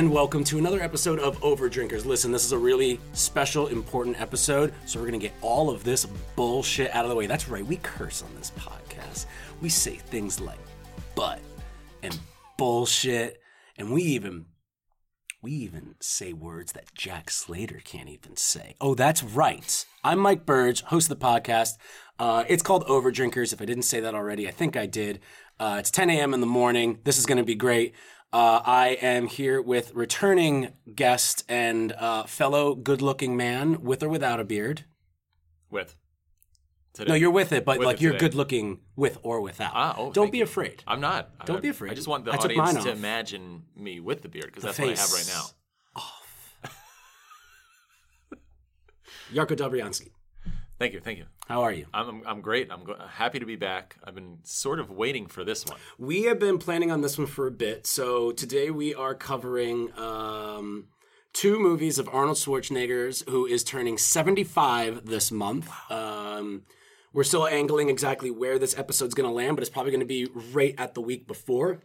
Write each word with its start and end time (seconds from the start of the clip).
and 0.00 0.10
welcome 0.10 0.42
to 0.42 0.56
another 0.56 0.80
episode 0.80 1.18
of 1.18 1.38
Overdrinkers. 1.42 2.06
Listen, 2.06 2.32
this 2.32 2.46
is 2.46 2.52
a 2.52 2.58
really 2.58 2.98
special, 3.12 3.66
important 3.66 4.18
episode, 4.18 4.72
so 4.86 4.98
we're 4.98 5.04
gonna 5.04 5.18
get 5.18 5.34
all 5.42 5.68
of 5.68 5.84
this 5.84 6.06
bullshit 6.36 6.90
out 6.94 7.04
of 7.04 7.10
the 7.10 7.14
way. 7.14 7.26
That's 7.26 7.50
right, 7.50 7.62
we 7.66 7.76
curse 7.76 8.22
on 8.22 8.34
this 8.34 8.50
podcast. 8.52 9.26
We 9.60 9.68
say 9.68 9.96
things 9.96 10.40
like 10.40 10.58
butt 11.14 11.40
and 12.02 12.18
bullshit, 12.56 13.42
and 13.76 13.92
we 13.92 14.00
even 14.04 14.46
we 15.42 15.52
even 15.52 15.96
say 16.00 16.32
words 16.32 16.72
that 16.72 16.94
Jack 16.94 17.30
Slater 17.30 17.82
can't 17.84 18.08
even 18.08 18.36
say. 18.36 18.76
Oh, 18.80 18.94
that's 18.94 19.22
right. 19.22 19.84
I'm 20.02 20.18
Mike 20.18 20.46
Burge, 20.46 20.80
host 20.80 21.10
of 21.10 21.18
the 21.18 21.26
podcast. 21.26 21.76
Uh, 22.18 22.44
it's 22.48 22.62
called 22.62 22.86
Overdrinkers. 22.86 23.52
If 23.52 23.60
I 23.60 23.66
didn't 23.66 23.84
say 23.84 24.00
that 24.00 24.14
already, 24.14 24.48
I 24.48 24.50
think 24.50 24.78
I 24.78 24.86
did. 24.86 25.20
Uh, 25.58 25.76
it's 25.78 25.90
10 25.90 26.08
a.m. 26.08 26.32
in 26.32 26.40
the 26.40 26.46
morning. 26.46 27.00
This 27.04 27.18
is 27.18 27.26
going 27.26 27.36
to 27.36 27.44
be 27.44 27.54
great. 27.54 27.94
Uh, 28.32 28.60
I 28.64 28.90
am 29.02 29.26
here 29.26 29.60
with 29.60 29.92
returning 29.94 30.72
guest 30.94 31.44
and 31.48 31.92
uh, 31.92 32.24
fellow 32.24 32.76
good-looking 32.76 33.36
man, 33.36 33.82
with 33.82 34.04
or 34.04 34.08
without 34.08 34.38
a 34.38 34.44
beard. 34.44 34.84
With. 35.68 35.96
Today. 36.92 37.08
No, 37.08 37.14
you're 37.16 37.30
with 37.30 37.52
it, 37.52 37.64
but 37.64 37.78
With 37.78 37.86
like 37.86 37.96
it 37.96 38.02
you're 38.02 38.18
good-looking 38.18 38.80
with 38.94 39.18
or 39.22 39.40
without. 39.40 39.72
Ah, 39.74 39.94
oh, 39.98 40.12
Don't 40.12 40.30
be 40.30 40.38
you. 40.38 40.44
afraid. 40.44 40.82
I'm 40.86 41.00
not. 41.00 41.44
Don't 41.44 41.58
I- 41.58 41.60
be 41.60 41.68
afraid. 41.68 41.90
I 41.90 41.94
just 41.94 42.08
want 42.08 42.24
the 42.24 42.32
I 42.32 42.36
audience 42.36 42.84
to 42.84 42.90
imagine 42.90 43.64
me 43.76 43.98
with 44.00 44.22
the 44.22 44.28
beard 44.28 44.46
because 44.46 44.62
that's 44.62 44.78
what 44.78 44.88
I 44.88 45.00
have 45.00 45.12
right 45.12 45.28
now. 45.28 45.44
Yarko 49.32 49.56
Dobriansky, 49.56 50.10
Thank 50.78 50.94
you, 50.94 51.00
thank 51.00 51.18
you. 51.18 51.26
How 51.50 51.62
are 51.62 51.72
you? 51.72 51.86
I'm 51.92 52.22
I'm, 52.24 52.40
great. 52.40 52.70
I'm 52.70 52.86
happy 53.08 53.40
to 53.40 53.44
be 53.44 53.56
back. 53.56 53.96
I've 54.04 54.14
been 54.14 54.38
sort 54.44 54.78
of 54.78 54.88
waiting 54.88 55.26
for 55.26 55.42
this 55.42 55.66
one. 55.66 55.80
We 55.98 56.22
have 56.22 56.38
been 56.38 56.58
planning 56.58 56.92
on 56.92 57.00
this 57.00 57.18
one 57.18 57.26
for 57.26 57.48
a 57.48 57.50
bit. 57.50 57.88
So 57.88 58.30
today 58.30 58.70
we 58.70 58.94
are 58.94 59.16
covering 59.16 59.90
um, 59.98 60.86
two 61.32 61.58
movies 61.58 61.98
of 61.98 62.08
Arnold 62.12 62.36
Schwarzenegger's, 62.36 63.24
who 63.28 63.46
is 63.46 63.64
turning 63.64 63.98
75 63.98 65.06
this 65.06 65.32
month. 65.32 65.68
Um, 65.90 66.62
we're 67.12 67.24
still 67.24 67.48
angling 67.48 67.88
exactly 67.88 68.30
where 68.30 68.56
this 68.56 68.78
episode's 68.78 69.14
going 69.14 69.28
to 69.28 69.34
land, 69.34 69.56
but 69.56 69.62
it's 69.62 69.70
probably 69.70 69.90
going 69.90 69.98
to 69.98 70.06
be 70.06 70.28
right 70.52 70.76
at 70.78 70.94
the 70.94 71.00
week 71.00 71.26
before. 71.26 71.82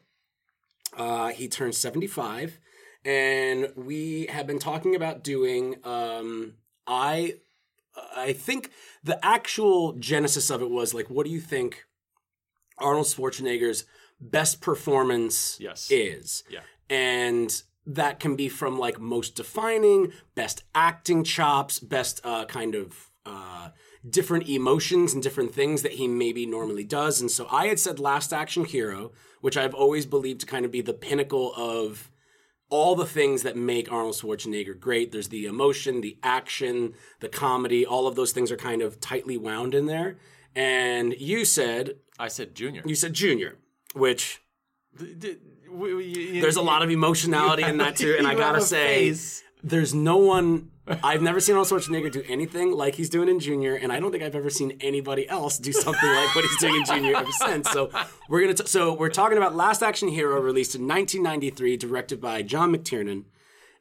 Uh, 0.95 1.29
he 1.29 1.47
turns 1.47 1.79
75. 1.79 2.59
And 3.03 3.71
we 3.75 4.27
have 4.27 4.45
been 4.45 4.59
talking 4.59 4.93
about 4.93 5.23
doing. 5.23 5.77
Um, 5.83 6.53
I 6.85 7.39
I 8.15 8.33
think 8.33 8.71
the 9.03 9.23
actual 9.25 9.93
genesis 9.93 10.49
of 10.49 10.61
it 10.61 10.69
was 10.69 10.93
like, 10.93 11.09
what 11.09 11.25
do 11.25 11.31
you 11.31 11.39
think 11.41 11.85
Arnold 12.77 13.05
Schwarzenegger's 13.07 13.85
best 14.19 14.61
performance 14.61 15.57
Yes. 15.59 15.89
is? 15.91 16.43
Yeah. 16.49 16.61
And 16.89 17.61
that 17.85 18.19
can 18.19 18.35
be 18.35 18.49
from 18.49 18.79
like 18.79 18.99
most 18.99 19.35
defining, 19.35 20.11
best 20.33 20.63
acting 20.73 21.23
chops, 21.23 21.79
best 21.79 22.19
uh, 22.23 22.45
kind 22.45 22.73
of 22.75 23.11
uh, 23.25 23.69
different 24.07 24.47
emotions 24.49 25.13
and 25.13 25.21
different 25.21 25.53
things 25.53 25.81
that 25.83 25.93
he 25.93 26.07
maybe 26.07 26.45
normally 26.45 26.83
does. 26.83 27.21
And 27.21 27.29
so 27.29 27.47
I 27.51 27.67
had 27.67 27.79
said 27.79 27.99
Last 27.99 28.33
Action 28.33 28.65
Hero, 28.65 29.11
which 29.41 29.57
I've 29.57 29.73
always 29.73 30.05
believed 30.05 30.41
to 30.41 30.45
kind 30.47 30.65
of 30.65 30.71
be 30.71 30.81
the 30.81 30.93
pinnacle 30.93 31.53
of 31.55 32.09
all 32.75 32.95
the 32.95 33.05
things 33.05 33.43
that 33.43 33.55
make 33.55 33.91
Arnold 33.91 34.15
Schwarzenegger 34.15 34.77
great. 34.79 35.11
There's 35.11 35.29
the 35.29 35.45
emotion, 35.45 36.01
the 36.01 36.17
action, 36.23 36.93
the 37.21 37.29
comedy, 37.29 37.85
all 37.85 38.05
of 38.07 38.15
those 38.15 38.31
things 38.33 38.51
are 38.51 38.57
kind 38.57 38.81
of 38.81 38.99
tightly 38.99 39.37
wound 39.37 39.73
in 39.73 39.85
there. 39.85 40.17
And 40.55 41.13
you 41.19 41.45
said, 41.45 41.95
I 42.19 42.27
said 42.27 42.53
Junior. 42.55 42.81
you 42.85 42.95
said 42.95 43.13
Junior, 43.13 43.55
which 43.93 44.41
D- 44.97 45.13
d- 45.23 45.37
w- 45.67 45.93
w- 45.97 46.33
you- 46.33 46.41
there's 46.41 46.55
a 46.57 46.61
lot 46.61 46.81
of 46.83 46.89
emotionality 46.89 47.63
in 47.63 47.77
that 47.77 47.95
too. 48.03 48.15
And 48.17 48.27
I 48.27 48.35
gotta 48.35 48.61
say, 48.61 49.09
face. 49.09 49.43
There's 49.63 49.93
no 49.93 50.17
one. 50.17 50.71
I've 51.03 51.23
never 51.23 51.39
seen 51.39 51.55
Arnold 51.55 51.69
Schwarzenegger 51.69 52.11
do 52.11 52.23
anything 52.27 52.71
like 52.71 52.93
he's 52.93 53.09
doing 53.09 53.27
in 53.27 53.39
Junior, 53.39 53.73
and 53.73 53.91
I 53.91 53.99
don't 53.99 54.11
think 54.11 54.21
I've 54.23 54.35
ever 54.35 54.51
seen 54.51 54.77
anybody 54.81 55.27
else 55.27 55.57
do 55.57 55.71
something 55.71 56.09
like 56.09 56.35
what 56.35 56.45
he's 56.45 56.57
doing 56.59 56.75
in 56.75 56.85
Junior 56.85 57.15
ever 57.15 57.31
since. 57.31 57.71
So 57.71 57.89
we're 58.29 58.41
gonna. 58.41 58.53
T- 58.53 58.67
so 58.67 58.93
we're 58.93 59.09
talking 59.09 59.37
about 59.37 59.55
Last 59.55 59.81
Action 59.81 60.09
Hero, 60.09 60.39
released 60.39 60.75
in 60.75 60.87
1993, 60.87 61.77
directed 61.77 62.21
by 62.21 62.43
John 62.43 62.71
McTiernan, 62.75 63.23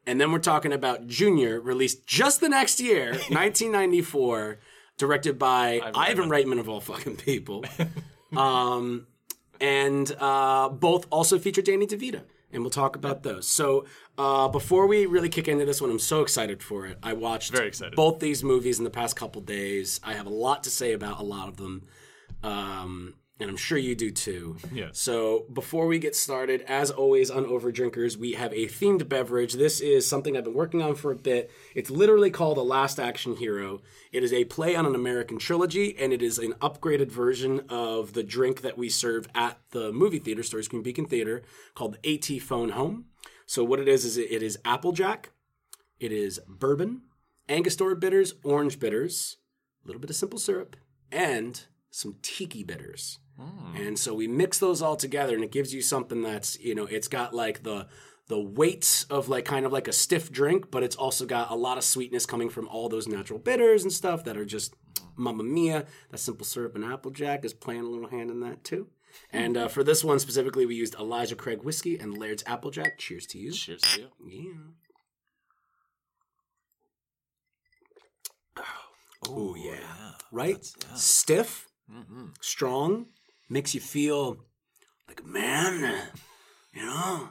and 0.07 0.19
then 0.19 0.33
we're 0.33 0.39
talking 0.39 0.73
about 0.73 1.07
Junior, 1.07 1.61
released 1.61 2.07
just 2.07 2.41
the 2.41 2.49
next 2.49 2.81
year, 2.81 3.11
1994, 3.29 4.59
directed 4.97 5.39
by 5.39 5.83
Ivan 5.95 6.31
Reitman 6.31 6.59
of 6.59 6.71
all 6.71 6.81
fucking 6.81 7.17
people. 7.17 7.65
Um, 8.35 9.07
and 9.61 10.11
uh, 10.19 10.69
both 10.71 11.07
also 11.11 11.39
feature 11.39 11.63
Danny 11.63 11.87
DeVito, 11.87 12.23
and 12.55 12.63
we'll 12.63 12.71
talk 12.71 12.97
about 12.97 13.23
those. 13.23 13.47
So 13.47 13.85
uh, 14.17 14.49
before 14.49 14.87
we 14.87 15.07
really 15.07 15.29
kick 15.29 15.49
into 15.49 15.65
this 15.65 15.81
one, 15.81 15.91
I'm 15.91 15.99
so 15.99 16.23
excited 16.23 16.63
for 16.63 16.87
it. 16.87 16.99
I 17.03 17.13
watched 17.13 17.53
Very 17.53 17.69
excited. 17.69 17.97
both 17.97 18.21
these 18.21 18.43
movies 18.45 18.79
in 18.79 18.85
the 18.85 18.91
past 18.91 19.17
couple 19.17 19.41
days. 19.43 20.01
I 20.05 20.15
have 20.15 20.27
a 20.27 20.31
lot 20.31 20.65
to 20.65 20.71
say 20.71 20.93
about 20.93 21.21
a 21.21 21.25
lot 21.25 21.49
of 21.49 21.57
them, 21.57 21.83
um, 22.43 23.15
and 23.41 23.51
I'm 23.51 23.57
sure 23.57 23.77
you 23.77 23.97
do 23.97 24.11
too. 24.13 24.57
Yeah. 24.73 24.91
So 24.93 25.47
before 25.53 25.87
we 25.87 25.99
get 25.99 26.15
started, 26.15 26.63
as 26.69 26.91
always 26.91 27.31
on 27.31 27.45
Overdrinkers, 27.45 28.17
we 28.17 28.33
have 28.33 28.53
a 28.53 28.67
themed 28.67 29.09
beverage. 29.09 29.55
This 29.55 29.81
is 29.81 30.07
something 30.07 30.37
I've 30.37 30.45
been 30.45 30.55
working 30.55 30.81
on 30.81 30.95
for 30.95 31.11
a 31.11 31.17
bit. 31.17 31.51
It's 31.75 31.91
literally 31.91 32.31
called 32.31 32.57
The 32.57 32.65
Last 32.65 33.01
Action 33.01 33.37
Hero. 33.37 33.83
It 34.13 34.23
is 34.23 34.33
a 34.33 34.45
play 34.45 34.77
on 34.77 34.87
an 34.87 34.95
American 34.95 35.39
trilogy, 35.39 35.97
and 35.99 36.13
it 36.13 36.23
is 36.23 36.39
an 36.39 36.53
upgraded 36.55 37.11
version 37.11 37.63
of 37.69 38.13
the 38.13 38.23
drink 38.23 38.61
that 38.61 38.79
we 38.79 38.89
serve 38.89 39.27
at 39.35 39.59
the 39.71 39.93
movie 39.93 40.21
theater, 40.21 40.45
Story 40.45 40.63
Screen 40.63 40.83
Beacon 40.83 41.07
Theater, 41.07 41.43
called 41.75 41.99
the 42.01 42.15
AT 42.15 42.41
Phone 42.41 42.71
Home. 42.71 43.07
So 43.47 43.65
what 43.65 43.81
it 43.81 43.89
is 43.89 44.05
is 44.05 44.17
it 44.17 44.43
is 44.43 44.59
Applejack, 44.65 45.33
it 45.99 46.13
is 46.13 46.39
bourbon, 46.47 47.03
Angostura 47.49 47.97
bitters, 47.97 48.35
orange 48.45 48.79
bitters, 48.79 49.39
a 49.85 49.89
little 49.89 50.01
bit 50.01 50.09
of 50.09 50.17
simple 50.17 50.39
syrup, 50.39 50.77
and 51.11 51.65
some 51.91 52.17
tiki 52.23 52.63
bitters. 52.63 53.19
And 53.77 53.99
so 53.99 54.15
we 54.15 54.29
mix 54.29 54.59
those 54.59 54.81
all 54.83 54.97
together, 54.97 55.35
and 55.35 55.43
it 55.45 55.51
gives 55.51 55.75
you 55.75 55.83
something 55.83 56.23
that's 56.23 56.59
you 56.61 56.75
know 56.75 56.85
it's 56.85 57.09
got 57.09 57.35
like 57.35 57.63
the 57.65 57.89
the 58.29 58.41
weight 58.41 59.05
of 59.11 59.29
like 59.29 59.45
kind 59.45 59.67
of 59.67 59.73
like 59.73 59.89
a 59.89 59.93
stiff 59.93 60.31
drink, 60.33 60.71
but 60.71 60.83
it's 60.83 60.97
also 60.97 61.27
got 61.27 61.51
a 61.51 61.55
lot 61.55 61.77
of 61.77 61.85
sweetness 61.85 62.25
coming 62.27 62.49
from 62.49 62.69
all 62.69 62.89
those 62.89 63.07
natural 63.09 63.39
bitters 63.39 63.83
and 63.83 63.93
stuff 63.93 64.25
that 64.25 64.37
are 64.37 64.45
just 64.45 64.75
mamma 65.17 65.43
mia. 65.43 65.85
That 66.11 66.19
simple 66.19 66.47
syrup 66.47 66.75
and 66.77 66.85
applejack 66.85 67.45
is 67.45 67.53
playing 67.53 67.83
a 67.83 67.89
little 67.89 68.09
hand 68.09 68.31
in 68.31 68.41
that 68.41 68.63
too. 68.65 68.89
And 69.31 69.57
uh, 69.57 69.69
for 69.69 69.85
this 69.85 70.03
one 70.03 70.19
specifically, 70.19 70.67
we 70.67 70.75
used 70.75 70.95
Elijah 70.95 71.37
Craig 71.37 71.63
whiskey 71.63 71.99
and 71.99 72.17
Laird's 72.17 72.43
Applejack. 72.47 72.99
Cheers 72.99 73.27
to 73.27 73.39
you. 73.39 73.53
Cheers 73.53 73.83
to 73.83 74.01
you. 74.01 74.09
Yeah. 78.57 78.63
Oh 79.29 79.55
yeah. 79.55 80.13
Right? 80.31 80.65
Stiff, 80.95 81.69
Mm-hmm. 81.93 82.29
strong, 82.41 83.07
makes 83.49 83.75
you 83.75 83.81
feel 83.81 84.39
like 85.09 85.21
a 85.21 85.27
man, 85.27 86.03
you 86.73 86.85
know, 86.85 87.29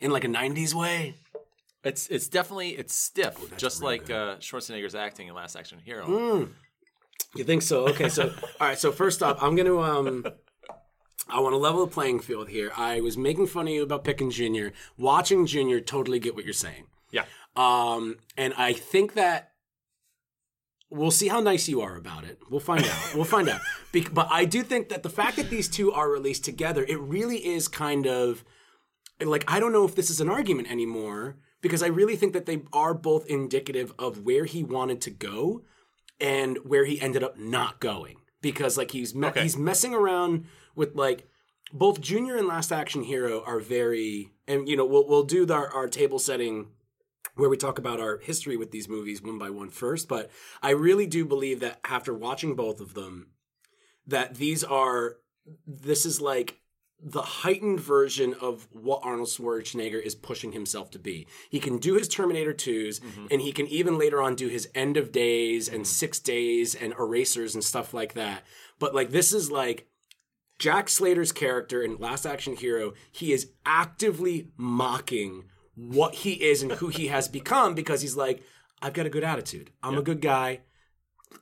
in 0.00 0.10
like 0.10 0.24
a 0.24 0.28
'90s 0.28 0.74
way. 0.74 1.14
It's 1.84 2.06
it's 2.08 2.28
definitely 2.28 2.70
it's 2.70 2.94
stiff, 2.94 3.36
Oh, 3.40 3.48
just 3.56 3.80
really 3.82 3.98
like 3.98 4.10
uh, 4.10 4.36
Schwarzenegger's 4.36 4.94
acting 4.94 5.28
in 5.28 5.34
Last 5.34 5.56
Action 5.56 5.78
Hero. 5.84 6.06
Mm. 6.06 6.48
You 7.34 7.44
think 7.44 7.62
so? 7.62 7.88
Okay, 7.88 8.08
so 8.08 8.28
all 8.60 8.68
right. 8.68 8.78
So 8.78 8.92
first 8.92 9.22
off, 9.22 9.42
I'm 9.42 9.56
gonna 9.56 9.76
um, 9.78 10.24
I 11.28 11.40
want 11.40 11.54
to 11.54 11.56
level 11.56 11.84
the 11.86 11.90
playing 11.92 12.20
field 12.20 12.48
here. 12.48 12.70
I 12.76 13.00
was 13.00 13.16
making 13.16 13.46
fun 13.48 13.66
of 13.68 13.74
you 13.74 13.82
about 13.82 14.04
picking 14.04 14.30
Junior. 14.30 14.72
Watching 14.96 15.46
Junior, 15.46 15.80
totally 15.80 16.18
get 16.18 16.34
what 16.34 16.44
you're 16.44 16.52
saying. 16.52 16.86
Yeah, 17.10 17.24
Um, 17.56 18.16
and 18.36 18.54
I 18.56 18.72
think 18.72 19.14
that 19.14 19.51
we'll 20.92 21.10
see 21.10 21.28
how 21.28 21.40
nice 21.40 21.68
you 21.68 21.80
are 21.80 21.96
about 21.96 22.24
it. 22.24 22.38
We'll 22.50 22.60
find 22.60 22.84
out. 22.84 23.14
We'll 23.14 23.24
find 23.24 23.48
out. 23.48 23.60
Bec- 23.92 24.12
but 24.14 24.28
I 24.30 24.44
do 24.44 24.62
think 24.62 24.88
that 24.90 25.02
the 25.02 25.10
fact 25.10 25.36
that 25.36 25.50
these 25.50 25.68
two 25.68 25.92
are 25.92 26.08
released 26.10 26.44
together, 26.44 26.84
it 26.86 27.00
really 27.00 27.38
is 27.44 27.66
kind 27.68 28.06
of 28.06 28.44
like 29.20 29.44
I 29.48 29.60
don't 29.60 29.72
know 29.72 29.84
if 29.84 29.94
this 29.94 30.10
is 30.10 30.20
an 30.20 30.28
argument 30.28 30.70
anymore 30.70 31.36
because 31.60 31.82
I 31.82 31.86
really 31.88 32.16
think 32.16 32.32
that 32.32 32.46
they 32.46 32.62
are 32.72 32.92
both 32.94 33.26
indicative 33.26 33.92
of 33.98 34.24
where 34.24 34.44
he 34.44 34.62
wanted 34.64 35.00
to 35.02 35.10
go 35.10 35.62
and 36.20 36.58
where 36.64 36.84
he 36.84 37.00
ended 37.00 37.22
up 37.22 37.38
not 37.38 37.80
going 37.80 38.16
because 38.40 38.76
like 38.76 38.90
he's 38.90 39.14
me- 39.14 39.28
Okay. 39.28 39.42
he's 39.42 39.56
messing 39.56 39.94
around 39.94 40.44
with 40.74 40.94
like 40.96 41.28
both 41.72 42.00
Junior 42.00 42.36
and 42.36 42.46
Last 42.48 42.70
Action 42.72 43.02
Hero 43.04 43.42
are 43.46 43.60
very 43.60 44.32
and 44.48 44.68
you 44.68 44.76
know 44.76 44.84
we'll 44.84 45.06
we'll 45.08 45.22
do 45.24 45.50
our, 45.52 45.68
our 45.72 45.88
table 45.88 46.18
setting 46.18 46.68
where 47.34 47.48
we 47.48 47.56
talk 47.56 47.78
about 47.78 48.00
our 48.00 48.18
history 48.18 48.56
with 48.56 48.70
these 48.70 48.88
movies 48.88 49.22
one 49.22 49.38
by 49.38 49.50
one 49.50 49.70
first 49.70 50.08
but 50.08 50.30
I 50.62 50.70
really 50.70 51.06
do 51.06 51.24
believe 51.24 51.60
that 51.60 51.80
after 51.84 52.14
watching 52.14 52.54
both 52.54 52.80
of 52.80 52.94
them 52.94 53.28
that 54.06 54.36
these 54.36 54.64
are 54.64 55.16
this 55.66 56.06
is 56.06 56.20
like 56.20 56.62
the 57.04 57.22
heightened 57.22 57.80
version 57.80 58.34
of 58.40 58.68
what 58.70 59.00
Arnold 59.02 59.28
Schwarzenegger 59.28 60.00
is 60.00 60.14
pushing 60.14 60.52
himself 60.52 60.90
to 60.92 61.00
be. 61.00 61.26
He 61.50 61.58
can 61.58 61.78
do 61.78 61.94
his 61.94 62.06
Terminator 62.06 62.54
2s 62.54 63.00
mm-hmm. 63.00 63.26
and 63.30 63.40
he 63.40 63.52
can 63.52 63.66
even 63.66 63.98
later 63.98 64.22
on 64.22 64.36
do 64.36 64.46
his 64.46 64.68
End 64.74 64.96
of 64.96 65.10
Days 65.10 65.68
and 65.68 65.78
mm-hmm. 65.78 65.84
6 65.84 66.20
Days 66.20 66.74
and 66.76 66.92
Erasers 66.92 67.54
and 67.54 67.64
stuff 67.64 67.92
like 67.92 68.14
that. 68.14 68.44
But 68.78 68.94
like 68.94 69.10
this 69.10 69.32
is 69.32 69.50
like 69.50 69.88
Jack 70.60 70.88
Slater's 70.88 71.32
character 71.32 71.82
in 71.82 71.96
Last 71.96 72.24
Action 72.24 72.54
Hero, 72.54 72.92
he 73.10 73.32
is 73.32 73.50
actively 73.66 74.50
mocking 74.56 75.44
what 75.74 76.14
he 76.16 76.32
is 76.32 76.62
and 76.62 76.72
who 76.72 76.88
he 76.88 77.08
has 77.08 77.28
become 77.28 77.74
because 77.74 78.02
he's 78.02 78.16
like, 78.16 78.42
I've 78.80 78.92
got 78.92 79.06
a 79.06 79.10
good 79.10 79.24
attitude. 79.24 79.70
I'm 79.82 79.96
a 79.96 80.02
good 80.02 80.20
guy. 80.20 80.60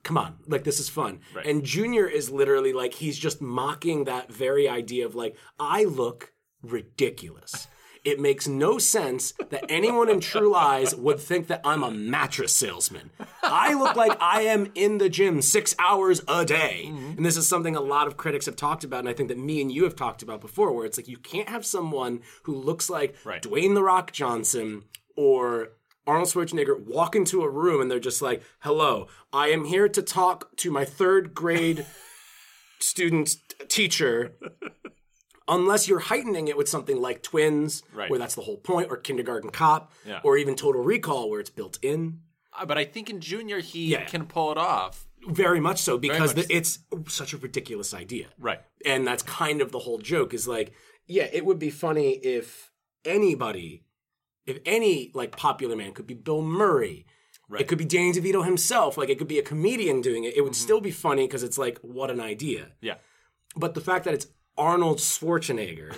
Come 0.03 0.17
on, 0.17 0.37
like 0.47 0.63
this 0.63 0.79
is 0.79 0.87
fun. 0.87 1.19
Right. 1.35 1.45
And 1.45 1.63
Junior 1.63 2.07
is 2.07 2.29
literally 2.29 2.71
like 2.71 2.93
he's 2.93 3.17
just 3.17 3.41
mocking 3.41 4.05
that 4.05 4.31
very 4.31 4.69
idea 4.69 5.05
of 5.05 5.15
like 5.15 5.35
I 5.59 5.83
look 5.83 6.33
ridiculous. 6.61 7.67
It 8.03 8.19
makes 8.19 8.47
no 8.47 8.79
sense 8.79 9.33
that 9.49 9.65
anyone 9.69 10.09
in 10.09 10.19
True 10.21 10.51
Lies 10.51 10.95
would 10.95 11.19
think 11.19 11.47
that 11.47 11.61
I'm 11.63 11.83
a 11.83 11.91
mattress 11.91 12.55
salesman. 12.55 13.11
I 13.43 13.75
look 13.75 13.95
like 13.95 14.17
I 14.19 14.41
am 14.41 14.71
in 14.73 14.97
the 14.97 15.07
gym 15.09 15.41
six 15.41 15.75
hours 15.77 16.21
a 16.27 16.43
day. 16.43 16.85
Mm-hmm. 16.87 17.17
And 17.17 17.25
this 17.25 17.37
is 17.37 17.47
something 17.47 17.75
a 17.75 17.81
lot 17.81 18.07
of 18.07 18.17
critics 18.17 18.47
have 18.47 18.55
talked 18.55 18.83
about, 18.83 19.01
and 19.01 19.09
I 19.09 19.13
think 19.13 19.29
that 19.29 19.37
me 19.37 19.61
and 19.61 19.71
you 19.71 19.83
have 19.83 19.95
talked 19.95 20.23
about 20.23 20.41
before, 20.41 20.73
where 20.73 20.85
it's 20.85 20.97
like 20.97 21.07
you 21.07 21.17
can't 21.17 21.49
have 21.49 21.65
someone 21.65 22.21
who 22.43 22.55
looks 22.55 22.89
like 22.89 23.15
Right. 23.23 23.41
Dwayne 23.41 23.75
The 23.75 23.83
Rock 23.83 24.11
Johnson 24.11 24.85
or 25.15 25.73
Arnold 26.07 26.29
Schwarzenegger 26.29 26.83
walk 26.83 27.15
into 27.15 27.43
a 27.43 27.49
room 27.49 27.81
and 27.81 27.91
they're 27.91 27.99
just 27.99 28.21
like, 28.21 28.41
hello, 28.61 29.07
I 29.31 29.49
am 29.49 29.65
here 29.65 29.87
to 29.89 30.01
talk 30.01 30.55
to 30.57 30.71
my 30.71 30.85
third 30.85 31.35
grade 31.35 31.85
student 32.79 33.35
teacher 33.67 34.33
unless 35.51 35.87
you're 35.87 35.99
heightening 35.99 36.47
it 36.47 36.57
with 36.57 36.67
something 36.69 36.99
like 36.99 37.21
twins 37.21 37.83
Right. 37.93 38.09
where 38.09 38.17
that's 38.17 38.33
the 38.35 38.41
whole 38.41 38.57
point 38.57 38.87
or 38.89 38.97
kindergarten 38.97 39.49
cop 39.51 39.91
Yeah. 40.05 40.21
or 40.23 40.37
even 40.37 40.55
total 40.55 40.81
recall 40.83 41.29
where 41.29 41.39
it's 41.39 41.49
built 41.51 41.77
in 41.83 42.21
Uh, 42.57 42.65
But 42.65 42.77
I 42.77 42.85
think 42.85 43.09
in 43.09 43.19
Junior 43.21 43.59
he 43.59 43.83
Yeah. 43.93 44.05
can 44.05 44.25
pull 44.25 44.51
it 44.51 44.57
off. 44.57 45.07
very 45.27 45.59
much 45.59 45.79
so 45.79 45.97
because 45.99 46.35
much 46.35 46.47
the, 46.47 46.55
it's 46.57 46.79
such 47.07 47.31
a 47.33 47.37
ridiculous 47.37 47.93
idea 47.93 48.27
Right. 48.39 48.59
and 48.83 49.05
that's 49.07 49.21
kind 49.23 49.61
of 49.61 49.71
the 49.71 49.77
whole 49.85 49.99
joke 49.99 50.33
is 50.33 50.47
like 50.47 50.73
yeah 51.05 51.27
it 51.31 51.45
would 51.45 51.59
be 51.59 51.69
funny 51.69 52.13
if 52.37 52.71
anybody 53.05 53.83
if 54.47 54.57
any 54.65 55.11
like 55.13 55.31
popular 55.37 55.75
man 55.75 55.91
could 55.93 56.07
be 56.07 56.13
bill 56.15 56.41
murray 56.41 57.05
Right. 57.47 57.61
it 57.61 57.67
could 57.67 57.77
be 57.77 57.85
danny 57.85 58.13
devito 58.13 58.43
himself 58.45 58.97
like 58.97 59.09
it 59.09 59.17
could 59.19 59.27
be 59.27 59.37
a 59.37 59.43
comedian 59.43 59.99
doing 60.01 60.23
it 60.23 60.35
it 60.37 60.41
would 60.41 60.55
still 60.55 60.79
be 60.81 60.91
funny 60.91 61.27
because 61.27 61.43
it's 61.43 61.57
like 61.65 61.77
what 61.79 62.09
an 62.09 62.19
idea 62.21 62.71
Yeah. 62.81 62.95
but 63.55 63.73
the 63.75 63.81
fact 63.81 64.05
that 64.05 64.13
it's 64.15 64.27
arnold 64.57 64.97
schwarzenegger 64.99 65.93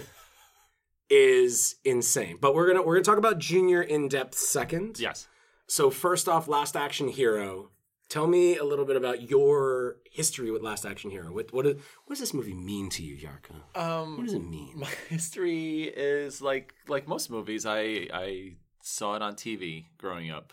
is 1.09 1.75
insane 1.83 2.37
but 2.41 2.55
we're 2.55 2.67
gonna 2.67 2.81
we're 2.81 2.95
gonna 2.95 3.03
talk 3.03 3.17
about 3.17 3.37
junior 3.37 3.81
in 3.81 4.07
depth 4.07 4.35
second 4.37 4.99
Yes. 4.99 5.27
so 5.67 5.89
first 5.89 6.27
off 6.27 6.47
last 6.47 6.75
action 6.75 7.07
hero 7.09 7.69
tell 8.09 8.25
me 8.27 8.57
a 8.57 8.63
little 8.63 8.85
bit 8.85 8.95
about 8.95 9.29
your 9.29 9.97
history 10.11 10.49
with 10.49 10.61
last 10.63 10.85
action 10.85 11.11
hero 11.11 11.31
what 11.31 11.51
what, 11.53 11.65
is, 11.67 11.75
what 12.05 12.09
does 12.15 12.19
this 12.19 12.33
movie 12.33 12.53
mean 12.53 12.89
to 12.89 13.03
you 13.03 13.15
yarka 13.17 13.53
Um, 13.79 14.17
what 14.17 14.25
does 14.25 14.33
it 14.33 14.43
mean 14.43 14.71
my 14.79 14.89
history 15.09 15.83
is 15.83 16.41
like 16.41 16.73
like 16.87 17.07
most 17.07 17.29
movies. 17.29 17.65
I 17.65 18.07
I 18.13 18.53
saw 18.81 19.15
it 19.15 19.21
on 19.21 19.35
TV 19.35 19.85
growing 19.97 20.29
up. 20.31 20.51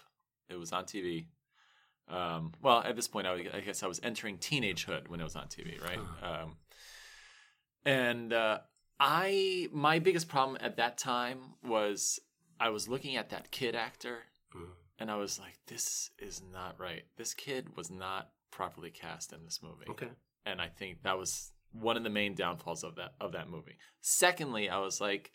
It 0.49 0.57
was 0.57 0.73
on 0.73 0.85
TV. 0.85 1.27
Um, 2.09 2.53
well, 2.63 2.79
at 2.85 2.97
this 2.97 3.07
point, 3.09 3.27
I, 3.29 3.35
I 3.55 3.61
guess 3.61 3.83
I 3.85 3.87
was 3.87 4.01
entering 4.03 4.39
teenagehood 4.39 5.09
when 5.09 5.21
it 5.21 5.25
was 5.25 5.37
on 5.37 5.47
TV, 5.47 5.81
right? 5.83 5.99
Um, 6.23 6.57
and 7.85 8.33
uh, 8.33 8.59
I 8.99 9.69
my 9.73 9.99
biggest 9.99 10.29
problem 10.29 10.59
at 10.61 10.77
that 10.77 10.99
time 10.99 11.55
was 11.65 12.21
I 12.59 12.69
was 12.71 12.89
looking 12.89 13.17
at 13.17 13.31
that 13.31 13.51
kid 13.51 13.75
actor, 13.75 14.19
Mhm. 14.55 14.73
and 14.99 15.11
I 15.11 15.17
was 15.17 15.39
like, 15.39 15.59
"This 15.67 16.11
is 16.19 16.43
not 16.43 16.79
right. 16.79 17.05
This 17.17 17.33
kid 17.35 17.77
was 17.77 17.91
not 17.91 18.33
properly 18.51 18.91
cast 18.91 19.33
in 19.33 19.45
this 19.45 19.63
movie." 19.63 19.87
okay 19.89 20.11
and 20.47 20.61
I 20.61 20.69
think 20.69 21.03
that 21.03 21.19
was 21.19 21.53
one 21.73 21.97
of 21.97 22.03
the 22.03 22.11
main 22.11 22.35
downfalls 22.35 22.83
of 22.83 22.97
that 22.97 23.15
of 23.21 23.33
that 23.33 23.49
movie. 23.49 23.77
Secondly, 24.01 24.69
I 24.71 24.79
was 24.79 25.01
like, 25.01 25.31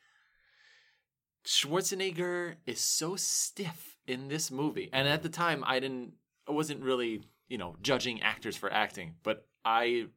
Schwarzenegger 1.46 2.56
is 2.66 2.80
so 2.82 3.16
stiff 3.16 3.98
in 4.08 4.28
this 4.28 4.50
movie, 4.52 4.90
and 4.92 5.08
at 5.08 5.22
the 5.24 5.30
time, 5.30 5.64
I 5.66 5.80
didn't, 5.80 6.14
I 6.48 6.52
wasn't 6.52 6.82
really, 6.84 7.22
you 7.48 7.58
know, 7.58 7.76
judging 7.82 8.22
actors 8.22 8.58
for 8.58 8.72
acting, 8.72 9.16
but 9.24 9.48
I 9.64 10.08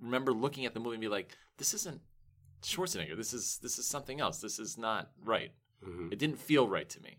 remember 0.00 0.32
looking 0.32 0.64
at 0.64 0.74
the 0.74 0.80
movie 0.80 0.94
and 0.94 1.00
be 1.00 1.08
like, 1.08 1.36
this 1.58 1.74
isn't 1.74 2.00
Schwarzenegger. 2.62 3.16
This 3.16 3.32
is 3.32 3.58
this 3.62 3.78
is 3.78 3.86
something 3.86 4.20
else. 4.20 4.40
This 4.40 4.58
is 4.58 4.76
not 4.78 5.10
right. 5.24 5.52
Mhm. 5.84 6.12
It 6.12 6.18
didn't 6.18 6.38
feel 6.38 6.68
right 6.68 6.88
to 6.88 7.00
me. 7.00 7.18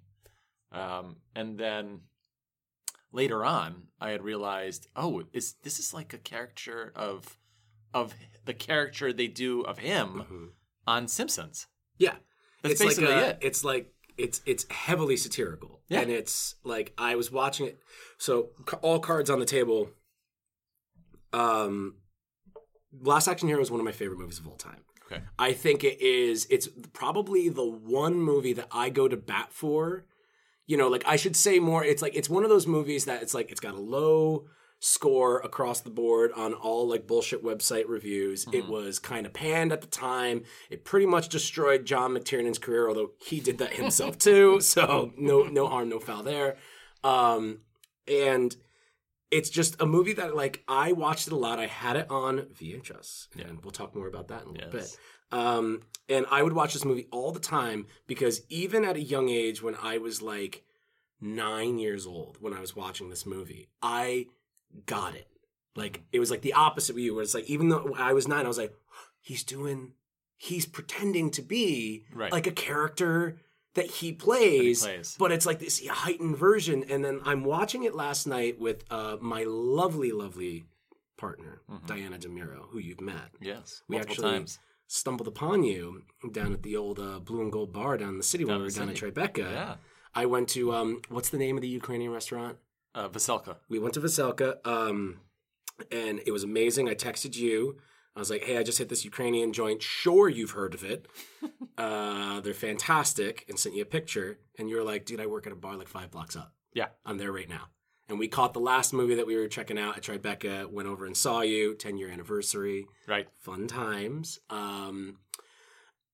Um, 0.72 1.18
and 1.36 1.58
then 1.58 2.02
later 3.12 3.46
on, 3.46 3.88
I 4.02 4.10
had 4.10 4.24
realized, 4.24 4.88
oh, 4.96 5.24
is 5.34 5.54
this 5.64 5.80
is 5.80 5.94
like 5.94 6.14
a 6.14 6.18
caricature 6.18 6.92
of 6.96 7.40
of 7.94 8.14
the 8.46 8.54
character 8.54 9.14
they 9.14 9.28
do 9.28 9.62
of 9.62 9.78
him 9.80 10.08
Mhm. 10.30 10.50
on 10.86 11.08
Simpsons. 11.08 11.68
yeah 11.98 12.18
That's 12.62 12.74
it's 12.74 12.84
basically 12.84 13.14
like 13.14 13.24
a- 13.24 13.30
it. 13.30 13.38
it's 13.42 13.64
like 13.64 13.94
it's 14.18 14.42
it's 14.46 14.66
heavily 14.70 15.16
satirical 15.18 15.82
Yeah. 15.88 16.02
and 16.02 16.12
it's 16.12 16.56
like 16.64 16.94
i 16.98 17.16
was 17.16 17.32
watching 17.32 17.66
it 17.68 17.80
so 18.18 18.50
all 18.82 19.00
cards 19.00 19.30
on 19.30 19.40
the 19.40 19.46
table 19.46 19.90
um 21.34 21.96
last 23.02 23.28
action 23.28 23.48
hero 23.48 23.62
is 23.62 23.72
one 23.72 23.80
of 23.80 23.86
my 23.86 23.92
favorite 23.92 24.20
movies 24.20 24.40
of 24.40 24.48
all 24.48 24.56
time. 24.56 24.82
Okay. 25.10 25.24
i 25.40 25.54
think 25.54 25.86
it 25.86 26.02
is 26.02 26.46
it's 26.50 26.68
probably 26.92 27.48
the 27.48 27.66
one 27.66 28.16
movie 28.16 28.52
that 28.52 28.68
i 28.74 28.90
go 28.90 29.08
to 29.08 29.16
bat 29.16 29.48
for. 29.52 30.06
You 30.66 30.76
know 30.76 30.90
like 30.90 31.04
i 31.08 31.16
should 31.16 31.36
say 31.38 31.60
more 31.60 31.84
it's 31.84 32.02
like 32.02 32.14
it's 32.14 32.30
one 32.30 32.44
of 32.44 32.50
those 32.50 32.68
movies 32.68 33.06
that 33.06 33.22
it's 33.22 33.34
like 33.34 33.50
it's 33.50 33.62
got 33.62 33.74
a 33.74 33.80
low 33.80 34.48
score 34.80 35.40
across 35.40 35.80
the 35.80 35.90
board 35.90 36.32
on 36.36 36.54
all 36.54 36.88
like 36.88 37.08
bullshit 37.08 37.44
website 37.44 37.86
reviews. 37.88 38.46
It 38.54 38.68
was 38.68 39.00
kind 39.00 39.26
of 39.26 39.34
panned 39.34 39.72
at 39.72 39.82
the 39.82 39.88
time. 39.88 40.44
It 40.70 40.84
pretty 40.84 41.06
much 41.06 41.30
destroyed 41.30 41.86
john 41.86 42.12
mctiernan's 42.12 42.60
career 42.60 42.90
although 42.90 43.12
he 43.26 43.40
did 43.40 43.60
that 43.60 43.74
himself 43.74 44.18
too 44.18 44.60
so 44.60 45.14
no 45.18 45.44
no 45.44 45.68
harm 45.68 45.88
no 45.88 46.00
foul 46.00 46.24
there. 46.24 46.58
Um 47.04 47.62
and 48.10 48.56
it's 49.32 49.50
just 49.50 49.80
a 49.82 49.86
movie 49.86 50.14
that 50.14 50.36
like 50.36 50.64
I 50.68 50.92
watched 50.94 51.28
it 51.28 51.34
a 51.34 51.38
lot. 51.38 51.60
I 51.60 51.68
had 51.68 51.96
it 51.96 52.08
on 52.10 52.48
VHS, 52.60 53.28
and 53.38 53.62
we'll 53.64 53.72
talk 53.72 53.96
more 53.96 54.08
about 54.08 54.28
that 54.30 54.44
in 54.44 54.50
a 54.50 54.52
little 54.52 54.70
Yes. 54.74 54.98
bit. 55.32 55.38
Um, 55.40 55.82
and 56.08 56.26
I 56.32 56.42
would 56.44 56.54
watch 56.54 56.74
this 56.74 56.86
movie 56.86 57.08
all 57.12 57.32
the 57.34 57.40
time 57.40 57.88
because 58.08 58.42
even 58.50 58.86
at 58.86 58.96
a 58.96 59.02
young 59.02 59.28
age, 59.30 59.62
when 59.62 59.76
I 59.82 59.98
was 59.98 60.22
like 60.22 60.64
nine 61.20 61.80
years 61.80 62.06
old, 62.06 62.38
when 62.40 62.54
I 62.54 62.62
was 62.62 62.76
watching 62.76 63.10
this 63.10 63.26
movie, 63.26 63.68
I 63.82 64.28
got 64.86 65.16
it. 65.16 65.28
Like 65.76 66.04
it 66.12 66.20
was 66.20 66.32
like 66.32 66.42
the 66.42 66.54
opposite 66.54 66.94
of 66.94 67.00
you, 67.00 67.14
where 67.14 67.24
it's 67.24 67.34
like 67.34 67.50
even 67.50 67.70
though 67.70 67.94
I 67.98 68.14
was 68.14 68.28
nine, 68.28 68.46
I 68.46 68.48
was 68.48 68.58
like, 68.58 68.74
he's 69.20 69.44
doing, 69.44 69.94
he's 70.38 70.66
pretending 70.66 71.30
to 71.32 71.42
be 71.42 72.06
Right. 72.14 72.32
like 72.32 72.48
a 72.48 72.52
character 72.52 73.40
that 73.78 73.90
he 74.00 74.12
plays, 74.12 74.84
plays. 74.84 75.16
but 75.18 75.32
it's 75.32 75.46
like 75.46 75.60
this 75.60 75.86
heightened 75.88 76.38
version. 76.38 76.84
And 76.90 77.04
then 77.06 77.22
I'm 77.26 77.44
watching 77.44 77.84
it 77.84 77.96
last 77.96 78.28
night 78.28 78.60
with 78.60 78.84
uh, 78.92 79.18
my 79.22 79.44
lovely, 79.48 80.12
lovely 80.12 80.66
partner, 81.18 81.62
Diana 81.86 82.18
DeMiro, 82.18 82.70
who 82.72 82.80
you've 82.80 83.02
met. 83.02 83.30
Yes, 83.40 83.82
We 83.88 83.98
actually 83.98 84.32
times. 84.32 84.60
stumbled 84.88 85.28
upon 85.28 85.64
you 85.64 86.04
down 86.32 86.54
at 86.54 86.62
the 86.64 86.76
old 86.76 87.00
uh, 87.00 87.20
Blue 87.20 87.42
and 87.42 87.52
Gold 87.52 87.72
Bar 87.74 87.98
down 87.98 88.10
in 88.10 88.18
the 88.18 88.24
city 88.24 88.44
when 88.46 88.56
Down 88.56 88.62
we 88.62 88.68
in 88.68 88.74
were 88.74 88.80
down 88.86 88.90
at. 88.90 89.34
Tribeca. 89.34 89.52
Yeah, 89.52 89.76
I 90.14 90.26
went 90.26 90.50
to 90.50 90.74
um, 90.74 91.02
what's 91.10 91.30
the 91.30 91.38
name 91.38 91.56
of 91.56 91.62
the 91.62 91.68
Ukrainian 91.70 92.12
restaurant? 92.12 92.58
uh, 92.96 93.08
Veselka. 93.10 93.58
We 93.70 93.78
went 93.80 93.94
to 93.96 94.02
Veselka, 94.02 94.50
um, 94.76 95.20
and 95.92 96.20
it 96.26 96.32
was 96.32 96.44
amazing. 96.44 96.90
I 96.90 96.96
texted 96.96 97.36
you. 97.36 97.78
I 98.18 98.20
was 98.20 98.30
like, 98.30 98.44
"Hey, 98.44 98.58
I 98.58 98.64
just 98.64 98.78
hit 98.78 98.90
this 98.90 99.06
Ukrainian 99.06 99.54
joint. 99.54 99.82
Sure, 99.82 100.28
you've 100.28 100.52
heard 100.52 100.74
of 100.74 100.84
it. 100.84 101.08
uh, 101.78 102.42
they're 102.42 102.54
fantastic." 102.54 103.46
And 103.48 103.58
sent 103.58 103.76
you 103.76 103.84
a 103.84 103.86
picture, 103.86 104.40
and 104.58 104.70
you 104.70 104.76
were 104.76 104.84
like, 104.84 105.06
"Dude, 105.06 105.22
I 105.22 105.28
work 105.28 105.48
at 105.48 105.54
a 105.54 105.56
bar 105.56 105.78
like 105.78 105.88
five 105.88 106.12
blocks 106.12 106.36
up. 106.36 106.54
Yeah, 106.74 106.88
I'm 107.06 107.18
there 107.18 107.32
right 107.32 107.50
now." 107.50 107.70
And 108.10 108.18
we 108.18 108.28
caught 108.28 108.54
the 108.54 108.60
last 108.60 108.94
movie 108.94 109.16
that 109.16 109.28
we 109.28 109.36
were 109.36 109.48
checking 109.48 109.78
out 109.78 109.98
at 109.98 110.04
Tribeca. 110.04 110.72
Went 110.72 110.88
over 110.88 111.06
and 111.06 111.16
saw 111.16 111.42
you. 111.42 111.76
Ten 111.76 111.98
year 111.98 112.10
anniversary 112.10 112.88
right. 113.08 113.28
fun 113.40 113.68
times. 113.68 114.40
Um, 114.50 115.18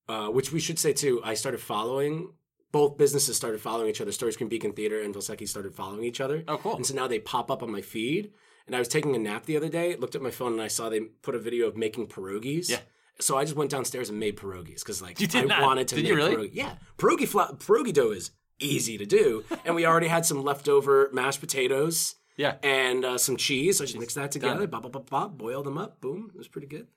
uh, 0.10 0.28
which 0.28 0.52
we 0.52 0.60
should 0.60 0.80
say 0.80 0.94
too. 0.94 1.22
I 1.24 1.34
started 1.36 1.62
following 1.62 2.34
both 2.74 2.98
businesses 2.98 3.38
started 3.38 3.62
following 3.62 3.90
each 3.90 4.02
other. 4.02 4.12
Story 4.12 4.34
Screen 4.34 4.50
Beacon 4.50 4.74
Theater 4.74 5.00
and 5.00 5.14
Veselka 5.14 5.48
started 5.48 5.76
following 5.76 6.04
each 6.04 6.20
other. 6.20 6.44
Oh, 6.48 6.58
cool. 6.58 6.76
And 6.76 6.86
so 6.86 6.96
now 6.96 7.08
they 7.08 7.20
pop 7.20 7.52
up 7.52 7.62
on 7.62 7.72
my 7.72 7.82
feed. 7.82 8.32
And 8.68 8.76
I 8.76 8.80
was 8.80 8.88
taking 8.88 9.16
a 9.16 9.20
nap 9.20 9.46
the 9.46 9.58
other 9.58 9.68
day, 9.70 9.96
looked 9.96 10.16
at 10.16 10.22
my 10.22 10.32
phone, 10.32 10.54
and 10.54 10.62
I 10.62 10.68
saw 10.70 10.90
they 10.90 11.02
put 11.02 11.36
a 11.36 11.40
video 11.40 11.68
of 11.68 11.76
making 11.76 12.08
pierogies. 12.08 12.70
Yeah. 12.70 12.80
So 13.20 13.38
I 13.38 13.44
just 13.44 13.56
went 13.56 13.70
downstairs 13.70 14.10
and 14.10 14.20
made 14.20 14.38
pierogies 14.38 14.80
because 14.80 15.02
like 15.02 15.18
I 15.36 15.42
not. 15.42 15.62
wanted 15.62 15.88
to 15.90 15.96
Did 15.96 16.04
make 16.04 16.10
you 16.12 16.16
really? 16.16 16.36
pierogi. 16.36 16.52
Yeah, 16.54 16.76
pierogi 16.98 17.28
fla- 17.28 17.56
pierogi 17.60 17.94
dough 17.94 18.12
is 18.12 18.32
easy 18.60 18.98
to 18.98 19.06
do, 19.06 19.44
and 19.66 19.76
we 19.76 19.86
already 19.86 20.08
had 20.08 20.26
some 20.26 20.44
leftover 20.44 21.10
mashed 21.14 21.40
potatoes 21.42 22.16
Yeah. 22.38 22.56
and 22.64 23.04
uh, 23.06 23.18
some 23.18 23.38
cheese. 23.38 23.78
So 23.78 23.84
I 23.84 23.88
just 23.88 24.00
mixed 24.00 24.16
that 24.16 24.32
together, 24.32 24.66
bop, 24.66 24.84
bop, 24.84 24.94
bop, 24.94 25.10
bop, 25.10 25.38
boil 25.38 25.62
them 25.62 25.78
up. 25.78 26.02
Boom, 26.02 26.32
it 26.34 26.38
was 26.38 26.48
pretty 26.48 26.68
good. 26.68 26.88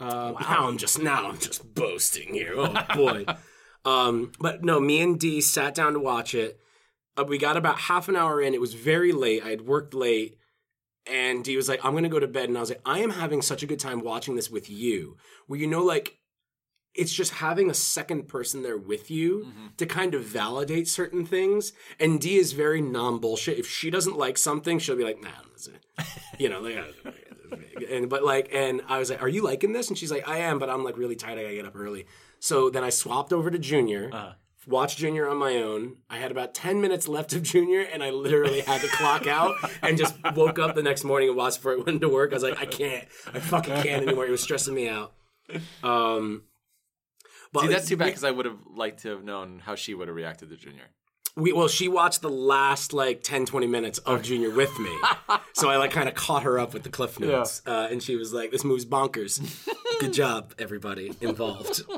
Uh, 0.00 0.32
Now 0.40 0.66
I'm 0.68 0.76
just 0.78 1.00
now 1.00 1.28
I'm 1.28 1.38
just 1.38 1.72
boasting 1.74 2.34
here. 2.34 2.54
Oh 2.56 2.74
boy. 2.96 3.24
um, 3.84 4.32
but 4.40 4.64
no, 4.64 4.80
me 4.80 5.00
and 5.02 5.20
Dee 5.20 5.40
sat 5.40 5.74
down 5.74 5.92
to 5.92 6.00
watch 6.00 6.34
it. 6.34 6.58
Uh, 7.16 7.24
we 7.28 7.38
got 7.38 7.56
about 7.56 7.78
half 7.78 8.08
an 8.08 8.16
hour 8.16 8.40
in. 8.40 8.54
It 8.54 8.60
was 8.60 8.74
very 8.74 9.12
late. 9.12 9.44
I 9.44 9.50
had 9.50 9.60
worked 9.60 9.94
late, 9.94 10.36
and 11.06 11.44
Dee 11.44 11.56
was 11.56 11.68
like, 11.68 11.84
"I'm 11.84 11.94
gonna 11.94 12.08
go 12.08 12.20
to 12.20 12.26
bed," 12.26 12.48
and 12.48 12.56
I 12.56 12.60
was 12.60 12.70
like, 12.70 12.80
"I 12.84 13.00
am 13.00 13.10
having 13.10 13.42
such 13.42 13.62
a 13.62 13.66
good 13.66 13.78
time 13.78 14.00
watching 14.00 14.36
this 14.36 14.50
with 14.50 14.70
you." 14.70 15.16
Where 15.46 15.58
you 15.58 15.66
know, 15.66 15.82
like 15.82 16.18
it's 16.94 17.12
just 17.12 17.34
having 17.34 17.68
a 17.68 17.74
second 17.74 18.28
person 18.28 18.62
there 18.62 18.78
with 18.78 19.10
you 19.10 19.46
mm-hmm. 19.46 19.66
to 19.76 19.86
kind 19.86 20.14
of 20.14 20.22
validate 20.22 20.86
certain 20.86 21.26
things. 21.26 21.72
And 21.98 22.20
D 22.20 22.36
is 22.36 22.52
very 22.52 22.80
non 22.80 23.18
bullshit. 23.18 23.58
If 23.58 23.68
she 23.68 23.90
doesn't 23.90 24.16
like 24.16 24.38
something, 24.38 24.78
she'll 24.78 24.96
be 24.96 25.04
like, 25.04 25.20
nah, 25.20 25.30
that's 25.50 25.66
it. 25.68 25.84
you 26.38 26.48
know, 26.48 26.60
like, 26.60 26.94
and 27.90 28.08
but 28.08 28.24
like, 28.24 28.50
and 28.52 28.80
I 28.88 28.98
was 28.98 29.10
like, 29.10 29.22
are 29.22 29.28
you 29.28 29.42
liking 29.42 29.72
this? 29.72 29.88
And 29.88 29.98
she's 29.98 30.10
like, 30.10 30.28
I 30.28 30.38
am, 30.38 30.58
but 30.58 30.70
I'm 30.70 30.84
like 30.84 30.96
really 30.96 31.16
tired. 31.16 31.38
I 31.38 31.42
gotta 31.42 31.54
get 31.54 31.66
up 31.66 31.76
early. 31.76 32.06
So 32.38 32.70
then 32.70 32.84
I 32.84 32.90
swapped 32.90 33.32
over 33.32 33.50
to 33.50 33.58
Junior. 33.58 34.10
Uh-huh. 34.12 34.32
Watched 34.66 34.98
Junior 34.98 35.28
on 35.28 35.36
my 35.36 35.56
own. 35.56 35.96
I 36.08 36.18
had 36.18 36.30
about 36.30 36.54
10 36.54 36.80
minutes 36.80 37.06
left 37.08 37.32
of 37.34 37.42
Junior, 37.42 37.80
and 37.80 38.02
I 38.02 38.10
literally 38.10 38.60
had 38.60 38.80
to 38.80 38.88
clock 38.88 39.26
out 39.26 39.54
and 39.82 39.98
just 39.98 40.14
woke 40.34 40.58
up 40.58 40.74
the 40.74 40.82
next 40.82 41.04
morning 41.04 41.28
and 41.28 41.36
watched 41.36 41.58
before 41.58 41.72
it 41.72 41.86
went 41.86 42.00
to 42.00 42.08
work. 42.08 42.32
I 42.32 42.34
was 42.34 42.42
like, 42.42 42.58
I 42.58 42.66
can't. 42.66 43.06
I 43.32 43.40
fucking 43.40 43.74
can't 43.82 44.06
anymore. 44.06 44.26
It 44.26 44.30
was 44.30 44.42
stressing 44.42 44.74
me 44.74 44.88
out. 44.88 45.12
Um, 45.82 46.44
but 47.52 47.62
See, 47.62 47.68
that's 47.68 47.88
too 47.88 47.96
bad 47.96 48.06
because 48.06 48.24
I 48.24 48.30
would 48.30 48.46
have 48.46 48.58
liked 48.74 49.02
to 49.02 49.10
have 49.10 49.22
known 49.22 49.60
how 49.60 49.74
she 49.74 49.94
would 49.94 50.08
have 50.08 50.16
reacted 50.16 50.50
to 50.50 50.56
Junior. 50.56 50.84
We, 51.36 51.52
well, 51.52 51.68
she 51.68 51.88
watched 51.88 52.20
the 52.20 52.30
last 52.30 52.92
like 52.92 53.22
10, 53.22 53.46
20 53.46 53.66
minutes 53.66 53.98
of 54.00 54.22
Junior 54.22 54.50
with 54.50 54.76
me. 54.78 54.96
so 55.52 55.68
I 55.68 55.76
like 55.76 55.90
kind 55.90 56.08
of 56.08 56.14
caught 56.14 56.44
her 56.44 56.58
up 56.58 56.72
with 56.74 56.84
the 56.84 56.90
cliff 56.90 57.18
notes. 57.18 57.60
Uh, 57.66 57.88
and 57.90 58.02
she 58.02 58.16
was 58.16 58.32
like, 58.32 58.50
this 58.52 58.64
move's 58.64 58.84
bonkers. 58.84 59.40
Good 60.00 60.12
job, 60.12 60.54
everybody 60.58 61.12
involved. 61.20 61.82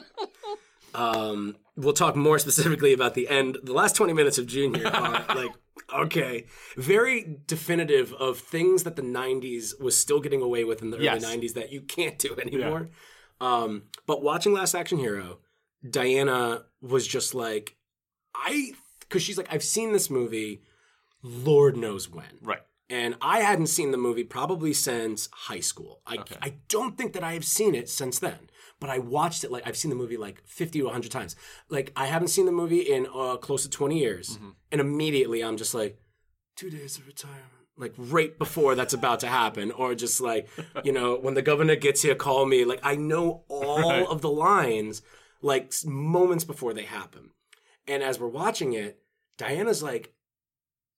Um, 0.96 1.56
we'll 1.76 1.92
talk 1.92 2.16
more 2.16 2.38
specifically 2.38 2.92
about 2.92 3.14
the 3.14 3.28
end. 3.28 3.58
The 3.62 3.72
last 3.74 3.94
20 3.96 4.12
minutes 4.14 4.38
of 4.38 4.46
Junior 4.46 4.86
are 4.94 5.24
like, 5.34 5.50
okay, 5.94 6.46
very 6.76 7.38
definitive 7.46 8.12
of 8.14 8.38
things 8.38 8.84
that 8.84 8.96
the 8.96 9.02
90s 9.02 9.78
was 9.80 9.96
still 9.96 10.20
getting 10.20 10.40
away 10.42 10.64
with 10.64 10.80
in 10.82 10.90
the 10.90 10.98
Yes. 10.98 11.22
early 11.24 11.36
90s 11.38 11.54
that 11.54 11.70
you 11.72 11.82
can't 11.82 12.18
do 12.18 12.34
anymore. 12.40 12.88
Um, 13.40 13.82
but 14.06 14.22
watching 14.22 14.52
Last 14.54 14.74
Action 14.74 14.98
Hero, 14.98 15.38
Diana 15.88 16.64
was 16.80 17.06
just 17.06 17.34
like, 17.34 17.76
I, 18.34 18.72
because 19.00 19.22
she's 19.22 19.36
like, 19.36 19.52
I've 19.52 19.62
seen 19.62 19.92
this 19.92 20.08
movie, 20.08 20.62
Lord 21.22 21.76
knows 21.76 22.08
when. 22.08 22.38
Right. 22.42 22.62
And 22.88 23.16
I 23.20 23.40
hadn't 23.40 23.66
seen 23.66 23.90
the 23.90 23.98
movie 23.98 24.22
probably 24.24 24.72
since 24.72 25.28
high 25.32 25.60
school. 25.60 26.02
I, 26.06 26.18
I 26.40 26.54
don't 26.68 26.96
think 26.96 27.14
that 27.14 27.24
I 27.24 27.32
have 27.32 27.44
seen 27.44 27.74
it 27.74 27.88
since 27.88 28.18
then. 28.20 28.48
But 28.78 28.90
I 28.90 28.98
watched 28.98 29.42
it 29.42 29.50
like 29.50 29.66
I've 29.66 29.76
seen 29.76 29.88
the 29.88 29.96
movie 29.96 30.16
like 30.18 30.42
50 30.46 30.80
to 30.80 30.84
100 30.84 31.10
times. 31.10 31.34
Like 31.68 31.92
I 31.96 32.06
haven't 32.06 32.28
seen 32.28 32.46
the 32.46 32.52
movie 32.52 32.80
in 32.80 33.06
uh, 33.12 33.36
close 33.38 33.62
to 33.64 33.70
20 33.70 33.98
years. 33.98 34.38
And 34.70 34.80
immediately 34.80 35.42
I'm 35.42 35.56
just 35.56 35.74
like, 35.74 35.98
two 36.56 36.70
days 36.70 36.96
of 36.98 37.06
retirement. 37.06 37.42
Like 37.78 37.94
right 37.96 38.38
before 38.38 38.74
that's 38.74 38.94
about 38.94 39.20
to 39.20 39.26
happen. 39.28 39.72
Or 39.72 39.94
just 39.94 40.20
like, 40.20 40.48
you 40.84 40.92
know, 40.92 41.16
when 41.16 41.34
the 41.34 41.42
governor 41.42 41.74
gets 41.74 42.02
here, 42.02 42.14
call 42.14 42.46
me. 42.46 42.64
Like 42.64 42.80
I 42.82 42.94
know 42.96 43.44
all 43.48 43.90
Right. 43.90 44.06
of 44.06 44.20
the 44.20 44.30
lines 44.30 45.02
like 45.42 45.72
moments 45.84 46.44
before 46.44 46.72
they 46.74 46.84
happen. 46.84 47.30
And 47.88 48.02
as 48.02 48.20
we're 48.20 48.28
watching 48.28 48.74
it, 48.74 49.00
Diana's 49.38 49.82
like, 49.82 50.12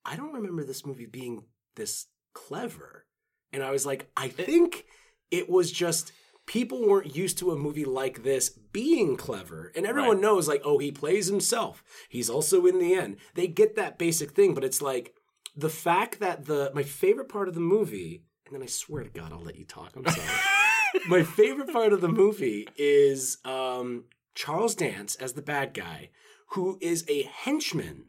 I 0.04 0.16
don't 0.16 0.32
remember 0.34 0.64
this 0.64 0.84
movie 0.86 1.06
being 1.06 1.44
this 1.78 2.06
clever. 2.34 3.06
And 3.52 3.62
I 3.62 3.70
was 3.70 3.86
like, 3.86 4.10
I 4.16 4.28
think 4.28 4.84
it 5.30 5.48
was 5.48 5.72
just 5.72 6.12
people 6.46 6.86
weren't 6.86 7.16
used 7.16 7.38
to 7.38 7.50
a 7.52 7.56
movie 7.56 7.84
like 7.86 8.22
this 8.22 8.50
being 8.50 9.16
clever. 9.16 9.72
And 9.74 9.86
everyone 9.86 10.16
Right. 10.16 10.22
knows, 10.22 10.46
like, 10.48 10.62
oh, 10.64 10.78
he 10.78 10.90
plays 10.92 11.26
himself. 11.26 11.82
He's 12.10 12.28
also 12.30 12.66
in 12.66 12.78
the 12.78 12.94
end. 12.94 13.16
They 13.34 13.46
get 13.46 13.76
that 13.76 13.98
basic 13.98 14.32
thing, 14.32 14.54
but 14.54 14.64
it's 14.64 14.82
like 14.82 15.14
the 15.56 15.70
fact 15.70 16.20
that 16.20 16.44
the 16.44 16.70
my 16.74 16.82
favorite 16.82 17.28
part 17.28 17.48
of 17.48 17.54
the 17.54 17.60
movie, 17.60 18.24
and 18.46 18.54
then 18.54 18.62
I 18.62 18.66
swear 18.66 19.02
to 19.04 19.10
God, 19.10 19.32
I'll 19.32 19.42
let 19.42 19.56
you 19.56 19.64
talk. 19.64 19.92
I'm 19.96 20.06
sorry. 20.06 20.38
my 21.08 21.22
favorite 21.22 21.72
part 21.72 21.92
of 21.92 22.00
the 22.00 22.08
movie 22.08 22.68
is 22.76 23.38
um, 23.44 24.04
Charles 24.34 24.74
Dance 24.74 25.16
as 25.16 25.32
the 25.34 25.42
bad 25.42 25.74
guy, 25.74 26.10
who 26.52 26.78
is 26.80 27.04
a 27.08 27.22
henchman. 27.22 28.04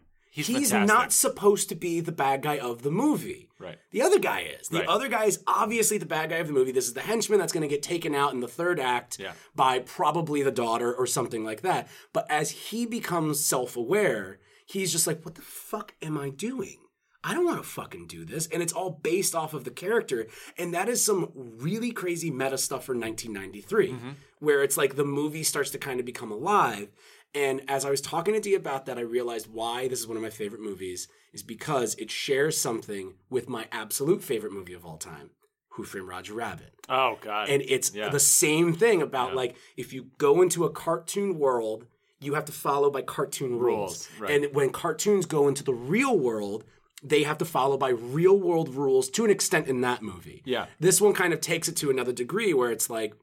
He's 0.48 0.58
He's 0.58 0.74
not 0.74 1.12
supposed 1.12 1.70
to 1.70 1.76
be 1.76 2.00
the 2.00 2.12
bad 2.12 2.42
guy 2.42 2.58
of 2.58 2.82
the 2.84 2.92
movie. 2.92 3.50
Right. 3.60 3.78
The 3.92 4.02
other 4.02 4.20
guy 4.20 4.42
is. 4.60 4.70
The 4.70 4.80
Right. 4.80 4.88
other 4.88 5.08
guy 5.08 5.26
is 5.26 5.44
obviously 5.46 5.98
the 5.98 6.06
bad 6.06 6.30
guy 6.30 6.38
of 6.38 6.48
the 6.48 6.54
movie. 6.54 6.72
This 6.72 6.88
is 6.88 6.94
the 6.94 7.02
henchman 7.02 7.40
that's 7.40 7.52
going 7.54 7.62
to 7.62 7.68
get 7.68 7.84
taken 7.84 8.16
out 8.16 8.34
in 8.34 8.40
the 8.40 8.48
third 8.48 8.80
act 8.80 9.20
Yeah. 9.20 9.34
by 9.56 9.80
probably 9.80 10.42
the 10.44 10.52
daughter 10.52 10.94
or 10.94 11.06
something 11.06 11.44
like 11.44 11.62
that. 11.62 11.90
But 12.14 12.26
as 12.30 12.52
he 12.52 12.86
becomes 12.86 13.44
self 13.44 13.76
aware, 13.76 14.40
he's 14.66 14.92
just 14.92 15.08
like, 15.08 15.26
what 15.26 15.36
the 15.36 15.42
fuck 15.42 15.94
am 16.02 16.18
I 16.18 16.30
doing? 16.30 16.78
I 17.22 17.34
don't 17.34 17.44
want 17.44 17.58
to 17.58 17.68
fucking 17.68 18.08
do 18.08 18.24
this. 18.24 18.48
And 18.48 18.64
it's 18.64 18.72
all 18.72 18.92
based 18.92 19.36
off 19.36 19.54
of 19.54 19.66
the 19.66 19.72
character. 19.72 20.28
And 20.58 20.74
that 20.74 20.88
is 20.88 21.04
some 21.04 21.32
really 21.36 21.92
crazy 21.92 22.32
meta 22.32 22.58
stuff 22.58 22.86
for 22.86 22.96
1993, 22.96 23.90
mm-hmm. 23.90 24.10
where 24.40 24.64
it's 24.64 24.78
like 24.78 24.96
the 24.96 25.04
movie 25.04 25.44
starts 25.44 25.70
to 25.72 25.78
kind 25.78 26.00
of 26.00 26.06
become 26.06 26.32
alive. 26.32 26.88
And 27.36 27.62
as 27.68 27.86
I 27.86 27.92
was 27.92 28.02
talking 28.02 28.34
to 28.34 28.40
Dee 28.40 28.56
about 28.56 28.86
that, 28.88 28.98
I 28.98 29.02
realized 29.02 29.48
why 29.52 29.88
this 29.88 30.00
is 30.00 30.08
one 30.08 30.18
of 30.18 30.24
my 30.24 30.30
favorite 30.32 30.62
movies 30.62 31.08
is 31.32 31.44
because 31.44 31.94
it 31.96 32.10
shares 32.10 32.58
something 32.58 33.14
with 33.30 33.48
my 33.48 33.68
absolute 33.72 34.24
favorite 34.24 34.52
movie 34.52 34.74
of 34.74 34.84
all 34.86 34.98
time, 34.98 35.30
Who 35.74 35.84
Framed 35.84 36.08
Roger 36.08 36.34
Rabbit. 36.34 36.74
Oh 36.90 37.18
God. 37.22 37.50
And 37.50 37.62
it's 37.68 37.94
Yeah. 37.94 38.10
the 38.10 38.20
same 38.20 38.74
thing 38.74 39.02
about 39.04 39.36
like 39.36 39.56
if 39.78 39.94
you 39.94 40.08
go 40.18 40.42
into 40.42 40.66
a 40.66 40.72
cartoon 40.72 41.38
world, 41.38 41.86
you 42.20 42.34
have 42.34 42.46
to 42.46 42.52
follow 42.52 42.90
by 42.90 43.04
cartoon 43.04 43.60
rules. 43.60 44.10
Rules, 44.10 44.10
right. 44.20 44.32
And 44.44 44.56
when 44.56 44.72
cartoons 44.72 45.26
go 45.28 45.48
into 45.48 45.64
the 45.64 45.74
real 45.74 46.18
world, 46.18 46.64
they 47.04 47.24
have 47.24 47.38
to 47.38 47.46
follow 47.46 47.78
by 47.78 47.90
real 47.90 48.38
world 48.38 48.74
rules 48.76 49.08
to 49.12 49.24
an 49.24 49.30
extent 49.32 49.68
in 49.68 49.82
that 49.82 50.02
movie. 50.02 50.42
Yeah. 50.46 50.66
This 50.80 51.00
one 51.00 51.14
kind 51.14 51.32
of 51.32 51.40
takes 51.42 51.70
it 51.70 51.78
to 51.78 51.92
another 51.92 52.12
degree 52.12 52.54
where 52.56 52.72
it's 52.72 52.90
like 52.90 53.14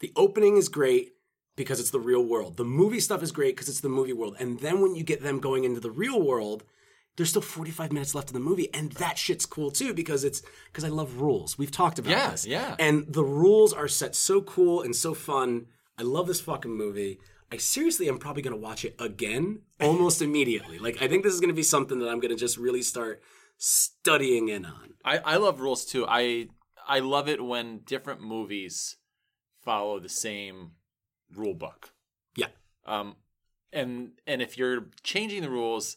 the 0.00 0.12
opening 0.16 0.56
is 0.58 0.68
great 0.68 1.13
because 1.56 1.78
it's 1.80 1.90
the 1.90 2.00
real 2.00 2.24
world. 2.24 2.56
The 2.56 2.64
movie 2.64 3.00
stuff 3.00 3.22
is 3.22 3.32
great 3.32 3.54
because 3.54 3.68
it's 3.68 3.80
the 3.80 3.88
movie 3.88 4.12
world. 4.12 4.36
And 4.38 4.58
then 4.60 4.80
when 4.80 4.94
you 4.94 5.04
get 5.04 5.22
them 5.22 5.38
going 5.40 5.64
into 5.64 5.80
the 5.80 5.90
real 5.90 6.20
world, 6.20 6.64
there's 7.16 7.28
still 7.30 7.42
45 7.42 7.92
minutes 7.92 8.14
left 8.14 8.28
in 8.28 8.34
the 8.34 8.40
movie 8.40 8.72
and 8.74 8.90
that 8.92 9.18
shit's 9.18 9.46
cool 9.46 9.70
too 9.70 9.94
because 9.94 10.24
it's 10.24 10.42
because 10.66 10.82
I 10.82 10.88
love 10.88 11.20
rules. 11.20 11.56
We've 11.56 11.70
talked 11.70 12.00
about 12.00 12.10
Yeah, 12.10 12.30
this. 12.30 12.44
yeah. 12.46 12.74
And 12.80 13.06
the 13.08 13.22
rules 13.24 13.72
are 13.72 13.86
set 13.86 14.16
so 14.16 14.40
cool 14.42 14.82
and 14.82 14.96
so 14.96 15.14
fun. 15.14 15.66
I 15.96 16.02
love 16.02 16.26
this 16.26 16.40
fucking 16.40 16.72
movie. 16.76 17.20
I 17.52 17.58
seriously 17.58 18.08
am 18.08 18.18
probably 18.18 18.42
going 18.42 18.56
to 18.56 18.60
watch 18.60 18.84
it 18.84 18.96
again 18.98 19.60
almost 19.80 20.22
immediately. 20.28 20.80
Like 20.80 21.00
I 21.00 21.06
think 21.06 21.22
this 21.22 21.32
is 21.34 21.40
going 21.40 21.50
to 21.50 21.54
be 21.54 21.62
something 21.62 22.00
that 22.00 22.08
I'm 22.08 22.18
going 22.18 22.32
to 22.34 22.36
just 22.36 22.56
really 22.56 22.82
start 22.82 23.22
studying 23.58 24.48
in 24.48 24.64
on. 24.66 24.94
I, 25.04 25.18
I 25.18 25.36
love 25.36 25.60
rules 25.60 25.84
too. 25.84 26.04
I 26.08 26.48
I 26.86 26.98
love 26.98 27.28
it 27.28 27.42
when 27.42 27.80
different 27.86 28.20
movies 28.20 28.96
follow 29.62 30.00
the 30.00 30.08
same 30.08 30.72
rule 31.36 31.54
book. 31.54 31.92
Yeah. 32.36 32.48
Um, 32.86 33.16
and 33.72 34.12
and 34.26 34.40
if 34.42 34.56
you're 34.58 34.86
changing 35.02 35.42
the 35.42 35.50
rules, 35.50 35.96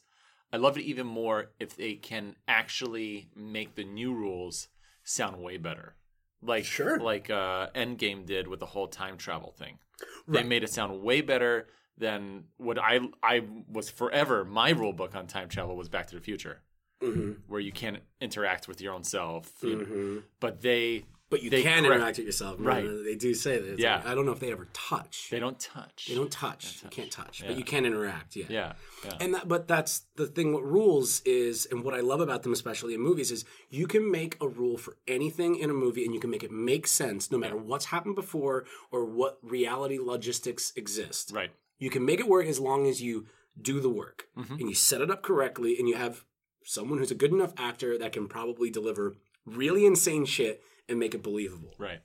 I 0.52 0.58
love 0.58 0.78
it 0.78 0.84
even 0.84 1.08
more 1.08 1.52
if 1.60 1.76
they 1.76 1.96
can 1.96 2.36
actually 2.48 3.30
make 3.36 3.76
the 3.76 3.84
new 3.84 4.14
rules 4.14 4.68
sound 5.04 5.42
way 5.42 5.58
better. 5.58 5.96
Like 6.42 6.66
Sure. 6.66 7.00
like 7.00 7.30
uh, 7.30 7.68
Endgame 7.76 8.26
did 8.26 8.48
with 8.48 8.60
the 8.60 8.66
whole 8.68 8.88
time 8.88 9.18
travel 9.18 9.52
thing. 9.52 9.80
They 10.28 10.44
made 10.44 10.64
it 10.64 10.70
sound 10.70 11.02
way 11.02 11.22
better 11.22 11.68
than 11.98 12.44
what 12.58 12.78
I 12.80 13.00
I 13.24 13.44
was 13.72 13.90
forever. 13.90 14.46
My 14.46 14.70
rule 14.70 14.94
book 14.94 15.16
on 15.16 15.26
time 15.28 15.50
travel 15.50 15.76
was 15.76 15.90
Back 15.90 16.08
to 16.08 16.16
the 16.16 16.22
Future, 16.22 16.62
Mm-hmm. 17.02 17.32
where 17.48 17.60
you 17.60 17.72
can't 17.72 18.00
interact 18.22 18.68
with 18.68 18.82
your 18.82 18.94
own 18.94 19.04
self. 19.04 19.52
you. 19.64 19.78
Mm-hmm. 19.78 20.18
But 20.40 20.62
they 20.62 21.06
But 21.30 21.44
you 21.44 21.50
They 21.50 21.62
can 21.62 21.84
correct- 21.84 21.96
interact 21.98 22.18
with 22.20 22.26
yourself. 22.28 22.56
Right. 22.58 22.86
They 23.04 23.16
do 23.16 23.34
say 23.34 23.58
that. 23.58 23.72
It's 23.74 23.82
Yeah. 23.82 23.98
like, 23.98 24.06
I 24.06 24.16
don't 24.16 24.26
know 24.26 24.32
if 24.32 24.40
they 24.40 24.50
ever 24.52 24.70
touch. 24.72 25.28
they 25.30 25.40
don't 25.40 25.60
touch. 25.60 26.06
They 26.08 26.16
don't 26.16 26.32
touch. 26.32 26.76
You 26.76 26.82
touch. 26.84 26.92
can't 26.92 27.12
touch. 27.12 27.42
Yeah. 27.42 27.48
But 27.50 27.58
you 27.58 27.66
can 27.66 27.86
interact. 27.86 28.38
Yeah. 28.38 28.46
Yeah, 28.50 28.74
yeah. 29.04 29.18
And 29.20 29.34
that, 29.34 29.48
but 29.48 29.68
that's 29.68 30.04
the 30.16 30.26
thing. 30.28 30.54
What 30.54 30.64
rules 30.64 31.22
is, 31.26 31.66
and 31.66 31.84
what 31.84 31.94
I 31.94 32.00
love 32.00 32.22
about 32.22 32.44
them, 32.44 32.54
especially 32.54 32.94
in 32.94 33.02
movies, 33.02 33.30
is 33.30 33.44
you 33.70 33.88
can 33.88 34.10
make 34.10 34.38
a 34.40 34.48
rule 34.48 34.78
for 34.78 34.96
anything 35.06 35.58
in 35.58 35.70
a 35.70 35.74
movie, 35.74 36.06
and 36.06 36.14
you 36.14 36.20
can 36.22 36.30
make 36.30 36.44
it 36.44 36.52
make 36.52 36.88
sense, 36.88 37.30
no 37.30 37.38
matter 37.38 37.58
what's 37.58 37.86
happened 37.86 38.16
before 38.16 38.66
or 38.90 39.04
what 39.04 39.38
reality 39.44 40.00
logistics 40.00 40.72
exist. 40.78 41.32
right. 41.34 41.52
You 41.78 41.90
can 41.90 42.06
make 42.06 42.20
it 42.22 42.28
work 42.28 42.46
as 42.48 42.60
long 42.60 42.88
as 42.88 43.02
you 43.02 43.28
do 43.62 43.80
the 43.82 43.90
work 43.90 44.28
Mm-hmm. 44.38 44.54
and 44.54 44.70
you 44.70 44.76
set 44.76 45.02
it 45.02 45.12
up 45.12 45.24
correctly, 45.24 45.78
and 45.78 45.90
you 45.90 45.96
have 45.96 46.24
someone 46.64 47.00
who's 47.00 47.12
a 47.12 47.16
good 47.16 47.32
enough 47.34 47.54
actor 47.58 47.98
that 47.98 48.14
can 48.14 48.28
probably 48.30 48.70
deliver 48.70 49.16
really 49.46 49.86
insane 49.86 50.26
shit 50.26 50.62
and 50.90 51.00
make 51.00 51.14
it 51.14 51.24
believable. 51.24 51.74
Right. 51.78 52.00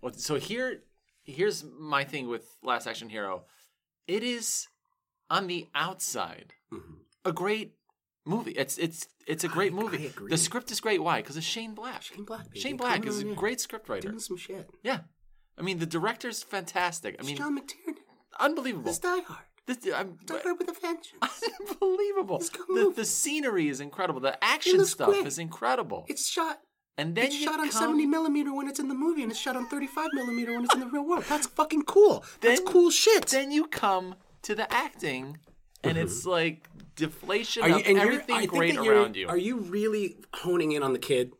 Well, 0.00 0.12
so 0.14 0.36
here, 0.36 0.82
here's 1.24 1.64
my 1.78 2.04
thing 2.04 2.28
with 2.28 2.56
Last 2.62 2.86
Action 2.86 3.08
Hero. 3.08 3.44
It 4.06 4.22
is 4.22 4.66
on 5.30 5.46
the 5.46 5.68
outside 5.74 6.54
Mhm. 6.72 6.98
a 7.24 7.32
great 7.32 7.74
movie. 8.24 8.52
It's 8.52 8.78
it's 8.78 9.06
it's 9.26 9.44
a 9.44 9.48
great 9.48 9.72
I 9.72 9.76
movie. 9.76 10.06
agree. 10.06 10.30
The 10.30 10.36
script 10.38 10.70
is 10.70 10.80
great. 10.80 11.02
Why? 11.02 11.20
Because 11.22 11.36
it's 11.36 11.46
Shane 11.46 11.74
Black. 11.74 12.02
Shane 12.02 12.24
Black. 12.24 12.44
baby. 12.50 12.60
Shane 12.60 12.76
Black 12.76 13.06
is 13.06 13.22
a 13.22 13.26
yeah. 13.26 13.34
great 13.34 13.58
scriptwriter. 13.58 14.02
doing 14.02 14.18
some 14.18 14.36
shit. 14.36 14.68
Yeah. 14.82 15.00
I 15.56 15.62
mean, 15.62 15.78
the 15.78 15.86
director's 15.86 16.42
fantastic. 16.42 17.14
I 17.14 17.18
It's 17.20 17.26
mean, 17.28 17.36
John 17.36 17.58
McTiernan. 17.58 17.96
unbelievable. 18.40 18.88
It's 18.88 18.98
Die 18.98 19.20
Hard. 19.20 19.44
This, 19.66 19.78
I'm, 19.94 20.18
Die 20.26 20.38
Hard 20.42 20.58
with 20.58 20.68
a 20.68 20.72
vengeance. 20.80 21.12
unbelievable. 21.70 22.36
It's 22.38 22.48
a 22.48 22.52
good 22.52 22.66
The, 22.68 22.92
the 22.96 23.04
scenery 23.04 23.68
is 23.68 23.80
incredible. 23.80 24.20
The 24.20 24.42
action 24.42 24.84
stuff 24.84 25.14
is 25.24 25.38
incredible. 25.38 26.04
It's 26.08 26.28
shot 26.28 26.58
and 26.98 27.14
then 27.14 27.26
It's 27.26 27.36
shot 27.36 27.58
on 27.60 27.68
come- 27.70 27.80
70 27.82 28.06
millimeter 28.06 28.52
when 28.54 28.68
it's 28.68 28.78
in 28.80 28.88
the 28.88 28.94
movie, 28.94 29.22
and 29.22 29.30
it's 29.32 29.40
shot 29.40 29.56
on 29.56 29.66
35 29.68 30.08
millimeter 30.12 30.52
when 30.54 30.64
it's 30.64 30.74
in 30.74 30.80
the 30.80 30.86
real 30.86 31.04
world. 31.06 31.24
That's 31.28 31.46
fucking 31.46 31.82
cool. 31.84 32.24
That's 32.40 32.60
Then- 32.60 32.66
cool 32.68 32.90
shit. 32.90 33.26
Then 33.28 33.50
you 33.50 33.66
come 33.66 34.14
to 34.42 34.54
the 34.54 34.70
acting, 34.72 35.38
and 35.84 35.96
it's 35.96 36.26
like 36.26 36.68
deflation 36.96 37.62
Mm-hmm. 37.62 37.72
Are 37.72 37.76
you, 37.76 37.80
of 37.82 37.86
and 37.88 37.96
you're, 37.96 38.06
everything 38.20 38.46
great 38.46 38.76
around 38.76 39.16
you. 39.16 39.28
Are 39.28 39.36
you 39.38 39.56
really 39.58 40.16
honing 40.34 40.72
in 40.72 40.82
on 40.82 40.92
the 40.92 40.98
kid? 40.98 41.32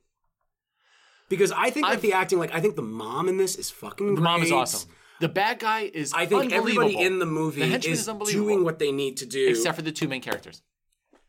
Because 1.29 1.53
I 1.53 1.71
think 1.71 1.85
like 1.85 1.95
I've- 1.99 2.07
the 2.09 2.13
acting, 2.15 2.39
like 2.39 2.55
I 2.55 2.61
think 2.61 2.77
the 2.77 2.83
mom 2.83 3.29
in 3.29 3.37
this 3.37 3.57
is 3.57 3.71
fucking. 3.71 4.15
the 4.15 4.21
mom 4.21 4.43
is 4.43 4.53
awesome. 4.53 4.91
The 5.21 5.29
bad 5.29 5.61
guy 5.61 5.83
is 5.95 6.13
I 6.13 6.27
think 6.27 6.53
everybody 6.53 6.97
in 6.99 7.21
the 7.21 7.27
movie 7.27 7.61
The 7.61 7.77
is, 7.89 8.09
is 8.09 8.11
doing 8.33 8.65
what 8.65 8.79
they 8.81 8.91
need 8.91 9.17
to 9.19 9.27
do. 9.27 9.49
except 9.49 9.77
for 9.77 9.83
the 9.83 9.93
two 9.93 10.09
main 10.09 10.21
characters, 10.21 10.63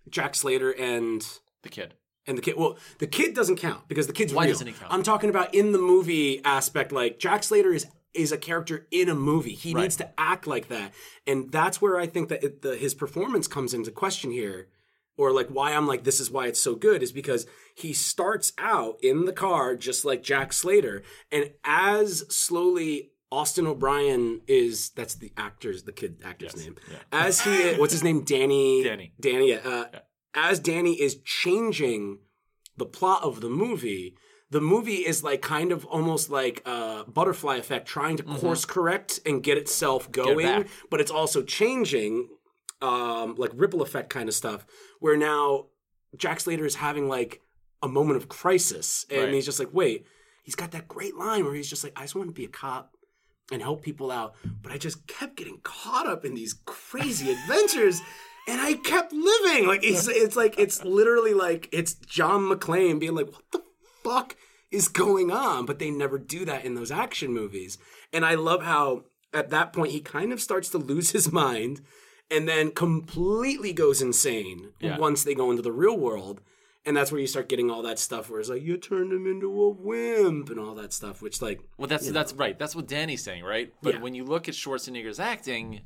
Jack 0.09 0.33
Slater 0.35 0.71
and 0.71 1.23
the 1.61 1.69
kid. 1.69 1.93
And 2.27 2.37
the 2.37 2.41
kid. 2.41 2.55
Well, 2.57 2.77
the 2.99 3.07
kid 3.07 3.33
doesn't 3.35 3.57
count 3.57 3.87
because 3.87 4.07
the 4.07 4.13
kid's 4.13 4.33
Why 4.33 4.43
real. 4.45 4.53
doesn't 4.53 4.67
he 4.67 4.73
count? 4.73 4.91
I'm 4.93 5.03
talking 5.03 5.29
about 5.29 5.53
in 5.53 5.71
the 5.71 5.79
movie 5.79 6.43
aspect. 6.43 6.91
Like 6.91 7.19
Jack 7.19 7.43
Slater 7.43 7.73
is 7.73 7.85
is 8.13 8.31
a 8.31 8.37
character 8.37 8.85
in 8.91 9.09
a 9.09 9.15
movie. 9.15 9.55
He 9.55 9.73
Right. 9.73 9.81
needs 9.83 9.95
to 9.97 10.09
act 10.19 10.45
like 10.45 10.67
that, 10.69 10.93
and 11.25 11.51
that's 11.51 11.81
where 11.81 11.97
I 11.99 12.05
think 12.05 12.29
that 12.29 12.43
it, 12.43 12.61
the, 12.61 12.75
his 12.75 12.93
performance 12.93 13.47
comes 13.47 13.73
into 13.73 13.91
question 13.91 14.31
here. 14.31 14.67
Or 15.15 15.31
like 15.31 15.49
why 15.49 15.73
I'm 15.73 15.85
like 15.87 16.03
this 16.05 16.19
is 16.19 16.31
why 16.31 16.47
it's 16.47 16.59
so 16.59 16.73
good 16.73 17.03
is 17.03 17.11
because 17.11 17.45
he 17.75 17.93
starts 17.93 18.51
out 18.57 18.97
in 19.03 19.25
the 19.25 19.33
car 19.33 19.75
just 19.75 20.05
like 20.05 20.23
Jack 20.23 20.51
Slater, 20.53 21.03
and 21.31 21.51
as 21.63 22.25
slowly 22.35 23.11
Austin 23.31 23.67
O'Brien 23.67 24.41
is 24.47 24.89
that's 24.89 25.13
the 25.15 25.31
actor's 25.37 25.83
the 25.83 25.91
kid 25.91 26.21
actor's 26.23 26.55
name. 26.55 26.75
As 27.11 27.41
he 27.41 27.73
what's 27.77 27.93
his 27.93 28.03
name 28.03 28.23
Danny 28.23 28.83
Danny. 28.83 29.13
Danny 29.19 29.49
yeah, 29.51 29.57
uh, 29.57 29.99
as 30.33 30.59
Danny 30.59 30.93
is 31.01 31.15
changing 31.23 32.19
the 32.77 32.85
plot 32.85 33.23
of 33.23 33.41
the 33.41 33.49
movie, 33.49 34.15
the 34.49 34.61
movie 34.61 35.05
is 35.05 35.23
like 35.23 35.41
kind 35.41 35.71
of 35.71 35.85
almost 35.85 36.29
like 36.29 36.61
a 36.65 37.03
butterfly 37.07 37.57
effect, 37.57 37.87
trying 37.87 38.17
to 38.17 38.23
course 38.23 38.65
correct 38.65 39.19
and 39.25 39.43
get 39.43 39.57
itself 39.57 40.11
going, 40.11 40.45
back. 40.45 40.67
but 40.89 40.99
it's 41.01 41.11
also 41.11 41.41
changing, 41.43 42.29
um, 42.81 43.35
like 43.37 43.51
ripple 43.55 43.81
effect 43.81 44.09
kind 44.09 44.27
of 44.29 44.35
stuff. 44.35 44.65
Where 44.99 45.17
now 45.17 45.67
Jack 46.17 46.39
Slater 46.39 46.65
is 46.65 46.75
having 46.75 47.07
like 47.07 47.41
a 47.81 47.87
moment 47.87 48.17
of 48.17 48.29
crisis, 48.29 49.05
and 49.09 49.21
Right. 49.25 49.33
he's 49.33 49.45
just 49.45 49.59
like, 49.59 49.73
wait, 49.73 50.05
he's 50.43 50.55
got 50.55 50.71
that 50.71 50.87
great 50.87 51.15
line 51.15 51.43
where 51.45 51.53
he's 51.53 51.69
just 51.69 51.83
like, 51.83 51.93
I 51.95 52.01
just 52.01 52.15
want 52.15 52.29
to 52.29 52.33
be 52.33 52.45
a 52.45 52.49
cop 52.49 52.95
and 53.51 53.61
help 53.61 53.81
people 53.83 54.09
out, 54.09 54.35
but 54.61 54.71
I 54.71 54.77
just 54.77 55.05
kept 55.07 55.35
getting 55.35 55.59
caught 55.63 56.07
up 56.07 56.23
in 56.25 56.33
these 56.33 56.53
crazy 56.65 57.31
adventures. 57.33 57.99
And 58.47 58.59
I 58.59 58.73
kept 58.73 59.13
living 59.13 59.67
like 59.67 59.83
it's 59.83 60.07
it's 60.07 60.35
like 60.35 60.59
it's 60.59 60.83
literally 60.83 61.33
like 61.33 61.69
it's 61.71 61.93
John 61.93 62.41
McClane 62.49 62.99
being 62.99 63.15
like, 63.15 63.31
"What 63.31 63.43
the 63.51 63.61
fuck 64.03 64.35
is 64.69 64.87
going 64.89 65.31
on?" 65.31 65.65
But 65.65 65.79
they 65.79 65.89
never 65.91 66.17
do 66.17 66.43
that 66.45 66.65
in 66.65 66.75
those 66.75 66.91
action 66.91 67.33
movies. 67.33 67.77
And 68.11 68.25
I 68.25 68.35
love 68.35 68.63
how 68.63 69.05
at 69.33 69.49
that 69.51 69.71
point 69.73 69.91
he 69.91 70.01
kind 70.01 70.33
of 70.33 70.41
starts 70.41 70.69
to 70.69 70.77
lose 70.77 71.11
his 71.11 71.31
mind 71.31 71.81
and 72.29 72.47
then 72.47 72.71
completely 72.71 73.73
goes 73.73 74.01
insane 74.01 74.71
Yeah. 74.79 74.97
once 74.97 75.23
they 75.23 75.35
go 75.35 75.49
into 75.49 75.61
the 75.63 75.71
real 75.71 75.97
world. 75.97 76.41
And 76.85 76.97
that's 76.97 77.11
where 77.13 77.21
you 77.21 77.27
start 77.27 77.47
getting 77.47 77.71
all 77.71 77.81
that 77.83 77.97
stuff 77.97 78.29
where 78.29 78.41
it's 78.41 78.49
like 78.49 78.61
you 78.61 78.75
turned 78.75 79.13
him 79.13 79.25
into 79.25 79.47
a 79.63 79.69
wimp 79.69 80.49
and 80.49 80.59
all 80.59 80.75
that 80.75 80.91
stuff, 80.91 81.21
which 81.21 81.41
like 81.41 81.61
Well, 81.77 81.87
that's 81.87 82.09
that's 82.11 82.33
right. 82.33 82.59
That's 82.59 82.75
what 82.75 82.87
Danny's 82.87 83.23
saying, 83.23 83.43
right? 83.43 83.71
But 83.81 83.95
Yeah. 83.95 84.01
when 84.01 84.15
you 84.15 84.25
look 84.25 84.49
at 84.49 84.53
Schwarzenegger's 84.55 85.19
acting, 85.19 85.81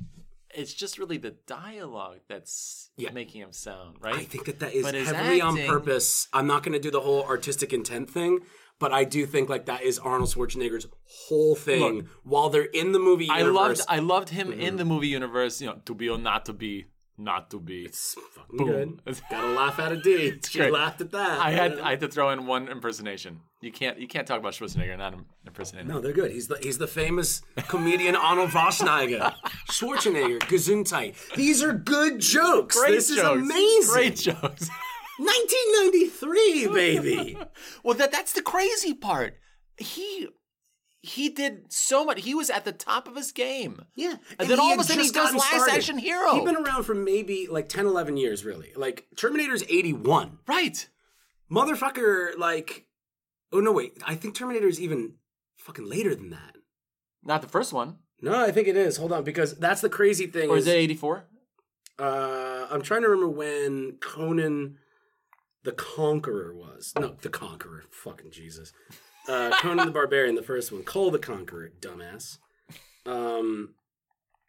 it's 0.54 0.72
just 0.74 0.98
really 0.98 1.18
the 1.18 1.32
dialogue 1.46 2.20
that's 2.28 2.90
Yeah. 2.96 3.10
making 3.12 3.42
him 3.42 3.52
sound 3.52 3.96
right. 4.00 4.14
I 4.14 4.24
think 4.24 4.46
that 4.46 4.60
that 4.60 4.72
is 4.74 4.86
heavily 4.86 5.40
on 5.40 5.56
purpose. 5.66 6.28
I'm 6.32 6.46
not 6.46 6.62
going 6.62 6.72
to 6.72 6.78
do 6.78 6.90
the 6.90 7.00
whole 7.00 7.22
artistic 7.24 7.72
intent 7.72 8.10
thing, 8.10 8.40
but 8.78 8.92
I 8.92 9.04
do 9.04 9.26
think 9.26 9.48
like 9.48 9.66
that 9.66 9.82
is 9.82 9.98
Arnold 9.98 10.30
Schwarzenegger's 10.30 10.86
whole 11.04 11.54
thing. 11.54 11.80
Look, 11.96 12.06
while 12.22 12.48
they're 12.48 12.62
in 12.64 12.92
the 12.92 12.98
movie 12.98 13.28
I 13.30 13.42
loved 13.42 13.80
I 13.88 13.98
loved 13.98 14.30
him 14.30 14.48
Mm-hmm. 14.48 14.60
in 14.60 14.76
the 14.76 14.84
movie 14.84 15.08
universe. 15.08 15.60
You 15.60 15.66
know, 15.68 15.80
to 15.84 15.94
be 15.94 16.08
or 16.08 16.18
not 16.18 16.44
to 16.46 16.52
be, 16.52 16.86
not 17.18 17.50
to 17.50 17.58
be. 17.60 17.84
it's 17.84 18.14
fucking 18.34 18.56
Boom. 18.58 18.66
good. 19.04 19.20
Gotta 19.30 19.48
laugh 19.48 19.78
at 19.80 19.92
a 19.92 19.96
D. 19.96 20.38
She 20.48 20.58
great. 20.58 20.72
laughed 20.72 21.00
at 21.00 21.10
that. 21.12 21.40
I 21.40 21.50
had 21.50 21.78
I 21.80 21.90
had 21.90 22.00
to 22.00 22.08
throw 22.08 22.30
in 22.30 22.46
one 22.46 22.68
impersonation. 22.68 23.40
You 23.60 23.72
can't 23.72 23.98
you 23.98 24.06
can't 24.06 24.26
talk 24.26 24.38
about 24.38 24.52
Schwarzenegger 24.52 24.90
and 24.90 24.98
not 25.00 25.12
im- 25.14 25.26
impersonate 25.46 25.86
no, 25.86 26.00
they're 26.00 26.12
good. 26.12 26.30
He's 26.30 26.46
the 26.46 26.58
he's 26.62 26.78
the 26.78 26.86
famous 26.86 27.42
comedian 27.68 28.14
Arnold 28.14 28.50
Schwarzenegger. 28.50 29.34
Schwarzenegger, 29.70 30.38
Gesundheit. 30.40 31.16
These 31.34 31.62
are 31.62 31.72
good 31.72 32.20
jokes. 32.20 32.76
Great 32.78 32.92
this 32.92 33.08
jokes. 33.08 33.20
is 33.42 33.50
amazing. 33.50 33.92
Great 33.94 34.16
jokes. 34.16 34.70
1993, 35.18 36.66
baby. 36.68 37.36
well, 37.82 37.94
that 37.96 38.12
that's 38.12 38.32
the 38.32 38.42
crazy 38.42 38.94
part. 38.94 39.34
He 39.76 40.28
he 41.00 41.28
did 41.28 41.72
so 41.72 42.04
much. 42.04 42.22
He 42.22 42.34
was 42.34 42.50
at 42.50 42.64
the 42.64 42.72
top 42.72 43.06
of 43.06 43.16
his 43.16 43.32
game. 43.32 43.84
Yeah. 43.94 44.16
And 44.38 44.48
then 44.48 44.58
all 44.58 44.72
of 44.72 44.80
a 44.80 44.84
sudden 44.84 45.04
he 45.04 45.10
does 45.10 45.34
Last 45.34 45.46
started. 45.46 45.74
Action 45.74 45.98
Hero. 45.98 46.34
He'd 46.34 46.44
been 46.44 46.56
around 46.56 46.84
for 46.84 46.94
maybe 46.94 47.46
like 47.48 47.68
10, 47.68 47.86
11 47.86 48.16
years, 48.16 48.44
really. 48.44 48.72
Like, 48.74 49.06
Terminator's 49.16 49.62
81. 49.62 50.38
Right. 50.46 50.88
Motherfucker, 51.50 52.36
like, 52.36 52.86
oh 53.52 53.60
no, 53.60 53.72
wait. 53.72 53.92
I 54.04 54.14
think 54.16 54.34
Terminator's 54.34 54.80
even 54.80 55.14
fucking 55.56 55.88
later 55.88 56.14
than 56.14 56.30
that. 56.30 56.56
Not 57.22 57.42
the 57.42 57.48
first 57.48 57.72
one. 57.72 57.96
No, 58.20 58.44
I 58.44 58.50
think 58.50 58.68
it 58.68 58.76
is. 58.76 58.96
Hold 58.96 59.12
on, 59.12 59.22
because 59.22 59.54
that's 59.54 59.80
the 59.80 59.88
crazy 59.88 60.26
thing. 60.26 60.50
Or 60.50 60.56
is 60.56 60.66
it 60.66 60.74
84? 60.74 61.24
Uh, 61.98 62.66
I'm 62.70 62.82
trying 62.82 63.02
to 63.02 63.08
remember 63.08 63.28
when 63.28 63.98
Conan 64.00 64.78
the 65.64 65.72
Conqueror 65.72 66.54
was. 66.54 66.92
No, 66.98 67.16
the 67.20 67.28
Conqueror. 67.28 67.84
Fucking 67.90 68.30
Jesus. 68.30 68.72
Uh, 69.28 69.50
Conan 69.60 69.86
the 69.86 69.92
Barbarian, 69.92 70.34
the 70.34 70.42
first 70.42 70.72
one. 70.72 70.82
Kull 70.82 71.10
the 71.10 71.18
Conqueror, 71.18 71.70
dumbass. 71.80 72.38
Um, 73.04 73.74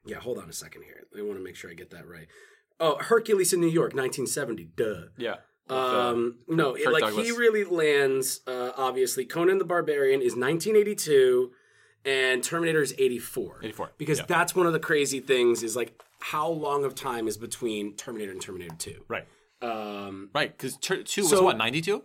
yeah, 0.06 0.18
hold 0.18 0.38
on 0.38 0.50
a 0.50 0.54
second 0.54 0.84
here. 0.84 1.04
I 1.18 1.22
want 1.22 1.38
to 1.38 1.44
make 1.44 1.56
sure 1.56 1.70
I 1.70 1.74
get 1.74 1.92
that 1.92 2.08
right. 2.08 2.28
Oh, 2.80 2.98
Hercules 3.00 3.52
in 3.52 3.60
New 3.60 3.68
York, 3.68 3.94
1970. 3.94 4.70
Duh. 4.76 5.02
Yeah. 5.18 5.36
Uh, 5.70 5.76
Um, 6.12 6.40
no, 6.48 6.76
it, 6.76 6.90
like 6.92 7.04
Douglas. 7.04 7.26
he 7.28 7.32
really 7.32 7.64
lands. 7.64 8.42
Uh, 8.48 8.72
obviously, 8.78 9.26
Conan 9.26 9.58
the 9.58 9.66
Barbarian 9.66 10.22
is 10.22 10.36
1982, 10.36 11.52
and 12.06 12.44
Terminator 12.44 12.82
is 12.82 12.94
84. 12.98 13.60
84, 13.64 13.92
Because 13.98 14.20
yeah. 14.20 14.26
that's 14.28 14.56
one 14.56 14.66
of 14.66 14.74
the 14.74 14.80
crazy 14.80 15.20
things 15.20 15.62
is 15.62 15.76
like 15.76 16.02
how 16.22 16.48
long 16.48 16.86
of 16.86 16.96
time 16.96 17.28
is 17.28 17.38
between 17.38 17.96
Terminator 17.96 18.32
and 18.32 18.42
Terminator 18.42 18.76
2. 18.78 19.06
right. 19.10 19.28
Um, 19.62 20.30
Right. 20.34 20.56
Because 20.58 20.78
two 20.78 21.04
was 21.22 21.30
So- 21.30 21.44
what, 21.44 21.58
92? 21.58 22.04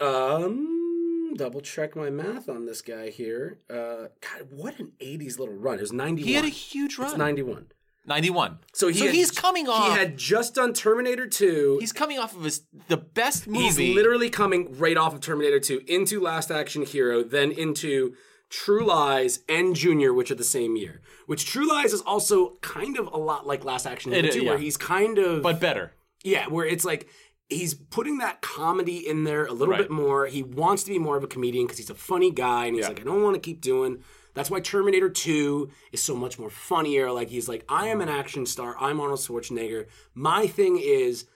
um, 0.00 1.34
double 1.36 1.60
check 1.60 1.96
my 1.96 2.10
math 2.10 2.48
on 2.48 2.66
this 2.66 2.82
guy 2.82 3.10
here. 3.10 3.58
Uh, 3.70 4.08
God, 4.20 4.48
what 4.50 4.78
an 4.78 4.92
80s 5.00 5.38
little 5.38 5.54
run. 5.54 5.78
It 5.78 5.80
was 5.82 5.92
91. 5.92 6.28
He 6.28 6.34
had 6.34 6.44
a 6.44 6.48
huge 6.48 6.98
run. 6.98 7.08
It's 7.10 7.18
91. 7.18 7.66
91. 8.04 8.58
So, 8.72 8.88
he 8.88 9.06
had- 9.06 9.14
he's 9.14 9.30
coming 9.30 9.68
off. 9.68 9.92
He 9.92 9.98
had 9.98 10.16
just 10.18 10.56
done 10.56 10.72
Terminator 10.72 11.26
2. 11.26 11.78
he's 11.80 11.92
coming 11.92 12.18
off 12.18 12.34
of 12.36 12.42
his 12.44 12.62
the 12.88 12.96
best 12.96 13.46
movie. 13.46 13.86
He's 13.86 13.94
literally 13.94 14.28
coming 14.28 14.76
right 14.76 14.96
off 14.96 15.14
of 15.14 15.20
Terminator 15.20 15.60
2 15.60 15.82
into 15.86 16.20
Last 16.20 16.50
Action 16.50 16.82
Hero, 16.84 17.22
then 17.22 17.52
into 17.52 18.14
True 18.50 18.84
Lies 18.84 19.40
and 19.48 19.76
Junior, 19.76 20.12
which 20.12 20.30
are 20.32 20.34
the 20.34 20.42
same 20.44 20.74
year. 20.76 21.00
Which 21.26 21.46
True 21.46 21.66
Lies 21.68 21.92
is 21.92 22.00
also 22.02 22.56
kind 22.60 22.98
of 22.98 23.06
a 23.06 23.16
lot 23.16 23.46
like 23.46 23.64
Last 23.64 23.86
Action 23.86 24.10
Hero 24.12 24.26
It- 24.26 24.32
2, 24.32 24.42
yeah. 24.42 24.50
where 24.50 24.58
he's 24.58 24.76
kind 24.76 25.18
of 25.18 25.42
but 25.42 25.60
better. 25.60 25.92
Yeah, 26.24 26.46
where 26.48 26.66
it's 26.66 26.84
like 26.84 27.08
he's 27.48 27.74
putting 27.74 28.18
that 28.18 28.40
comedy 28.40 29.06
in 29.06 29.24
there 29.24 29.44
a 29.44 29.52
little 29.52 29.72
Right. 29.72 29.82
bit 29.82 29.90
more. 29.90 30.26
He 30.26 30.42
wants 30.42 30.84
to 30.84 30.90
be 30.90 30.98
more 30.98 31.16
of 31.16 31.24
a 31.24 31.26
comedian 31.26 31.66
because 31.66 31.78
he's 31.78 31.90
a 31.90 31.94
funny 31.94 32.30
guy, 32.30 32.66
and 32.66 32.74
he's 32.76 32.84
Yeah. 32.84 32.88
like, 32.88 33.00
I 33.00 33.04
don't 33.04 33.22
want 33.22 33.34
to 33.34 33.40
keep 33.40 33.60
doing. 33.60 34.02
That's 34.34 34.50
why 34.50 34.60
Terminator 34.60 35.10
2 35.10 35.68
is 35.92 36.02
so 36.02 36.16
much 36.16 36.38
more 36.38 36.48
funnier. 36.48 37.12
Like 37.12 37.28
he's 37.28 37.48
like, 37.48 37.64
I 37.68 37.88
am 37.88 38.00
an 38.00 38.08
action 38.08 38.46
star. 38.46 38.74
I'm 38.80 38.98
Arnold 39.00 39.20
Schwarzenegger. 39.20 39.86
My 40.14 40.46
thing 40.46 40.78
is, 40.78 41.26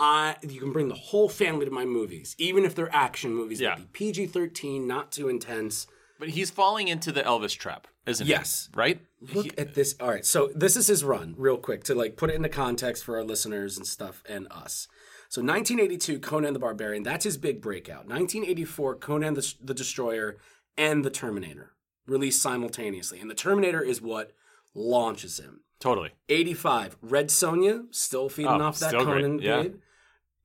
I 0.00 0.36
you 0.42 0.58
can 0.60 0.72
bring 0.72 0.88
the 0.88 0.94
whole 0.96 1.28
family 1.28 1.64
to 1.66 1.70
my 1.70 1.84
movies, 1.84 2.34
even 2.38 2.64
if 2.64 2.74
they're 2.74 2.92
action 2.92 3.34
movies. 3.34 3.60
Yeah. 3.60 3.76
They'll 3.76 3.86
PG-13, 3.92 4.86
not 4.86 5.12
too 5.12 5.28
intense. 5.28 5.86
But 6.20 6.28
he's 6.28 6.50
falling 6.50 6.86
into 6.88 7.10
the 7.10 7.22
Elvis 7.22 7.56
trap, 7.56 7.88
isn't 8.06 8.26
Yes. 8.26 8.36
he? 8.36 8.40
Yes. 8.40 8.68
Right? 8.76 9.00
Look 9.34 9.58
at 9.58 9.74
this. 9.74 9.96
All 9.98 10.08
right, 10.10 10.24
so 10.24 10.50
this 10.54 10.76
is 10.76 10.86
his 10.86 11.02
run, 11.02 11.34
real 11.36 11.56
quick, 11.56 11.82
to 11.84 11.94
like 11.94 12.16
put 12.16 12.30
it 12.30 12.36
into 12.36 12.48
context 12.50 13.02
for 13.04 13.16
our 13.16 13.24
listeners 13.24 13.76
and 13.78 13.86
stuff 13.86 14.22
and 14.28 14.46
us. 14.52 14.86
So 15.30 15.40
1982, 15.40 16.18
Conan 16.20 16.52
the 16.52 16.58
Barbarian, 16.58 17.02
that's 17.04 17.24
his 17.24 17.36
big 17.36 17.60
breakout. 17.62 18.06
1984, 18.06 18.96
Conan 18.96 19.34
the, 19.34 19.54
the 19.62 19.74
Destroyer 19.74 20.36
and 20.76 21.04
the 21.04 21.10
Terminator 21.10 21.72
released 22.06 22.42
simultaneously, 22.42 23.18
and 23.20 23.30
the 23.30 23.34
Terminator 23.34 23.80
is 23.80 24.02
what 24.02 24.32
launches 24.74 25.38
him. 25.40 25.60
Totally. 25.78 26.10
85, 26.28 26.96
Red 27.00 27.28
Sonja, 27.28 27.84
still 27.94 28.28
feeding 28.28 28.50
Oh, 28.52 28.60
off 28.62 28.78
that 28.80 28.90
still 28.90 29.04
great, 29.06 29.22
Conan 29.22 29.38
yeah. 29.38 29.64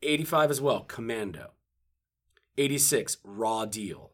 85 0.01 0.51
as 0.51 0.61
well, 0.61 0.81
Commando. 0.81 1.51
86, 2.57 3.17
Raw 3.23 3.65
Deal. 3.65 4.11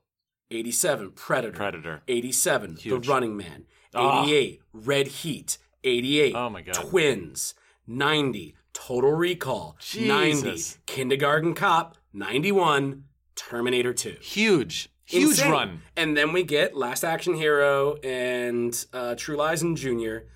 87, 0.52 1.12
Predator. 1.12 1.56
Predator. 1.58 2.02
87, 2.08 2.76
Huge. 2.78 3.06
The 3.06 3.12
Running 3.12 3.38
Man. 3.38 3.66
Ah. 3.96 4.24
88, 4.24 4.62
Red 4.74 5.08
Heat. 5.08 5.58
88, 5.84 6.36
Oh 6.36 6.50
my 6.50 6.62
God. 6.62 6.74
Twins. 6.76 7.56
90, 7.88 8.56
Total 8.74 9.12
Recall. 9.12 9.76
Jesus. 9.80 10.08
90, 10.44 10.62
Kindergarten 10.86 11.54
Cop. 11.54 11.98
91, 12.14 13.06
Terminator 13.36 13.94
2. 13.94 14.18
Huge, 14.22 14.90
huge 15.06 15.24
Insane. 15.32 15.52
run. 15.52 15.82
And 15.98 16.16
then 16.16 16.34
we 16.34 16.44
get 16.44 16.76
Last 16.76 17.04
Action 17.04 17.34
Hero 17.34 17.96
and 18.04 18.86
uh, 18.94 19.16
True 19.16 19.38
Lies 19.38 19.62
and 19.62 19.76
Junior. 19.78 20.28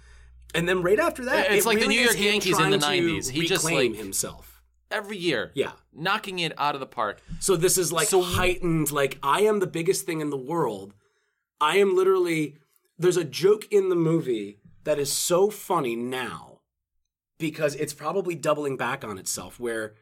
And 0.54 0.68
then 0.68 0.82
right 0.82 1.00
after 1.00 1.26
that, 1.26 1.52
It's 1.52 1.66
it 1.66 1.68
like 1.68 1.80
the 1.80 1.88
New 1.88 2.00
York 2.00 2.20
Yankees 2.20 2.58
in 2.60 2.70
the 2.72 2.78
90s. 2.78 3.30
He 3.30 3.46
just, 3.46 3.64
like- 3.66 3.94
himself. 3.96 4.55
Every 4.96 5.18
year, 5.18 5.52
Yeah. 5.56 5.74
knocking 5.94 6.40
it 6.40 6.54
out 6.58 6.74
of 6.74 6.80
the 6.80 6.86
park. 6.88 7.22
So 7.42 7.58
this 7.58 7.78
is 7.78 7.92
like 7.92 8.08
So- 8.08 8.22
heightened, 8.22 8.92
like 8.92 9.20
I 9.22 9.42
am 9.42 9.60
the 9.60 9.68
biggest 9.68 10.06
thing 10.06 10.22
in 10.22 10.30
the 10.30 10.38
world. 10.38 10.94
I 11.60 11.78
am 11.78 11.96
literally 11.96 12.58
there's 12.98 13.18
a 13.18 13.26
joke 13.26 13.68
in 13.72 13.90
the 13.90 13.96
movie 13.96 14.60
that 14.86 14.98
is 14.98 15.12
so 15.12 15.50
funny 15.50 15.98
now 15.98 16.62
because 17.38 17.76
it's 17.76 17.94
probably 17.94 18.36
doubling 18.36 18.78
back 18.78 19.04
on 19.04 19.18
itself 19.18 19.60
where 19.60 19.96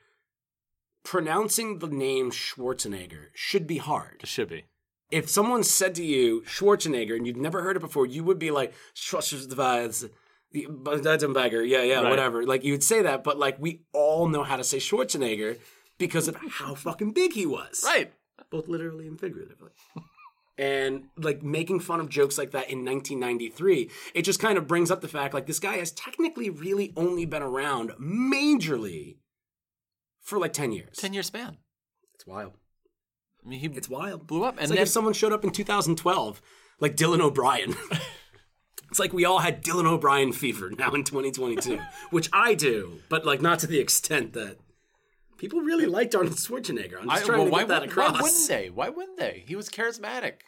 pronouncing 1.03 1.79
the 1.79 1.88
name 1.88 2.29
Schwarzenegger 2.29 3.29
should 3.34 3.65
be 3.65 3.77
hard. 3.77 4.17
It 4.21 4.27
should 4.29 4.49
be. 4.49 4.65
If 5.10 5.27
someone 5.29 5.63
said 5.63 5.95
to 5.95 6.03
you 6.03 6.41
Schwarzenegger 6.45 7.15
and 7.15 7.25
you'd 7.25 7.38
never 7.38 7.63
heard 7.63 7.77
it 7.77 7.82
before, 7.82 8.06
you 8.06 8.23
would 8.23 8.38
be 8.39 8.51
like 8.51 8.73
Schwarzenegger, 8.95 10.10
yeah, 10.53 11.81
yeah, 11.83 12.01
Right. 12.01 12.09
whatever. 12.09 12.45
Like 12.45 12.63
you 12.63 12.73
would 12.73 12.83
say 12.83 13.01
that, 13.01 13.23
but 13.23 13.37
like 13.39 13.57
we 13.59 13.81
all 13.93 14.27
know 14.27 14.43
how 14.43 14.55
to 14.57 14.63
say 14.63 14.77
Schwarzenegger 14.77 15.59
because 15.97 16.27
of 16.27 16.35
how 16.49 16.75
fucking 16.75 17.11
big 17.11 17.33
he 17.33 17.45
was 17.45 17.81
Right. 17.85 18.13
both 18.49 18.67
literally 18.67 19.07
and 19.07 19.19
figuratively. 19.19 19.71
and 20.57 21.05
like 21.17 21.41
making 21.41 21.79
fun 21.79 21.99
of 21.99 22.09
jokes 22.09 22.37
like 22.37 22.51
that 22.51 22.69
in 22.69 22.85
1993, 22.85 23.89
it 24.13 24.21
just 24.23 24.39
kind 24.39 24.57
of 24.57 24.67
brings 24.67 24.91
up 24.91 25.01
the 25.01 25.07
fact 25.07 25.33
like 25.33 25.47
this 25.47 25.59
guy 25.59 25.77
has 25.77 25.91
technically 25.91 26.49
really 26.49 26.93
only 26.95 27.25
been 27.25 27.41
around 27.41 27.91
majorly 27.99 29.17
for 30.21 30.37
like 30.39 30.53
10 30.53 30.71
years. 30.71 30.97
10 30.97 31.13
year 31.13 31.23
span. 31.23 31.57
It's 32.15 32.25
wild. 32.27 32.53
I 33.45 33.49
mean, 33.49 33.59
he 33.59 33.67
It's 33.67 33.89
wild. 33.89 34.27
blew 34.27 34.43
up. 34.43 34.53
It's 34.55 34.61
And 34.63 34.69
like 34.69 34.77
then, 34.77 34.83
if 34.83 34.89
someone 34.89 35.13
showed 35.13 35.33
up 35.33 35.43
in 35.43 35.49
2012, 35.49 36.41
like 36.79 36.95
Dylan 36.95 37.19
O'Brien. 37.21 37.75
it's 38.93 38.99
like 38.99 39.12
we 39.12 39.25
all 39.25 39.39
had 39.39 39.63
Dylan 39.63 39.88
O'Brien 39.88 40.32
fever 40.32 40.69
now 40.69 40.91
in 40.91 41.03
2022, 41.03 41.79
which 42.12 42.29
I 42.32 42.53
do, 42.53 42.99
but 43.10 43.25
like 43.25 43.41
not 43.41 43.58
to 43.60 43.67
the 43.67 43.79
extent 43.79 44.34
that 44.34 44.58
people 45.39 45.62
really 45.62 45.88
liked 45.88 46.13
Arnold 46.13 46.36
Schwarzenegger. 46.36 46.99
I'm 47.01 47.10
just 47.10 47.23
I, 47.23 47.25
trying 47.25 47.38
well, 47.39 47.45
to 47.47 47.51
why, 47.51 47.60
get 47.62 47.67
that 47.69 47.84
across. 47.86 48.13
why 48.13 48.21
wouldn't 48.21 48.47
they? 48.47 48.69
Why 48.69 48.89
wouldn't 48.89 49.17
they? 49.17 49.45
He 49.47 49.56
was 49.56 49.67
charismatic, 49.67 50.41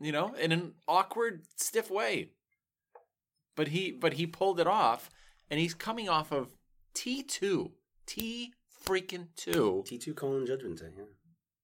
you 0.00 0.10
know, 0.10 0.34
in 0.34 0.50
an 0.50 0.72
awkward, 0.88 1.42
stiff 1.54 1.92
way. 1.92 2.30
But 3.54 3.68
he, 3.68 3.92
but 3.92 4.14
he 4.14 4.26
pulled 4.26 4.58
it 4.58 4.66
off, 4.66 5.08
and 5.48 5.60
he's 5.60 5.72
coming 5.72 6.08
off 6.08 6.32
of 6.32 6.48
T 6.94 7.22
two, 7.22 7.70
T 8.04 8.52
freaking 8.84 9.28
two, 9.36 9.84
T2 9.86 10.16
colon 10.16 10.44
Judgment 10.44 10.80
Day, 10.80 10.86
yeah. 10.98 11.04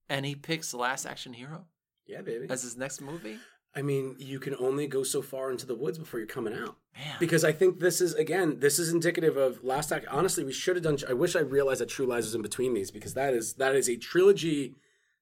and 0.09 0.25
he 0.25 0.37
picks 0.37 0.73
Last 0.73 1.05
Action 1.05 1.33
Hero 1.33 1.65
Yeah, 2.07 2.21
baby. 2.23 2.47
as 2.49 2.63
his 2.63 2.77
next 2.77 3.01
movie. 3.01 3.39
I 3.79 3.83
mean, 3.83 4.17
you 4.19 4.39
can 4.41 4.57
only 4.59 4.87
go 4.87 5.03
so 5.05 5.23
far 5.23 5.51
into 5.51 5.65
the 5.67 5.75
woods 5.75 5.99
before 5.99 6.19
you're 6.21 6.27
coming 6.27 6.53
out. 6.55 6.77
Man, 6.97 7.17
Because 7.21 7.45
I 7.45 7.53
think 7.53 7.79
this 7.79 8.01
is 8.01 8.13
again, 8.15 8.59
this 8.59 8.79
is 8.79 8.93
indicative 8.93 9.37
of 9.37 9.63
last 9.63 9.93
act. 9.93 10.07
Honestly, 10.11 10.43
we 10.45 10.53
should 10.53 10.75
have 10.77 10.83
done. 10.83 10.99
I 11.09 11.13
wish 11.13 11.37
I 11.37 11.41
realized 11.41 11.81
that 11.81 11.89
True 11.89 12.07
Lies 12.07 12.25
was 12.25 12.35
in 12.35 12.43
between 12.43 12.75
these 12.75 12.91
because 12.91 13.15
that 13.15 13.33
is 13.35 13.55
that 13.55 13.77
is 13.77 13.89
a 13.89 13.97
trilogy 13.97 14.75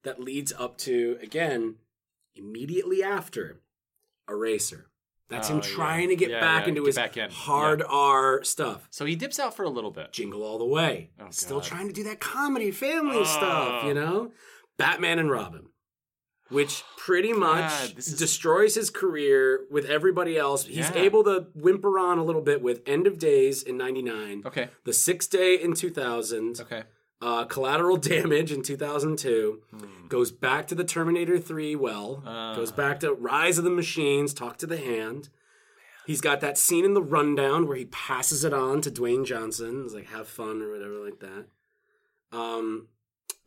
that 0.04 0.20
leads 0.20 0.52
up 0.52 0.78
to 0.78 1.18
again 1.22 1.74
immediately 2.34 3.02
after 3.02 3.60
Eraser. 4.28 4.86
That's 5.28 5.50
Oh, 5.50 5.54
him 5.54 5.60
yeah. 5.64 5.68
trying 5.74 6.08
to 6.10 6.16
get 6.16 6.30
Yeah, 6.30 6.40
back 6.40 6.62
yeah, 6.64 6.68
into 6.70 6.80
get 6.82 6.86
his 6.86 6.96
back 6.96 7.16
in. 7.16 7.30
hard 7.30 7.82
R 7.88 8.44
stuff. 8.44 8.86
so 8.90 9.04
he 9.04 9.16
dips 9.16 9.38
out 9.40 9.56
for 9.56 9.64
a 9.64 9.68
little 9.70 9.90
bit. 9.90 10.12
Jingle 10.12 10.42
all 10.44 10.58
the 10.58 10.64
way. 10.64 11.10
Oh, 11.20 11.26
Still 11.30 11.60
trying 11.60 11.88
to 11.88 11.92
do 11.92 12.04
that 12.04 12.20
comedy 12.20 12.70
family 12.70 13.18
Oh. 13.18 13.24
stuff, 13.24 13.84
you 13.84 13.92
know? 13.94 14.32
Batman 14.78 15.18
and 15.18 15.30
Robin. 15.30 15.66
Which 16.48 16.84
pretty 16.96 17.32
much 17.32 17.70
God, 17.90 17.98
is- 17.98 18.16
destroys 18.16 18.74
his 18.76 18.88
career 18.90 19.66
with 19.70 19.84
everybody 19.86 20.36
else. 20.38 20.64
He's 20.66 20.76
Yeah. 20.90 20.94
able 20.94 21.24
to 21.24 21.46
whimper 21.54 21.98
on 21.98 22.18
a 22.18 22.24
little 22.24 22.40
bit 22.42 22.62
with 22.62 22.82
End 22.86 23.06
of 23.08 23.18
Days 23.18 23.62
in 23.64 23.76
99, 23.76 24.42
Okay, 24.46 24.68
The 24.84 24.92
Sixth 24.92 25.28
Day 25.30 25.54
in 25.60 25.74
2000, 25.74 26.60
okay. 26.60 26.84
uh, 27.20 27.46
Collateral 27.46 27.96
Damage 28.12 28.52
in 28.52 28.62
2002, 28.62 29.60
goes 30.08 30.30
back 30.30 30.68
to 30.68 30.74
the 30.76 30.84
Terminator 30.84 31.38
3 31.40 31.74
well, 31.74 32.22
Uh. 32.24 32.54
goes 32.54 32.70
back 32.70 33.00
to 33.00 33.12
Rise 33.12 33.58
of 33.58 33.64
the 33.64 33.70
Machines, 33.70 34.32
Talk 34.32 34.56
to 34.58 34.66
the 34.68 34.76
Hand. 34.76 35.30
He's 36.06 36.20
got 36.20 36.40
that 36.42 36.56
scene 36.56 36.84
in 36.84 36.94
the 36.94 37.02
rundown 37.02 37.66
where 37.66 37.76
he 37.76 37.86
passes 37.86 38.44
it 38.44 38.54
on 38.54 38.80
to 38.82 38.90
Dwayne 38.92 39.24
Johnson. 39.24 39.82
It's 39.84 39.94
like 39.94 40.06
have 40.06 40.28
fun 40.28 40.62
or 40.62 40.70
whatever 40.70 40.94
like 41.04 41.18
that. 41.18 41.46
Um, 42.30 42.86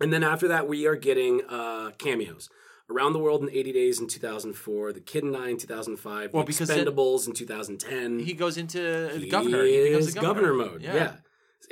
and 0.02 0.12
then 0.12 0.24
after 0.24 0.48
that, 0.50 0.68
we 0.68 0.86
are 0.86 0.96
getting 0.98 1.42
uh, 1.48 1.92
cameos. 1.98 2.50
Around 2.92 3.14
the 3.14 3.20
World 3.20 3.44
in 3.44 3.50
80 3.52 3.72
Days 3.72 4.00
in 4.00 4.08
2004, 4.08 4.94
The 4.94 5.00
Kid 5.00 5.24
and 5.24 5.38
I 5.38 5.50
in 5.50 5.58
2005, 5.58 6.34
Well, 6.34 6.44
The 6.44 6.52
Expendables 6.54 7.28
in 7.28 7.34
2010 7.34 8.20
He 8.20 8.34
goes 8.34 8.58
into 8.58 9.10
he 9.18 9.30
governor. 9.30 9.64
He 9.64 9.84
becomes 9.90 10.14
governor. 10.14 10.48
governor. 10.54 10.72
mode. 10.72 10.82
Yeah. 10.82 11.14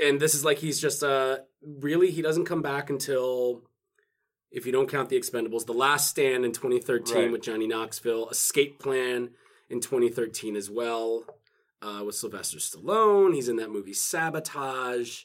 And 0.03 0.19
this 0.19 0.35
is 0.35 0.45
like 0.45 0.59
he's 0.59 0.79
just 0.79 1.03
uh 1.03 1.37
really 1.63 2.11
he 2.11 2.21
doesn't 2.21 2.45
come 2.45 2.61
back 2.61 2.89
until 2.91 3.63
if 4.51 4.65
you 4.65 4.71
don't 4.71 4.87
count 4.89 5.09
the 5.09 5.19
Expendables, 5.19 5.65
The 5.65 5.73
Last 5.73 6.07
Stand 6.09 6.45
in 6.45 6.51
2013 6.51 7.15
Right. 7.15 7.31
with 7.31 7.41
Johnny 7.41 7.67
Knoxville, 7.67 8.29
Escape 8.29 8.79
Plan 8.79 9.31
in 9.69 9.81
2013 9.81 10.55
as 10.55 10.69
well 10.69 11.25
uh, 11.81 12.03
with 12.05 12.15
Sylvester 12.15 12.57
Stallone. 12.59 13.33
He's 13.33 13.49
in 13.49 13.55
that 13.57 13.69
movie 13.71 13.93
Sabotage. 13.93 15.23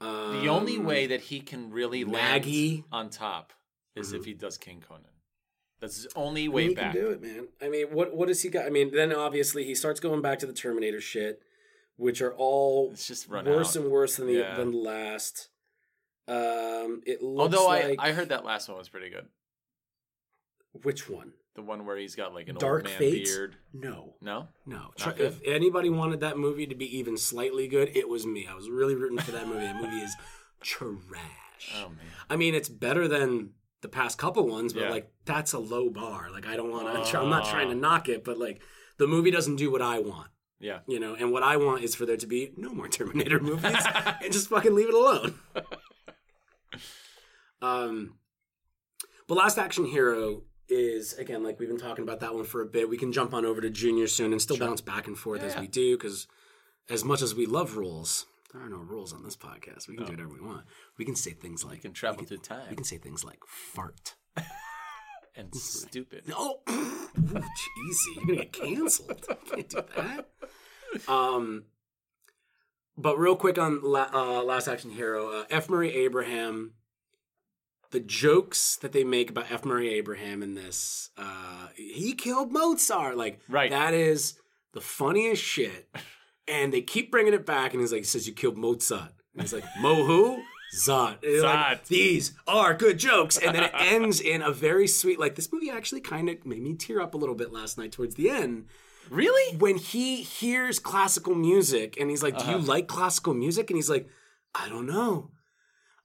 Um, 0.00 0.40
The 0.42 0.48
only 0.48 0.78
way 0.78 1.06
that 1.06 1.22
he 1.22 1.40
can 1.40 1.70
really 1.70 2.04
Maggie. 2.04 2.84
Land 2.92 3.06
on 3.06 3.10
top 3.10 3.52
is 3.96 4.12
if 4.12 4.24
he 4.24 4.34
does 4.34 4.56
King 4.58 4.82
Conan. 4.86 5.04
That's 5.80 5.96
his 5.96 6.06
only 6.16 6.42
I 6.42 6.46
mean, 6.46 6.52
way 6.52 6.68
he 6.68 6.74
back. 6.74 6.92
can 6.92 7.02
do 7.02 7.10
it, 7.10 7.20
man. 7.22 7.48
I 7.60 7.68
mean, 7.68 7.86
what 7.88 8.14
what 8.16 8.28
does 8.28 8.42
he 8.42 8.48
got? 8.48 8.66
I 8.66 8.70
mean, 8.70 8.92
then 8.94 9.12
obviously 9.12 9.64
he 9.64 9.74
starts 9.74 10.00
going 10.00 10.22
back 10.22 10.38
to 10.40 10.46
the 10.46 10.52
Terminator 10.54 11.00
shit, 11.00 11.40
which 11.96 12.22
are 12.22 12.34
all 12.34 12.90
It's 12.92 13.06
just 13.06 13.28
worse 13.28 13.76
out. 13.76 13.82
and 13.82 13.90
worse 13.90 14.16
than 14.16 14.26
the 14.26 14.34
Yeah. 14.34 14.56
than 14.56 14.70
the 14.72 14.78
last. 14.78 15.48
Um, 16.28 17.02
it 17.06 17.22
looks 17.22 17.54
Although 17.56 17.66
like 17.68 17.98
I, 18.00 18.08
I 18.08 18.12
heard 18.12 18.30
that 18.30 18.44
last 18.44 18.68
one 18.68 18.78
was 18.78 18.88
pretty 18.88 19.10
good. 19.10 19.26
which 20.82 21.08
one? 21.08 21.32
The 21.54 21.62
one 21.62 21.86
where 21.86 21.96
he's 21.96 22.14
got 22.14 22.34
like 22.34 22.48
an 22.48 22.56
Dark 22.56 22.82
old 22.82 22.84
man 22.90 22.98
Fate? 22.98 23.24
beard. 23.24 23.56
No, 23.72 24.14
No? 24.20 24.48
no. 24.66 24.90
Good? 25.02 25.20
if 25.20 25.40
anybody 25.44 25.88
wanted 25.88 26.20
that 26.20 26.36
movie 26.36 26.66
to 26.66 26.74
be 26.74 26.98
even 26.98 27.16
slightly 27.16 27.66
good, 27.66 27.96
it 27.96 28.08
was 28.08 28.26
me. 28.26 28.46
I 28.46 28.54
was 28.54 28.68
really 28.68 28.94
rooting 28.94 29.18
for 29.18 29.30
that 29.32 29.46
movie. 29.46 29.60
That 29.60 29.80
movie 29.80 30.00
is 30.02 30.14
trash. 30.60 31.72
Oh 31.76 31.88
man. 31.88 31.98
I 32.28 32.36
mean, 32.36 32.54
it's 32.54 32.68
better 32.68 33.08
than 33.08 33.50
the 33.82 33.88
past 33.88 34.18
couple 34.18 34.46
ones, 34.48 34.72
but 34.72 34.82
Yeah. 34.84 34.90
like 34.90 35.10
that's 35.24 35.52
a 35.52 35.58
low 35.58 35.90
bar. 35.90 36.30
Like 36.32 36.46
I 36.46 36.56
don't 36.56 36.70
want 36.70 36.86
to. 37.06 37.18
I'm 37.18 37.30
not 37.30 37.46
trying 37.48 37.68
to 37.68 37.74
knock 37.74 38.08
it, 38.08 38.24
but 38.24 38.38
like 38.38 38.60
the 38.98 39.06
movie 39.06 39.30
doesn't 39.30 39.56
do 39.56 39.70
what 39.70 39.82
I 39.82 39.98
want. 39.98 40.28
Yeah. 40.58 40.78
you 40.86 40.98
know 40.98 41.14
and 41.14 41.32
what 41.32 41.42
i 41.42 41.58
want 41.58 41.84
is 41.84 41.94
for 41.94 42.06
there 42.06 42.16
to 42.16 42.26
be 42.26 42.50
no 42.56 42.72
more 42.72 42.88
terminator 42.98 43.38
movies 43.38 43.76
and 44.22 44.32
just 44.32 44.48
fucking 44.48 44.74
leave 44.74 44.88
it 44.88 44.94
alone 44.94 45.34
um 47.62 48.14
but 49.28 49.36
last 49.36 49.58
action 49.58 49.84
hero 49.84 50.42
is 50.68 51.12
again 51.14 51.42
like 51.44 51.58
we've 51.60 51.68
been 51.68 51.78
talking 51.78 52.02
about 52.02 52.20
that 52.20 52.34
one 52.34 52.44
for 52.44 52.62
a 52.62 52.66
bit 52.66 52.88
we 52.88 52.96
can 52.96 53.12
jump 53.12 53.34
on 53.34 53.44
over 53.44 53.60
to 53.60 53.70
junior 53.70 54.06
soon 54.06 54.32
and 54.32 54.40
still 54.42 54.56
bounce 54.58 54.80
back 54.80 55.06
and 55.06 55.18
forth 55.18 55.42
as 55.42 55.54
Yeah. 55.54 55.60
we 55.60 55.66
do 55.68 55.96
because 55.96 56.26
as 56.88 57.04
much 57.04 57.22
as 57.22 57.34
we 57.34 57.44
love 57.46 57.76
rules 57.76 58.24
there 58.52 58.62
are 58.62 58.68
no 58.68 58.78
rules 58.78 59.12
on 59.12 59.22
this 59.24 59.36
podcast 59.36 59.88
we 59.88 59.96
can 59.96 60.04
do 60.06 60.12
whatever 60.12 60.28
we 60.32 60.40
want 60.40 60.64
we 60.98 61.04
can 61.04 61.16
say 61.16 61.32
things 61.32 61.64
like 61.64 61.76
You 61.76 61.80
can 61.82 61.92
travel 61.92 62.20
we 62.20 62.26
through 62.26 62.38
time. 62.38 62.66
we 62.70 62.76
can 62.76 62.84
say 62.84 62.98
things 62.98 63.24
like 63.24 63.40
fart 63.46 64.14
and 65.36 65.54
stupid. 65.54 66.24
Oh, 66.34 66.60
easy. 66.68 68.10
You're 68.16 68.26
gonna 68.26 68.36
get 68.38 68.52
canceled. 68.52 69.26
Can't 69.50 69.68
do 69.68 69.82
that. 69.96 70.28
Um, 71.08 71.64
but 72.96 73.18
real 73.18 73.36
quick 73.36 73.58
on 73.58 73.82
La- 73.82 74.08
uh, 74.14 74.42
Last 74.42 74.66
Action 74.68 74.90
Hero, 74.92 75.40
uh, 75.40 75.44
F. 75.50 75.68
Murray 75.68 75.94
Abraham. 75.94 76.72
The 77.90 78.00
jokes 78.00 78.76
that 78.78 78.92
they 78.92 79.04
make 79.04 79.30
about 79.30 79.50
F. 79.50 79.64
Murray 79.64 79.90
Abraham 79.94 80.42
in 80.42 80.54
this, 80.54 81.10
uh, 81.16 81.68
he 81.76 82.14
killed 82.14 82.50
Mozart. 82.52 83.16
Like, 83.16 83.40
Right. 83.48 83.70
that 83.70 83.94
is 83.94 84.38
the 84.72 84.80
funniest 84.80 85.42
shit. 85.42 85.88
And 86.48 86.72
they 86.72 86.80
keep 86.82 87.10
bringing 87.10 87.34
it 87.34 87.44
back, 87.44 87.72
and 87.72 87.80
he's 87.80 87.92
like, 87.92 88.02
he 88.02 88.04
says, 88.06 88.26
You 88.26 88.32
killed 88.32 88.56
Mozart. 88.56 89.12
And 89.34 89.42
he's 89.42 89.52
like, 89.52 89.64
Mo 89.80 90.04
who? 90.04 90.42
Zot. 90.78 91.18
And 91.24 91.42
like, 91.42 91.86
These 91.86 92.32
are 92.46 92.74
good 92.74 92.98
jokes. 92.98 93.36
And 93.36 93.54
then 93.54 93.64
it 93.64 93.72
ends 93.74 94.20
in 94.20 94.42
a 94.42 94.52
very 94.52 94.86
sweet, 94.86 95.18
like, 95.18 95.34
this 95.34 95.52
movie 95.52 95.70
actually 95.70 96.00
kind 96.00 96.28
of 96.28 96.44
made 96.46 96.62
me 96.62 96.74
tear 96.74 97.00
up 97.00 97.14
a 97.14 97.16
little 97.16 97.34
bit 97.34 97.52
last 97.52 97.78
night 97.78 97.92
towards 97.92 98.14
the 98.14 98.30
end 98.30 98.66
Really? 99.10 99.56
when 99.58 99.76
he 99.76 100.22
hears 100.22 100.78
classical 100.78 101.34
music 101.34 101.96
and 102.00 102.10
he's 102.10 102.22
like, 102.22 102.38
Do 102.38 102.44
you 102.46 102.56
Uh-huh. 102.56 102.66
like 102.66 102.86
classical 102.88 103.34
music? 103.34 103.70
And 103.70 103.76
he's 103.76 103.90
like, 103.90 104.08
I 104.54 104.68
don't 104.68 104.86
know. 104.86 105.30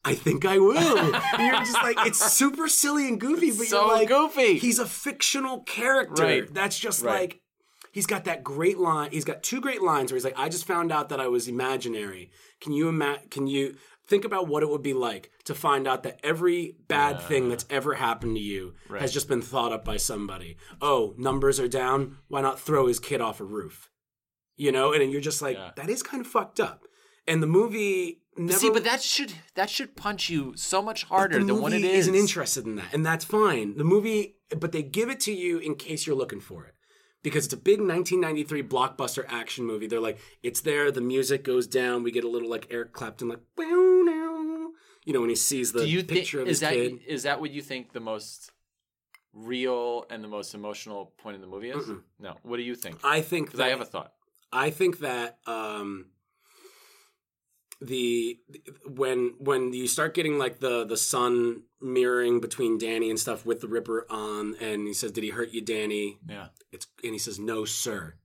I 0.03 0.15
think 0.15 0.45
I 0.45 0.57
will. 0.57 0.97
and 1.15 1.39
you're 1.39 1.55
just 1.59 1.73
like, 1.73 1.97
it's 2.07 2.31
super 2.31 2.67
silly 2.67 3.07
and 3.07 3.19
goofy, 3.19 3.51
but 3.51 3.67
So 3.67 3.85
you're 3.85 3.95
like, 3.95 4.07
goofy. 4.07 4.57
He's 4.57 4.79
a 4.79 4.85
fictional 4.87 5.61
character. 5.61 6.23
Right. 6.23 6.53
That's 6.53 6.77
just 6.77 7.03
Right. 7.03 7.21
like, 7.21 7.40
he's 7.91 8.05
got 8.07 8.25
that 8.25 8.43
great 8.43 8.77
line. 8.77 9.11
He's 9.11 9.25
got 9.25 9.43
two 9.43 9.61
great 9.61 9.81
lines 9.81 10.11
where 10.11 10.17
he's 10.17 10.25
like, 10.25 10.37
I 10.37 10.49
just 10.49 10.65
found 10.65 10.91
out 10.91 11.09
that 11.09 11.19
I 11.19 11.27
was 11.27 11.47
imaginary. 11.47 12.31
Can 12.59 12.73
you 12.73 12.89
imagine? 12.89 13.27
Can 13.29 13.47
you? 13.47 13.75
think 14.07 14.25
about 14.25 14.45
what 14.45 14.61
it 14.61 14.67
would 14.67 14.81
be 14.83 14.91
like 14.93 15.31
to 15.45 15.55
find 15.55 15.87
out 15.87 16.03
that 16.03 16.19
every 16.21 16.75
bad 16.89 17.21
thing 17.21 17.47
that's 17.47 17.65
ever 17.69 17.93
happened 17.93 18.35
to 18.35 18.41
you 18.41 18.73
has 18.99 19.13
just 19.13 19.29
been 19.29 19.41
thought 19.41 19.71
up 19.71 19.85
by 19.85 19.95
somebody. 19.95 20.57
Oh, 20.81 21.13
numbers 21.17 21.61
are 21.61 21.67
down. 21.69 22.17
Why 22.27 22.41
not 22.41 22.59
throw 22.59 22.87
his 22.87 22.99
kid 22.99 23.21
off 23.21 23.39
a 23.39 23.45
roof? 23.45 23.89
You 24.57 24.73
know, 24.73 24.91
and 24.91 25.11
you're 25.13 25.21
just 25.21 25.41
like, 25.41 25.55
Yeah. 25.55 25.71
that 25.77 25.89
is 25.89 26.03
kind 26.03 26.19
of 26.19 26.27
fucked 26.29 26.59
up. 26.59 26.83
And 27.25 27.41
the 27.41 27.47
movie 27.47 28.21
never. 28.35 28.59
See, 28.59 28.69
but 28.69 28.83
that 28.83 29.01
should 29.01 29.31
that 29.55 29.69
should 29.69 29.95
punch 29.95 30.29
you 30.29 30.57
so 30.57 30.81
much 30.81 31.05
harder 31.05 31.39
the 31.39 31.45
than 31.45 31.61
what 31.61 31.71
it 31.71 31.83
is. 31.83 31.99
isn't 32.07 32.15
interested 32.15 32.65
in 32.65 32.75
that, 32.75 32.93
and 32.93 33.05
that's 33.05 33.23
fine. 33.23 33.77
The 33.77 33.85
movie, 33.85 34.35
but 34.57 34.73
they 34.73 34.83
give 34.83 35.09
it 35.09 35.21
to 35.21 35.31
you 35.33 35.59
in 35.59 35.75
case 35.75 36.05
you're 36.05 36.17
looking 36.17 36.41
for 36.41 36.65
it, 36.65 36.73
because 37.23 37.45
it's 37.45 37.53
a 37.53 37.57
big 37.57 37.79
1993 37.79 38.63
blockbuster 38.63 39.25
action 39.27 39.65
movie. 39.65 39.87
They're 39.87 39.99
like, 39.99 40.19
it's 40.43 40.61
there. 40.61 40.91
The 40.91 41.01
music 41.01 41.43
goes 41.43 41.67
down. 41.67 42.03
We 42.03 42.11
get 42.11 42.23
a 42.23 42.29
little 42.29 42.49
like 42.49 42.67
Eric 42.71 42.93
Clapton, 42.93 43.29
like, 43.29 43.39
you 45.03 45.13
know, 45.13 45.19
when 45.21 45.29
he 45.29 45.35
sees 45.35 45.71
the 45.71 45.81
Do 45.81 45.89
you 45.89 46.03
picture 46.03 46.41
of 46.41 46.47
is 46.47 46.59
his 46.59 46.59
that 46.61 46.73
kid. 46.73 46.99
is 47.07 47.23
that 47.23 47.39
what 47.41 47.51
you 47.51 47.61
think 47.61 47.91
the 47.93 47.99
most 47.99 48.51
real 49.33 50.05
and 50.09 50.23
the 50.23 50.27
most 50.27 50.53
emotional 50.53 51.13
point 51.17 51.35
in 51.35 51.41
the 51.41 51.47
movie 51.47 51.69
is? 51.69 51.89
No. 52.19 52.35
What 52.43 52.57
do 52.57 52.63
you 52.63 52.75
think? 52.75 52.97
I 53.03 53.21
think 53.21 53.53
that 53.53 53.65
I 53.65 53.69
have 53.69 53.81
a 53.81 53.85
thought. 53.85 54.13
I 54.53 54.69
think 54.69 54.99
that 54.99 55.37
um, 55.47 56.07
the 57.81 58.39
when 58.85 59.33
when 59.39 59.73
you 59.73 59.87
start 59.87 60.13
getting 60.13 60.37
like 60.37 60.59
the 60.59 60.85
the 60.85 60.97
son 60.97 61.63
mirroring 61.81 62.39
between 62.39 62.77
Danny 62.77 63.09
and 63.09 63.19
stuff 63.19 63.45
with 63.45 63.59
the 63.61 63.67
Ripper 63.67 64.05
on, 64.09 64.55
and 64.61 64.87
he 64.87 64.93
says, 64.93 65.11
"Did 65.11 65.23
he 65.23 65.31
hurt 65.31 65.51
you, 65.51 65.61
Danny?" 65.61 66.19
Yeah. 66.29 66.47
It's 66.71 66.87
and 67.03 67.13
he 67.13 67.19
says, 67.19 67.39
"No, 67.39 67.65
sir." 67.65 68.15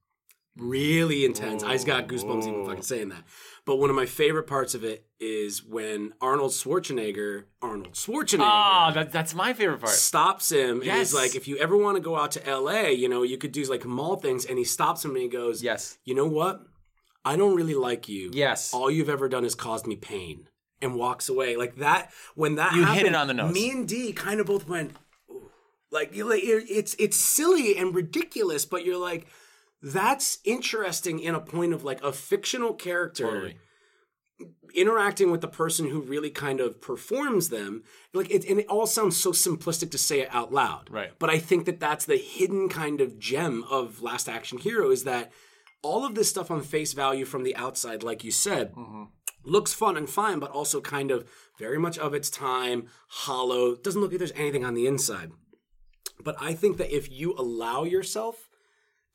Really 0.59 1.27
intense. 1.27 1.63
I 1.63 1.73
just 1.75 1.87
got 1.87 2.07
goosebumps 2.09 2.49
even 2.49 2.65
fucking 2.65 2.83
saying 2.83 3.11
that. 3.11 3.25
But 3.67 3.77
one 3.77 3.91
of 3.91 3.97
my 3.97 4.07
favorite 4.07 4.45
parts 4.47 4.75
of 4.75 4.85
it 4.85 5.05
is 5.21 5.63
when 5.63 6.15
Arnold 6.19 6.53
Schwarzenegger, 6.53 7.45
Arnold 7.61 7.93
Schwarzenegger, 7.93 8.39
Ah, 8.41 8.91
that, 8.95 9.13
that's 9.13 9.35
my 9.35 9.53
favorite 9.53 9.81
part. 9.81 9.93
stops 9.93 10.51
him 10.51 10.77
and 10.79 10.85
Yes. 10.87 10.99
he's 11.11 11.15
like, 11.15 11.35
if 11.35 11.47
you 11.47 11.59
ever 11.59 11.77
want 11.77 11.97
to 11.97 12.01
go 12.01 12.17
out 12.17 12.31
to 12.33 12.41
LA, 12.51 12.89
you 12.89 13.07
know, 13.07 13.23
you 13.23 13.37
could 13.37 13.53
do 13.53 13.65
like 13.65 13.85
mall 13.85 14.17
things. 14.17 14.47
And 14.47 14.57
he 14.57 14.65
stops 14.65 15.05
him 15.05 15.11
and 15.11 15.21
he 15.21 15.29
goes, 15.29 15.63
Yes. 15.63 15.99
you 16.07 16.15
know 16.15 16.27
what? 16.27 16.63
I 17.27 17.37
don't 17.37 17.55
really 17.57 17.75
like 17.75 18.09
you. 18.09 18.31
Yes. 18.33 18.73
All 18.73 18.91
you've 18.91 19.09
ever 19.11 19.29
done 19.29 19.45
is 19.45 19.55
caused 19.55 19.87
me 19.87 19.97
pain. 19.97 20.49
And 20.83 20.95
walks 20.95 21.29
away. 21.31 21.57
Like 21.57 21.77
that, 21.77 22.13
when 22.35 22.55
that 22.57 22.73
You 22.75 22.81
hit 22.81 22.89
happened, 22.89 23.07
it 23.09 23.15
on 23.15 23.27
the 23.29 23.35
nose. 23.35 23.53
me 23.55 23.71
and 23.71 23.89
D 23.89 24.13
kind 24.13 24.41
of 24.41 24.47
both 24.47 24.69
went, 24.69 24.93
"Ooh." 25.31 25.51
like, 25.91 26.15
you 26.15 26.29
like, 26.29 26.43
it- 26.45 26.67
it's, 26.71 26.95
it's 26.99 27.17
silly 27.17 27.77
and 27.79 27.95
ridiculous, 27.95 28.67
but 28.67 28.85
you're 28.85 28.99
like, 28.99 29.27
that's 29.83 30.39
interesting 30.45 31.19
in 31.19 31.35
a 31.35 31.41
point 31.41 31.73
of 31.73 31.83
like 31.83 32.03
a 32.03 32.13
fictional 32.13 32.75
character 32.75 33.25
Totally. 33.25 33.57
interacting 34.75 35.31
with 35.31 35.41
the 35.41 35.49
person 35.49 35.89
who 35.89 36.01
really 36.01 36.31
kind 36.31 36.61
of 36.61 36.81
performs 36.81 37.49
them 37.49 37.83
like 38.13 38.31
it, 38.31 38.45
and 38.49 38.61
it 38.61 38.67
all 38.69 38.87
sounds 38.87 39.17
so 39.17 39.33
simplistic 39.33 39.91
to 39.91 39.99
say 39.99 40.21
it 40.21 40.29
out 40.33 40.53
loud 40.53 40.89
Right. 40.91 41.13
but 41.19 41.31
i 41.31 41.39
think 41.39 41.65
that 41.67 41.81
that's 41.81 42.05
the 42.05 42.17
hidden 42.19 42.69
kind 42.69 43.01
of 43.01 43.19
gem 43.19 43.65
of 43.71 44.03
last 44.03 44.29
action 44.29 44.59
hero 44.59 44.91
is 44.91 45.05
that 45.05 45.33
all 45.83 46.05
of 46.05 46.15
this 46.15 46.29
stuff 46.29 46.51
on 46.51 46.63
face 46.63 46.93
value 46.93 47.25
from 47.25 47.43
the 47.43 47.57
outside 47.57 48.03
like 48.03 48.25
you 48.25 48.31
said 48.31 48.75
looks 49.45 49.73
fun 49.73 49.97
and 49.97 50.11
fine 50.11 50.39
but 50.39 50.51
also 50.51 50.81
kind 50.81 51.11
of 51.11 51.29
very 51.59 51.79
much 51.79 51.99
of 51.99 52.15
its 52.15 52.31
time 52.31 52.87
hollow 53.09 53.77
doesn't 53.77 54.01
look 54.01 54.11
like 54.11 54.19
there's 54.19 54.33
anything 54.33 54.65
on 54.65 54.75
the 54.75 54.87
inside 54.87 55.31
but 56.23 56.37
i 56.41 56.53
think 56.53 56.77
that 56.77 56.95
if 56.95 57.11
you 57.11 57.35
allow 57.39 57.85
yourself 57.85 58.49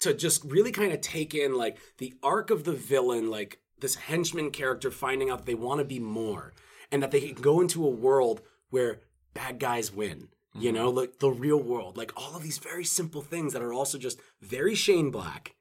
to 0.02 0.14
just 0.14 0.44
really 0.44 0.72
kind 0.72 0.92
of 0.92 1.00
take 1.00 1.34
in 1.34 1.56
like 1.56 1.78
the 2.00 2.14
arc 2.22 2.50
of 2.50 2.64
the 2.64 2.74
villain, 2.74 3.30
like 3.30 3.60
this 3.80 3.96
henchman 3.96 4.52
character 4.52 4.92
finding 4.92 5.30
out 5.30 5.40
that 5.40 5.46
they 5.46 5.56
want 5.56 5.80
to 5.80 5.86
be 5.86 6.00
more 6.00 6.54
and 6.92 7.02
that 7.02 7.12
they 7.12 7.22
can 7.22 7.42
go 7.42 7.62
into 7.62 7.86
a 7.86 7.90
world 7.90 8.42
where 8.70 9.02
bad 9.34 9.60
guys 9.60 9.94
win. 9.94 10.28
Mm-hmm. 10.56 10.62
You 10.62 10.72
know, 10.74 10.90
like 10.90 11.20
the 11.20 11.30
real 11.30 11.62
world, 11.62 11.98
like 11.98 12.12
all 12.18 12.36
of 12.36 12.44
these 12.44 12.58
very 12.58 12.84
simple 12.84 13.22
things 13.22 13.54
that 13.54 13.62
are 13.62 13.74
also 13.74 13.98
just 13.98 14.20
very 14.42 14.76
Shane 14.76 15.10
Black 15.12 15.56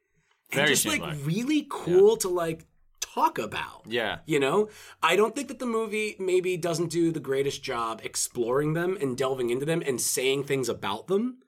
and 0.53 0.61
Very 0.61 0.71
just 0.71 0.87
like 0.87 1.03
really 1.25 1.67
cool 1.69 2.17
to 2.19 2.29
like 2.29 2.67
talk 3.01 3.39
about. 3.39 3.83
Yeah. 3.87 4.19
You 4.27 4.41
know, 4.41 4.69
I 5.03 5.17
don't 5.17 5.35
think 5.35 5.49
that 5.49 5.59
the 5.59 5.67
movie 5.67 6.17
maybe 6.19 6.57
doesn't 6.57 6.91
do 6.91 7.13
the 7.13 7.21
greatest 7.21 7.63
job 7.63 8.01
exploring 8.05 8.75
them 8.75 8.97
and 9.01 9.17
delving 9.17 9.51
into 9.51 9.67
them 9.67 9.83
and 9.85 10.01
saying 10.01 10.45
things 10.45 10.69
about 10.69 11.07
them 11.07 11.39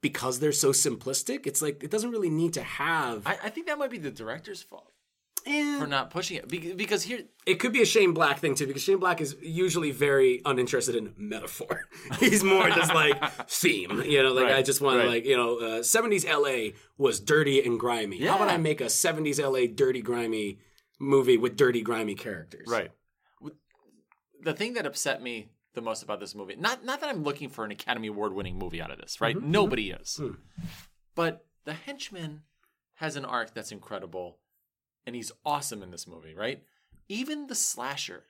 because 0.00 0.40
they're 0.40 0.52
so 0.52 0.70
simplistic. 0.70 1.46
It's 1.46 1.62
like 1.62 1.82
it 1.82 1.90
doesn't 1.90 2.10
really 2.10 2.30
need 2.30 2.54
to 2.54 2.62
have. 2.62 3.26
I, 3.26 3.38
I 3.44 3.48
think 3.50 3.66
that 3.66 3.78
might 3.78 3.90
be 3.90 3.98
the 3.98 4.10
director's 4.10 4.62
fault 4.62 4.93
Eh, 5.46 5.78
for 5.78 5.86
not 5.86 6.10
pushing 6.10 6.36
it. 6.38 6.48
Be- 6.48 6.72
Because 6.72 7.02
here, 7.02 7.20
it 7.46 7.56
could 7.60 7.72
be 7.72 7.82
a 7.82 7.84
Shane 7.84 8.12
Black 8.14 8.38
thing 8.38 8.54
too, 8.54 8.66
because 8.66 8.82
Shane 8.82 8.98
Black 8.98 9.20
is 9.20 9.36
usually 9.42 9.90
very 9.90 10.40
uninterested 10.46 10.94
in 10.96 11.12
metaphor. 11.18 11.82
He's 12.18 12.42
more 12.42 12.68
just 12.70 12.94
like 12.94 13.22
theme. 13.48 14.02
You 14.04 14.22
know, 14.22 14.32
like 14.32 14.44
Right, 14.46 14.56
I 14.56 14.62
just 14.62 14.80
want 14.80 15.02
to 15.02 15.06
like 15.06 15.24
you 15.26 15.36
know, 15.36 15.58
uh, 15.58 15.80
'70s 15.82 16.24
LA 16.26 16.72
was 16.96 17.20
dirty 17.20 17.62
and 17.64 17.78
grimy. 17.78 18.24
How 18.24 18.36
about 18.36 18.48
Yeah. 18.48 18.54
I 18.54 18.56
make 18.56 18.80
a 18.80 18.86
'70s 18.86 19.38
LA 19.38 19.66
dirty 19.72 20.00
grimy 20.02 20.60
movie 20.98 21.36
with 21.36 21.56
dirty 21.56 21.82
grimy 21.82 22.14
characters? 22.14 22.66
right. 22.68 22.90
The 24.42 24.52
thing 24.52 24.74
that 24.74 24.84
upset 24.86 25.22
me 25.22 25.48
the 25.74 25.80
most 25.80 26.02
about 26.02 26.20
this 26.20 26.34
movie, 26.34 26.54
not 26.56 26.84
not 26.84 27.00
that 27.00 27.08
I'm 27.10 27.22
looking 27.22 27.48
for 27.48 27.64
an 27.64 27.70
Academy 27.70 28.08
Award 28.08 28.32
winning 28.34 28.58
movie 28.58 28.80
out 28.80 28.90
of 28.90 28.98
this, 28.98 29.20
right? 29.20 29.36
Mm-hmm, 29.36 29.50
Nobody 29.50 29.90
is. 29.90 30.16
Hmm. 30.16 30.32
But 31.14 31.46
the 31.64 31.72
henchman 31.72 32.42
has 32.94 33.16
an 33.16 33.24
arc 33.24 33.54
that's 33.54 33.72
incredible, 33.72 34.38
and 35.06 35.14
he's 35.16 35.32
awesome 35.44 35.82
in 35.82 35.90
this 35.90 36.06
movie, 36.06 36.34
right? 36.34 36.62
Even 37.08 37.46
the 37.46 37.54
slasher 37.54 38.24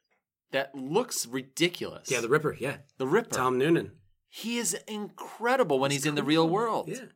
that 0.52 0.74
looks 0.74 1.26
ridiculous. 1.26 2.10
Yeah, 2.10 2.20
the 2.20 2.28
Ripper. 2.28 2.56
Yeah, 2.58 2.78
the 2.98 3.06
Ripper. 3.06 3.30
Tom 3.34 3.58
Noonan. 3.58 3.92
he 4.28 4.58
is 4.58 4.74
incredible 4.88 5.78
when 5.78 5.90
he's 5.90 6.06
in 6.06 6.14
the 6.14 6.22
real 6.22 6.48
world. 6.48 6.88
Yeah. 6.88 7.06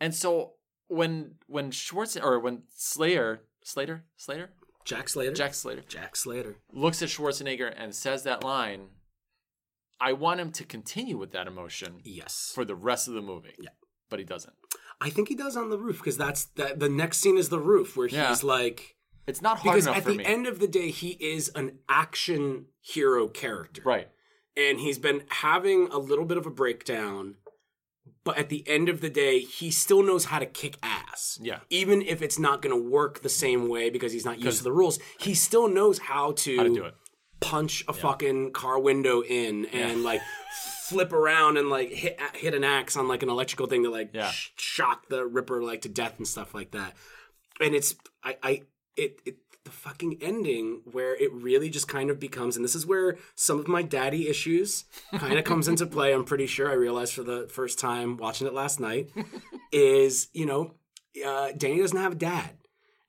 And 0.00 0.14
so 0.14 0.52
when 0.88 1.36
when 1.46 1.70
Schwartz 1.70 2.16
or 2.16 2.38
when 2.38 2.62
Slayer 2.74 3.42
Slater 3.64 4.04
Slater 4.16 4.50
Jack 4.84 5.08
Slater. 5.08 5.32
Jack 5.32 5.54
Slater 5.54 5.82
Jack 5.88 6.14
Slater. 6.16 6.56
looks 6.72 7.02
at 7.02 7.08
Schwarzenegger 7.08 7.72
and 7.76 7.92
says 7.94 8.22
that 8.22 8.44
line, 8.44 8.88
I 10.00 10.12
want 10.12 10.38
him 10.40 10.52
to 10.52 10.64
continue 10.64 11.16
with 11.18 11.32
that 11.32 11.46
emotion 11.48 12.00
Yes. 12.04 12.52
for 12.54 12.64
the 12.64 12.76
rest 12.76 13.08
of 13.08 13.14
the 13.14 13.22
movie. 13.22 13.54
Yeah. 13.58 13.70
But 14.10 14.18
he 14.20 14.24
doesn't. 14.24 14.54
I 15.00 15.10
think 15.10 15.28
he 15.28 15.34
does 15.34 15.56
on 15.56 15.68
the 15.70 15.78
roof 15.78 15.98
because 15.98 16.16
that's 16.16 16.44
that. 16.56 16.80
The 16.80 16.88
next 16.88 17.18
scene 17.18 17.36
is 17.36 17.48
the 17.48 17.58
roof 17.60 17.96
where 17.96 18.08
Yeah. 18.08 18.28
he's 18.30 18.42
like, 18.44 18.96
It's 19.26 19.42
not 19.42 19.58
hard 19.58 19.74
because 19.74 19.86
enough 19.86 19.96
at 19.98 20.02
for 20.04 20.10
the 20.12 20.16
me. 20.18 20.24
end 20.24 20.46
of 20.46 20.58
the 20.58 20.68
day, 20.68 20.90
he 20.90 21.10
is 21.20 21.50
an 21.54 21.78
action 21.88 22.66
hero 22.80 23.28
character, 23.28 23.82
right. 23.84 24.08
and 24.56 24.80
he's 24.80 24.98
been 24.98 25.24
having 25.28 25.88
a 25.88 25.98
little 25.98 26.24
bit 26.24 26.38
of 26.38 26.46
a 26.46 26.50
breakdown. 26.50 27.34
But 28.24 28.38
at 28.38 28.48
the 28.48 28.64
end 28.68 28.88
of 28.88 29.00
the 29.00 29.10
day, 29.10 29.38
he 29.40 29.70
still 29.70 30.02
knows 30.02 30.26
how 30.26 30.38
to 30.40 30.46
kick 30.46 30.78
ass. 30.82 31.38
Yeah. 31.42 31.60
Even 31.70 32.02
if 32.02 32.22
it's 32.22 32.38
not 32.40 32.60
going 32.62 32.74
to 32.74 32.90
work 32.90 33.22
the 33.22 33.28
same 33.28 33.68
way 33.68 33.88
because 33.90 34.12
he's 34.12 34.24
not 34.24 34.40
used 34.40 34.58
to 34.58 34.64
the 34.64 34.72
rules, 34.72 34.98
he 35.20 35.32
still 35.34 35.68
knows 35.68 35.98
how 36.00 36.32
to, 36.32 36.56
How 36.56 36.62
to 36.64 36.74
do 36.74 36.84
it. 36.86 36.94
punch 37.40 37.84
a 37.86 37.92
fucking 37.92 38.50
car 38.52 38.80
window 38.80 39.22
in 39.22 39.66
and 39.66 40.02
like 40.02 40.20
flip 40.88 41.12
around 41.12 41.56
and 41.56 41.68
like 41.70 41.90
hit 41.90 42.18
hit 42.34 42.54
an 42.54 42.64
axe 42.64 42.96
on 42.96 43.08
like 43.08 43.22
an 43.22 43.28
electrical 43.28 43.66
thing 43.66 43.82
to 43.84 43.90
like 43.90 44.10
Yeah. 44.12 44.30
sh- 44.30 44.50
shock 44.56 45.08
the 45.08 45.24
Ripper 45.26 45.62
like 45.62 45.82
to 45.82 45.88
death 45.88 46.14
and 46.18 46.26
stuff 46.26 46.54
like 46.54 46.70
that. 46.72 46.94
And 47.60 47.74
it's 47.74 47.94
I 48.22 48.36
I 48.42 48.62
it 48.96 49.20
it 49.24 49.36
the 49.64 49.70
fucking 49.72 50.18
ending 50.20 50.82
where 50.84 51.16
it 51.16 51.32
really 51.32 51.68
just 51.68 51.88
kind 51.88 52.08
of 52.08 52.20
becomes 52.20 52.54
and 52.54 52.64
this 52.64 52.76
is 52.76 52.86
where 52.86 53.18
some 53.34 53.58
of 53.58 53.66
my 53.66 53.82
daddy 53.82 54.28
issues 54.28 54.84
kind 55.16 55.36
of 55.40 55.44
comes 55.44 55.66
into 55.66 55.84
play 55.86 56.14
i'm 56.14 56.22
pretty 56.24 56.46
sure 56.46 56.70
i 56.70 56.72
realized 56.72 57.12
for 57.12 57.24
the 57.24 57.48
first 57.50 57.76
time 57.76 58.16
watching 58.16 58.46
it 58.46 58.54
last 58.54 58.78
night 58.78 59.10
is 59.72 60.28
you 60.32 60.46
know 60.46 60.74
uh, 61.26 61.50
danny 61.56 61.78
doesn't 61.80 61.98
have 61.98 62.12
a 62.12 62.14
dad 62.14 62.50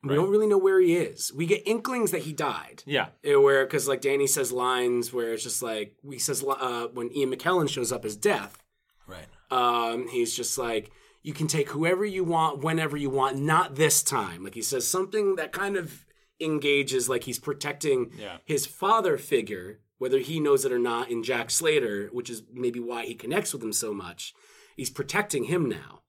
we 0.02 0.14
don't 0.14 0.30
really 0.30 0.46
know 0.46 0.58
where 0.58 0.80
he 0.80 0.96
is 0.96 1.32
we 1.34 1.44
get 1.46 1.66
inklings 1.66 2.10
that 2.12 2.22
he 2.22 2.32
died 2.32 2.82
Yeah. 2.86 3.08
Eh, 3.24 3.34
where 3.34 3.64
because 3.66 3.88
like 3.88 4.00
danny 4.00 4.26
says 4.26 4.52
lines 4.52 5.12
where 5.12 5.32
it's 5.32 5.42
just 5.42 5.62
like 5.62 5.94
he 6.08 6.18
says 6.18 6.44
uh, 6.48 6.86
when 6.94 7.10
ian 7.16 7.30
mckellen 7.32 7.68
shows 7.68 7.90
up 7.92 8.04
as 8.04 8.16
death 8.16 8.58
Right. 9.06 9.26
um, 9.50 10.06
he's 10.08 10.36
just 10.36 10.58
like, 10.58 10.90
you 11.22 11.32
can 11.32 11.46
take 11.46 11.70
whoever 11.70 12.04
you 12.04 12.24
want, 12.24 12.62
whenever 12.62 12.94
you 12.96 13.08
want, 13.08 13.38
not 13.38 13.74
this 13.74 14.02
time. 14.02 14.44
Like 14.44 14.54
he 14.54 14.60
says 14.60 14.86
something 14.86 15.36
that 15.36 15.50
kind 15.50 15.76
of 15.76 16.04
engages, 16.40 17.08
like 17.08 17.24
he's 17.24 17.38
protecting 17.38 18.12
Yeah. 18.18 18.36
his 18.44 18.66
father 18.66 19.16
figure, 19.18 19.80
whether 19.98 20.18
he 20.18 20.40
knows 20.40 20.64
it 20.66 20.72
or 20.72 20.78
not, 20.78 21.10
in 21.10 21.22
Jack 21.22 21.50
Slater, 21.50 22.08
which 22.12 22.28
is 22.30 22.42
maybe 22.52 22.80
why 22.80 23.04
he 23.06 23.14
connects 23.14 23.52
with 23.54 23.62
him 23.62 23.72
so 23.72 23.92
much. 23.94 24.34
He's 24.76 24.90
protecting 24.90 25.44
him 25.44 25.68
now. 25.68 26.02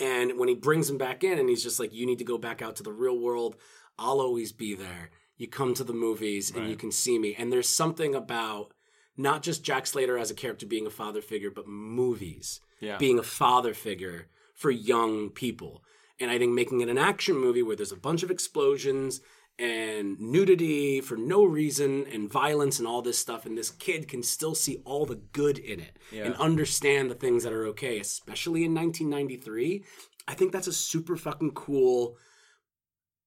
And 0.00 0.38
when 0.38 0.48
he 0.48 0.54
brings 0.54 0.88
him 0.88 0.98
back 0.98 1.22
in 1.22 1.38
and 1.38 1.48
he's 1.48 1.62
just 1.62 1.78
like, 1.78 1.92
you 1.92 2.06
need 2.06 2.18
to 2.18 2.24
go 2.24 2.38
back 2.38 2.62
out 2.62 2.76
to 2.76 2.82
the 2.82 2.92
real 2.92 3.18
world, 3.18 3.56
I'll 3.98 4.20
always 4.20 4.50
be 4.50 4.74
there. 4.74 5.10
You 5.36 5.46
come 5.46 5.74
to 5.74 5.84
the 5.84 5.92
movies 5.92 6.50
and 6.54 6.68
you 6.68 6.76
can 6.76 6.90
see 6.90 7.18
me. 7.18 7.34
And 7.38 7.52
there's 7.52 7.68
something 7.68 8.14
about 8.14 8.72
not 9.16 9.42
just 9.42 9.62
Jack 9.62 9.86
Slater 9.86 10.16
as 10.18 10.30
a 10.30 10.34
character 10.34 10.66
being 10.66 10.86
a 10.86 10.90
father 10.90 11.20
figure, 11.20 11.50
but 11.50 11.68
movies 11.68 12.60
Yeah. 12.80 12.96
being 12.96 13.18
a 13.18 13.22
father 13.22 13.74
figure 13.74 14.28
for 14.54 14.70
young 14.70 15.28
people. 15.30 15.84
And 16.18 16.30
I 16.30 16.38
think 16.38 16.52
making 16.52 16.80
it 16.80 16.88
an 16.88 16.98
action 16.98 17.36
movie 17.36 17.62
where 17.62 17.76
there's 17.76 17.92
a 17.92 17.96
bunch 17.96 18.22
of 18.22 18.30
explosions 18.30 19.20
and 19.60 20.18
nudity 20.18 21.02
for 21.02 21.16
no 21.18 21.44
reason 21.44 22.06
and 22.10 22.32
violence 22.32 22.78
and 22.78 22.88
all 22.88 23.02
this 23.02 23.18
stuff 23.18 23.44
and 23.44 23.58
this 23.58 23.70
kid 23.70 24.08
can 24.08 24.22
still 24.22 24.54
see 24.54 24.80
all 24.86 25.04
the 25.04 25.20
good 25.32 25.58
in 25.58 25.78
it 25.78 25.98
and 26.24 26.34
understand 26.36 27.10
the 27.10 27.14
things 27.14 27.44
that 27.44 27.52
are 27.52 27.66
okay 27.66 27.98
especially 28.00 28.64
in 28.64 28.74
1993 28.74 29.84
i 30.26 30.34
think 30.34 30.50
that's 30.50 30.66
a 30.66 30.72
super 30.72 31.14
fucking 31.14 31.50
cool 31.50 32.16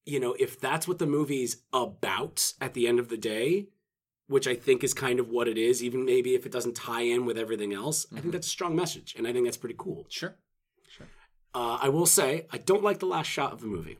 you 0.06 0.20
know 0.20 0.36
if 0.40 0.60
that's 0.60 0.88
what 0.88 0.98
the 0.98 1.06
movie's 1.06 1.62
about 1.72 2.54
at 2.60 2.74
the 2.74 2.88
end 2.88 3.00
of 3.00 3.10
the 3.10 3.18
day 3.18 3.68
which 4.28 4.48
i 4.48 4.56
think 4.56 4.84
is 4.84 4.94
kind 4.94 5.20
of 5.20 5.30
what 5.30 5.48
it 5.48 5.58
is 5.58 5.84
even 5.84 6.04
maybe 6.04 6.34
if 6.34 6.48
it 6.48 6.52
doesn't 6.52 6.76
tie 6.76 7.04
in 7.04 7.28
with 7.28 7.38
everything 7.38 7.74
else 7.74 8.08
i 8.18 8.20
think 8.20 8.32
that's 8.34 8.48
a 8.48 8.50
strong 8.50 8.76
message 8.76 9.14
and 9.16 9.28
i 9.28 9.32
think 9.32 9.46
that's 9.46 9.58
pretty 9.58 9.76
cool. 9.78 10.08
Sure. 10.10 10.36
uh, 11.54 11.78
I 11.80 11.90
will 11.90 12.08
say 12.08 12.48
I 12.52 12.58
don't 12.58 12.84
like 12.84 12.98
the 12.98 13.06
last 13.06 13.28
shot 13.28 13.54
of 13.54 13.62
the 13.62 13.68
movie 13.68 14.00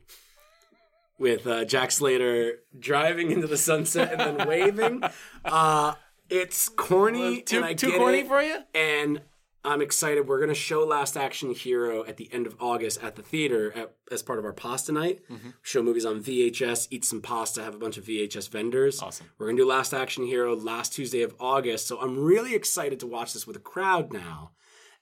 with 1.18 1.46
uh, 1.46 1.64
Jack 1.64 1.90
Slater 1.90 2.60
driving 2.78 3.30
into 3.30 3.46
the 3.46 3.56
sunset 3.56 4.12
and 4.12 4.38
then 4.38 4.48
waving. 4.48 5.02
Uh, 5.44 5.92
it's 6.30 6.70
corny. 6.70 7.42
Too, 7.42 7.56
and 7.56 7.66
I 7.66 7.74
too 7.74 7.92
corny 7.98 8.20
it, 8.20 8.28
for 8.28 8.42
you? 8.42 8.60
And 8.74 9.20
I'm 9.64 9.80
excited. 9.80 10.28
We're 10.28 10.40
gonna 10.40 10.54
show 10.54 10.84
Last 10.84 11.16
Action 11.16 11.54
Hero 11.54 12.04
at 12.04 12.16
the 12.16 12.32
end 12.32 12.46
of 12.46 12.56
August 12.60 13.02
at 13.02 13.16
the 13.16 13.22
theater 13.22 13.72
at, 13.72 13.94
as 14.12 14.22
part 14.22 14.38
of 14.38 14.44
our 14.44 14.52
pasta 14.52 14.92
night. 14.92 15.20
Mm-hmm. 15.30 15.50
Show 15.62 15.82
movies 15.82 16.04
on 16.04 16.22
VHS, 16.22 16.88
eat 16.90 17.04
some 17.04 17.22
pasta, 17.22 17.62
have 17.62 17.74
a 17.74 17.78
bunch 17.78 17.96
of 17.96 18.04
VHS 18.04 18.50
vendors. 18.50 19.00
Awesome. 19.00 19.30
We're 19.38 19.46
gonna 19.46 19.58
do 19.58 19.66
Last 19.66 19.94
Action 19.94 20.26
Hero 20.26 20.54
last 20.54 20.92
Tuesday 20.92 21.22
of 21.22 21.34
August. 21.40 21.86
So 21.86 22.00
I'm 22.00 22.18
really 22.18 22.54
excited 22.54 23.00
to 23.00 23.06
watch 23.06 23.32
this 23.32 23.46
with 23.46 23.56
a 23.56 23.60
crowd 23.60 24.12
now. 24.12 24.52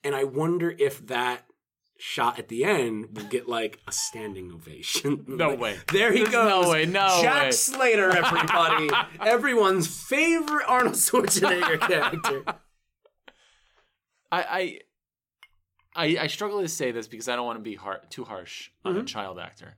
And 0.05 0.15
I 0.15 0.25
wonder 0.25 0.75
if 0.79 1.07
that 1.07 1.45
shot 2.05 2.37
at 2.37 2.49
the 2.49 2.65
end 2.65 3.17
will 3.17 3.29
get 3.29 3.49
like 3.49 3.79
a 3.87 3.93
standing 3.93 4.51
ovation. 4.53 5.25
No 5.29 5.51
Like, 5.51 5.61
way. 5.61 5.79
There 5.93 6.13
he 6.13 6.19
There's 6.19 6.31
goes. 6.31 6.49
no 6.67 6.71
way, 6.71 6.85
no 6.85 7.21
Jack 7.23 7.45
way. 7.45 7.51
Slater, 7.53 8.11
everybody. 8.11 8.91
Everyone's 9.21 9.87
favorite 9.87 10.65
Arnold 10.67 10.95
Schwarzenegger 10.95 11.81
character. 11.89 12.45
I, 14.33 14.43
I 14.43 14.79
I 15.95 16.17
I 16.23 16.27
struggle 16.27 16.61
to 16.61 16.69
say 16.69 16.91
this 16.91 17.07
because 17.07 17.29
I 17.29 17.37
don't 17.37 17.47
want 17.47 17.59
to 17.59 17.63
be 17.63 17.77
har- 17.77 18.03
too 18.11 18.25
harsh 18.25 18.71
on 18.85 18.93
a 18.93 18.99
mm-hmm. 18.99 19.07
child 19.07 19.39
actor. 19.39 19.77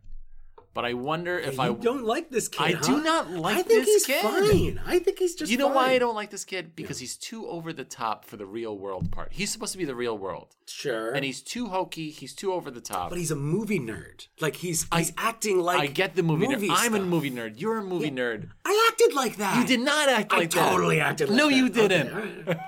But 0.74 0.84
I 0.84 0.94
wonder 0.94 1.38
if 1.38 1.60
I 1.60 1.72
don't 1.72 2.02
like 2.04 2.30
this 2.30 2.48
kid. 2.48 2.60
I 2.62 2.72
huh? 2.72 2.84
do 2.84 3.02
not 3.02 3.30
like 3.30 3.58
I 3.58 3.62
think 3.62 3.84
he's 3.84 4.04
kid. 4.04 4.22
fine. 4.22 4.80
I 4.84 4.98
think 4.98 5.20
he's 5.20 5.36
just. 5.36 5.50
You 5.50 5.56
know 5.56 5.68
why 5.68 5.92
I 5.92 5.98
don't 5.98 6.16
like 6.16 6.30
this 6.30 6.44
kid? 6.44 6.74
Because 6.74 6.98
he's 6.98 7.16
too 7.16 7.46
over 7.46 7.72
the 7.72 7.84
top 7.84 8.24
for 8.24 8.36
the 8.36 8.44
real 8.44 8.76
world 8.76 9.12
part. 9.12 9.28
He's 9.32 9.50
supposed 9.52 9.70
to 9.72 9.78
be 9.78 9.84
the 9.84 9.94
real 9.94 10.18
world. 10.18 10.48
Sure. 10.66 11.12
And 11.12 11.24
he's 11.24 11.42
too 11.42 11.68
hokey, 11.68 12.10
he's 12.10 12.34
too 12.34 12.52
over 12.52 12.70
the 12.72 12.80
top. 12.80 13.10
but 13.10 13.18
he's 13.18 13.30
a 13.30 13.36
movie 13.36 13.78
nerd. 13.78 14.26
Like 14.40 14.56
he's 14.56 14.86
he's 14.94 15.12
acting 15.16 15.60
like 15.60 15.78
I 15.80 15.86
get 15.86 16.16
the 16.16 16.22
movie, 16.24 16.46
nerd. 16.48 16.66
I'm 16.70 16.94
a 16.94 17.00
movie 17.00 17.30
nerd. 17.30 17.60
You're 17.60 17.78
a 17.78 17.82
movie 17.84 18.10
nerd. 18.10 18.48
I 18.64 18.88
acted 18.90 19.14
like 19.14 19.36
that. 19.36 19.56
You 19.58 19.66
did 19.66 19.80
not 19.80 20.08
act 20.08 20.32
I 20.32 20.38
like 20.38 20.50
that. 20.50 20.66
I 20.66 20.70
totally 20.70 21.00
acted 21.00 21.28
like 21.28 21.38
No, 21.38 21.48
that. 21.48 21.54
you 21.56 21.68
didn't. 21.68 22.46
right. 22.46 22.58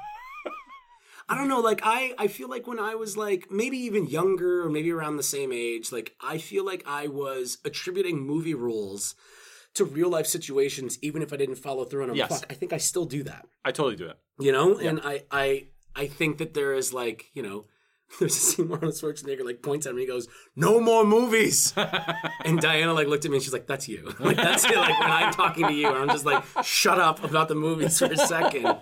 I 1.28 1.36
don't 1.36 1.48
know, 1.48 1.60
like 1.60 1.80
I 1.82 2.14
I 2.18 2.28
feel 2.28 2.48
like 2.48 2.66
when 2.66 2.78
I 2.78 2.94
was 2.94 3.16
like 3.16 3.50
maybe 3.50 3.78
even 3.78 4.06
younger 4.06 4.62
or 4.64 4.70
maybe 4.70 4.92
around 4.92 5.16
the 5.16 5.22
same 5.22 5.52
age, 5.52 5.90
like 5.90 6.14
I 6.20 6.38
feel 6.38 6.64
like 6.64 6.84
I 6.86 7.08
was 7.08 7.58
attributing 7.64 8.20
movie 8.20 8.54
rules 8.54 9.14
to 9.74 9.84
real 9.84 10.08
life 10.08 10.26
situations 10.26 10.98
even 11.02 11.22
if 11.22 11.32
I 11.32 11.36
didn't 11.36 11.56
follow 11.56 11.84
through 11.84 12.02
on 12.02 12.08
them. 12.08 12.16
Yes. 12.16 12.28
Fuck, 12.28 12.46
I 12.50 12.54
think 12.54 12.72
I 12.72 12.78
still 12.78 13.04
do 13.04 13.22
that. 13.24 13.46
I 13.64 13.72
totally 13.72 13.96
do 13.96 14.06
it. 14.06 14.18
You 14.38 14.52
know? 14.52 14.78
And 14.78 15.00
I 15.02 15.24
I 15.30 15.68
I 15.94 16.06
think 16.06 16.38
that 16.38 16.54
there 16.54 16.74
is 16.74 16.92
like, 16.92 17.26
you 17.34 17.42
know, 17.42 17.66
there's 18.20 18.36
a 18.36 18.38
scene 18.38 18.68
where 18.68 18.78
Arnold 18.78 18.94
Schwarzenegger 18.94 19.44
like 19.44 19.62
points 19.62 19.86
at 19.86 19.94
me 19.94 20.02
and 20.02 20.08
he 20.08 20.14
goes, 20.14 20.28
No 20.54 20.80
more 20.80 21.04
movies. 21.04 21.74
and 22.44 22.60
Diana 22.60 22.92
like 22.92 23.08
looked 23.08 23.24
at 23.24 23.30
me 23.30 23.38
and 23.38 23.44
she's 23.44 23.52
like, 23.52 23.66
That's 23.66 23.88
you. 23.88 24.14
Like 24.20 24.36
that's 24.36 24.64
it. 24.64 24.76
Like 24.76 25.00
when 25.00 25.10
I'm 25.10 25.32
talking 25.32 25.66
to 25.66 25.72
you 25.72 25.88
and 25.88 25.96
I'm 25.96 26.08
just 26.08 26.24
like, 26.24 26.44
shut 26.62 27.00
up 27.00 27.24
about 27.24 27.48
the 27.48 27.54
movies 27.54 27.98
for 27.98 28.06
a 28.06 28.16
second. 28.16 28.76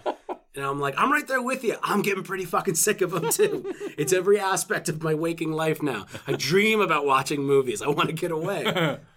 And 0.56 0.64
I'm 0.64 0.78
like, 0.78 0.94
I'm 0.96 1.10
right 1.10 1.26
there 1.26 1.42
with 1.42 1.64
you. 1.64 1.76
I'm 1.82 2.00
getting 2.02 2.22
pretty 2.22 2.44
fucking 2.44 2.76
sick 2.76 3.00
of 3.00 3.10
them 3.10 3.30
too. 3.30 3.72
It's 3.98 4.12
every 4.12 4.38
aspect 4.38 4.88
of 4.88 5.02
my 5.02 5.14
waking 5.14 5.52
life 5.52 5.82
now. 5.82 6.06
I 6.26 6.32
dream 6.34 6.80
about 6.80 7.04
watching 7.06 7.42
movies. 7.42 7.82
I 7.82 7.88
want 7.88 8.08
to 8.08 8.14
get 8.14 8.30
away. 8.30 8.98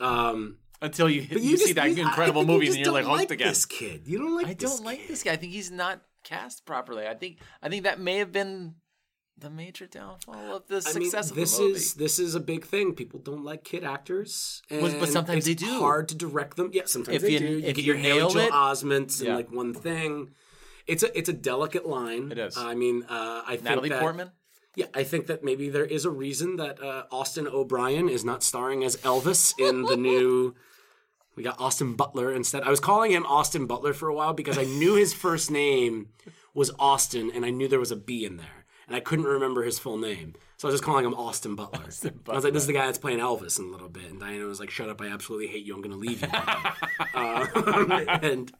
Um, 0.00 0.56
Until 0.82 1.08
you, 1.08 1.20
you, 1.22 1.38
you, 1.38 1.56
see 1.56 1.72
that 1.74 1.90
you- 1.94 2.02
incredible 2.02 2.44
movie 2.44 2.66
and 2.66 2.76
you're 2.76 2.92
like 2.92 3.04
I 3.04 3.08
don't 3.08 3.18
hooked 3.20 3.30
again. 3.30 3.48
This 3.48 3.64
kid, 3.64 4.02
you 4.06 4.18
don't 4.18 4.34
like. 4.34 4.46
I 4.46 4.54
this 4.54 4.74
don't 4.76 4.84
like 4.84 5.06
this 5.06 5.22
guy. 5.22 5.32
I 5.32 5.36
think 5.36 5.52
he's 5.52 5.70
not 5.70 6.00
cast 6.24 6.66
properly. 6.66 7.06
I 7.06 7.14
think 7.14 7.38
I 7.62 7.68
think 7.68 7.84
that 7.84 8.00
may 8.00 8.18
have 8.18 8.32
been 8.32 8.74
the 9.38 9.50
major 9.50 9.86
downfall 9.86 10.56
of 10.56 10.66
the 10.68 10.76
I 10.84 10.92
mean, 10.98 11.04
success 11.10 11.30
of 11.30 11.36
this 11.36 11.56
the 11.56 11.62
movie. 11.62 11.74
is 11.76 11.94
this 11.94 12.18
is 12.18 12.34
a 12.34 12.40
big 12.40 12.64
thing. 12.64 12.92
People 12.94 13.20
don't 13.20 13.44
like 13.44 13.62
kid 13.64 13.84
actors, 13.84 14.62
and 14.68 14.80
But- 14.80 14.98
but 14.98 15.08
sometimes 15.10 15.46
it's 15.46 15.62
they 15.62 15.66
do. 15.68 15.78
Hard 15.78 16.08
to 16.08 16.16
direct 16.16 16.56
them. 16.56 16.70
Yeah, 16.72 16.82
sometimes 16.86 17.16
If 17.16 17.22
they 17.22 17.30
you- 17.34 17.38
do. 17.38 17.46
You 17.46 17.58
if 17.58 17.76
get 17.76 17.78
you 17.78 17.92
your 17.92 17.96
Haley 17.96 18.18
nail 18.18 18.30
Joel 18.30 18.42
it- 18.46 18.52
Osment 18.52 19.20
and 19.20 19.28
Yeah. 19.28 19.36
like 19.36 19.52
one 19.52 19.74
thing. 19.74 20.30
It's 20.86 21.02
a 21.02 21.16
it's 21.16 21.28
a 21.28 21.32
delicate 21.32 21.86
line. 21.86 22.32
It 22.32 22.38
is. 22.38 22.56
I 22.56 22.74
mean, 22.74 23.04
uh, 23.08 23.42
I 23.46 23.52
think 23.52 23.64
Natalie 23.64 23.88
that, 23.90 24.00
Portman. 24.00 24.30
Yeah, 24.76 24.86
I 24.92 25.04
think 25.04 25.28
that 25.28 25.44
maybe 25.44 25.68
there 25.68 25.84
is 25.84 26.04
a 26.04 26.10
reason 26.10 26.56
that 26.56 26.82
uh, 26.82 27.04
Austin 27.12 27.46
O'Brien 27.46 28.08
is 28.08 28.24
not 28.24 28.42
starring 28.42 28.82
as 28.82 28.96
Elvis 28.98 29.54
in 29.58 29.82
the 29.82 29.96
new. 29.96 30.54
We 31.36 31.42
got 31.42 31.60
Austin 31.60 31.94
Butler 31.94 32.32
instead. 32.32 32.62
I 32.62 32.70
was 32.70 32.80
calling 32.80 33.12
him 33.12 33.24
Austin 33.26 33.66
Butler 33.66 33.92
for 33.92 34.08
a 34.08 34.14
while 34.14 34.32
because 34.32 34.58
I 34.58 34.64
knew 34.64 34.94
his 34.94 35.14
first 35.14 35.50
name 35.50 36.08
was 36.54 36.70
Austin, 36.78 37.30
and 37.34 37.44
I 37.44 37.50
knew 37.50 37.68
there 37.68 37.80
was 37.80 37.90
a 37.90 37.96
B 37.96 38.24
in 38.24 38.36
there, 38.36 38.66
and 38.86 38.96
I 38.96 39.00
couldn't 39.00 39.24
remember 39.24 39.62
his 39.62 39.78
full 39.78 39.96
name, 39.96 40.34
so 40.56 40.68
I 40.68 40.70
was 40.70 40.80
just 40.80 40.84
calling 40.84 41.04
him 41.04 41.14
Austin 41.14 41.54
Butler. 41.56 41.84
I 42.28 42.34
was 42.34 42.44
like, 42.44 42.52
"This 42.52 42.62
is 42.62 42.66
the 42.66 42.72
guy 42.72 42.86
that's 42.86 42.98
playing 42.98 43.18
Elvis 43.18 43.58
in 43.58 43.66
a 43.66 43.68
little 43.68 43.88
bit," 43.88 44.10
and 44.10 44.20
Diana 44.20 44.44
was 44.44 44.60
like, 44.60 44.70
"Shut 44.70 44.88
up! 44.88 45.00
I 45.00 45.08
absolutely 45.08 45.48
hate 45.48 45.64
you. 45.64 45.74
I'm 45.74 45.82
going 45.82 45.92
to 45.92 45.98
leave 45.98 46.22
you." 46.22 46.28
um, 47.14 47.90
and 48.22 48.52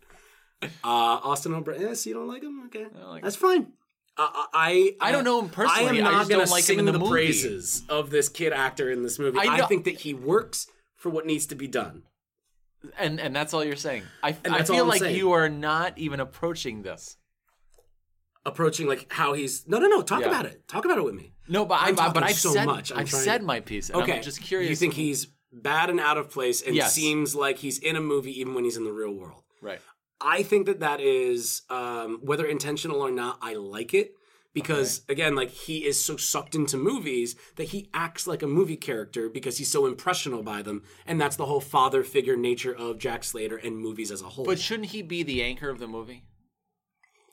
uh, 0.62 0.68
Austin 0.84 1.54
O'Brien, 1.54 1.80
yes, 1.82 2.06
you 2.06 2.14
don't 2.14 2.28
like 2.28 2.42
him? 2.42 2.62
Okay, 2.66 2.86
like 3.06 3.22
that's 3.22 3.36
fine. 3.36 3.72
Uh, 4.16 4.28
I 4.52 4.94
I 5.00 5.10
don't 5.12 5.24
know 5.24 5.40
him 5.40 5.48
personally. 5.48 5.86
I 5.86 6.04
am 6.04 6.04
not 6.04 6.28
going 6.28 6.38
don't 6.38 6.46
to 6.46 6.52
like 6.52 6.60
him 6.62 6.66
sing 6.66 6.78
in 6.78 6.84
the 6.84 6.92
the 6.92 7.04
praises 7.08 7.82
of 7.88 8.10
this 8.10 8.28
kid 8.28 8.52
actor 8.52 8.90
in 8.90 9.02
this 9.02 9.18
movie. 9.18 9.38
I 9.38 9.62
I, 9.62 9.66
think 9.66 9.84
that 9.84 10.00
he 10.00 10.14
works 10.14 10.68
for 10.94 11.10
what 11.10 11.26
needs 11.26 11.46
to 11.46 11.54
be 11.56 11.66
done. 11.66 12.04
And 12.98 13.18
and 13.20 13.34
that's 13.34 13.52
all 13.52 13.64
you're 13.64 13.76
saying. 13.76 14.04
I, 14.22 14.36
I 14.44 14.62
feel 14.62 14.84
like 14.84 15.00
saying. 15.00 15.16
you 15.16 15.32
are 15.32 15.48
not 15.48 15.98
even 15.98 16.20
approaching 16.20 16.82
this. 16.82 17.16
Approaching 18.46 18.86
like 18.86 19.10
how 19.10 19.32
he's 19.32 19.66
no 19.66 19.78
no 19.78 19.88
no 19.88 20.02
talk 20.02 20.20
Yeah. 20.20 20.28
about 20.28 20.44
it 20.44 20.68
talk 20.68 20.84
about 20.84 20.98
it 20.98 21.04
with 21.04 21.14
me. 21.14 21.32
No, 21.48 21.64
but 21.64 21.78
I'm 21.80 21.98
I, 21.98 22.10
but 22.10 22.22
I've 22.22 22.36
so 22.36 22.52
said 22.52 22.66
much. 22.66 22.92
I'm 22.92 22.98
I've 23.00 23.10
said 23.10 23.42
my 23.42 23.60
piece. 23.60 23.88
And 23.88 24.02
Okay, 24.02 24.16
I'm 24.16 24.22
just 24.22 24.42
curious. 24.42 24.68
You 24.68 24.76
think 24.76 24.92
he's 24.94 25.28
bad 25.50 25.88
and 25.88 25.98
out 25.98 26.18
of 26.18 26.30
place 26.30 26.60
and 26.62 26.76
Yes. 26.76 26.92
seems 26.92 27.34
like 27.34 27.58
he's 27.58 27.78
in 27.78 27.96
a 27.96 28.00
movie 28.00 28.38
even 28.38 28.54
when 28.54 28.64
he's 28.64 28.76
in 28.76 28.84
the 28.84 28.92
real 28.92 29.12
world. 29.12 29.42
right? 29.62 29.80
I 30.20 30.42
think 30.42 30.66
that 30.66 30.80
that 30.80 31.00
is 31.00 31.62
um, 31.70 32.20
whether 32.22 32.46
intentional 32.46 33.00
or 33.02 33.10
not. 33.10 33.38
I 33.42 33.54
like 33.54 33.94
it 33.94 34.14
because 34.54 35.02
again, 35.08 35.34
like 35.34 35.50
he 35.50 35.84
is 35.84 36.02
so 36.02 36.16
sucked 36.16 36.54
into 36.54 36.76
movies 36.76 37.36
that 37.56 37.64
he 37.68 37.90
acts 37.92 38.26
like 38.26 38.42
a 38.42 38.46
movie 38.46 38.76
character 38.76 39.28
because 39.28 39.58
he's 39.58 39.70
so 39.70 39.84
impressionable 39.84 40.44
by 40.44 40.62
them, 40.62 40.82
and 41.06 41.20
that's 41.20 41.36
the 41.36 41.46
whole 41.46 41.60
father 41.60 42.02
figure 42.02 42.36
nature 42.36 42.74
of 42.74 42.98
Jack 42.98 43.24
Slater 43.24 43.56
and 43.56 43.78
movies 43.78 44.10
as 44.10 44.22
a 44.22 44.28
whole. 44.28 44.44
But 44.44 44.58
shouldn't 44.58 44.90
he 44.90 45.02
be 45.02 45.22
the 45.22 45.42
anchor 45.42 45.68
of 45.68 45.78
the 45.78 45.88
movie? 45.88 46.24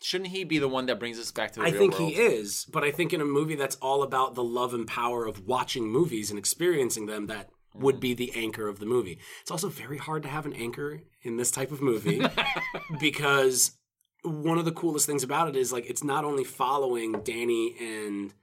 Shouldn't 0.04 0.32
he 0.32 0.44
be 0.44 0.58
the 0.58 0.68
one 0.68 0.88
that 0.88 1.00
brings 1.00 1.20
us 1.20 1.32
back 1.32 1.52
to 1.52 1.60
the 1.60 1.66
I 1.68 1.72
think 1.72 2.00
world? 2.00 2.12
he 2.12 2.18
is, 2.20 2.66
but 2.66 2.84
I 2.84 2.90
think 2.90 3.14
in 3.14 3.22
a 3.22 3.26
movie 3.26 3.54
that's 3.56 3.76
all 3.76 4.02
about 4.02 4.34
the 4.34 4.44
love 4.44 4.74
and 4.74 4.88
power 4.88 5.28
of 5.28 5.46
watching 5.46 5.88
movies 5.88 6.32
and 6.32 6.40
experiencing 6.40 7.06
them, 7.06 7.28
that 7.28 7.52
would 7.74 7.96
mm-hmm. 7.96 8.02
be 8.02 8.14
the 8.14 8.34
anchor 8.36 8.68
of 8.68 8.80
the 8.80 8.86
movie. 8.86 9.20
It's 9.42 9.52
also 9.52 9.70
very 9.70 9.98
hard 9.98 10.24
to 10.24 10.30
have 10.30 10.46
an 10.46 10.54
anchor 10.54 11.02
in 11.22 11.38
this 11.38 11.52
type 11.52 11.72
of 11.72 11.82
movie 11.82 12.22
because 13.00 13.72
one 14.24 14.58
of 14.58 14.66
the 14.66 14.72
coolest 14.72 15.06
things 15.06 15.24
about 15.24 15.50
it 15.50 15.56
is 15.56 15.72
like 15.72 15.90
it's 15.90 16.04
not 16.04 16.26
only 16.26 16.44
following 16.44 17.22
Danny 17.24 17.76
and 17.80 18.34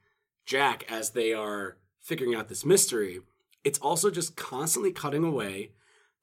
Jack 0.45 0.83
as 0.89 1.11
they 1.11 1.33
are 1.33 1.77
figuring 2.01 2.35
out 2.35 2.49
this 2.49 2.65
mystery, 2.65 3.19
it's 3.63 3.79
also 3.79 4.09
just 4.09 4.35
constantly 4.35 4.91
cutting 4.91 5.23
away 5.23 5.71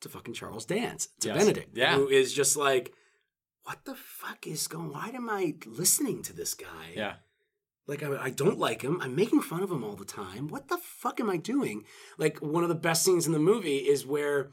to 0.00 0.08
fucking 0.08 0.34
Charles 0.34 0.64
Dance, 0.64 1.08
to 1.20 1.28
Yes. 1.28 1.38
Benedict, 1.38 1.76
Yeah. 1.76 1.94
who 1.94 2.08
is 2.08 2.32
just 2.32 2.56
like, 2.56 2.92
what 3.62 3.84
the 3.84 3.94
fuck 3.94 4.46
is 4.46 4.68
going? 4.68 4.92
Why 4.92 5.08
am 5.08 5.28
I 5.30 5.54
listening 5.64 6.22
to 6.24 6.32
this 6.32 6.54
guy? 6.54 6.92
Yeah. 6.94 7.14
Like 7.86 8.02
I, 8.02 8.16
I 8.24 8.30
don't 8.30 8.58
like 8.58 8.82
him. 8.82 9.00
I'm 9.00 9.14
making 9.14 9.42
fun 9.42 9.62
of 9.62 9.70
him 9.70 9.84
all 9.84 9.94
the 9.94 10.04
time. 10.04 10.48
What 10.48 10.68
the 10.68 10.78
fuck 10.78 11.20
am 11.20 11.30
I 11.30 11.36
doing? 11.36 11.84
Like 12.18 12.38
one 12.38 12.62
of 12.62 12.68
the 12.68 12.74
best 12.74 13.04
scenes 13.04 13.26
in 13.26 13.32
the 13.32 13.38
movie 13.38 13.76
is 13.78 14.04
where 14.04 14.50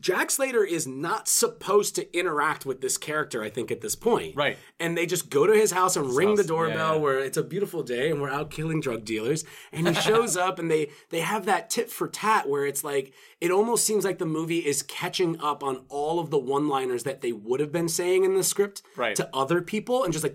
Jack 0.00 0.30
Slater 0.30 0.62
is 0.62 0.86
not 0.86 1.26
supposed 1.26 1.96
to 1.96 2.16
interact 2.16 2.64
with 2.64 2.80
this 2.80 2.96
character. 2.96 3.42
I 3.42 3.50
think 3.50 3.72
at 3.72 3.80
this 3.80 3.96
point, 3.96 4.36
Right. 4.36 4.56
And 4.78 4.96
they 4.96 5.04
just 5.04 5.30
go 5.30 5.48
to 5.48 5.52
his 5.52 5.72
house 5.72 5.96
and 5.96 6.14
ring 6.14 6.36
the 6.36 6.44
doorbell. 6.44 6.76
Yeah, 6.76 6.94
yeah. 6.94 7.00
Where 7.00 7.18
it's 7.18 7.36
a 7.36 7.42
beautiful 7.42 7.82
day 7.82 8.08
and 8.08 8.22
we're 8.22 8.30
out 8.30 8.52
killing 8.52 8.80
drug 8.80 9.04
dealers. 9.04 9.44
And 9.72 9.88
he 9.88 9.94
shows 9.94 10.36
up 10.36 10.60
and 10.60 10.70
they 10.70 10.90
they 11.10 11.20
have 11.20 11.44
that 11.46 11.70
tit 11.70 11.90
for 11.90 12.06
tat 12.06 12.48
where 12.48 12.64
it's 12.66 12.84
like 12.84 13.12
it 13.40 13.50
almost 13.50 13.84
seems 13.84 14.04
like 14.04 14.18
the 14.18 14.26
movie 14.26 14.60
is 14.60 14.82
catching 14.84 15.40
up 15.40 15.64
on 15.64 15.84
all 15.88 16.20
of 16.20 16.30
the 16.30 16.38
one 16.38 16.68
liners 16.68 17.02
that 17.02 17.20
they 17.20 17.32
would 17.32 17.58
have 17.58 17.72
been 17.72 17.88
saying 17.88 18.24
in 18.24 18.34
the 18.34 18.44
script 18.44 18.82
Right. 18.96 19.16
to 19.16 19.28
other 19.34 19.60
people 19.60 20.04
and 20.04 20.12
just 20.12 20.22
like. 20.24 20.32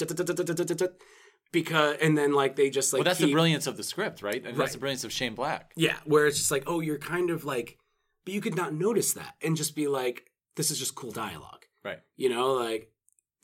Because 1.52 1.98
and 2.02 2.18
then 2.18 2.34
like 2.34 2.56
they 2.56 2.70
just 2.70 2.94
like 2.94 3.00
Well, 3.00 3.06
that's 3.06 3.20
the 3.20 3.32
brilliance 3.32 3.68
of 3.68 3.78
the 3.78 3.84
script, 3.84 4.22
right? 4.22 4.46
And 4.46 4.58
that's 4.58 4.74
the 4.74 4.80
brilliance 4.80 5.04
of 5.04 5.12
Shane 5.12 5.36
Black. 5.36 5.72
yeah 5.76 5.98
where 6.06 6.28
it's 6.28 6.38
just 6.38 6.52
like 6.52 6.64
oh 6.68 6.80
you're 6.80 6.98
kind 6.98 7.30
of 7.30 7.46
like 7.46 7.78
but 8.26 8.34
you 8.34 8.42
could 8.42 8.56
not 8.56 8.74
notice 8.74 9.14
that 9.14 9.36
and 9.42 9.56
just 9.56 9.76
be 9.76 9.88
like, 9.88 10.32
this 10.56 10.72
is 10.72 10.80
just 10.80 10.96
cool 10.96 11.12
dialogue. 11.12 11.66
Right. 11.84 12.00
You 12.18 12.30
know, 12.30 12.54
like 12.54 12.92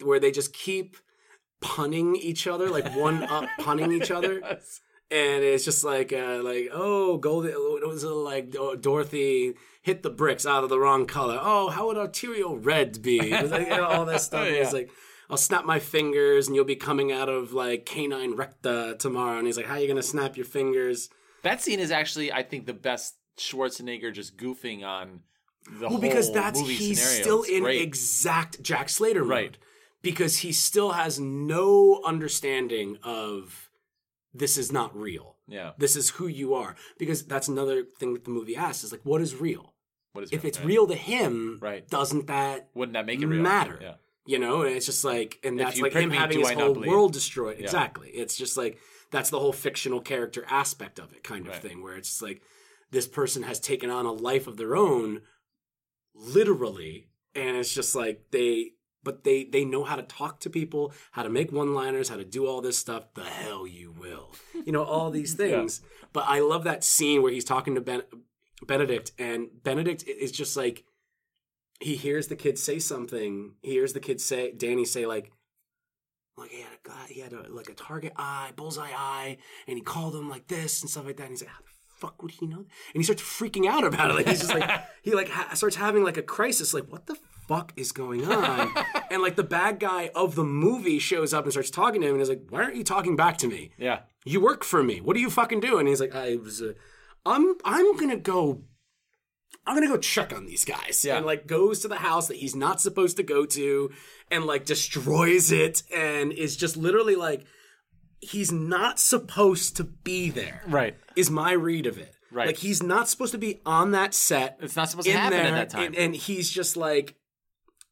where 0.03 0.19
they 0.19 0.31
just 0.31 0.53
keep 0.53 0.97
punning 1.61 2.15
each 2.15 2.47
other, 2.47 2.67
like 2.67 2.95
one 2.95 3.23
up 3.23 3.47
punning 3.59 3.91
each 3.91 4.09
other. 4.09 4.41
And 4.43 5.43
it's 5.43 5.65
just 5.65 5.83
like, 5.83 6.11
uh, 6.11 6.41
like, 6.41 6.69
oh, 6.73 7.17
golden, 7.17 7.51
it 7.51 7.87
was 7.87 8.03
uh, 8.03 8.13
like 8.13 8.55
oh, 8.57 8.75
Dorothy 8.75 9.53
hit 9.83 10.01
the 10.03 10.09
bricks 10.09 10.45
out 10.45 10.63
of 10.63 10.69
the 10.69 10.79
wrong 10.79 11.05
color. 11.05 11.39
Oh, 11.39 11.69
how 11.69 11.87
would 11.87 11.97
arterial 11.97 12.57
red 12.57 13.01
be? 13.01 13.19
It 13.19 13.41
was 13.43 13.51
like, 13.51 13.67
you 13.67 13.77
know, 13.77 13.85
all 13.85 14.05
that 14.05 14.21
stuff. 14.21 14.41
And 14.47 14.55
It's 14.55 14.73
like, 14.73 14.89
I'll 15.31 15.37
snap 15.37 15.65
my 15.65 15.79
fingers 15.79 16.47
and 16.47 16.55
you'll 16.55 16.65
be 16.65 16.75
coming 16.75 17.11
out 17.11 17.29
of 17.29 17.53
like 17.53 17.85
canine 17.85 18.35
recta 18.35 18.95
tomorrow. 18.99 19.37
And 19.37 19.47
he's 19.47 19.57
like, 19.57 19.65
how 19.65 19.75
are 19.75 19.79
you 19.79 19.87
going 19.87 19.95
to 19.95 20.03
snap 20.03 20.35
your 20.35 20.45
fingers? 20.45 21.09
That 21.43 21.61
scene 21.61 21.79
is 21.79 21.89
actually, 21.89 22.31
I 22.31 22.43
think, 22.43 22.65
the 22.65 22.73
best 22.73 23.15
Schwarzenegger 23.39 24.13
just 24.13 24.37
goofing 24.37 24.83
on 24.83 25.21
the 25.79 25.87
Well, 25.89 25.99
because 25.99 26.31
that's 26.33 26.59
he's 26.59 27.01
scenario. 27.01 27.21
still 27.23 27.41
It's 27.43 27.49
in 27.51 27.63
great. 27.63 27.81
exact 27.81 28.61
Jack 28.61 28.89
Slater 28.89 29.21
mode. 29.23 29.29
Right. 29.29 29.57
Because 30.01 30.37
he 30.37 30.51
still 30.51 30.91
has 30.91 31.19
no 31.19 32.01
understanding 32.05 32.97
of 33.03 33.69
this 34.33 34.57
is 34.57 34.71
not 34.71 34.95
real. 34.95 35.37
yeah. 35.47 35.71
This 35.77 35.95
is 35.95 36.09
who 36.11 36.27
you 36.27 36.53
are. 36.55 36.75
Because 36.97 37.23
that's 37.25 37.47
another 37.47 37.83
thing 37.83 38.13
that 38.13 38.23
the 38.25 38.31
movie 38.31 38.55
asks 38.55 38.83
is 38.83 38.91
like, 38.91 39.01
what 39.05 39.21
is 39.21 39.35
real? 39.35 39.73
What 40.13 40.23
is 40.25 40.31
If 40.33 40.43
it's 40.45 40.57
right. 40.59 40.67
real 40.67 40.87
to 40.87 40.95
him, 40.95 41.57
Right. 41.61 41.87
doesn't 41.87 42.27
that 42.27 42.69
wouldn't 42.73 42.93
that 42.93 43.05
make 43.05 43.21
it 43.21 43.27
real? 43.27 43.41
matter? 43.41 43.79
Yeah. 43.81 43.93
You 44.25 44.37
know, 44.37 44.61
and 44.61 44.75
it's 44.75 44.85
just 44.85 45.03
like, 45.03 45.39
and 45.43 45.59
that's 45.59 45.81
like 45.81 45.93
him 45.93 46.09
me, 46.09 46.15
having 46.15 46.39
his 46.39 46.49
I 46.51 46.53
whole 46.53 46.75
world 46.75 47.11
destroyed. 47.13 47.57
Yeah. 47.57 47.63
Exactly. 47.65 48.09
It's 48.09 48.37
just 48.37 48.55
like 48.55 48.77
that's 49.09 49.29
the 49.31 49.39
whole 49.39 49.51
fictional 49.53 49.99
character 49.99 50.45
aspect 50.49 50.99
of 50.99 51.11
it, 51.13 51.23
kind 51.23 51.47
of 51.47 51.53
Right. 51.53 51.61
thing, 51.61 51.81
where 51.83 51.95
it's 51.97 52.09
just 52.09 52.21
like 52.21 52.41
this 52.91 53.07
person 53.07 53.43
has 53.43 53.59
taken 53.59 53.89
on 53.89 54.05
a 54.05 54.11
life 54.11 54.45
of 54.47 54.57
their 54.57 54.75
own, 54.75 55.21
literally, 56.13 57.07
and 57.35 57.57
it's 57.57 57.73
just 57.73 57.95
like 57.95 58.25
they, 58.31 58.71
but 59.03 59.23
they 59.23 59.43
they 59.45 59.65
know 59.65 59.83
how 59.83 59.95
to 59.95 60.03
talk 60.03 60.39
to 60.41 60.49
people, 60.49 60.93
how 61.11 61.23
to 61.23 61.29
make 61.29 61.51
one 61.51 61.73
liners, 61.73 62.09
how 62.09 62.17
to 62.17 62.25
do 62.25 62.45
all 62.45 62.61
this 62.61 62.77
stuff. 62.77 63.13
The 63.15 63.23
hell 63.23 63.65
you 63.65 63.91
will, 63.91 64.33
you 64.65 64.71
know, 64.71 64.83
all 64.83 65.09
these 65.09 65.33
things. 65.43 65.81
But 66.13 66.25
I 66.27 66.39
love 66.41 66.63
that 66.65 66.83
scene 66.83 67.21
where 67.21 67.31
he's 67.31 67.45
talking 67.45 67.75
to 67.75 67.81
ben, 67.81 68.03
Benedict, 68.65 69.11
and 69.17 69.47
Benedict 69.63 70.03
is 70.07 70.31
just 70.31 70.55
like 70.55 70.83
he 71.81 71.95
hears 71.95 72.27
the 72.27 72.35
kid 72.35 72.57
say 72.57 72.79
something. 72.79 73.53
He 73.61 73.71
hears 73.71 73.93
the 73.93 73.99
kid 73.99 74.21
say, 74.21 74.51
Danny 74.51 74.85
say 74.85 75.05
like, 75.05 75.31
like 76.37 76.51
he 76.51 76.61
had 76.61 76.71
a 76.73 76.87
guy, 76.87 77.05
he 77.09 77.19
had 77.19 77.33
a, 77.33 77.45
like 77.51 77.69
a 77.69 77.73
target 77.73 78.13
eye, 78.15 78.51
bullseye 78.55 78.91
eye, 78.95 79.37
and 79.67 79.77
he 79.77 79.83
called 79.83 80.15
him 80.15 80.29
like 80.29 80.47
this 80.47 80.81
and 80.81 80.89
stuff 80.89 81.05
like 81.05 81.17
that. 81.17 81.23
And 81.23 81.31
he's 81.31 81.41
like, 81.41 81.51
how 81.51 81.59
the 81.61 81.69
fuck 81.97 82.21
would 82.21 82.31
he 82.31 82.47
know? 82.47 82.57
And 82.59 82.67
he 82.93 83.03
starts 83.03 83.21
freaking 83.21 83.67
out 83.67 83.83
about 83.83 84.11
it. 84.11 84.13
Like 84.15 84.27
he's 84.27 84.39
just 84.41 84.53
like 84.53 84.69
he 85.03 85.13
like 85.13 85.29
ha- 85.29 85.53
starts 85.53 85.75
having 85.75 86.03
like 86.03 86.17
a 86.17 86.23
crisis. 86.23 86.73
Like 86.73 86.91
what 86.91 87.05
the 87.07 87.17
fuck 87.47 87.73
is 87.75 87.91
going 87.91 88.25
on? 88.25 88.73
and 89.11 89.21
like 89.21 89.35
the 89.35 89.43
bad 89.43 89.79
guy 89.79 90.09
of 90.15 90.35
the 90.35 90.43
movie 90.43 90.99
shows 90.99 91.33
up 91.33 91.43
and 91.43 91.51
starts 91.51 91.69
talking 91.69 92.01
to 92.01 92.07
him 92.07 92.13
and 92.13 92.21
is 92.21 92.29
like, 92.29 92.43
why 92.49 92.63
aren't 92.63 92.75
you 92.75 92.83
talking 92.83 93.15
back 93.15 93.37
to 93.39 93.47
me? 93.47 93.71
Yeah. 93.77 93.99
you 94.25 94.39
work 94.39 94.63
for 94.63 94.81
me. 94.83 95.01
What 95.01 95.15
are 95.15 95.19
you 95.19 95.29
fucking 95.29 95.59
doing? 95.59 95.81
And 95.81 95.89
he's 95.89 95.99
like, 96.01 96.15
I 96.15 96.37
was, 96.37 96.61
uh, 96.61 96.73
I'm, 97.25 97.55
I'm 97.65 97.97
gonna 97.97 98.17
go, 98.17 98.63
I'm 99.65 99.75
gonna 99.75 99.87
go 99.87 99.97
check 99.97 100.33
on 100.33 100.45
these 100.45 100.65
guys. 100.65 101.03
Yeah. 101.05 101.17
And 101.17 101.25
like 101.25 101.45
goes 101.47 101.79
to 101.81 101.87
the 101.87 101.97
house 101.97 102.27
that 102.27 102.37
he's 102.37 102.55
not 102.55 102.81
supposed 102.81 103.17
to 103.17 103.23
go 103.23 103.45
to, 103.45 103.91
and 104.29 104.45
like 104.45 104.65
destroys 104.65 105.51
it, 105.51 105.83
and 105.95 106.31
is 106.31 106.57
just 106.57 106.77
literally 106.77 107.15
like, 107.15 107.45
he's 108.19 108.51
not 108.51 108.99
supposed 108.99 109.77
to 109.77 109.83
be 109.83 110.29
there. 110.29 110.61
Right. 110.67 110.95
Is 111.15 111.29
my 111.29 111.51
read 111.51 111.85
of 111.85 111.97
it. 111.97 112.15
Right. 112.31 112.47
Like 112.47 112.57
he's 112.57 112.81
not 112.81 113.09
supposed 113.09 113.33
to 113.33 113.37
be 113.37 113.61
on 113.65 113.91
that 113.91 114.13
set. 114.13 114.57
It's 114.61 114.75
not 114.75 114.89
supposed 114.89 115.07
to 115.07 115.13
happen 115.13 115.37
there, 115.37 115.47
at 115.47 115.51
that 115.51 115.69
time. 115.69 115.87
And, 115.87 115.95
and 115.95 116.15
he's 116.15 116.49
just 116.49 116.77
like 116.77 117.15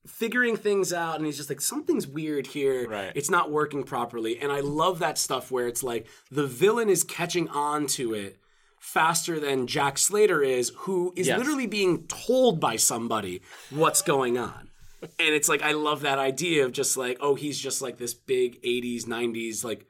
figuring 0.07 0.55
things 0.55 0.91
out 0.93 1.17
and 1.17 1.25
he's 1.25 1.37
just 1.37 1.49
like 1.49 1.61
something's 1.61 2.07
weird 2.07 2.47
here 2.47 2.87
Right. 2.89 3.11
it's 3.15 3.29
not 3.29 3.51
working 3.51 3.83
properly 3.83 4.39
and 4.39 4.49
i 4.51 4.61
love 4.61 4.99
that 4.99 5.17
stuff 5.17 5.51
where 5.51 5.67
it's 5.67 5.83
like 5.83 6.07
the 6.31 6.47
villain 6.47 6.89
is 6.89 7.03
catching 7.03 7.47
on 7.49 7.85
to 7.87 8.13
it 8.13 8.39
faster 8.79 9.39
than 9.39 9.67
jack 9.67 9.97
slater 9.97 10.41
is 10.41 10.71
who 10.79 11.13
is 11.15 11.27
Yes. 11.27 11.37
literally 11.37 11.67
being 11.67 12.03
told 12.07 12.59
by 12.59 12.75
somebody 12.75 13.41
what's 13.69 14.01
going 14.01 14.37
on 14.37 14.69
and 15.01 15.33
it's 15.35 15.47
like 15.49 15.61
i 15.61 15.71
love 15.71 16.01
that 16.01 16.17
idea 16.19 16.65
of 16.65 16.71
just 16.71 16.97
like 16.97 17.17
oh 17.21 17.35
he's 17.35 17.59
just 17.59 17.81
like 17.81 17.97
this 17.97 18.13
big 18.13 18.61
80s 18.63 19.05
90s 19.05 19.63
like 19.63 19.85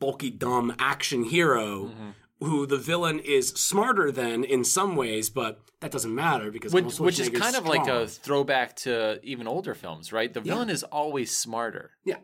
bulky 0.00 0.30
dumb 0.30 0.74
action 0.78 1.24
hero 1.24 1.84
Mm-hmm. 1.86 2.10
who 2.46 2.66
the 2.66 2.76
villain 2.78 3.18
is 3.20 3.48
smarter 3.50 4.10
than 4.10 4.44
in 4.44 4.64
some 4.64 4.96
ways 4.96 5.30
but 5.30 5.60
that 5.80 5.90
doesn't 5.90 6.14
matter 6.14 6.50
because 6.50 6.72
which, 6.72 6.98
which 6.98 7.20
is 7.20 7.28
kind 7.30 7.56
of 7.56 7.66
like 7.66 7.86
a 7.86 8.06
throwback 8.06 8.74
to 8.76 9.20
even 9.22 9.46
older 9.46 9.74
films, 9.74 10.14
right? 10.14 10.32
The 10.32 10.40
villain 10.40 10.70
is 10.70 10.82
always 10.82 11.36
smarter. 11.36 11.90
Yeah. 12.06 12.16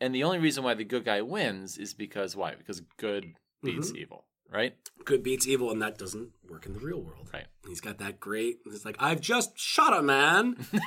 And 0.00 0.14
the 0.14 0.24
only 0.24 0.38
reason 0.38 0.64
why 0.64 0.72
the 0.72 0.84
good 0.84 1.04
guy 1.04 1.20
wins 1.20 1.76
is 1.76 1.92
because 1.92 2.34
why? 2.34 2.54
Because 2.54 2.80
good 2.96 3.34
beats 3.62 3.88
Mm-hmm. 3.88 3.96
evil, 3.98 4.24
right? 4.52 4.74
good 5.04 5.22
beats 5.22 5.46
evil, 5.46 5.70
and 5.70 5.80
that 5.82 5.96
doesn't 5.98 6.30
work 6.50 6.66
in 6.66 6.72
the 6.72 6.80
real 6.80 7.00
world. 7.00 7.28
Right. 7.32 7.46
He's 7.68 7.80
got 7.80 7.98
that 7.98 8.18
great. 8.18 8.56
It's 8.66 8.84
like 8.84 8.96
I've 8.98 9.20
just 9.20 9.56
shot 9.58 9.96
a 9.96 10.02
man, 10.02 10.56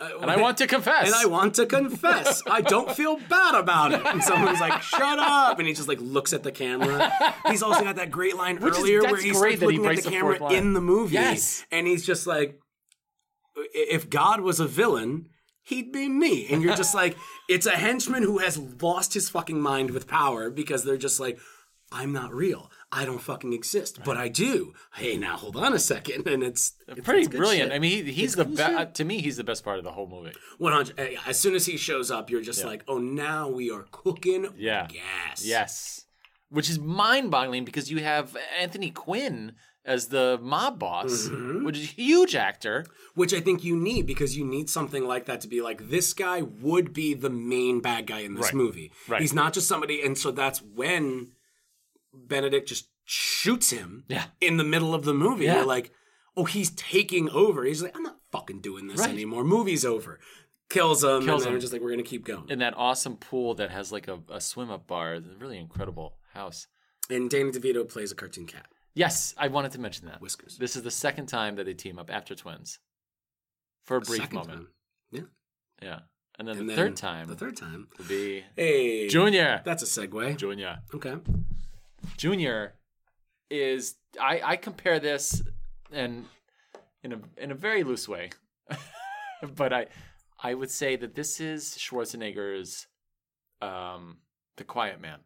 and 0.00 0.30
I 0.30 0.36
want 0.36 0.58
to 0.58 0.66
confess. 0.66 1.06
and 1.06 1.14
I 1.14 1.24
want 1.26 1.54
to 1.54 1.64
confess. 1.66 2.42
I 2.50 2.60
don't 2.60 2.90
feel 2.94 3.16
bad 3.16 3.54
about 3.54 3.92
it. 3.92 4.04
And 4.04 4.22
someone's 4.22 4.60
like, 4.60 4.82
"Shut 4.82 5.18
up!" 5.18 5.58
And 5.58 5.66
he 5.66 5.72
just 5.74 5.88
like 5.88 6.00
looks 6.00 6.32
at 6.34 6.42
the 6.42 6.52
camera. 6.52 7.10
He's 7.48 7.62
also 7.62 7.82
got 7.82 7.96
that 7.96 8.10
great 8.10 8.36
line 8.36 8.58
Which 8.60 8.74
is- 8.74 8.80
earlier 8.80 9.02
where 9.02 9.16
he's 9.20 9.40
like, 9.40 9.58
that 9.60 9.70
he 9.70 9.78
looking 9.78 9.86
at 9.90 9.96
the 9.96 10.02
the 10.02 10.10
camera 10.10 10.38
line. 10.38 10.54
in 10.54 10.72
the 10.74 10.80
movie. 10.82 11.14
Yes. 11.14 11.64
and 11.72 11.86
he's 11.86 12.04
just 12.04 12.26
like, 12.26 12.58
"If 13.74 14.10
God 14.10 14.40
was 14.40 14.60
a 14.60 14.66
villain." 14.66 15.30
He'd 15.68 15.90
be 15.90 16.08
me. 16.08 16.46
And 16.48 16.62
you're 16.62 16.76
just 16.76 16.94
like, 16.94 17.16
it's 17.48 17.66
a 17.66 17.72
henchman 17.72 18.22
who 18.22 18.38
has 18.38 18.56
lost 18.80 19.14
his 19.14 19.28
fucking 19.28 19.60
mind 19.60 19.90
with 19.90 20.06
power 20.06 20.48
because 20.48 20.84
they're 20.84 20.96
just 20.96 21.18
like, 21.18 21.40
I'm 21.90 22.12
not 22.12 22.32
real. 22.32 22.70
I 22.92 23.04
don't 23.04 23.20
fucking 23.20 23.52
exist, 23.52 23.98
but 24.04 24.16
I 24.16 24.28
do. 24.28 24.72
Hey, 24.94 25.16
now 25.16 25.36
hold 25.36 25.56
on 25.56 25.72
a 25.74 25.78
second, 25.78 26.26
and 26.28 26.42
it's, 26.42 26.74
it's 26.86 27.00
Pretty 27.00 27.22
it's 27.22 27.28
brilliant. 27.34 27.70
shit. 27.70 27.76
I 27.76 27.78
mean, 27.80 28.04
he, 28.06 28.12
he's 28.12 28.36
the 28.36 28.44
best. 28.44 28.78
shit. 28.78 28.94
to 28.94 29.04
me, 29.04 29.20
he's 29.20 29.36
the 29.36 29.44
best 29.44 29.64
part 29.64 29.78
of 29.78 29.84
the 29.84 29.90
whole 29.90 30.08
movie. 30.08 30.32
100. 30.58 30.98
eh, 30.98 31.16
As 31.26 31.38
soon 31.38 31.54
as 31.56 31.66
he 31.66 31.76
shows 31.76 32.10
up, 32.12 32.30
you're 32.30 32.42
just 32.42 32.64
like, 32.64 32.84
oh, 32.86 32.98
now 32.98 33.48
we 33.48 33.70
are 33.72 33.86
cooking 33.90 34.46
Yeah. 34.56 34.86
gas. 34.86 35.44
Yes. 35.44 36.06
Which 36.48 36.70
is 36.70 36.78
mind 36.78 37.30
boggling 37.32 37.64
because 37.64 37.90
you 37.90 37.98
have 38.04 38.36
Anthony 38.60 38.90
Quinn 38.92 39.52
as 39.84 40.08
the 40.08 40.38
mob 40.40 40.78
boss, 40.78 41.28
Mm-hmm. 41.28 41.64
which 41.64 41.76
is 41.78 41.84
a 41.84 41.92
huge 41.92 42.36
actor. 42.36 42.86
Which 43.14 43.34
I 43.34 43.40
think 43.40 43.64
you 43.64 43.76
need 43.76 44.06
because 44.06 44.36
you 44.36 44.44
need 44.44 44.70
something 44.70 45.04
like 45.04 45.26
that 45.26 45.40
to 45.40 45.48
be 45.48 45.60
like, 45.60 45.88
this 45.90 46.12
guy 46.14 46.42
would 46.42 46.92
be 46.92 47.14
the 47.14 47.30
main 47.30 47.80
bad 47.80 48.06
guy 48.06 48.20
in 48.20 48.34
this 48.34 48.46
Right. 48.46 48.54
movie. 48.54 48.92
Right. 49.08 49.20
He's 49.20 49.32
not 49.34 49.54
just 49.54 49.66
somebody, 49.66 50.02
and 50.02 50.16
so 50.16 50.30
that's 50.30 50.60
when 50.62 51.32
Benedict 52.16 52.68
just 52.68 52.88
shoots 53.04 53.70
him 53.70 54.04
Yeah. 54.08 54.26
in 54.40 54.56
the 54.56 54.64
middle 54.64 54.94
of 54.94 55.04
the 55.04 55.14
movie. 55.14 55.44
Yeah. 55.44 55.56
You're 55.56 55.66
like, 55.66 55.92
oh, 56.36 56.44
he's 56.44 56.70
taking 56.70 57.28
over. 57.30 57.64
He's 57.64 57.82
like, 57.82 57.96
I'm 57.96 58.02
not 58.02 58.18
fucking 58.32 58.60
doing 58.60 58.86
this 58.88 59.00
Right. 59.00 59.10
anymore. 59.10 59.44
Movie's 59.44 59.84
over. 59.84 60.18
Kills 60.68 61.04
him, 61.04 61.24
Kills 61.24 61.44
and 61.46 61.54
him. 61.54 61.60
just 61.60 61.72
like, 61.72 61.80
we're 61.82 61.90
gonna 61.90 62.02
keep 62.02 62.24
going. 62.24 62.48
In 62.48 62.58
that 62.58 62.74
awesome 62.76 63.16
pool 63.16 63.54
that 63.54 63.70
has 63.70 63.92
like 63.92 64.08
a, 64.08 64.18
a 64.30 64.40
swim 64.40 64.70
up 64.70 64.86
bar. 64.88 65.14
It's 65.14 65.26
a 65.28 65.36
really 65.38 65.58
incredible 65.58 66.16
house. 66.32 66.66
And 67.08 67.30
Danny 67.30 67.52
DeVito 67.52 67.88
plays 67.88 68.10
a 68.10 68.16
cartoon 68.16 68.46
cat. 68.46 68.66
Yes, 68.94 69.34
I 69.38 69.46
wanted 69.48 69.70
to 69.72 69.80
mention 69.80 70.06
that. 70.08 70.20
Whiskers. 70.20 70.56
This 70.58 70.74
is 70.74 70.82
the 70.82 70.90
second 70.90 71.26
time 71.26 71.54
that 71.56 71.64
they 71.66 71.74
team 71.74 71.98
up 71.98 72.10
after 72.10 72.34
twins. 72.34 72.80
For 73.84 73.98
a 73.98 74.00
brief 74.00 74.22
Second 74.22 74.34
moment. 74.38 74.58
time. 74.58 74.68
Yeah. 75.12 75.20
Yeah. 75.80 75.98
And 76.38 76.48
then 76.48 76.58
And 76.58 76.68
the 76.68 76.74
then 76.74 76.84
third 76.88 76.96
time 76.96 77.28
The 77.28 77.36
third 77.36 77.56
time. 77.56 77.86
would 77.96 78.08
be 78.08 78.42
Hey. 78.56 79.06
Junior. 79.06 79.62
That's 79.64 79.82
a 79.84 79.86
segue. 79.86 80.36
Junior. 80.36 80.78
Okay. 80.92 81.14
Junior 82.16 82.74
is 83.50 83.96
I, 84.20 84.40
I 84.44 84.56
compare 84.56 84.98
this 84.98 85.42
and 85.92 86.24
in 87.02 87.12
a 87.12 87.20
in 87.36 87.50
a 87.50 87.54
very 87.54 87.84
loose 87.84 88.08
way. 88.08 88.30
but 89.56 89.72
I 89.72 89.86
I 90.42 90.54
would 90.54 90.70
say 90.70 90.96
that 90.96 91.14
this 91.14 91.40
is 91.40 91.76
Schwarzenegger's 91.78 92.86
um 93.62 94.18
The 94.56 94.64
Quiet 94.64 95.00
Man. 95.00 95.20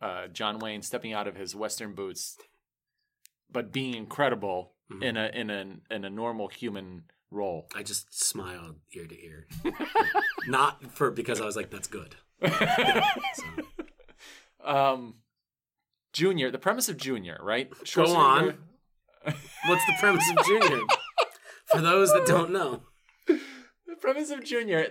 Uh 0.00 0.28
John 0.28 0.58
Wayne 0.58 0.82
stepping 0.82 1.12
out 1.12 1.26
of 1.26 1.36
his 1.36 1.54
western 1.54 1.94
boots 1.94 2.36
but 3.50 3.72
being 3.72 3.94
incredible 3.94 4.72
Mhm. 4.90 5.02
in 5.02 5.16
a 5.16 5.26
in 5.34 5.50
a 5.50 5.64
in 5.94 6.04
a 6.04 6.10
normal 6.10 6.46
human 6.46 7.02
role. 7.32 7.66
I 7.74 7.82
just 7.82 8.16
smiled 8.16 8.76
ear 8.92 9.06
to 9.08 9.20
ear. 9.20 9.48
Not 10.46 10.92
for 10.92 11.10
because 11.10 11.40
I 11.40 11.44
was 11.44 11.56
like, 11.56 11.70
that's 11.70 11.88
good. 11.88 12.14
So, 13.34 13.44
Um 14.64 15.14
Junior, 16.16 16.50
the 16.50 16.58
premise 16.58 16.88
of 16.88 16.96
Junior, 16.96 17.38
right? 17.42 17.70
Go 17.94 18.16
on. 18.16 18.56
What's 19.66 19.84
the 19.84 19.92
premise 20.00 20.24
of 20.30 20.46
Junior? 20.46 20.80
For 21.66 21.82
those 21.82 22.10
that 22.14 22.24
don't 22.26 22.52
know. 22.52 22.84
The 23.26 23.96
premise 24.00 24.30
of 24.30 24.42
Junior. 24.42 24.86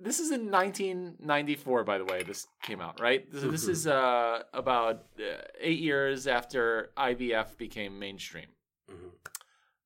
This 0.00 0.20
is 0.20 0.30
in 0.30 0.48
1994, 0.48 1.82
by 1.82 1.98
the 1.98 2.04
way. 2.04 2.22
This 2.22 2.46
came 2.62 2.80
out, 2.80 3.00
right? 3.00 3.28
This, 3.32 3.42
this 3.42 3.66
is 3.66 3.88
uh, 3.88 4.42
about 4.54 5.06
uh, 5.18 5.42
eight 5.60 5.80
years 5.80 6.28
after 6.28 6.90
IVF 6.96 7.56
became 7.56 7.98
mainstream. 7.98 8.46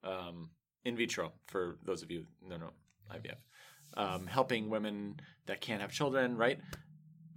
um, 0.05 0.51
in 0.85 0.97
vitro 0.97 1.32
for 1.47 1.78
those 1.82 2.03
of 2.03 2.11
you 2.11 2.26
who 2.43 2.51
don't 2.51 2.61
know 2.61 2.74
IVF, 3.11 3.39
um, 3.97 4.26
helping 4.26 4.68
women 4.68 5.18
that 5.47 5.62
can't 5.62 5.80
have 5.80 5.93
children, 5.93 6.37
right? 6.37 6.59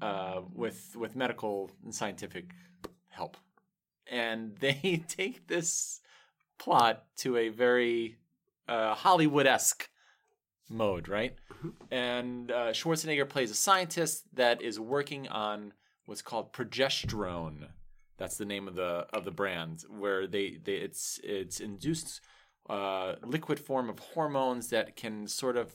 Uh, 0.02 0.42
with 0.54 0.96
with 0.98 1.16
medical 1.16 1.72
and 1.86 1.96
scientific 1.96 2.52
help, 3.18 3.38
and 4.10 4.56
they 4.60 5.04
take 5.08 5.48
this 5.48 6.00
plot 6.58 7.04
to 7.18 7.38
a 7.38 7.50
very 7.50 8.18
uh, 8.68 8.96
Hollywood 8.96 9.48
esque 9.48 9.90
mode, 10.70 11.08
right? 11.08 11.36
And 11.92 12.52
uh, 12.52 12.72
Schwarzenegger 12.72 13.28
plays 13.28 13.52
a 13.52 13.56
scientist 13.56 14.24
that 14.34 14.62
is 14.62 14.80
working 14.80 15.28
on 15.28 15.74
what's 16.06 16.22
called 16.22 16.54
progesterone. 16.54 17.68
That's 18.18 18.38
the 18.38 18.46
name 18.46 18.68
of 18.68 18.76
the 18.76 19.08
of 19.14 19.26
the 19.26 19.32
brand, 19.32 19.84
where 19.90 20.28
they, 20.28 20.60
they 20.64 20.76
it's 20.76 21.20
it's 21.24 21.60
induced 21.60 22.22
uh, 22.70 23.16
liquid 23.24 23.60
form 23.60 23.90
of 23.90 24.00
hormones 24.00 24.70
that 24.70 24.96
can 24.96 25.28
sort 25.28 25.58
of 25.58 25.72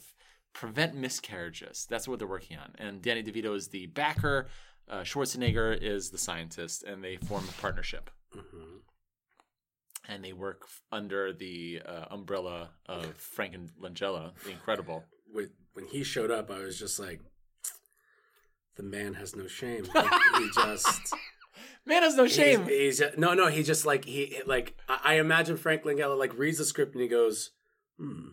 prevent 0.52 0.94
miscarriages. 0.94 1.86
That's 1.88 2.06
what 2.06 2.18
they're 2.18 2.28
working 2.28 2.58
on. 2.58 2.72
And 2.78 3.00
Danny 3.00 3.22
DeVito 3.22 3.54
is 3.56 3.68
the 3.68 3.86
backer. 3.86 4.48
Uh, 4.88 5.00
Schwarzenegger 5.02 5.76
is 5.80 6.10
the 6.10 6.18
scientist, 6.18 6.82
and 6.82 7.02
they 7.02 7.16
form 7.16 7.44
a 7.48 7.60
partnership. 7.60 8.10
And 10.08 10.24
they 10.24 10.32
work 10.32 10.62
f- 10.64 10.82
under 10.90 11.32
the 11.32 11.80
uh, 11.86 12.06
umbrella 12.10 12.70
of 12.86 13.14
Frank 13.16 13.54
and 13.54 13.70
Langella, 13.80 14.32
the 14.44 14.50
Incredible. 14.50 15.04
When, 15.32 15.50
when 15.74 15.86
he 15.86 16.02
showed 16.02 16.30
up, 16.30 16.50
I 16.50 16.58
was 16.58 16.78
just 16.78 16.98
like, 16.98 17.20
the 18.76 18.82
man 18.82 19.14
has 19.14 19.36
no 19.36 19.46
shame. 19.46 19.86
Like, 19.94 20.10
he 20.38 20.48
just. 20.54 21.14
Man 21.86 22.02
has 22.02 22.16
no 22.16 22.26
shame. 22.26 22.66
He's, 22.66 22.98
he's 22.98 23.16
no, 23.16 23.34
no. 23.34 23.46
He 23.46 23.62
just 23.62 23.84
like 23.86 24.04
he 24.04 24.40
like 24.46 24.76
I, 24.88 24.98
I 25.04 25.14
imagine 25.14 25.56
Frank 25.56 25.82
Langella 25.84 26.18
like 26.18 26.36
reads 26.36 26.58
the 26.58 26.64
script 26.64 26.94
and 26.94 27.02
he 27.02 27.08
goes, 27.08 27.50
"Hmm. 27.98 28.28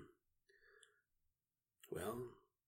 Well, 1.91 2.17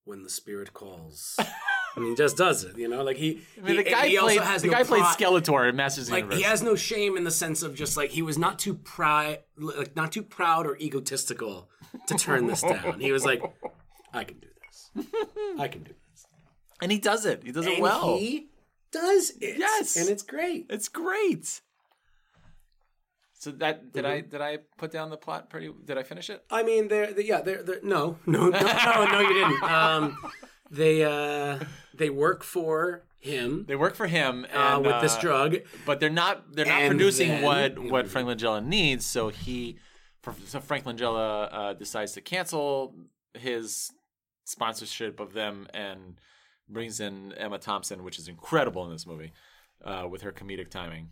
when 0.06 0.24
the 0.24 0.30
spirit 0.30 0.74
calls." 0.74 1.40
and 1.96 2.06
he 2.06 2.16
just 2.16 2.38
does 2.38 2.64
it, 2.64 2.78
you 2.78 2.88
know. 2.88 3.04
Like 3.04 3.18
he, 3.18 3.42
I 3.58 3.66
mean, 3.68 3.78
he, 3.78 3.84
the 3.84 3.90
guy 3.90 4.08
he 4.08 4.18
played 4.18 4.40
the 4.42 4.68
no 4.68 4.74
guy 4.74 4.84
played 4.84 5.04
Skeletor 5.04 5.70
in 5.70 5.76
Masters 5.76 6.08
of 6.08 6.14
Like 6.14 6.24
Universe. 6.24 6.38
he 6.38 6.44
has 6.44 6.64
no 6.64 6.76
shame 6.76 7.18
in 7.18 7.24
the 7.24 7.32
sense 7.32 7.64
of 7.64 7.76
just 7.76 7.98
like 7.98 8.12
he 8.12 8.22
was 8.22 8.38
not 8.38 8.60
too 8.60 8.74
proud, 8.76 9.40
like 9.58 9.96
not 9.96 10.12
too 10.12 10.24
proud 10.24 10.66
or 10.68 10.78
egotistical 10.78 11.70
to 12.08 12.16
turn 12.16 12.48
this 12.48 12.62
down. 12.62 13.00
He 13.00 13.12
was 13.12 13.26
like, 13.26 13.42
"I 14.14 14.24
can 14.24 14.40
do 14.40 14.48
this. 14.96 15.08
I 15.60 15.68
can 15.68 15.84
do 15.84 15.92
this." 15.92 16.26
and 16.82 16.92
he 16.92 16.98
does 16.98 17.26
it. 17.26 17.44
He 17.44 17.52
does 17.52 17.68
it 17.68 17.80
well. 17.80 18.18
he 18.18 18.48
does 18.92 19.32
it. 19.42 19.58
Yes. 19.58 19.96
and 19.98 20.10
it's 20.10 20.24
great. 20.24 20.66
It's 20.70 20.88
great. 20.88 21.62
So 23.34 23.52
that 23.52 23.92
did 23.92 24.06
Mm-hmm. 24.06 24.14
I 24.14 24.22
did 24.22 24.42
I 24.42 24.58
put 24.78 24.92
down 24.92 25.10
the 25.10 25.18
plot 25.18 25.50
pretty? 25.50 25.72
Did 25.86 25.98
I 25.98 26.04
finish 26.04 26.30
it? 26.30 26.44
I 26.52 26.62
mean, 26.64 26.88
they're, 26.88 27.20
yeah, 27.20 27.42
they're 27.42 27.64
no, 27.84 28.18
no, 28.26 28.50
no, 28.50 28.60
no, 28.60 29.06
no, 29.12 29.20
you 29.22 29.34
didn't. 29.34 29.64
Um, 29.64 30.18
they 30.72 31.04
uh, 31.04 31.60
they 31.94 32.10
work 32.10 32.44
for 32.44 33.04
him 33.20 33.66
They 33.68 33.76
work 33.76 33.94
for 33.96 34.08
him 34.08 34.46
uh, 34.52 34.58
and, 34.78 34.86
with 34.86 35.00
this 35.02 35.16
uh, 35.16 35.22
drug. 35.22 35.58
but 35.86 36.00
they're 36.00 36.10
not 36.10 36.56
they're 36.56 36.66
not 36.66 36.82
And 36.82 36.90
producing 36.92 37.28
then- 37.30 37.44
what 37.44 37.78
what 37.80 38.08
Frank 38.08 38.28
Langella 38.28 38.66
needs. 38.66 39.06
So 39.06 39.30
he, 39.30 39.78
so 40.46 40.60
Frank 40.60 40.86
Langella 40.86 41.50
uh, 41.52 41.74
decides 41.74 42.14
to 42.14 42.22
cancel 42.22 42.96
his 43.34 43.92
sponsorship 44.46 45.20
of 45.20 45.34
them 45.34 45.68
and 45.74 46.20
brings 46.68 47.00
in 47.00 47.34
Emma 47.34 47.60
Thompson, 47.60 48.04
which 48.04 48.18
is 48.18 48.28
incredible 48.28 48.86
in 48.86 48.92
this 48.92 49.06
movie, 49.06 49.34
uh, 49.84 50.08
with 50.10 50.22
her 50.22 50.32
comedic 50.32 50.70
timing. 50.70 51.10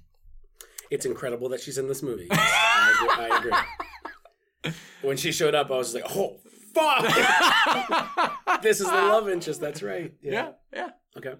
It's 0.90 1.06
incredible 1.06 1.50
that 1.50 1.60
she's 1.62 1.78
in 1.78 1.88
this 1.88 2.02
movie. 2.02 2.28
I 2.32 2.94
agree. 2.98 3.26
I 3.26 3.38
agree. 3.38 4.74
When 5.02 5.16
she 5.16 5.32
showed 5.32 5.56
up, 5.56 5.72
I 5.72 5.78
was 5.78 5.94
just 5.94 6.04
like, 6.04 6.18
oh 6.18 6.38
fuck, 6.74 8.62
this 8.62 8.80
is 8.80 8.88
the 8.88 8.94
love 8.94 9.30
interest. 9.36 9.62
That's 9.62 9.82
right. 9.84 10.14
Yeah, 10.22 10.52
yeah. 10.74 10.90
Okay. 11.18 11.36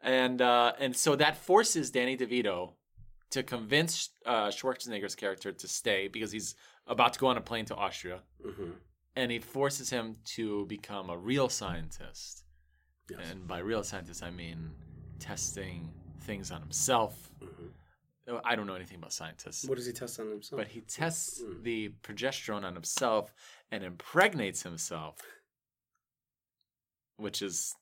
and 0.00 0.40
uh, 0.42 0.72
and 0.78 0.94
so 0.96 1.16
that 1.16 1.36
forces 1.36 1.90
Danny 1.90 2.16
DeVito 2.16 2.72
to 3.30 3.42
convince 3.42 4.10
uh, 4.26 4.48
Schwarzenegger's 4.48 5.14
character 5.14 5.52
to 5.52 5.68
stay 5.68 6.08
because 6.08 6.32
he's 6.32 6.54
about 6.86 7.12
to 7.14 7.20
go 7.20 7.26
on 7.28 7.36
a 7.36 7.40
plane 7.40 7.64
to 7.66 7.74
Austria, 7.76 8.20
hmm 8.44 8.70
and 9.16 9.32
he 9.32 9.40
forces 9.40 9.90
him 9.90 10.16
to 10.24 10.64
become 10.66 11.10
a 11.10 11.18
real 11.18 11.48
scientist. 11.48 12.44
Yes. 13.10 13.18
And 13.30 13.46
by 13.48 13.58
real 13.58 13.82
scientist, 13.82 14.22
I 14.22 14.30
mean 14.30 14.70
testing 15.18 15.90
things 16.20 16.52
on 16.52 16.60
himself. 16.60 17.30
Mhm. 17.42 17.70
I 18.44 18.54
don't 18.54 18.68
know 18.68 18.74
anything 18.76 18.98
about 18.98 19.12
scientists, 19.12 19.64
What 19.68 19.76
does 19.78 19.86
he 19.86 19.92
test 19.92 20.20
on 20.20 20.30
himself? 20.30 20.60
but 20.60 20.68
he 20.68 20.80
tests 20.82 21.42
Mm. 21.42 21.64
the 21.64 21.88
progesterone 22.04 22.62
on 22.64 22.74
himself 22.74 23.34
and 23.70 23.84
impregnates 23.84 24.62
himself, 24.62 25.16
which 27.16 27.42
is 27.42 27.74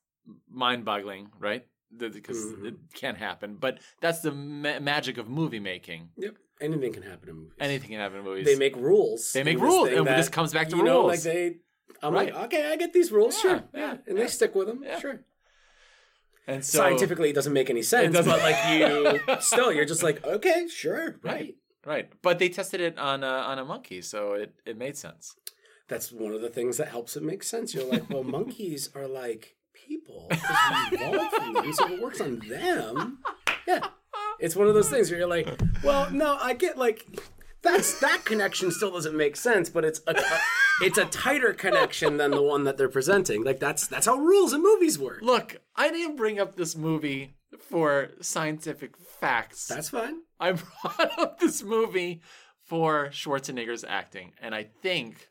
mind-boggling, 0.51 1.29
right? 1.39 1.67
The- 1.91 2.11
Because 2.11 2.45
Mhm. 2.45 2.67
it 2.69 2.75
can't 2.95 3.17
happen. 3.17 3.57
But 3.57 3.81
that's 4.01 4.21
the 4.21 4.33
ma- 4.33 4.79
magic 4.81 5.17
of 5.19 5.29
movie 5.29 5.61
making. 5.61 6.11
Yep. 6.17 6.37
Anything 6.61 6.93
can 6.93 7.03
happen 7.05 7.29
in 7.29 7.35
movies. 7.37 7.53
Anything 7.61 7.91
can 7.91 8.01
happen 8.01 8.19
in 8.19 8.25
movies. 8.25 8.45
They 8.45 8.57
make 8.57 8.77
rules. 8.77 9.33
They 9.33 9.45
make 9.45 9.59
rules, 9.59 9.89
and 9.89 10.07
this 10.07 10.29
comes 10.29 10.53
back 10.53 10.69
to 10.71 10.77
you 10.77 10.83
know, 10.83 11.01
rules. 11.03 11.13
like 11.13 11.23
they. 11.23 11.57
I'm 12.03 12.13
Right. 12.13 12.33
like, 12.33 12.45
okay, 12.47 12.71
I 12.73 12.77
get 12.77 12.93
these 12.93 13.11
rules, 13.11 13.35
Yeah, 13.37 13.41
sure, 13.51 13.69
yeah, 13.75 13.91
and 14.07 14.17
yeah. 14.19 14.25
they 14.25 14.29
stick 14.29 14.55
with 14.55 14.67
them, 14.69 14.83
Yeah. 14.85 14.99
sure. 15.01 15.25
and 16.47 16.65
so, 16.65 16.79
Scientifically, 16.79 17.31
it 17.31 17.35
doesn't 17.35 17.53
make 17.53 17.71
any 17.71 17.83
sense, 17.83 18.15
but 18.15 18.27
like 18.27 18.57
you, 18.79 19.19
still, 19.41 19.73
you're 19.73 19.85
just 19.85 20.03
like, 20.03 20.23
okay, 20.25 20.69
sure, 20.69 21.19
right. 21.23 21.23
Right. 21.23 21.57
right? 21.85 22.23
But 22.23 22.39
they 22.39 22.49
tested 22.51 22.81
it 22.81 22.99
on 22.99 23.23
a, 23.25 23.27
on 23.27 23.59
a 23.59 23.65
monkey, 23.65 24.01
so 24.03 24.35
it, 24.35 24.55
it 24.65 24.77
made 24.77 24.97
sense. 24.97 25.35
That's 25.89 26.13
one 26.13 26.33
of 26.33 26.43
the 26.43 26.51
things 26.51 26.77
that 26.77 26.89
helps 26.89 27.17
it 27.17 27.23
make 27.23 27.43
sense. 27.43 27.75
You're 27.75 27.91
like, 27.91 28.09
well, 28.11 28.23
monkeys 28.25 28.91
are 28.95 29.09
like 29.09 29.57
people 29.73 30.27
because 30.29 30.91
we 30.91 30.99
evolved 30.99 31.35
from 31.35 31.55
them, 31.55 31.73
so 31.73 31.89
it 31.93 32.03
works 32.03 32.21
on 32.21 32.41
them, 32.41 33.19
yeah. 33.69 33.89
It's 34.41 34.57
one 34.57 34.69
of 34.69 34.75
those 34.75 34.89
things 34.89 35.11
where 35.11 35.21
you're 35.21 35.29
like, 35.29 35.49
well, 35.85 36.11
no, 36.11 36.39
I 36.41 36.55
get 36.55 36.79
like. 36.79 37.07
That's 37.61 37.99
that 38.01 38.25
connection 38.25 38.71
still 38.71 38.93
doesn't 38.93 39.17
make 39.17 39.35
sense, 39.35 39.69
but 39.69 39.85
it's 39.85 40.01
a, 40.07 40.13
a 40.13 40.39
it's 40.81 40.97
a 40.97 41.07
tighter 41.07 41.53
connection 41.53 42.17
than 42.17 42.31
the 42.31 42.41
one 42.41 42.63
that 42.65 42.77
they're 42.77 42.89
presenting. 42.89 43.43
Like 43.43 43.59
that's 43.59 43.89
that's 43.89 44.07
how 44.07 44.17
rules 44.17 44.53
in 44.53 44.63
movies 44.63 44.97
work. 44.97 45.23
Look, 45.23 45.57
I 45.75 45.91
didn't 45.91 46.17
bring 46.17 46.39
up 46.39 46.55
this 46.55 46.77
movie 46.77 47.35
for 47.59 48.11
scientific 48.21 48.97
facts. 48.97 49.67
That's 49.67 49.91
fine. 49.91 50.21
I 50.39 50.53
brought 50.83 51.19
up 51.19 51.41
this 51.41 51.65
movie 51.65 52.23
for 52.63 53.09
Schwarzenegger's 53.09 53.85
acting, 53.85 54.35
and 54.41 54.55
I 54.55 54.69
think 54.83 55.29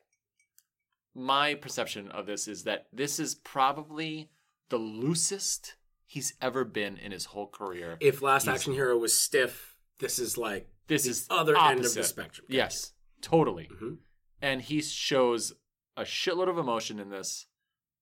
my 1.17 1.55
perception 1.55 2.09
of 2.11 2.25
this 2.27 2.47
is 2.47 2.63
that 2.63 2.87
this 2.93 3.19
is 3.19 3.35
probably 3.35 4.29
the 4.69 4.77
loosest 4.77 5.73
he's 6.05 6.33
ever 6.41 6.63
been 6.63 6.95
in 6.97 7.11
his 7.11 7.25
whole 7.25 7.47
career. 7.47 7.97
If 7.99 8.21
Last 8.21 8.47
Action 8.47 8.73
Hero 8.73 8.97
was 8.97 9.19
stiff, 9.19 9.75
this 9.99 10.19
is 10.19 10.37
like 10.37 10.69
This 10.87 11.03
the 11.03 11.09
is 11.09 11.27
other 11.29 11.57
end 11.57 11.79
of 11.79 11.93
the 11.93 11.99
opposite. 11.99 12.03
spectrum. 12.05 12.47
Yes, 12.49 12.93
totally. 13.21 13.67
Mhm. 13.73 13.97
And 14.41 14.61
he 14.61 14.81
shows 14.81 15.53
a 15.97 16.03
shitload 16.03 16.47
of 16.47 16.57
emotion 16.57 16.99
in 16.99 17.09
this 17.09 17.47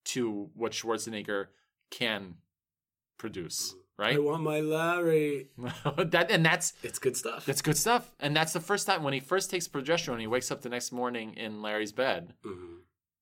to 0.06 0.52
what 0.54 0.74
Schwarzenegger 0.74 1.48
can 1.90 2.36
produce, 3.18 3.74
Right, 3.98 4.16
I 4.18 4.20
want 4.20 4.44
my 4.44 4.60
Larry. 4.60 5.52
that 5.58 6.28
and 6.30 6.46
that's 6.46 6.74
It's 6.84 7.00
good 7.00 7.16
stuff. 7.16 7.46
that's 7.46 7.62
good 7.62 7.78
stuff. 7.78 8.12
And 8.20 8.36
that's 8.36 8.52
the 8.52 8.60
first 8.60 8.86
time 8.86 9.04
when 9.04 9.14
he 9.14 9.22
first 9.22 9.50
takes 9.50 9.70
progesterone, 9.70 10.20
he 10.20 10.28
wakes 10.28 10.52
up 10.52 10.62
the 10.62 10.70
next 10.70 10.92
morning 10.92 11.34
in 11.36 11.62
Larry's 11.62 11.94
bed. 11.94 12.34
Mhm. 12.44 12.80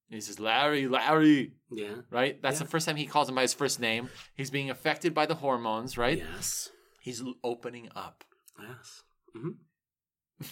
He 0.10 0.22
says, 0.22 0.40
"Larry, 0.40 0.88
Larry," 0.88 1.54
Yeah. 1.72 1.96
right? 2.12 2.40
That's 2.42 2.60
Yeah. 2.60 2.66
the 2.66 2.70
first 2.70 2.86
time 2.86 2.96
he 2.98 3.08
calls 3.08 3.28
him 3.30 3.36
by 3.36 3.42
his 3.42 3.54
first 3.54 3.80
name. 3.80 4.10
He's 4.36 4.52
being 4.52 4.70
affected 4.70 5.14
by 5.14 5.26
the 5.26 5.36
hormones, 5.36 5.98
right? 5.98 6.18
Yes. 6.20 6.70
He's 7.02 7.24
opening 7.44 7.90
up. 7.96 8.24
Yes. 8.60 9.04
hmm 9.34 9.50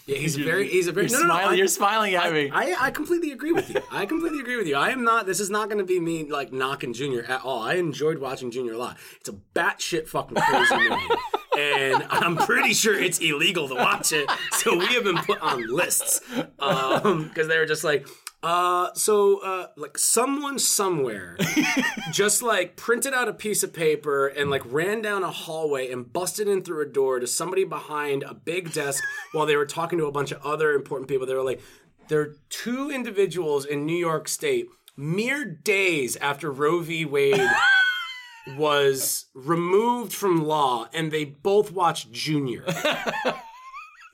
Yeah, 0.08 0.18
he's 0.18 0.38
a 0.38 0.43
very 0.52 0.68
he's 0.68 0.88
a 0.88 0.91
very 0.91 1.08
You're 1.08 1.22
no, 1.22 1.28
no, 1.28 1.38
no. 1.41 1.49
I- 1.49 1.54
you're 1.54 1.68
smiling 1.68 2.16
at 2.16 2.32
me. 2.34 2.49
I, 2.52 2.76
I 2.88 2.91
completely 2.91 3.32
agree 3.32 3.52
with 3.52 3.70
you. 3.70 3.82
I 3.91 4.06
completely 4.06 4.39
agree 4.39 4.56
with 4.58 4.68
you. 4.68 4.76
I 4.76 4.89
am 4.89 5.04
not. 5.04 5.26
This 5.28 5.39
is 5.39 5.49
not 5.52 5.68
going 5.70 5.78
to 5.80 5.84
be 5.86 5.99
me 5.99 6.24
like 6.30 6.52
knocking 6.52 6.93
Junior 6.93 7.24
at 7.24 7.41
all. 7.43 7.62
I 7.62 7.76
enjoyed 7.76 8.18
watching 8.18 8.49
Junior 8.52 8.74
a 8.74 8.78
lot. 8.78 8.97
It's 9.20 9.30
a 9.30 9.34
batshit 9.54 10.08
fucking 10.08 10.38
crazy 10.38 10.76
movie, 10.89 11.08
and 11.58 12.04
I'm 12.10 12.36
pretty 12.38 12.74
sure 12.74 12.97
it's 12.97 13.20
illegal 13.20 13.68
to 13.68 13.76
watch 13.76 14.12
it. 14.14 14.30
So 14.54 14.76
we 14.78 14.86
have 14.88 15.04
been 15.04 15.18
put 15.18 15.39
on 15.41 15.68
lists 15.68 16.22
because 16.32 17.47
they 17.47 17.58
were 17.60 17.66
just 17.68 17.84
like. 17.84 18.08
Uh, 18.44 18.92
so, 18.96 19.38
uh, 19.44 19.68
like 19.78 19.98
someone 20.00 20.58
somewhere 20.58 21.38
just 22.12 22.42
like 22.42 22.76
printed 22.76 23.14
out 23.14 23.28
a 23.28 23.34
piece 23.34 23.62
of 23.62 23.72
paper 23.72 24.28
and 24.28 24.50
like 24.50 24.64
ran 24.66 25.00
down 25.02 25.24
a 25.24 25.30
hallway 25.30 25.92
and 25.92 26.12
busted 26.12 26.48
in 26.48 26.64
through 26.64 26.82
a 26.82 26.92
door 26.92 27.20
to 27.20 27.28
somebody 27.28 27.64
behind 27.64 28.24
a 28.24 28.34
big 28.34 28.74
desk 28.74 29.04
while 29.32 29.46
they 29.46 29.56
were 29.56 29.66
talking 29.66 30.00
to 30.00 30.08
a 30.08 30.12
bunch 30.12 30.32
of 30.32 30.44
other 30.44 30.74
important 30.74 31.08
people. 31.08 31.28
They 31.28 31.36
were 31.36 31.44
like, 31.44 31.62
there 32.08 32.22
are 32.22 32.36
two 32.50 32.89
individuals 32.89 33.64
in 33.64 33.86
New 33.86 33.96
York 33.96 34.28
State 34.28 34.68
mere 34.98 35.46
days 35.46 36.16
after 36.18 36.52
Roe 36.52 36.80
v. 36.80 37.06
Wade 37.06 37.50
was 38.58 39.28
removed 39.36 40.14
from 40.14 40.46
law, 40.46 40.88
and 40.94 41.12
they 41.12 41.26
both 41.26 41.72
watched 41.72 42.12
Junior. 42.12 42.66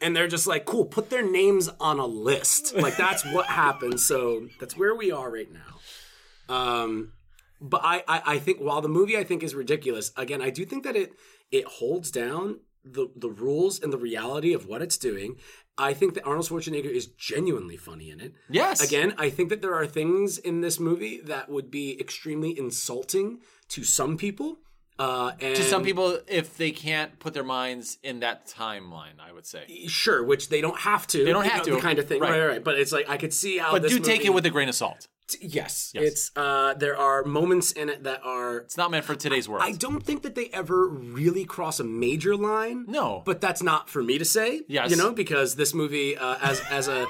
And 0.01 0.15
they're 0.15 0.27
just 0.27 0.47
like, 0.47 0.65
cool, 0.65 0.85
put 0.85 1.09
their 1.09 1.27
names 1.27 1.69
on 1.79 1.99
a 1.99 2.05
list. 2.05 2.75
Like 2.75 2.97
that's 2.97 3.25
what 3.25 3.45
happened. 3.63 3.99
So 3.99 4.47
that's 4.59 4.77
where 4.77 4.95
we 4.95 5.11
are 5.11 5.31
right 5.31 5.49
now. 5.51 6.53
Um, 6.53 7.13
but 7.59 7.81
I, 7.83 8.03
I, 8.07 8.21
I 8.25 8.39
think 8.39 8.59
while 8.59 8.81
the 8.81 8.89
movie 8.89 9.17
I 9.17 9.23
think 9.23 9.43
is 9.43 9.55
ridiculous, 9.55 10.11
again, 10.15 10.41
I 10.41 10.49
do 10.49 10.65
think 10.65 10.83
that 10.83 10.95
it 10.95 11.11
it 11.51 11.65
holds 11.65 12.11
down 12.11 12.59
the 12.83 13.07
the 13.15 13.29
rules 13.29 13.81
and 13.81 13.91
the 13.91 13.97
reality 13.97 14.53
of 14.53 14.67
what 14.67 14.81
it's 14.81 14.97
doing. 14.97 15.37
I 15.77 15.93
think 15.93 16.15
that 16.15 16.25
Arnold 16.25 16.47
Schwarzenegger 16.47 16.89
is 16.89 17.07
genuinely 17.07 17.77
funny 17.77 18.09
in 18.09 18.19
it. 18.19 18.33
Yes. 18.49 18.81
Again, 18.81 19.13
I 19.17 19.29
think 19.29 19.49
that 19.49 19.61
there 19.61 19.75
are 19.75 19.85
things 19.85 20.39
in 20.39 20.61
this 20.61 20.79
movie 20.79 21.21
that 21.21 21.49
would 21.49 21.69
be 21.69 21.99
extremely 21.99 22.57
insulting 22.57 23.41
to 23.69 23.83
some 23.83 24.17
people. 24.17 24.57
Uh, 24.99 25.31
and 25.39 25.55
To 25.55 25.63
some 25.63 25.83
people, 25.83 26.19
if 26.27 26.57
they 26.57 26.71
can't 26.71 27.19
put 27.19 27.33
their 27.33 27.43
minds 27.43 27.97
in 28.03 28.19
that 28.21 28.47
timeline, 28.47 29.19
I 29.19 29.31
would 29.31 29.45
say. 29.45 29.85
sure, 29.87 30.23
which 30.23 30.49
they 30.49 30.61
don't 30.61 30.79
have 30.79 31.05
to. 31.07 31.23
They 31.23 31.31
don't 31.31 31.45
have 31.45 31.63
the 31.65 31.71
to. 31.75 31.79
kind 31.79 31.99
of 31.99 32.07
thing, 32.07 32.19
Right. 32.21 32.31
right. 32.31 32.45
right. 32.47 32.63
But 32.63 32.79
it's 32.79 32.91
like 32.91 33.07
I 33.09 33.17
could 33.17 33.33
see 33.33 33.57
how. 33.59 33.71
But 33.71 33.83
do 33.87 33.99
take 33.99 34.25
it 34.25 34.33
with 34.33 34.45
a 34.45 34.49
grain 34.49 34.69
of 34.69 34.75
salt. 34.75 35.07
yes, 35.41 35.91
It's 35.93 36.31
uh, 36.35 36.73
there 36.75 36.97
are 36.97 37.23
moments 37.25 37.71
in 37.73 37.89
it 37.89 38.03
that 38.05 38.21
are. 38.23 38.57
It's 38.59 38.77
not 38.77 38.89
meant 38.91 39.05
for 39.05 39.13
today's 39.13 39.47
world. 39.47 39.61
I 39.63 39.73
don't 39.73 40.01
think 40.01 40.23
that 40.23 40.35
they 40.35 40.47
ever 40.53 40.87
really 40.87 41.43
cross 41.45 41.79
a 41.79 41.83
major 41.83 42.35
line. 42.35 42.85
No. 42.87 43.21
but 43.25 43.41
that's 43.41 43.61
not 43.61 43.89
for 43.89 44.01
me 44.01 44.17
to 44.17 44.25
say. 44.25 44.61
Yes. 44.67 44.89
you 44.89 44.95
know, 44.95 45.11
because 45.11 45.55
this 45.55 45.73
movie, 45.73 46.17
uh, 46.17 46.37
as 46.41 46.61
as 46.71 46.87
a 46.87 47.05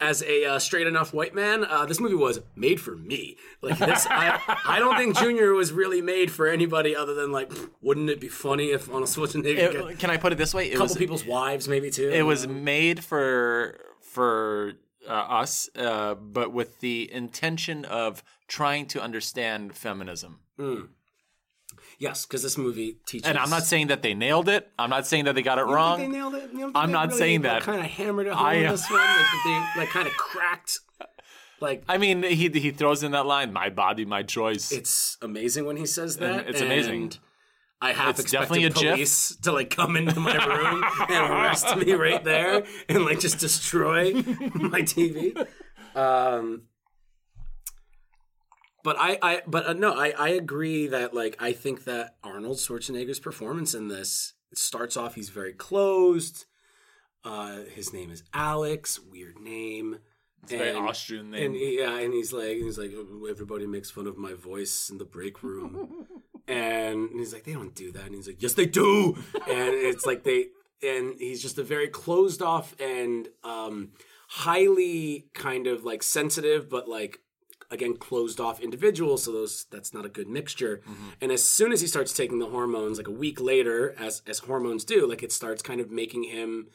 as 0.00 0.22
a 0.22 0.44
uh, 0.44 0.58
straight 0.58 0.86
enough 0.86 1.12
white 1.12 1.34
man, 1.34 1.64
uh, 1.64 1.84
this 1.86 2.00
movie 2.00 2.14
was 2.14 2.40
made 2.56 2.80
for 2.80 2.96
me. 2.96 3.36
Like 3.60 3.78
this, 3.78 4.06
I, 4.08 4.40
I 4.66 4.78
don't 4.78 4.96
think 4.96 5.16
Junior 5.18 5.52
was 5.52 5.72
really 5.72 6.00
made 6.00 6.30
for 6.30 6.46
anybody 6.46 6.94
other 6.94 7.14
than 7.14 7.32
like, 7.32 7.50
wouldn't 7.82 8.08
it 8.08 8.20
be 8.20 8.28
funny 8.28 8.70
if 8.70 8.88
Arnold 8.88 9.08
Schwarzenegger 9.08 9.90
It- 9.90 9.98
can 9.98 10.10
I 10.10 10.16
put 10.16 10.32
it 10.32 10.36
this 10.36 10.54
way? 10.54 10.66
It 10.66 10.72
couple 10.72 10.86
was, 10.86 10.96
people's 10.96 11.24
wives, 11.24 11.68
maybe 11.68 11.90
too. 11.90 12.08
it 12.10 12.22
was 12.22 12.46
made 12.46 13.02
for 13.04 13.78
for 14.00 14.74
uh, 15.08 15.12
us, 15.12 15.68
uh, 15.76 16.14
but 16.14 16.52
with 16.52 16.80
the 16.80 17.10
intention 17.12 17.84
of 17.84 18.22
trying 18.46 18.86
to 18.86 19.02
understand 19.02 19.74
feminism. 19.74 20.40
Yes, 21.98 22.24
because 22.26 22.42
this 22.42 22.56
movie 22.58 22.98
teaches. 23.06 23.28
And 23.28 23.36
I'm 23.38 23.50
not 23.50 23.64
saying 23.64 23.88
that 23.88 24.02
they 24.02 24.14
nailed 24.14 24.48
it. 24.48 24.70
I'm 24.78 24.90
not 24.90 25.06
saying 25.06 25.24
that 25.26 25.34
they 25.34 25.42
got 25.42 25.58
it 25.58 25.62
think 25.64 25.74
wrong. 25.74 25.98
they 26.00 26.08
nailed 26.08 26.34
it. 26.34 26.50
You 26.52 26.72
I'm 26.74 26.92
not 26.92 27.12
saying 27.12 27.42
that. 27.42 27.62
Kind 27.62 27.80
of 27.80 27.86
hammered 27.86 28.26
it 28.26 28.32
home 28.32 28.46
I- 28.46 28.54
in 28.54 28.70
this 28.70 28.90
one. 28.90 29.00
Like, 29.00 29.26
they 29.44 29.80
like 29.80 29.88
kind 29.90 30.06
of 30.08 30.14
cracked. 30.14 30.80
Like 31.60 31.82
I 31.88 31.98
mean, 31.98 32.22
he 32.22 32.48
he 32.48 32.70
throws 32.70 33.02
in 33.02 33.10
that 33.12 33.26
line, 33.26 33.52
"My 33.52 33.68
body, 33.68 34.04
my 34.04 34.22
choice." 34.22 34.70
it's 34.70 35.18
amazing 35.22 35.64
when 35.66 35.76
he 35.76 35.86
says 35.86 36.16
that. 36.18 36.48
it's 36.48 36.60
amazing. 36.60 37.12
I 37.80 37.92
half 37.92 38.10
It's 38.10 38.20
expected 38.32 38.58
a 38.64 38.70
GIF. 38.70 38.74
police 38.94 39.36
to 39.42 39.52
like 39.52 39.70
come 39.70 39.96
into 39.96 40.18
my 40.20 40.34
room 40.34 40.84
and 41.08 41.32
arrest 41.32 41.76
me 41.76 41.92
right 41.94 42.22
there 42.24 42.64
and 42.88 43.04
like 43.04 43.18
just 43.20 43.38
destroy 43.38 44.12
my 44.14 44.82
TV. 44.82 45.46
Um, 45.96 46.62
but 48.88 48.96
I, 48.98 49.18
I, 49.20 49.42
but 49.46 49.66
uh, 49.66 49.72
no, 49.74 49.92
I, 49.94 50.14
I 50.18 50.28
agree 50.30 50.86
that 50.86 51.12
like 51.12 51.36
I 51.38 51.52
think 51.52 51.84
that 51.84 52.16
Arnold 52.24 52.56
Schwarzenegger's 52.56 53.20
performance 53.20 53.74
in 53.74 53.88
this 53.88 54.32
it 54.50 54.56
starts 54.56 54.96
off 54.96 55.14
he's 55.14 55.28
very 55.28 55.52
closed. 55.52 56.46
Uh, 57.22 57.58
his 57.74 57.92
name 57.92 58.10
is 58.10 58.22
Alex, 58.32 58.98
weird 58.98 59.38
name. 59.38 59.98
It's 60.42 60.52
a 60.52 60.56
very 60.56 60.70
And- 60.70 60.78
Austrian 60.88 61.30
name. 61.32 61.42
And 61.46 61.54
he- 61.54 61.78
yeah, 61.80 61.98
and 61.98 62.14
he's 62.14 62.32
like, 62.32 62.56
he's 62.56 62.78
like, 62.78 62.92
"Oh, 62.96 63.26
everybody 63.28 63.66
makes 63.66 63.90
fun 63.90 64.06
of 64.06 64.16
my 64.16 64.32
voice 64.32 64.88
in 64.90 64.96
the 64.96 65.04
break 65.04 65.42
room, 65.42 66.06
and 66.48 67.10
he's 67.12 67.32
like, 67.34 67.44
they 67.44 67.52
don't 67.52 67.74
do 67.74 67.92
that, 67.92 68.06
and 68.06 68.14
he's 68.14 68.26
like, 68.28 68.40
yes, 68.42 68.54
they 68.54 68.66
do, 68.66 69.16
and 69.34 69.74
it's 69.74 70.06
like 70.06 70.22
they, 70.24 70.46
and 70.82 71.14
he's 71.18 71.42
just 71.42 71.58
a 71.58 71.62
very 71.74 71.88
closed 71.88 72.40
off 72.40 72.74
and 72.80 73.28
um, 73.44 73.90
highly 74.28 75.26
kind 75.34 75.66
of 75.66 75.84
like 75.84 76.02
sensitive, 76.02 76.70
but 76.70 76.88
like 76.88 77.18
again 77.70 77.96
closed 77.96 78.40
off 78.40 78.60
individual. 78.60 79.18
So 79.18 79.32
those 79.32 79.66
that's 79.70 79.92
not 79.92 80.04
a 80.06 80.08
good 80.08 80.28
mixture. 80.28 80.78
Mm-hmm. 80.88 81.08
And 81.20 81.32
as 81.32 81.42
soon 81.44 81.72
as 81.72 81.80
he 81.80 81.86
starts 81.86 82.12
taking 82.12 82.38
the 82.38 82.46
hormones, 82.46 82.98
like 82.98 83.08
a 83.08 83.12
week 83.12 83.40
later, 83.40 83.94
as 83.98 84.22
as 84.26 84.40
hormones 84.40 84.84
do, 84.84 85.06
like 85.08 85.22
it 85.22 85.32
starts 85.32 85.62
kind 85.62 85.80
of 85.80 85.90
making 85.90 86.24
him 86.24 86.68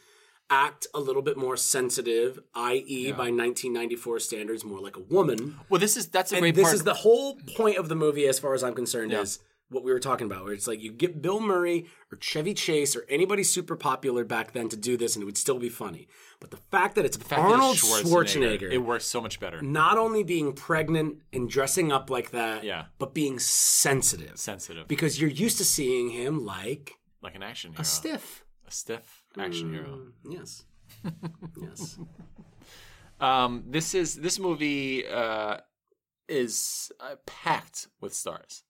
act 0.49 0.85
a 0.93 0.99
little 0.99 1.21
bit 1.21 1.37
more 1.37 1.57
sensitive, 1.57 2.37
i.e., 2.53 3.11
by 3.11 3.31
1994 3.31 4.19
standards, 4.19 4.63
more 4.63 4.79
like 4.79 4.95
a 4.97 4.99
woman. 4.99 5.59
well, 5.69 5.79
this 5.79 5.97
is 5.97 6.07
that's 6.07 6.31
a 6.31 6.35
And 6.35 6.41
great 6.43 6.55
this 6.55 6.63
part. 6.65 6.75
is 6.75 6.83
the 6.83 6.93
whole 6.93 7.37
point 7.55 7.77
of 7.77 7.89
the 7.89 7.95
movie, 7.95 8.27
as 8.27 8.39
far 8.39 8.53
as 8.53 8.63
I'm 8.63 8.75
concerned, 8.75 9.13
is 9.13 9.39
what 9.69 9.83
we 9.83 9.91
were 9.91 9.99
talking 9.99 10.27
about, 10.27 10.43
where 10.43 10.53
it's 10.53 10.67
like 10.67 10.81
you 10.81 10.91
get 10.91 11.21
Bill 11.21 11.39
Murray 11.39 11.87
or 12.11 12.17
Chevy 12.21 12.53
Chase 12.53 12.95
or 12.95 13.05
anybody 13.09 13.43
super 13.43 13.75
popular 13.75 14.23
back 14.23 14.51
then 14.53 14.69
to 14.69 14.77
do 14.77 14.97
this, 14.97 15.15
and 15.15 15.23
it 15.23 15.25
would 15.25 15.37
still 15.37 15.57
be 15.59 15.69
funny. 15.69 16.07
But 16.39 16.51
the 16.51 16.57
fact 16.57 16.95
that 16.95 17.05
it's 17.05 17.17
fact 17.17 17.29
that 17.41 17.45
it's 17.47 17.53
Arnold 17.53 17.77
Schwarzenegger, 18.27 18.71
it 18.71 18.79
works 18.79 19.05
so 19.05 19.19
much 19.21 19.39
better. 19.39 19.61
not 19.61 19.97
only 19.97 20.23
being 20.23 20.53
pregnant 20.53 21.19
and 21.31 21.49
dressing 21.49 21.91
up 21.91 22.09
like 22.09 22.31
that, 22.31 22.63
Yeah. 22.63 22.85
but 22.99 23.13
being 23.13 23.39
sensitive, 23.39 24.37
Sensitive, 24.37 24.87
because 24.87 25.19
you're 25.19 25.29
used 25.29 25.57
to 25.59 25.65
seeing 25.65 26.09
him 26.09 26.45
like 26.45 26.93
like 27.21 27.35
an 27.35 27.41
action 27.43 27.71
hero, 27.71 27.81
a 27.81 27.85
stiff. 27.85 28.43
a 28.67 28.71
stiff 28.71 29.23
action 29.39 29.71
hero. 29.73 30.07
Yes. 30.29 30.65
yes. 31.61 31.97
Um, 33.19 33.63
this 33.67 33.95
is 33.95 34.15
this 34.15 34.37
movie 34.39 35.07
uh, 35.07 35.57
is 36.27 36.91
uh, 36.99 37.15
packed 37.25 37.87
with 38.01 38.13
stars, 38.13 38.63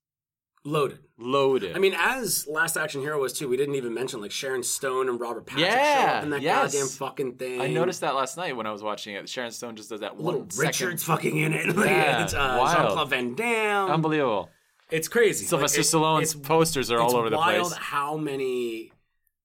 Loaded. 0.66 1.00
loaded. 1.18 1.76
I 1.76 1.80
mean, 1.80 1.94
as 1.98 2.48
Last 2.48 2.78
Action 2.78 3.02
Hero 3.02 3.20
was 3.20 3.34
too, 3.34 3.50
we 3.50 3.58
didn't 3.58 3.76
even 3.76 3.94
mention 3.94 4.22
like 4.22 4.32
Sharon 4.32 4.64
Stone 4.64 5.10
and 5.10 5.20
Robert 5.20 5.46
Patrick 5.46 5.70
show 5.70 5.76
Yeah, 5.76 6.14
up 6.20 6.24
in 6.24 6.30
that 6.30 6.42
yes. 6.42 6.72
goddamn 6.74 6.88
fucking 6.88 7.34
thing. 7.34 7.60
I 7.62 7.68
noticed 7.68 8.00
that 8.02 8.16
last 8.16 8.38
night 8.38 8.56
when 8.56 8.66
I 8.66 8.72
was 8.72 8.82
watching 8.82 9.14
it. 9.16 9.28
Sharon 9.28 9.52
Stone 9.52 9.76
just 9.76 9.90
does 9.90 10.00
that 10.00 10.20
Little 10.22 10.42
one 10.42 10.50
second. 10.52 10.68
Richard's 10.68 11.04
fucking 11.04 11.36
in 11.38 11.52
it. 11.54 11.66
Like, 11.76 11.90
Yeah, 11.90 12.24
it's, 12.24 12.34
uh, 12.34 12.58
wild. 12.60 12.78
Jean 12.78 12.88
Claude 12.92 13.10
Van 13.10 13.36
Damme. 13.36 13.92
Unbelievable. 13.92 14.50
it's 14.90 15.10
crazy. 15.10 15.46
Sylvester 15.46 15.80
Like, 15.80 15.86
it- 15.86 15.90
Stallone's 15.90 16.34
posters 16.36 16.90
are 16.92 17.00
all 17.00 17.16
over 17.18 17.30
the 17.30 17.36
wild 17.38 17.68
place. 17.68 17.78
how 17.78 18.16
many 18.16 18.92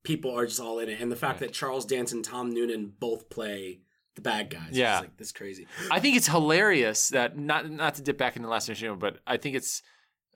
people 0.04 0.38
are 0.38 0.46
just 0.46 0.60
all 0.60 0.78
in 0.78 0.88
it, 0.88 1.00
and 1.00 1.10
the 1.10 1.16
fact 1.16 1.40
that 1.40 1.52
Charles 1.52 1.84
Dance 1.84 2.12
and 2.12 2.24
Tom 2.24 2.54
Noonan 2.54 2.92
both 3.00 3.28
play 3.28 3.80
the 4.14 4.20
bad 4.22 4.50
guys. 4.50 4.70
Yeah. 4.72 4.94
it's 4.98 5.00
like 5.02 5.16
this 5.16 5.32
crazy. 5.32 5.66
I 5.90 5.98
think 6.00 6.16
it's 6.16 6.28
hilarious 6.28 7.08
that 7.08 7.36
not 7.36 7.68
not 7.70 7.96
to 7.96 8.02
dip 8.02 8.18
back 8.18 8.36
into 8.36 8.46
the 8.46 8.50
last 8.52 8.68
Hero, 8.68 8.94
but 8.96 9.18
I 9.26 9.36
think 9.36 9.56
it's 9.56 9.82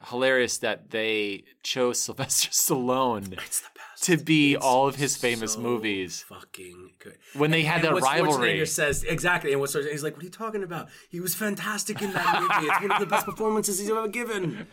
hilarious 0.09 0.59
that 0.59 0.91
they 0.91 1.45
chose 1.63 1.99
Sylvester 2.03 2.51
Stallone 2.51 3.33
It's 3.33 3.61
the 3.61 3.69
best. 3.75 4.05
to 4.05 4.17
be 4.17 4.55
It's 4.55 4.65
all 4.65 4.89
of 4.89 4.97
his 4.97 5.17
famous 5.17 5.53
so 5.55 5.61
movies 5.61 6.25
Fucking 6.29 6.91
good. 6.99 7.19
when 7.35 7.51
they 7.51 7.63
had 7.63 7.77
And 7.77 7.85
that 7.85 7.93
what 7.95 8.03
rivalry. 8.03 8.67
Says 8.67 9.05
exactly, 9.05 9.53
and 9.53 9.61
what 9.61 9.71
Schwarzenegger, 9.71 9.91
he's 9.93 10.03
like, 10.03 10.15
"What 10.15 10.23
are 10.23 10.27
you 10.27 10.31
talking 10.31 10.63
about? 10.63 10.89
He 11.11 11.21
was 11.21 11.35
fantastic 11.35 12.03
in 12.03 12.13
that 12.13 12.41
movie. 12.41 12.67
It's 12.71 12.81
one 12.83 12.91
of 12.93 13.01
the 13.01 13.07
best 13.07 13.27
performances 13.27 13.79
he's 13.79 13.91
ever 13.91 14.09
given." 14.09 14.67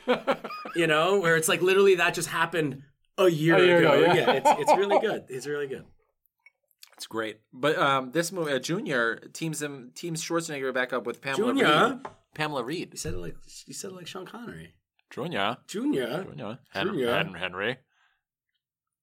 You 0.76 0.88
know, 0.88 1.20
where 1.20 1.36
it's 1.36 1.48
like 1.48 1.62
literally 1.62 1.96
that 1.96 2.14
just 2.14 2.30
happened 2.30 2.84
a 3.18 3.28
year, 3.30 3.56
A 3.56 3.66
year 3.66 3.78
ago. 3.80 3.92
ago, 3.94 4.02
yeah. 4.06 4.14
yeah, 4.14 4.32
it's, 4.34 4.50
it's 4.62 4.78
really 4.78 5.00
good. 5.00 5.26
It's 5.30 5.46
really 5.48 5.68
good. 5.68 5.84
It's 6.96 7.08
great. 7.08 7.40
But 7.54 7.78
um, 7.78 8.12
this 8.12 8.32
movie, 8.32 8.52
uh, 8.52 8.60
Junior 8.60 9.18
teams 9.34 9.62
him 9.62 9.92
teams 9.96 10.22
Schwarzenegger 10.24 10.74
back 10.74 10.92
up 10.94 11.06
with 11.06 11.22
Pamela 11.22 11.54
Junior? 11.54 11.90
Reed. 11.96 12.06
Pamela 12.36 12.64
Reed. 12.64 12.90
You 12.92 12.98
said 12.98 13.14
it 13.14 13.18
like 13.20 13.36
you 13.68 13.74
said 13.74 13.92
it 13.92 13.96
like 13.96 14.08
Sean 14.08 14.26
Connery. 14.26 14.74
Junior. 15.10 15.58
Junior, 15.68 16.24
Junior. 16.24 16.60
Hen- 16.72 16.88
Junior. 16.88 17.14
Hen- 17.16 17.34
Henry. 17.34 17.78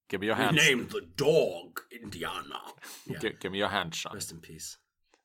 Give 0.09 0.21
me 0.21 0.29
your 0.29 0.37
hands. 0.37 0.57
named 0.57 0.91
the 0.91 1.01
dog 1.17 1.81
Indiana. 1.91 2.61
Yeah. 3.09 3.19
Gi- 3.21 3.35
give 3.41 3.53
me 3.53 3.59
your 3.59 3.69
hand, 3.69 3.95
Sean. 3.95 4.15
Rest 4.15 4.33
in 4.33 4.39
peace. 4.39 4.79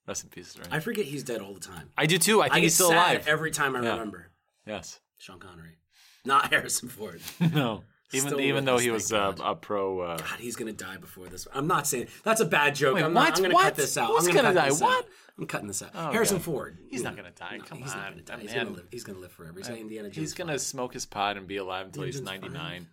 Rest 0.08 0.24
in 0.24 0.30
peace. 0.30 0.56
Right? 0.58 0.68
I 0.72 0.80
forget 0.80 1.06
he's 1.06 1.24
dead 1.24 1.42
all 1.42 1.54
the 1.54 1.60
time. 1.60 1.90
I 1.98 2.06
do 2.06 2.18
too. 2.20 2.42
I 2.42 2.46
think 2.46 2.56
I 2.56 2.60
he's 2.60 2.72
get 2.74 2.76
still 2.76 2.90
sad 2.90 3.12
alive. 3.16 3.28
every 3.28 3.50
time 3.52 3.76
I 3.76 3.82
Yeah. 3.82 3.92
remember 3.92 4.32
yes. 4.68 5.00
Sean 5.18 5.40
Connery, 5.40 5.78
not 6.26 6.50
Harrison 6.54 6.90
Ford. 6.90 7.22
No. 7.54 7.84
Even 8.14 8.28
Still 8.30 8.42
even 8.42 8.66
though 8.66 8.76
us, 8.76 8.82
he 8.82 8.92
was 8.92 9.14
uh, 9.14 9.34
a 9.42 9.56
pro. 9.56 10.02
Uh, 10.02 10.18
God, 10.18 10.40
he's 10.40 10.58
gonna 10.58 10.74
die 10.74 10.98
before 10.98 11.28
this. 11.30 11.48
I'm 11.54 11.66
not 11.66 11.88
saying 11.88 12.08
that's 12.24 12.42
a 12.42 12.46
bad 12.46 12.76
joke. 12.76 12.96
Wait, 12.96 13.04
I'm, 13.06 13.14
what? 13.14 13.30
Not, 13.30 13.38
I'm 13.38 13.42
gonna 13.44 13.54
What? 13.54 13.64
cut 13.64 13.76
this 13.76 13.98
out. 13.98 14.10
Who's 14.10 14.28
I'm 14.28 14.34
gonna, 14.36 14.54
gonna 14.54 14.70
die? 14.70 14.76
What? 14.76 15.06
Out. 15.06 15.10
I'm 15.42 15.48
cutting 15.48 15.68
this 15.68 15.82
out. 15.82 15.90
Oh, 15.96 16.12
Harrison 16.12 16.38
God. 16.38 16.44
Ford. 16.44 16.78
He's 16.90 17.02
not 17.04 17.16
gonna 17.16 17.32
die. 17.32 17.58
No, 17.58 17.64
Come 17.66 17.80
he's 17.80 17.92
on. 17.92 17.98
not 17.98 18.10
gonna 18.12 18.22
die. 18.22 18.40
He's 18.40 18.52
man- 18.54 18.66
gonna 18.66 18.76
live. 18.78 18.88
He's 18.92 19.04
gonna 19.04 19.20
live 19.20 19.32
forever. 19.32 19.58
He's 19.58 19.70
like 19.70 19.80
Indiana 19.82 20.08
Jones. 20.10 20.16
he's 20.18 20.34
gonna 20.34 20.54
five. 20.54 20.62
smoke 20.62 20.94
his 20.94 21.06
pot 21.06 21.36
and 21.38 21.48
be 21.48 21.58
alive 21.58 21.88
until 21.88 22.04
he's 22.04 22.20
Indiana 22.20 22.42
Jones 22.44 22.54
99. 22.54 22.88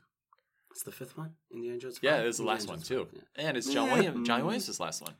It's 0.71 0.83
the 0.83 0.93
fifth 0.93 1.17
one. 1.17 1.35
Indiana 1.53 1.79
Jones. 1.79 1.99
Yeah, 2.03 2.17
five? 2.17 2.23
it 2.25 2.27
was 2.27 2.37
the 2.39 2.43
Indiana 2.45 2.59
last 2.61 2.69
one 2.69 2.81
too. 2.83 3.09
yeah. 3.13 3.47
And 3.49 3.57
it's 3.57 3.73
John 3.73 3.87
Yeah. 3.89 3.95
Williams. 3.95 4.27
John 4.27 4.45
Williams' 4.45 4.81
last 4.81 5.03
one. 5.03 5.15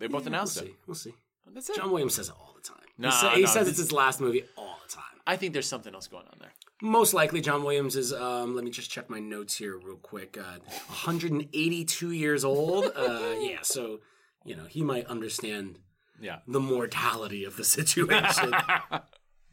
They 0.00 0.08
both 0.08 0.22
Yeah, 0.22 0.28
announced 0.28 0.56
we'll 0.56 0.64
it. 0.64 0.68
See. 0.72 0.76
We'll 0.86 0.94
see. 0.96 1.14
That's 1.52 1.70
it. 1.70 1.76
John 1.76 1.90
Williams 1.90 2.14
says 2.14 2.28
it 2.30 2.34
all 2.38 2.54
the 2.56 2.62
time. 2.68 2.78
Nah, 2.98 3.10
he, 3.10 3.16
sa- 3.16 3.30
he 3.36 3.46
says 3.46 3.68
it's 3.68 3.78
his 3.78 3.92
last 3.92 4.20
movie 4.20 4.44
all 4.56 4.78
the 4.86 4.92
time. 4.92 5.04
I 5.26 5.36
think 5.36 5.52
there's 5.52 5.68
something 5.68 5.94
else 5.94 6.06
going 6.08 6.26
on 6.26 6.38
there. 6.40 6.52
Most 6.82 7.14
likely, 7.14 7.40
John 7.40 7.62
Williams 7.62 7.94
is. 7.96 8.12
Um, 8.12 8.54
let 8.56 8.64
me 8.64 8.70
just 8.70 8.90
check 8.90 9.08
my 9.08 9.20
notes 9.20 9.56
here 9.56 9.78
real 9.78 9.96
quick. 9.96 10.36
Uh, 10.36 10.58
182 10.88 12.10
years 12.10 12.44
old. 12.44 12.86
Uh, 12.96 13.34
yeah, 13.40 13.58
so 13.62 14.00
you 14.44 14.56
know 14.56 14.64
he 14.64 14.82
might 14.82 15.06
understand 15.06 15.78
Yeah. 16.20 16.38
the 16.46 16.60
mortality 16.60 17.44
of 17.44 17.56
the 17.56 17.64
situation. 17.78 18.52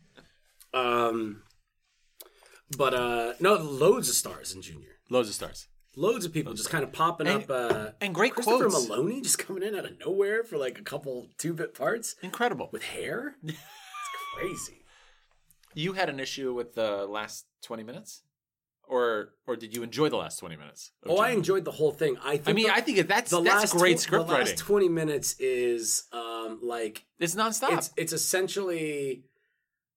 um, 0.74 1.44
but 2.78 2.94
uh, 2.94 3.34
no, 3.40 3.56
loads 3.56 4.10
of 4.10 4.16
stars 4.16 4.54
in 4.54 4.62
Junior. 4.62 4.88
Loads 5.10 5.28
of 5.30 5.36
stars. 5.36 5.68
loads 5.98 6.24
of 6.26 6.32
people 6.32 6.54
just 6.54 6.70
kind 6.70 6.84
of 6.84 6.94
popping 6.94 7.28
And- 7.28 7.44
up. 7.44 7.50
Uh, 7.50 7.90
and 8.00 8.16
great 8.16 8.34
Christopher 8.34 8.70
quotes. 8.70 8.88
Meloni 8.88 9.22
just 9.22 9.38
coming 9.40 9.64
in 9.64 9.76
out 9.76 9.86
of 9.86 10.00
nowhere 10.00 10.44
for 10.44 10.58
like 10.58 10.80
a 10.80 10.84
couple 10.84 11.28
two 11.38 11.54
bit 11.54 11.74
parts 11.74 12.16
Incredible. 12.22 12.70
with 12.72 12.84
hair. 12.84 13.36
it's 13.44 13.58
crazy. 14.36 14.78
You 15.74 15.94
had 15.94 16.10
an 16.10 16.20
issue 16.20 16.54
with 16.54 16.74
the 16.76 17.06
last 17.06 17.46
twenty 17.64 17.84
minutes, 17.84 18.24
or 18.92 19.30
or 19.48 19.56
did 19.56 19.74
you 19.76 19.82
enjoy 19.84 20.10
the 20.10 20.18
last 20.18 20.38
twenty 20.38 20.58
minutes? 20.58 20.92
of 21.04 21.12
Oh, 21.12 21.18
I 21.18 21.30
enjoyed 21.30 21.64
the 21.66 21.72
whole 21.72 21.92
thing. 21.92 22.18
I 22.24 22.36
think 22.38 22.50
I 22.50 22.54
mean, 22.54 22.68
the, 22.68 22.74
I 22.76 22.82
think 22.82 23.08
that's 23.08 23.32
the 23.32 23.42
that's 23.42 23.74
last 23.74 23.74
great 23.74 23.98
tw- 23.98 24.02
script 24.02 24.28
the 24.28 24.34
writing. 24.34 24.48
last 24.48 24.58
twenty 24.60 24.90
minutes 24.90 25.36
is 25.40 26.04
um 26.12 26.60
like 26.62 27.06
it's 27.18 27.34
nonstop. 27.34 27.78
it's 27.78 27.92
it's 27.96 28.14
essentially 28.14 29.24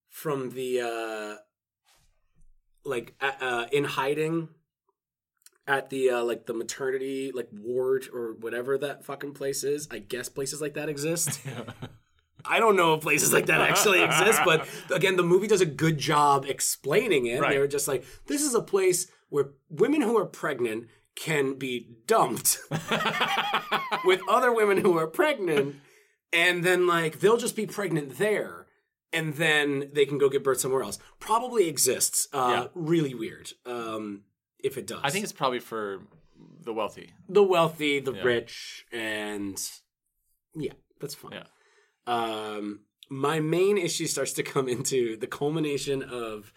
from 0.08 0.50
the 0.50 0.80
uh 0.80 1.36
like 2.84 3.14
uh, 3.20 3.32
uh 3.40 3.66
in 3.72 3.84
hiding 3.84 4.48
at 5.66 5.90
the 5.90 6.10
uh 6.10 6.22
like 6.22 6.46
the 6.46 6.54
maternity 6.54 7.32
like 7.34 7.48
ward 7.52 8.06
or 8.12 8.34
whatever 8.34 8.78
that 8.78 9.04
fucking 9.04 9.32
place 9.32 9.64
is 9.64 9.88
i 9.90 9.98
guess 9.98 10.28
places 10.28 10.60
like 10.60 10.74
that 10.74 10.88
exist 10.90 11.40
i 12.46 12.58
don't 12.60 12.76
know 12.76 12.94
if 12.94 13.00
places 13.02 13.32
like 13.32 13.46
that 13.46 13.60
actually 13.60 14.02
exist 14.02 14.40
but 14.44 14.66
again 14.92 15.16
the 15.16 15.22
movie 15.22 15.46
does 15.46 15.60
a 15.60 15.66
good 15.66 15.98
job 15.98 16.44
explaining 16.46 17.26
it 17.26 17.40
Right. 17.40 17.50
they 17.52 17.58
were 17.58 17.68
just 17.68 17.88
like 17.88 18.04
this 18.26 18.42
is 18.42 18.54
a 18.54 18.62
place 18.62 19.06
where 19.28 19.50
women 19.68 20.00
who 20.02 20.16
are 20.18 20.26
pregnant 20.26 20.88
can 21.16 21.54
be 21.58 21.88
dumped 22.06 22.58
with 24.04 24.20
other 24.28 24.52
women 24.52 24.78
who 24.78 24.98
are 24.98 25.06
pregnant 25.06 25.76
and 26.32 26.64
then 26.64 26.86
like 26.86 27.20
they'll 27.20 27.36
just 27.36 27.56
be 27.56 27.66
pregnant 27.66 28.18
there 28.18 28.66
and 29.12 29.34
then 29.34 29.90
they 29.92 30.04
can 30.06 30.18
go 30.18 30.28
give 30.28 30.42
birth 30.42 30.60
somewhere 30.60 30.82
else 30.82 30.98
probably 31.20 31.68
exists 31.68 32.26
uh 32.32 32.48
Yeah. 32.50 32.66
really 32.74 33.14
weird 33.14 33.52
um 33.66 34.22
if 34.58 34.76
it 34.78 34.86
does 34.86 35.00
I 35.02 35.10
think 35.10 35.22
it's 35.24 35.32
probably 35.32 35.60
for 35.60 36.02
the 36.62 36.72
wealthy. 36.72 37.12
the 37.28 37.42
wealthy 37.42 38.00
the 38.00 38.12
Yeah. 38.14 38.22
rich 38.22 38.86
and 38.92 39.56
yeah 40.54 40.72
that's 41.00 41.14
fine 41.14 41.32
Yeah. 41.32 41.44
Um 42.06 42.80
my 43.10 43.38
main 43.40 43.76
issue 43.78 44.06
starts 44.06 44.32
to 44.34 44.42
come 44.42 44.68
into 44.68 45.16
the 45.16 45.26
culmination 45.26 46.02
of 46.02 46.52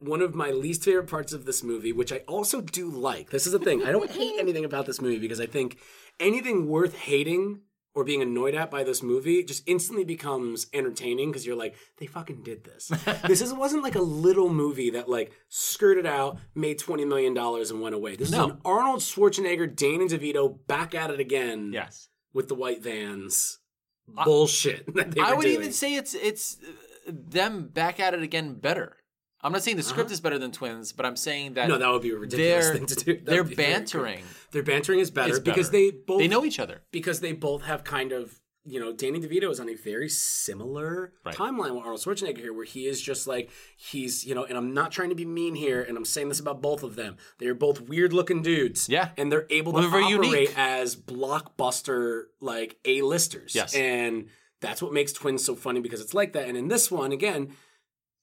one 0.00 0.20
of 0.20 0.34
my 0.34 0.50
least 0.50 0.82
favorite 0.84 1.06
parts 1.06 1.32
of 1.32 1.44
this 1.46 1.62
movie, 1.62 1.92
which 1.92 2.12
I 2.12 2.18
also 2.26 2.60
do 2.60 2.90
like. 2.90 3.30
This 3.30 3.46
is 3.46 3.52
the 3.52 3.58
thing. 3.60 3.84
I 3.84 3.92
don't 3.92 4.10
hate 4.10 4.34
anything 4.38 4.64
about 4.64 4.86
this 4.86 5.00
movie 5.00 5.18
because 5.18 5.40
I 5.40 5.46
think 5.46 5.78
anything 6.20 6.68
worth 6.68 6.94
hating 6.96 7.60
or 7.94 8.02
being 8.02 8.20
annoyed 8.20 8.56
at 8.56 8.72
by 8.72 8.82
this 8.82 9.04
movie 9.04 9.44
just 9.44 9.62
instantly 9.66 10.04
becomes 10.04 10.66
entertaining 10.74 11.30
because 11.30 11.46
you're 11.46 11.56
like, 11.56 11.76
they 11.98 12.06
fucking 12.06 12.42
did 12.42 12.64
this. 12.64 12.88
this 13.26 13.40
is, 13.40 13.54
wasn't 13.54 13.84
like 13.84 13.94
a 13.94 14.02
little 14.02 14.48
movie 14.48 14.90
that 14.90 15.08
like 15.08 15.30
skirted 15.48 16.04
out, 16.04 16.38
made 16.56 16.80
$20 16.80 17.06
million 17.06 17.38
and 17.38 17.80
went 17.80 17.94
away. 17.94 18.16
This 18.16 18.32
No. 18.32 18.46
is 18.46 18.50
an 18.52 18.58
Arnold 18.64 18.98
Schwarzenegger, 19.00 19.74
Danny 19.74 20.06
DeVito 20.08 20.58
back 20.66 20.92
at 20.94 21.10
it 21.10 21.20
again 21.20 21.70
Yes. 21.72 22.08
with 22.34 22.48
the 22.48 22.56
white 22.56 22.82
vans. 22.82 23.60
Bullshit. 24.08 24.84
I 25.20 25.34
would 25.34 25.42
doing. 25.42 25.54
even 25.54 25.72
say 25.72 25.94
it's 25.94 26.14
it's 26.14 26.56
uh, 26.62 27.12
them 27.12 27.68
back 27.68 28.00
at 28.00 28.14
it 28.14 28.22
again 28.22 28.54
better. 28.54 28.96
I'm 29.42 29.52
not 29.52 29.62
saying 29.62 29.76
the 29.76 29.82
script 29.82 30.10
is 30.10 30.20
better 30.22 30.38
than 30.38 30.52
Twins, 30.52 30.92
but 30.92 31.04
I'm 31.04 31.16
saying 31.16 31.54
that 31.54 31.68
Uh-huh. 31.70 31.78
No, 31.78 31.78
that 31.78 31.92
would 31.92 32.00
be 32.02 32.10
a 32.12 32.16
ridiculous 32.16 32.70
thing 32.70 32.86
to 32.86 32.94
do. 32.94 33.20
They're 33.22 33.42
would 33.42 33.50
be 33.50 33.54
very 33.56 33.72
bantering. 33.74 34.24
Their 34.52 34.62
bantering 34.62 35.00
is 35.00 35.10
better 35.10 35.34
Is 35.34 35.40
because 35.40 35.70
they 35.70 35.90
both 35.90 36.18
They 36.20 36.28
know 36.28 36.44
each 36.46 36.58
other. 36.58 36.82
because 36.92 37.20
they 37.20 37.32
both 37.32 37.62
have 37.64 37.84
kind 37.84 38.12
of 38.12 38.40
you 38.66 38.80
know 38.80 38.92
Danny 38.92 39.20
DeVito 39.20 39.50
is 39.50 39.60
on 39.60 39.68
a 39.68 39.74
very 39.74 40.08
similar 40.08 41.12
Right. 41.24 41.34
timeline 41.34 41.74
with 41.74 41.84
Arnold 41.84 42.00
Schwarzenegger 42.00 42.38
here, 42.38 42.52
where 42.52 42.64
he 42.64 42.86
is 42.86 43.00
just 43.00 43.26
like 43.26 43.50
he's 43.76 44.24
you 44.24 44.34
know, 44.34 44.44
and 44.44 44.56
I'm 44.56 44.72
not 44.72 44.90
trying 44.92 45.10
to 45.10 45.14
be 45.14 45.24
mean 45.24 45.54
here, 45.54 45.82
and 45.82 45.96
I'm 45.96 46.04
saying 46.04 46.28
this 46.28 46.40
about 46.40 46.62
both 46.62 46.82
of 46.82 46.96
them. 46.96 47.16
They're 47.38 47.54
both 47.54 47.80
weird 47.82 48.12
looking 48.12 48.42
dudes, 48.42 48.88
Yeah. 48.88 49.10
and 49.16 49.30
they're 49.30 49.46
able 49.50 49.72
to 49.72 49.80
Well, 49.80 49.90
they're 49.90 50.00
operate 50.02 50.30
unique. 50.48 50.54
as 50.58 50.96
blockbuster 50.96 52.24
like 52.40 52.78
a 52.84 53.02
listers, 53.02 53.54
Yes. 53.54 53.74
and 53.74 54.28
that's 54.60 54.80
what 54.82 54.92
makes 54.92 55.12
Twins 55.12 55.44
so 55.44 55.54
funny 55.54 55.80
because 55.80 56.00
it's 56.00 56.14
like 56.14 56.32
that. 56.32 56.48
And 56.48 56.56
in 56.56 56.68
this 56.68 56.90
one, 56.90 57.12
again, 57.12 57.54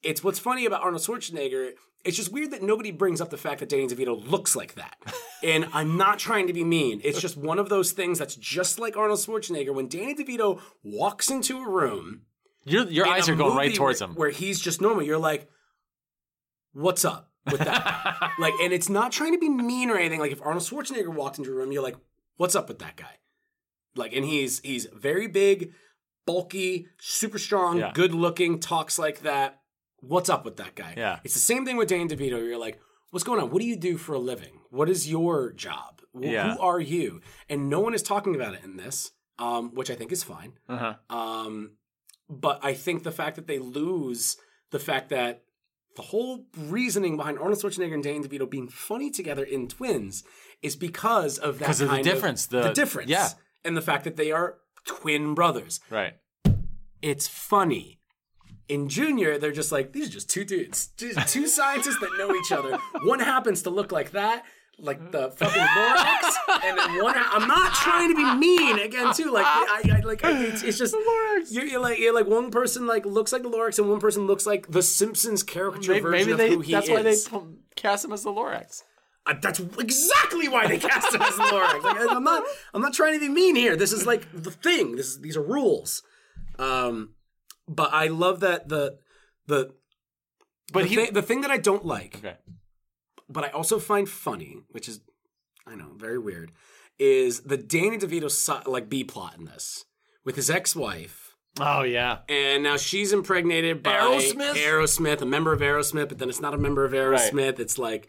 it's 0.04 0.24
what's 0.24 0.40
funny 0.40 0.66
about 0.66 0.82
Arnold 0.82 1.04
Schwarzenegger. 1.04 1.74
It's 2.04 2.18
just 2.18 2.32
weird 2.32 2.52
that 2.52 2.64
nobody 2.64 2.92
brings 2.92 3.22
up 3.22 3.30
the 3.30 3.38
fact 3.38 3.60
that 3.60 3.70
Danny 3.70 3.88
DeVito 3.88 4.30
looks 4.30 4.56
like 4.56 4.74
that. 4.76 4.98
and 5.44 5.68
I'm 5.74 5.98
not 5.98 6.18
trying 6.20 6.48
to 6.48 6.54
be 6.54 6.64
mean. 6.64 7.00
It's 7.04 7.22
just 7.22 7.38
one 7.38 7.60
of 7.60 7.70
those 7.70 7.92
things 7.92 8.18
that's 8.20 8.36
just 8.36 8.80
like 8.80 8.98
Arnold 8.98 9.20
Schwarzenegger. 9.20 9.74
When 9.74 9.88
Danny 9.88 10.16
DeVito 10.16 10.60
walks 10.84 11.30
into 11.30 11.60
a 11.62 11.70
room, 11.70 12.24
Your 12.66 12.86
your 12.88 13.08
eyes 13.08 13.30
are 13.30 13.36
going 13.36 13.56
right 13.56 13.74
towards 13.76 14.02
where, 14.02 14.10
him. 14.10 14.16
where 14.16 14.30
he's 14.32 14.60
just 14.60 14.82
normal, 14.82 15.04
you're 15.04 15.18
like, 15.20 15.48
what's 16.74 17.06
up 17.06 17.32
with 17.50 17.60
that? 17.60 18.32
like, 18.40 18.54
and 18.62 18.74
it's 18.74 18.90
not 18.90 19.12
trying 19.12 19.34
to 19.34 19.40
be 19.40 19.50
mean 19.50 19.90
or 19.90 19.98
anything. 19.98 20.20
Like, 20.20 20.32
if 20.32 20.42
Arnold 20.42 20.64
Schwarzenegger 20.64 21.14
walked 21.14 21.38
into 21.38 21.52
a 21.52 21.56
room, 21.56 21.72
you're 21.72 21.84
like, 21.84 21.98
what's 22.38 22.56
up 22.56 22.68
with 22.68 22.80
that 22.80 22.96
guy? 22.96 23.20
Like, 23.96 24.14
and 24.16 24.26
he's 24.26 24.60
he's 24.60 24.86
very 24.94 25.28
big, 25.28 25.72
bulky, 26.26 26.88
super 27.00 27.38
strong, 27.38 27.78
Yeah. 27.80 27.92
good 27.94 28.14
looking, 28.14 28.60
talks 28.60 28.98
like 28.98 29.22
that. 29.22 29.61
What's 30.02 30.30
up 30.30 30.46
with 30.46 30.58
that 30.58 30.76
guy? 30.76 30.94
Yeah. 30.98 31.20
It's 31.24 31.34
the 31.34 31.40
same 31.40 31.66
thing 31.66 31.78
with 31.78 31.88
Danny 31.90 32.08
DeVito. 32.08 32.32
You're 32.44 32.58
like, 32.58 32.80
what's 33.12 33.24
going 33.24 33.40
on? 33.42 33.50
What 33.52 33.62
do 33.62 33.68
you 33.68 33.76
do 33.76 33.98
for 33.98 34.14
a 34.14 34.20
living? 34.20 34.60
What 34.70 34.90
is 34.90 35.10
your 35.10 35.52
job? 35.54 36.02
Wh- 36.14 36.26
Yeah. 36.26 36.56
Who 36.56 36.62
are 36.62 36.80
you? 36.80 37.22
And 37.50 37.70
no 37.70 37.80
one 37.80 37.94
is 37.94 38.02
talking 38.04 38.36
about 38.36 38.54
it 38.56 38.64
in 38.64 38.78
this, 38.78 39.12
um, 39.40 39.74
which 39.76 39.90
I 39.92 39.96
think 39.96 40.12
is 40.12 40.24
fine. 40.24 40.54
Uh-huh. 40.68 40.96
Um, 41.16 41.72
but 42.30 42.60
I 42.64 42.74
think 42.74 43.04
the 43.04 43.12
fact 43.12 43.36
that 43.36 43.48
they 43.48 43.60
lose 43.60 44.38
the 44.72 44.80
fact 44.80 45.10
that 45.10 45.44
the 45.98 46.02
whole 46.02 46.46
reasoning 46.58 47.18
behind 47.18 47.38
Arnold 47.38 47.60
Schwarzenegger 47.60 47.94
and 47.94 48.04
Danny 48.04 48.20
DeVito 48.26 48.50
being 48.50 48.70
funny 48.70 49.12
together 49.12 49.44
in 49.44 49.68
Twins 49.68 50.24
is 50.62 50.76
because 50.78 51.38
of 51.38 51.60
that 51.60 51.66
'Cause 51.66 51.82
of 51.82 51.90
the 51.90 52.02
difference, 52.02 52.46
the- 52.46 52.62
the 52.62 52.74
difference, 52.74 53.10
yeah. 53.10 53.30
and 53.66 53.76
the 53.76 53.82
fact 53.82 54.06
that 54.06 54.16
they 54.16 54.32
are 54.32 54.58
twin 54.86 55.34
brothers. 55.36 55.82
Right. 55.90 56.14
It's 57.02 57.28
funny. 57.28 58.00
In 58.72 58.88
Junior, 58.88 59.38
they're 59.38 59.52
just 59.52 59.72
like 59.72 59.92
these 59.92 60.08
are 60.08 60.12
just 60.12 60.30
two 60.30 60.46
dudes, 60.46 60.88
two, 60.96 61.14
two 61.28 61.46
scientists 61.48 62.00
that 62.00 62.12
know 62.18 62.34
each 62.34 62.52
other. 62.54 62.78
One 63.04 63.20
happens 63.20 63.64
to 63.64 63.70
look 63.70 63.92
like 63.92 64.12
that, 64.12 64.46
like 64.80 65.12
the 65.12 65.30
fucking 65.32 65.62
Lorax, 65.62 66.64
and 66.64 66.78
then 66.78 67.04
one. 67.04 67.16
I'm 67.18 67.48
not 67.50 67.74
trying 67.74 68.10
to 68.12 68.16
be 68.16 68.34
mean 68.36 68.80
again, 68.80 69.14
too. 69.14 69.30
Like 69.30 69.46
I, 69.46 69.82
I 69.92 70.00
like 70.06 70.22
it's, 70.24 70.64
it's 70.64 70.78
just 70.78 70.96
you're, 71.52 71.66
you're 71.66 71.82
like 71.82 72.00
you're 72.00 72.16
like 72.16 72.28
one 72.28 72.50
person 72.50 72.88
like 72.88 73.06
looks 73.06 73.34
like 73.34 73.44
the 73.44 73.50
Lorax, 73.50 73.78
and 73.78 73.90
one 73.90 74.00
person 74.00 74.26
looks 74.26 74.46
like 74.46 74.68
the 74.72 74.82
Simpsons 74.82 75.44
caricature 75.44 75.92
Maybe, 75.92 76.02
version 76.04 76.20
maybe 76.20 76.32
of 76.32 76.38
they. 76.38 76.50
who 76.50 76.62
he 76.62 76.72
That's 76.72 76.88
is. 76.88 76.94
That's 76.96 77.32
why 77.32 77.40
they 77.42 77.46
cast 77.76 78.06
him 78.06 78.14
as 78.14 78.24
the 78.24 78.32
Lorax. 78.32 78.84
Uh, 79.26 79.36
that's 79.42 79.60
exactly 79.60 80.48
why 80.48 80.66
they 80.68 80.80
cast 80.80 81.14
him 81.14 81.22
as 81.22 81.36
the 81.36 81.44
Lorax. 81.44 81.84
Like, 81.84 82.10
I'm 82.10 82.24
not. 82.24 82.44
I'm 82.74 82.82
not 82.82 82.94
trying 82.94 83.16
to 83.16 83.20
be 83.20 83.28
mean 83.30 83.58
here. 83.58 83.76
This 83.76 83.92
is 83.92 84.06
like 84.06 84.28
the 84.34 84.52
thing. 84.52 84.96
This 84.96 85.08
is, 85.08 85.20
these 85.20 85.36
are 85.36 85.44
rules. 85.44 86.04
Um, 86.58 87.16
but 87.68 87.94
I 87.94 88.08
love 88.08 88.40
that 88.42 88.70
the 88.70 88.98
the 89.48 89.74
But 90.74 90.84
the, 90.84 90.90
he. 90.90 90.96
thi- 90.96 91.12
the 91.12 91.22
thing 91.22 91.42
that 91.42 91.52
I 91.52 91.58
don't 91.58 91.86
like, 91.86 92.18
okay. 92.18 92.36
but 93.30 93.44
I 93.44 93.50
also 93.50 93.80
find 93.80 94.08
funny, 94.10 94.58
which 94.70 94.88
is 94.88 95.02
I 95.68 95.76
know 95.76 95.92
very 95.96 96.18
weird, 96.18 96.52
is 97.00 97.42
the 97.42 97.58
Danny 97.58 97.98
DeVito 97.98 98.30
si- 98.32 98.70
like 98.70 98.90
B 98.90 99.04
plot 99.04 99.36
in 99.38 99.46
this 99.46 99.86
with 100.26 100.36
his 100.36 100.50
ex-wife. 100.50 101.36
Oh 101.60 101.82
yeah. 101.84 102.20
And 102.30 102.64
now 102.64 102.78
she's 102.78 103.12
impregnated 103.12 103.84
by 103.84 103.94
Aerosmith? 103.94 104.54
Aerosmith, 104.56 105.22
a 105.22 105.26
member 105.26 105.52
of 105.52 105.60
Aerosmith, 105.60 106.08
but 106.10 106.18
then 106.18 106.30
it's 106.30 106.40
not 106.40 106.54
a 106.54 106.58
member 106.58 106.86
of 106.86 106.94
Aerosmith. 106.94 107.60
It's 107.60 107.78
like 107.78 108.08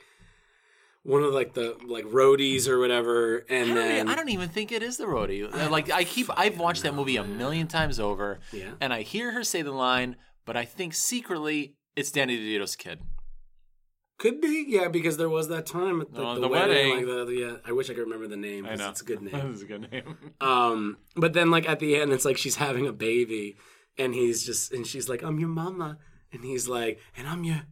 one 1.05 1.23
of 1.25 1.33
like 1.33 1.55
the 1.55 1.77
like 1.87 2.05
roadies 2.05 2.69
or 2.69 2.79
whatever. 2.79 3.39
And 3.49 3.73
I 3.73 3.75
don't, 3.75 3.77
then 3.77 4.09
e- 4.09 4.11
I 4.11 4.15
don't 4.15 4.29
even 4.31 4.49
think 4.49 4.71
it 4.73 4.83
is 4.83 4.97
the 4.97 5.05
roadie. 5.07 5.51
Like 5.71 5.91
I 5.91 6.05
keep, 6.05 6.29
I've 6.37 6.59
watched 6.59 6.83
that 6.85 6.95
movie 6.95 7.17
a 7.17 7.25
million 7.25 7.67
times 7.67 7.99
over, 8.01 8.41
Yeah. 8.53 8.71
and 8.81 8.93
I 8.93 9.03
hear 9.03 9.33
her 9.33 9.43
say 9.45 9.63
the 9.63 9.73
line, 9.73 10.17
but 10.45 10.57
I 10.57 10.65
think 10.65 10.95
secretly 10.95 11.75
it's 11.97 12.11
Danny 12.13 12.39
DeVito's 12.39 12.77
kid. 12.77 13.01
could 14.19 14.41
be, 14.41 14.65
yeah, 14.69 14.87
because 14.89 15.17
there 15.17 15.29
was 15.29 15.49
that 15.49 15.67
time 15.67 16.01
at 16.01 16.13
the, 16.15 16.23
Oh, 16.23 16.35
the, 16.37 16.43
the 16.43 16.49
wedding. 16.49 16.91
wedding. 16.91 17.09
Like 17.09 17.27
the, 17.27 17.33
yeah, 17.35 17.57
I 17.67 17.73
wish 17.73 17.91
I 17.91 17.95
could 17.95 18.03
remember 18.05 18.29
the 18.29 18.37
name. 18.37 18.65
'cause 18.65 18.81
It's 18.81 19.01
a 19.01 19.05
good 19.05 19.21
name. 19.23 19.35
it's 19.53 19.63
a 19.63 19.67
good 19.67 19.91
name. 19.91 20.17
Um, 20.41 20.99
but 21.17 21.33
then 21.33 21.51
like 21.51 21.69
at 21.69 21.81
the 21.81 21.97
end, 21.97 22.13
it's 22.13 22.25
like 22.25 22.37
she's 22.39 22.57
having 22.57 22.87
a 22.87 22.93
baby, 22.93 23.57
and 23.99 24.15
he's 24.15 24.47
just 24.47 24.73
and 24.73 24.87
she's 24.87 25.09
like, 25.09 25.23
"I'm 25.23 25.39
your 25.41 25.49
mama," 25.49 25.99
and 26.33 26.45
he's 26.45 26.69
like, 26.69 27.01
"And 27.17 27.27
I'm 27.29 27.43
your." 27.45 27.63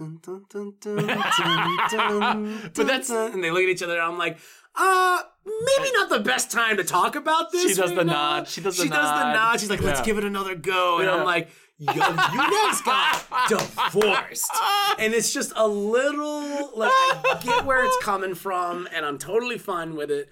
Dun, 0.00 0.18
dun, 0.22 0.46
dun, 0.48 0.72
dun, 0.80 1.06
dun, 1.06 1.90
dun, 1.90 2.70
But 2.74 2.86
that's- 2.86 3.10
and 3.10 3.44
they 3.44 3.50
look 3.50 3.62
at 3.62 3.68
each 3.68 3.82
other. 3.82 3.98
And 4.00 4.02
I'm 4.12 4.16
like, 4.16 4.38
uh, 4.74 5.18
maybe 5.44 5.92
not 5.92 6.08
the 6.08 6.20
best 6.20 6.50
time 6.50 6.78
to 6.78 6.84
talk 6.84 7.16
about 7.16 7.52
this. 7.52 7.62
She 7.62 7.74
does 7.74 7.90
right 7.90 7.98
the 7.98 8.04
now." 8.04 8.12
nod. 8.38 8.48
She 8.48 8.62
does 8.62 8.78
the 8.78 8.84
nod. 8.86 8.88
she 8.88 8.90
does 8.96 9.10
the 9.10 9.24
nod. 9.24 9.32
nod. 9.34 9.60
She's 9.60 9.68
like, 9.68 9.82
let's 9.82 10.00
Yeah. 10.00 10.06
give 10.06 10.16
it 10.16 10.24
another 10.24 10.54
go. 10.54 10.98
And 11.00 11.06
Yeah. 11.06 11.16
I'm 11.16 11.24
like, 11.26 11.50
yo, 11.78 11.92
you 11.92 11.98
guys 12.00 12.80
got 12.80 13.26
divorced. 13.50 14.50
And 14.98 15.12
it's 15.12 15.34
just 15.34 15.52
a 15.54 15.68
little 15.68 16.70
like 16.78 16.90
I 16.92 17.38
get 17.44 17.66
where 17.66 17.84
it's 17.84 17.98
coming 18.02 18.34
from, 18.34 18.88
and 18.94 19.04
I'm 19.04 19.18
totally 19.18 19.58
fine 19.58 19.96
with 19.96 20.10
it. 20.10 20.30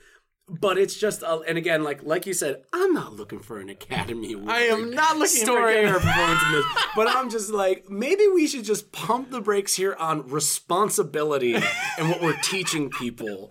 But 0.49 0.79
it's 0.79 0.95
just, 0.95 1.23
a, 1.23 1.41
and 1.47 1.59
again, 1.59 1.85
like 1.85 2.03
like 2.03 2.27
you 2.27 2.33
said, 2.35 2.63
I'm 2.73 2.93
not 2.95 3.15
looking 3.15 3.41
for 3.41 3.59
an 3.61 3.69
Academy 3.69 4.33
Award. 4.33 4.49
I 4.51 4.61
am 4.63 4.91
not 4.91 5.17
looking 5.19 5.41
for 5.41 5.45
story 5.45 5.79
Academy- 5.85 5.91
or 5.91 6.01
performance 6.01 6.43
in 6.47 6.53
this, 6.53 6.65
but 6.97 7.09
I'm 7.09 7.31
just 7.31 7.51
like, 7.51 7.89
maybe 7.91 8.27
we 8.29 8.47
should 8.47 8.65
just 8.65 8.91
pump 8.93 9.31
the 9.31 9.41
brakes 9.41 9.75
here 9.75 9.95
on 9.99 10.29
responsibility 10.29 11.55
and 11.55 12.09
what 12.09 12.23
we're 12.23 12.39
teaching 12.43 12.91
people 12.91 13.51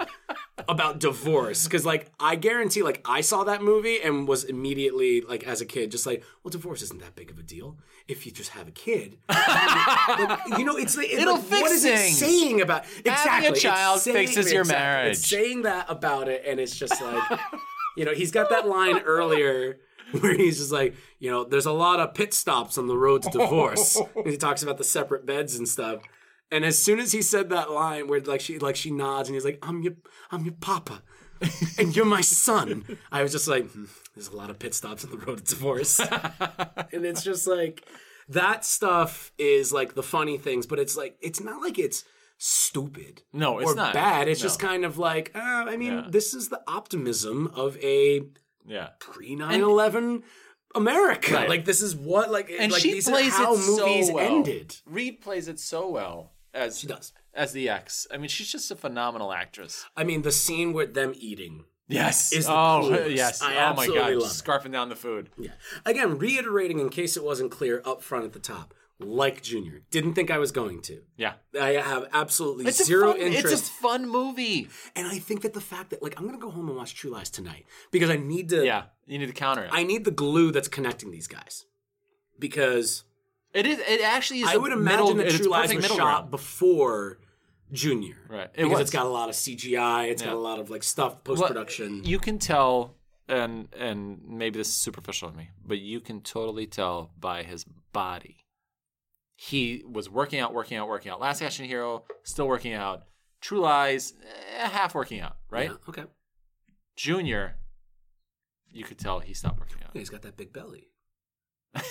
about 0.68 1.00
divorce 1.00 1.66
because 1.66 1.86
like 1.86 2.12
i 2.20 2.36
guarantee 2.36 2.82
like 2.82 3.00
i 3.06 3.22
saw 3.22 3.44
that 3.44 3.62
movie 3.62 4.02
and 4.02 4.28
was 4.28 4.44
immediately 4.44 5.22
like 5.22 5.44
as 5.44 5.62
a 5.62 5.66
kid 5.66 5.92
just 5.92 6.06
like 6.08 6.24
well 6.44 6.50
divorce 6.50 6.82
isn't 6.82 7.00
that 7.00 7.16
big 7.16 7.30
of 7.30 7.38
a 7.38 7.44
deal 7.44 7.78
if 8.08 8.26
you 8.26 8.32
just 8.32 8.50
have 8.52 8.68
a 8.68 8.72
kid 8.72 9.18
Like, 9.30 10.58
you 10.58 10.66
know 10.66 10.76
it's 10.78 10.98
like, 10.98 11.08
it's 11.10 11.22
It'll 11.22 11.36
like, 11.36 11.44
fix 11.44 11.62
what 11.62 11.72
is 11.72 11.86
it 11.86 11.98
things. 11.98 12.18
saying 12.18 12.62
about 12.62 12.86
exactly 13.06 13.50
It's 13.50 13.62
child 13.62 14.00
saying- 14.02 14.16
fixes 14.28 14.52
your 14.52 14.62
exactly. 14.62 14.84
marriage. 14.86 15.18
it's 15.18 15.28
saying 15.28 15.62
that 15.64 15.86
about 15.90 16.28
it 16.28 16.44
and 16.48 16.60
it's 16.60 16.76
just 16.76 17.00
like 17.02 17.40
you 17.98 18.06
know 18.06 18.14
he's 18.14 18.32
got 18.32 18.50
that 18.50 18.68
line 18.68 19.00
earlier 19.00 19.78
where 20.20 20.34
he's 20.36 20.58
just 20.58 20.72
like 20.72 20.96
you 21.20 21.30
know 21.30 21.44
there's 21.44 21.66
a 21.66 21.72
lot 21.72 22.00
of 22.00 22.14
pit 22.14 22.34
stops 22.34 22.78
on 22.78 22.88
the 22.88 22.98
road 22.98 23.22
to 23.24 23.30
divorce 23.30 24.00
he 24.26 24.38
talks 24.38 24.64
about 24.64 24.78
the 24.78 24.84
separate 24.84 25.26
beds 25.26 25.56
and 25.56 25.68
stuff 25.68 26.02
and 26.52 26.64
as 26.66 26.82
soon 26.82 27.00
as 27.00 27.12
he 27.12 27.22
said 27.22 27.50
that 27.50 27.72
line 27.72 28.08
where 28.08 28.20
like 28.22 28.42
she 28.42 28.58
like 28.60 28.76
she 28.76 28.92
nods 28.92 29.28
and 29.30 29.36
he's 29.36 29.46
like 29.46 29.60
i'm 29.62 29.82
your 29.82 29.94
i'm 30.32 30.44
your 30.46 30.54
papa 30.60 31.02
and 31.78 31.96
you're 31.96 32.06
my 32.06 32.22
son 32.22 32.84
i 33.12 33.22
was 33.22 33.32
just 33.32 33.48
like 33.48 33.70
hmm, 33.72 33.86
there's 34.16 34.28
a 34.30 34.36
lot 34.36 34.50
of 34.50 34.58
pit 34.60 34.74
stops 34.74 35.04
on 35.06 35.12
the 35.12 35.18
road 35.18 35.38
to 35.40 35.44
divorce 35.56 36.00
and 36.94 37.06
it's 37.06 37.24
just 37.24 37.48
like 37.48 37.86
that 38.30 38.66
stuff 38.66 39.32
is 39.38 39.72
like 39.72 39.94
the 39.96 40.04
funny 40.04 40.38
things 40.38 40.66
but 40.66 40.80
it's 40.80 40.98
like 40.98 41.18
it's 41.22 41.40
not 41.42 41.62
like 41.62 41.78
it's 41.80 42.04
stupid 42.40 43.24
No, 43.34 43.60
it's 43.60 43.72
or 43.72 43.76
not. 43.76 43.94
bad 43.94 44.28
it's 44.28 44.42
No. 44.42 44.46
just 44.46 44.60
kind 44.60 44.86
of 44.86 44.98
like 44.98 45.32
uh, 45.36 45.40
i 45.68 45.76
mean 45.78 45.94
Yeah. 45.94 46.08
this 46.10 46.34
is 46.34 46.50
the 46.50 46.62
optimism 46.68 47.48
of 47.56 47.78
a 47.84 48.22
Yeah. 48.66 48.90
pre 49.00 49.36
9-11 49.36 50.24
america 50.76 51.34
Right. 51.34 51.50
like 51.50 51.66
this 51.66 51.82
is 51.82 51.96
what 51.96 52.32
like 52.32 52.52
And 52.52 52.72
like 52.72 52.82
she 52.82 53.02
plays 53.02 53.34
it 53.40 53.58
so 53.60 54.14
well. 54.14 54.20
ended 54.20 54.76
Reed 54.86 55.22
plays 55.22 55.48
it 55.48 55.60
so 55.60 55.90
well 55.90 56.34
as 56.54 56.80
she 56.80 56.88
does 56.88 57.14
as 57.34 57.52
the 57.52 57.70
ex. 57.70 58.08
I 58.12 58.18
mean, 58.18 58.30
she's 58.30 58.52
just 58.52 58.72
a 58.72 58.76
phenomenal 58.76 59.32
actress. 59.32 59.86
i 59.96 60.04
mean 60.04 60.24
the 60.24 60.32
scene 60.32 60.74
with 60.74 60.94
them 60.94 61.14
eating 61.16 61.66
Yes. 61.88 62.34
Is 62.34 62.48
oh, 62.50 62.82
coolest. 62.84 63.12
yes. 63.12 63.42
I 63.42 63.70
oh 63.70 63.74
my 63.74 63.88
god, 63.88 64.14
love 64.14 64.30
scarfing 64.32 64.72
down 64.72 64.90
the 64.90 64.96
food. 64.96 65.30
Yeah. 65.38 65.52
Again, 65.86 66.18
reiterating 66.18 66.80
in 66.80 66.90
case 66.90 67.16
it 67.18 67.24
wasn't 67.24 67.52
clear 67.52 67.82
up 67.86 68.02
front 68.02 68.26
at 68.26 68.34
the 68.34 68.40
top, 68.40 68.74
like 69.00 69.42
Junior, 69.42 69.84
didn't 69.92 70.14
think 70.14 70.32
I 70.32 70.38
was 70.38 70.52
going 70.52 70.82
to. 70.84 71.02
Yeah, 71.16 71.34
I 71.60 71.70
have 71.74 72.08
absolutely 72.14 72.66
it's 72.66 72.84
zero 72.84 73.14
fun, 73.14 73.22
interest. 73.22 73.54
It's 73.54 73.70
a 73.70 73.74
fun 73.82 74.10
movie, 74.10 74.68
and 74.96 75.08
I 75.08 75.20
think 75.20 75.44
that 75.44 75.54
the 75.54 75.62
fact 75.62 75.92
that 75.92 76.02
like 76.04 76.18
I'm 76.18 76.26
going 76.28 76.38
to 76.38 76.44
go 76.44 76.52
home 76.52 76.68
and 76.68 76.78
watch 76.78 76.96
True 76.96 77.12
Lies 77.12 77.30
tonight 77.30 77.66
because 77.92 78.10
I 78.10 78.18
need 78.18 78.50
to. 78.50 78.66
Yeah. 78.66 78.84
You 79.06 79.20
need 79.20 79.28
to 79.28 79.34
counter 79.34 79.64
it. 79.64 79.70
I 79.72 79.84
need 79.84 80.04
the 80.04 80.12
glue 80.12 80.52
that's 80.52 80.68
connecting 80.68 81.12
these 81.12 81.28
guys. 81.28 81.66
Because 82.38 83.04
it 83.58 83.66
is. 83.66 83.80
It 83.80 84.02
actually 84.02 84.42
is. 84.42 84.48
I 84.50 84.54
a 84.54 84.60
would 84.60 84.70
middle, 84.78 85.10
imagine 85.12 85.18
that 85.18 85.28
it's 85.28 85.38
True 85.38 85.50
Lies 85.50 85.62
perfect 85.68 85.76
was 85.78 85.84
middle 85.84 85.98
shot 85.98 86.18
ground. 86.20 86.32
before 86.32 87.20
Junior. 87.72 88.16
Right. 88.30 88.50
It 88.54 88.56
Because 88.56 88.70
was. 88.72 88.80
it's 88.82 88.92
got 88.92 89.06
a 89.06 89.10
lot 89.10 89.30
of 89.30 89.36
CGI, 89.36 90.10
It's 90.10 90.22
got 90.22 90.34
a 90.34 90.38
lot 90.38 90.60
of, 90.60 90.70
like, 90.70 90.84
stuff, 90.84 91.24
post 91.24 91.40
Well, 91.42 91.48
production. 91.50 92.04
You 92.06 92.20
can 92.20 92.40
tell, 92.40 92.96
and 93.28 93.68
and 93.78 94.22
maybe 94.28 94.58
this 94.58 94.70
is 94.70 94.76
superficial 94.76 95.28
of 95.30 95.36
me, 95.36 95.50
but 95.66 95.80
you 95.80 96.00
can 96.00 96.22
totally 96.22 96.66
tell 96.68 97.12
by 97.20 97.44
his 97.44 97.66
body. 97.92 98.38
He 99.36 99.84
was 99.88 100.10
working 100.10 100.40
out, 100.40 100.54
working 100.54 100.78
out, 100.78 100.88
working 100.88 101.12
out. 101.12 101.20
Last 101.20 101.42
Action 101.42 101.66
Hero, 101.66 102.06
still 102.24 102.48
working 102.48 102.74
out. 102.74 103.04
True 103.42 103.60
Lies, 103.60 104.14
eh, 104.58 104.68
half 104.68 104.96
working 104.96 105.20
out. 105.20 105.36
Right. 105.50 105.70
Yeah, 105.70 105.76
okay. 105.90 106.04
Junior, 106.96 107.58
you 108.72 108.84
could 108.84 108.98
tell 108.98 109.20
he 109.20 109.34
stopped 109.34 109.60
working 109.60 109.78
out. 109.84 109.92
Yeah, 109.94 110.00
he's 110.00 110.10
got 110.10 110.22
that 110.24 110.38
big 110.38 110.52
belly. 110.54 110.88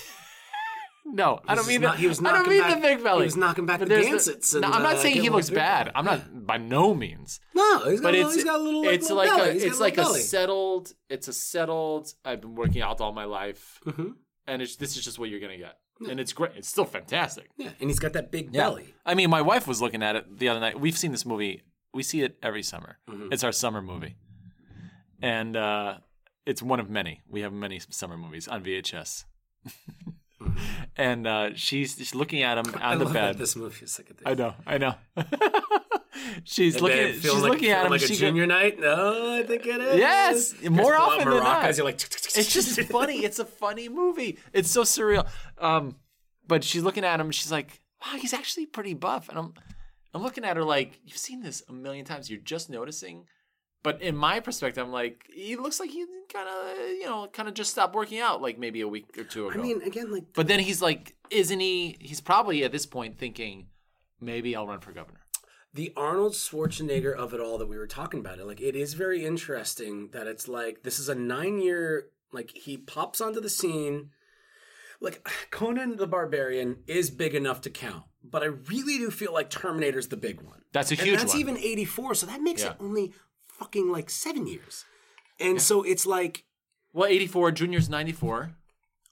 No, 1.09 1.41
I 1.47 1.55
don't 1.55 1.59
just 1.59 1.69
mean 1.69 1.81
not- 1.83 1.95
the, 1.95 2.01
he 2.01 2.07
was 2.09 2.19
I 2.19 2.23
don't 2.25 2.33
knocking 2.35 2.51
mean 2.53 2.63
back- 2.63 2.75
the 2.75 2.81
big 2.81 3.05
belly. 3.05 3.21
he 3.21 3.25
was 3.27 3.37
knocking 3.37 3.65
back 3.67 3.79
But 3.79 3.89
the 3.89 3.95
there's 3.95 4.07
Gansets 4.07 4.55
No, 4.55 4.69
I'm 4.69 4.83
not 4.83 4.97
uh, 4.97 4.99
saying 4.99 5.21
he 5.23 5.31
looks 5.31 5.51
bad. 5.51 5.85
belly. 5.85 5.93
I'm 5.95 6.05
not 6.05 6.47
by 6.47 6.57
no 6.59 6.95
means. 6.95 7.41
No, 7.55 7.89
he's 7.89 8.01
got, 8.01 8.09
But 8.09 8.15
a 8.15 8.17
little, 8.19 8.27
it's 8.29 8.35
he's 8.37 8.45
got 8.45 8.61
a 8.61 8.63
little, 8.63 8.83
like, 8.85 8.95
it's 8.95 9.03
little 9.11 9.17
like 9.19 9.29
belly. 9.31 9.51
a 9.51 9.53
He's 9.53 9.63
got 9.63 9.69
it's 9.71 9.79
a 9.79 9.83
like 9.83 9.99
a 9.99 10.05
settled. 10.19 10.93
It's 11.09 11.29
a 11.29 11.33
settled. 11.33 12.13
I've 12.25 12.41
been 12.41 12.55
working 12.57 12.83
out 12.83 13.01
all 13.01 13.13
my 13.13 13.25
life, 13.25 13.81
Mhm. 13.87 14.15
and 14.47 14.61
it's 14.63 14.77
this 14.77 14.97
is 14.97 15.05
just 15.05 15.19
what 15.19 15.31
you're 15.31 15.41
gonna 15.41 15.57
get, 15.59 15.79
and 16.11 16.19
it's 16.19 16.33
great. 16.33 16.53
It's 16.57 16.69
still 16.69 16.85
fantastic. 16.85 17.51
Yeah, 17.57 17.71
and 17.81 17.89
he's 17.89 17.99
got 18.01 18.13
that 18.15 18.33
big 18.33 18.53
belly. 18.53 18.95
I 19.07 19.15
mean, 19.15 19.31
my 19.31 19.43
wife 19.43 19.67
was 19.69 19.81
looking 19.81 20.03
at 20.03 20.17
it 20.17 20.39
the 20.39 20.49
other 20.49 20.61
night. 20.61 20.81
We've 20.81 20.99
seen 20.99 21.13
this 21.13 21.25
movie. 21.25 21.63
We 21.95 22.03
see 22.03 22.23
it 22.23 22.37
every 22.43 22.63
summer. 22.65 22.99
Mm-hmm. 23.09 23.33
It's 23.33 23.45
our 23.45 23.53
summer 23.53 23.81
movie, 23.81 24.17
and 25.23 25.57
uh, 25.57 25.99
it's 26.45 26.63
one 26.63 26.81
of 26.81 26.91
many. 26.91 27.23
We 27.29 27.43
have 27.43 27.53
many 27.53 27.81
summer 27.91 28.17
movies 28.19 28.49
on 28.49 28.65
VHS. 28.65 29.25
And 30.99 31.27
uh, 31.27 31.51
she's, 31.55 31.97
she's 31.97 32.15
looking 32.15 32.43
at 32.43 32.57
him 32.57 32.75
on. 32.75 32.81
I 32.81 32.97
the 32.97 33.05
love 33.05 33.13
bed. 33.13 33.35
that 33.35 33.39
this 33.39 33.55
movie 33.55 33.85
is 33.85 33.99
like 33.99 34.09
a 34.09 34.15
thing. 34.15 34.27
I 34.27 34.33
know, 34.35 34.55
I 34.67 34.79
know. 34.79 34.95
she's 36.45 36.81
looking. 36.81 36.99
At, 36.99 37.15
she's 37.17 37.33
like, 37.35 37.53
looking 37.53 37.71
at 37.71 37.85
him. 37.85 37.91
like 37.91 38.03
a 38.03 38.07
she 38.07 38.15
go- 38.15 38.21
junior 38.21 38.47
night. 38.47 38.81
No, 38.81 39.35
I 39.35 39.43
think 39.43 39.67
it 39.67 39.81
is. 39.81 39.99
Yes, 39.99 40.55
more 40.71 40.93
guys 40.93 41.01
pull 41.01 41.03
out 41.03 41.13
often 41.13 41.31
than 41.31 41.43
not. 41.43 41.77
You're 41.77 41.85
like, 41.85 41.97
it's 41.97 42.53
just 42.53 42.81
funny. 42.91 43.25
It's 43.25 43.39
a 43.39 43.45
funny 43.45 43.89
movie. 43.89 44.39
It's 44.53 44.71
so 44.71 44.83
surreal. 44.83 45.29
Um, 45.59 45.97
but 46.49 46.65
she's 46.65 46.83
looking 46.83 47.05
at 47.05 47.21
him. 47.21 47.31
She's 47.31 47.53
like, 47.53 47.81
"Wow, 48.05 48.19
he's 48.19 48.33
actually 48.33 48.67
pretty 48.67 48.95
buff." 48.95 49.29
And 49.29 49.39
I'm, 49.39 49.55
I'm 50.15 50.23
looking 50.23 50.45
at 50.45 50.57
her 50.57 50.65
like, 50.65 50.99
"You've 51.05 51.19
seen 51.19 51.43
this 51.43 51.63
a 51.69 51.73
million 51.73 52.05
times. 52.05 52.31
You're 52.31 52.41
just 52.41 52.71
noticing." 52.71 53.27
But 53.87 54.03
in 54.03 54.17
my 54.17 54.41
perspective, 54.41 54.85
I'm 54.85 54.91
like, 54.91 55.29
he 55.33 55.55
looks 55.55 55.79
like 55.79 55.91
he 55.91 56.05
kind 56.33 56.49
of, 56.49 56.77
you 56.89 57.05
know, 57.05 57.29
kind 57.33 57.49
of 57.49 57.55
just 57.55 57.71
stopped 57.71 57.95
working 57.95 58.19
out 58.19 58.43
like 58.43 58.59
maybe 58.59 58.81
a 58.81 58.89
week 58.89 59.17
or 59.17 59.23
two 59.23 59.47
ago. 59.49 59.57
I 59.57 59.63
mean, 59.63 59.81
again, 59.83 60.11
like 60.13 60.25
but 60.35 60.49
then 60.49 60.59
he's 60.59 60.83
like, 60.83 61.15
isn't 61.31 61.61
he? 61.61 61.97
He's 62.01 62.21
probably 62.21 62.65
at 62.65 62.73
this 62.73 62.85
point 62.85 63.17
thinking, 63.17 63.69
maybe 64.21 64.57
I'll 64.57 64.67
run 64.67 64.81
for 64.81 64.91
governor. 64.91 65.21
the 65.73 65.93
Arnold 65.97 66.33
Schwarzenegger 66.33 67.15
of 67.15 67.33
it 67.33 67.39
all 67.39 67.59
that 67.59 67.69
we 67.69 67.79
were 67.79 67.87
talking 67.87 68.19
about 68.19 68.41
it. 68.41 68.47
Like, 68.47 68.61
it 68.61 68.75
is 68.75 68.95
very 68.95 69.25
interesting 69.25 70.09
that 70.13 70.27
it's 70.27 70.49
like 70.49 70.83
this 70.83 70.99
is 70.99 71.09
a 71.09 71.15
nine 71.15 71.61
year. 71.61 72.07
Like, 72.33 72.51
he 72.51 72.77
pops 72.77 73.21
onto 73.21 73.41
the 73.41 73.49
scene. 73.49 74.11
Like 75.01 75.25
Conan 75.53 75.97
the 75.97 76.09
Barbarian 76.09 76.79
is 76.89 77.11
big 77.11 77.37
enough 77.37 77.61
to 77.61 77.71
count, 77.71 78.03
but 78.25 78.43
I 78.43 78.47
really 78.47 78.99
do 78.99 79.13
feel 79.13 79.33
like 79.33 79.49
Terminator's 79.49 80.09
the 80.09 80.17
big 80.17 80.41
one. 80.41 80.63
That's 80.73 80.91
a 80.91 80.95
and 80.95 81.03
huge 81.07 81.19
that's 81.21 81.35
one. 81.35 81.41
even 81.41 81.57
84 81.59 82.15
so 82.17 82.27
that 82.27 82.41
makes 82.43 82.63
Yeah. 82.65 82.71
it 82.71 82.77
only 82.81 83.13
fucking 83.59 83.91
like 83.91 84.11
seven 84.11 84.47
years 84.47 84.85
and 85.41 85.61
so 85.61 85.83
it's 85.83 86.07
like 86.07 86.45
Well, 86.93 87.09
84, 87.09 87.53
Junior's 87.53 87.89
94. 87.89 88.51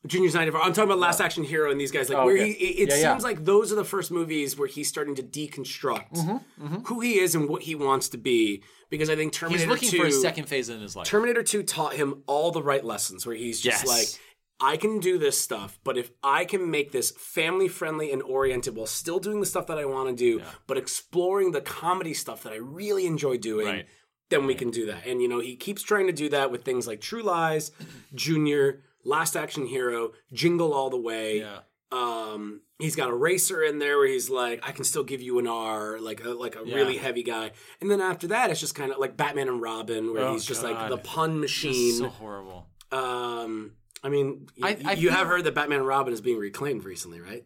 junior's 0.07 0.35
94 0.35 0.61
i'm 0.63 0.73
talking 0.73 0.85
about 0.91 0.99
last 0.99 1.21
action 1.21 1.45
hero 1.45 1.71
and 1.71 1.81
these 1.81 1.91
guys 1.91 2.09
like 2.11 2.19
Oh, 2.19 2.27
where 2.27 2.35
okay. 2.37 2.53
he 2.53 2.65
it, 2.65 2.89
it 2.89 2.89
Yeah, 2.91 2.97
yeah. 3.03 3.13
seems 3.13 3.25
like 3.25 3.45
those 3.45 3.73
are 3.73 3.77
the 3.77 3.85
first 3.85 4.11
movies 4.11 4.59
where 4.59 4.69
he's 4.69 4.89
starting 4.89 5.15
to 5.17 5.23
deconstruct 5.23 6.13
Mm-hmm, 6.15 6.77
who 6.87 7.01
he 7.01 7.19
is 7.19 7.35
and 7.35 7.49
what 7.49 7.63
he 7.63 7.75
wants 7.75 8.09
to 8.11 8.19
be 8.19 8.63
because 8.91 9.09
i 9.11 9.17
think 9.17 9.33
terminator 9.33 9.63
He's 9.65 9.71
looking 9.71 9.91
2 9.91 9.99
for 9.99 10.07
a 10.07 10.13
second 10.13 10.45
phase 10.47 10.69
in 10.69 10.81
his 10.81 10.95
life. 10.95 11.07
terminator 11.07 11.43
2 11.43 11.63
taught 11.63 11.95
him 11.95 12.23
all 12.27 12.51
the 12.51 12.63
right 12.63 12.85
lessons 12.85 13.27
where 13.27 13.37
he's 13.37 13.61
just 13.61 13.85
Yes. 13.87 13.89
like 13.89 14.21
I 14.61 14.77
can 14.77 15.01
do 15.01 15.19
this 15.19 15.37
stuff, 15.39 15.81
but 15.83 15.99
if 15.99 16.13
I 16.23 16.45
can 16.45 16.71
make 16.71 16.93
this 16.93 17.11
family 17.11 17.67
friendly 17.67 18.13
and 18.13 18.23
oriented 18.23 18.77
while 18.77 18.87
still 18.87 19.19
doing 19.19 19.41
the 19.41 19.47
stuff 19.47 19.67
that 19.67 19.79
I 19.79 19.85
want 19.85 20.11
to 20.11 20.15
do, 20.15 20.43
but 20.69 20.79
exploring 20.79 21.51
the 21.51 21.61
comedy 21.61 22.15
stuff 22.15 22.45
that 22.45 22.53
I 22.53 22.57
really 22.81 23.05
enjoy 23.05 23.37
doing, 23.37 23.67
Right. 23.67 23.87
Then 24.31 24.47
we 24.47 24.55
can 24.55 24.71
do 24.71 24.87
that. 24.87 25.07
And 25.07 25.21
you 25.23 25.29
know, 25.29 25.41
he 25.41 25.55
keeps 25.57 25.83
trying 25.83 26.07
to 26.07 26.13
do 26.13 26.29
that 26.31 26.51
with 26.51 26.65
things 26.65 26.87
like 26.87 27.01
True 27.01 27.23
Lies, 27.23 27.71
Junior, 28.15 28.83
Last 29.05 29.37
Action 29.37 29.67
Hero, 29.67 30.13
Jingle 30.33 30.73
All 30.73 30.91
the 30.91 30.99
Way. 31.01 31.41
yeah. 31.41 31.59
Um, 31.93 32.63
he's 32.81 32.97
got 32.97 33.11
Eraser 33.11 33.63
in 33.63 33.79
there 33.79 33.99
where 33.99 34.09
he's 34.09 34.29
like, 34.29 34.67
I 34.67 34.73
can 34.73 34.83
still 34.83 35.05
give 35.05 35.21
you 35.23 35.39
an 35.39 35.47
R, 35.47 36.01
like 36.01 36.25
a, 36.25 36.31
like 36.31 36.57
a 36.57 36.63
Yeah. 36.65 36.75
really 36.75 36.97
heavy 36.97 37.23
guy. 37.23 37.53
And 37.81 37.89
then 37.89 38.01
after 38.01 38.27
that, 38.29 38.51
it's 38.51 38.59
just 38.59 38.75
kind 38.75 38.91
of 38.91 38.99
like 38.99 39.17
Batman 39.17 39.47
and 39.49 39.61
Robin, 39.63 40.13
where 40.13 40.25
Oh, 40.25 40.33
he's 40.33 40.45
just 40.45 40.65
like 40.65 40.89
the 40.89 40.97
pun 40.99 41.39
machine. 41.39 41.93
So 41.99 42.09
horrible. 42.09 42.67
Um, 42.91 43.73
I 44.03 44.09
mean, 44.09 44.49
y- 44.61 44.77
I- 44.85 44.91
I 44.91 44.93
you 44.95 45.11
have 45.11 45.29
heard 45.29 45.45
that 45.45 45.55
Batman 45.55 45.79
and 45.81 45.87
Robin 45.87 46.13
is 46.13 46.21
being 46.21 46.39
reclaimed 46.39 46.85
recently, 46.85 47.21
right? 47.21 47.45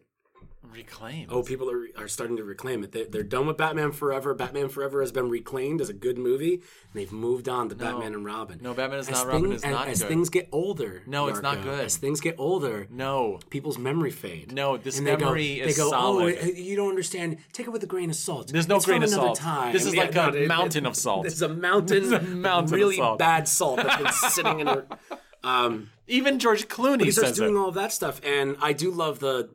Reclaim. 0.61 1.27
Oh, 1.31 1.41
people 1.41 1.71
are, 1.71 1.87
are 1.97 2.07
starting 2.09 2.35
to 2.37 2.43
reclaim 2.43 2.83
it. 2.83 2.91
They, 2.91 3.05
they're 3.05 3.23
done 3.23 3.47
with 3.47 3.55
Batman 3.57 3.91
Forever. 3.93 4.33
Batman 4.33 4.67
Forever 4.67 4.99
has 5.01 5.11
been 5.11 5.29
reclaimed 5.29 5.79
as 5.79 5.87
a 5.89 5.93
good 5.93 6.17
movie, 6.17 6.55
and 6.55 6.61
they've 6.93 7.11
moved 7.11 7.47
on 7.47 7.69
to 7.69 7.75
Batman 7.75 8.13
and 8.13 8.25
Robin. 8.25 8.59
No, 8.61 8.73
Batman 8.73 8.99
is 8.99 9.07
as 9.07 9.15
not 9.23 9.27
Robin 9.27 9.51
is 9.53 9.63
as, 9.63 9.71
not 9.71 9.87
as 9.87 10.01
good. 10.01 10.09
things 10.09 10.29
get 10.29 10.49
older. 10.51 11.01
No, 11.07 11.27
it's 11.27 11.41
not 11.41 11.63
good. 11.63 11.85
As 11.85 11.95
things 11.97 12.19
get 12.19 12.35
older, 12.37 12.87
no. 12.91 13.39
people's 13.49 13.77
memory 13.77 14.11
fade. 14.11 14.51
No, 14.51 14.75
this 14.75 14.97
and 14.97 15.07
they 15.07 15.15
memory 15.15 15.59
go, 15.59 15.63
is 15.65 15.75
they 15.77 15.81
go, 15.81 15.89
solid. 15.89 16.37
Oh, 16.41 16.45
you 16.47 16.75
don't 16.75 16.89
understand. 16.89 17.37
Take 17.53 17.67
it 17.67 17.71
with 17.71 17.83
a 17.83 17.87
grain 17.87 18.09
of 18.09 18.15
salt. 18.17 18.49
There's 18.51 18.67
no 18.67 18.75
It's 18.77 18.85
grain 18.85 19.01
of 19.01 19.09
salt. 19.09 19.37
Time. 19.37 19.71
This 19.71 19.85
is 19.85 19.93
Yeah, 19.95 20.03
like 20.03 20.13
no, 20.13 20.27
a 20.29 20.33
it- 20.33 20.47
mountain 20.49 20.85
of 20.85 20.95
salt. 20.97 21.25
It's 21.25 21.41
a 21.41 21.49
mountain, 21.49 21.97
It's 22.03 22.11
a 22.11 22.19
mountain 22.21 22.65
of 22.65 22.71
really 22.79 22.97
salt. 22.97 23.17
bad 23.17 23.47
salt 23.47 23.77
that's 23.77 24.01
been 24.03 24.11
sitting 24.31 24.59
in 24.59 24.67
a. 24.67 24.85
Um, 25.41 25.89
Even 26.07 26.37
George 26.37 26.67
Clooney 26.67 27.05
he 27.05 27.11
starts 27.11 27.29
says 27.29 27.37
doing 27.37 27.55
it. 27.55 27.57
all 27.59 27.69
of 27.69 27.75
that 27.75 27.93
stuff, 27.93 28.19
and 28.25 28.57
I 28.61 28.73
do 28.73 28.91
love 28.91 29.19
the. 29.19 29.49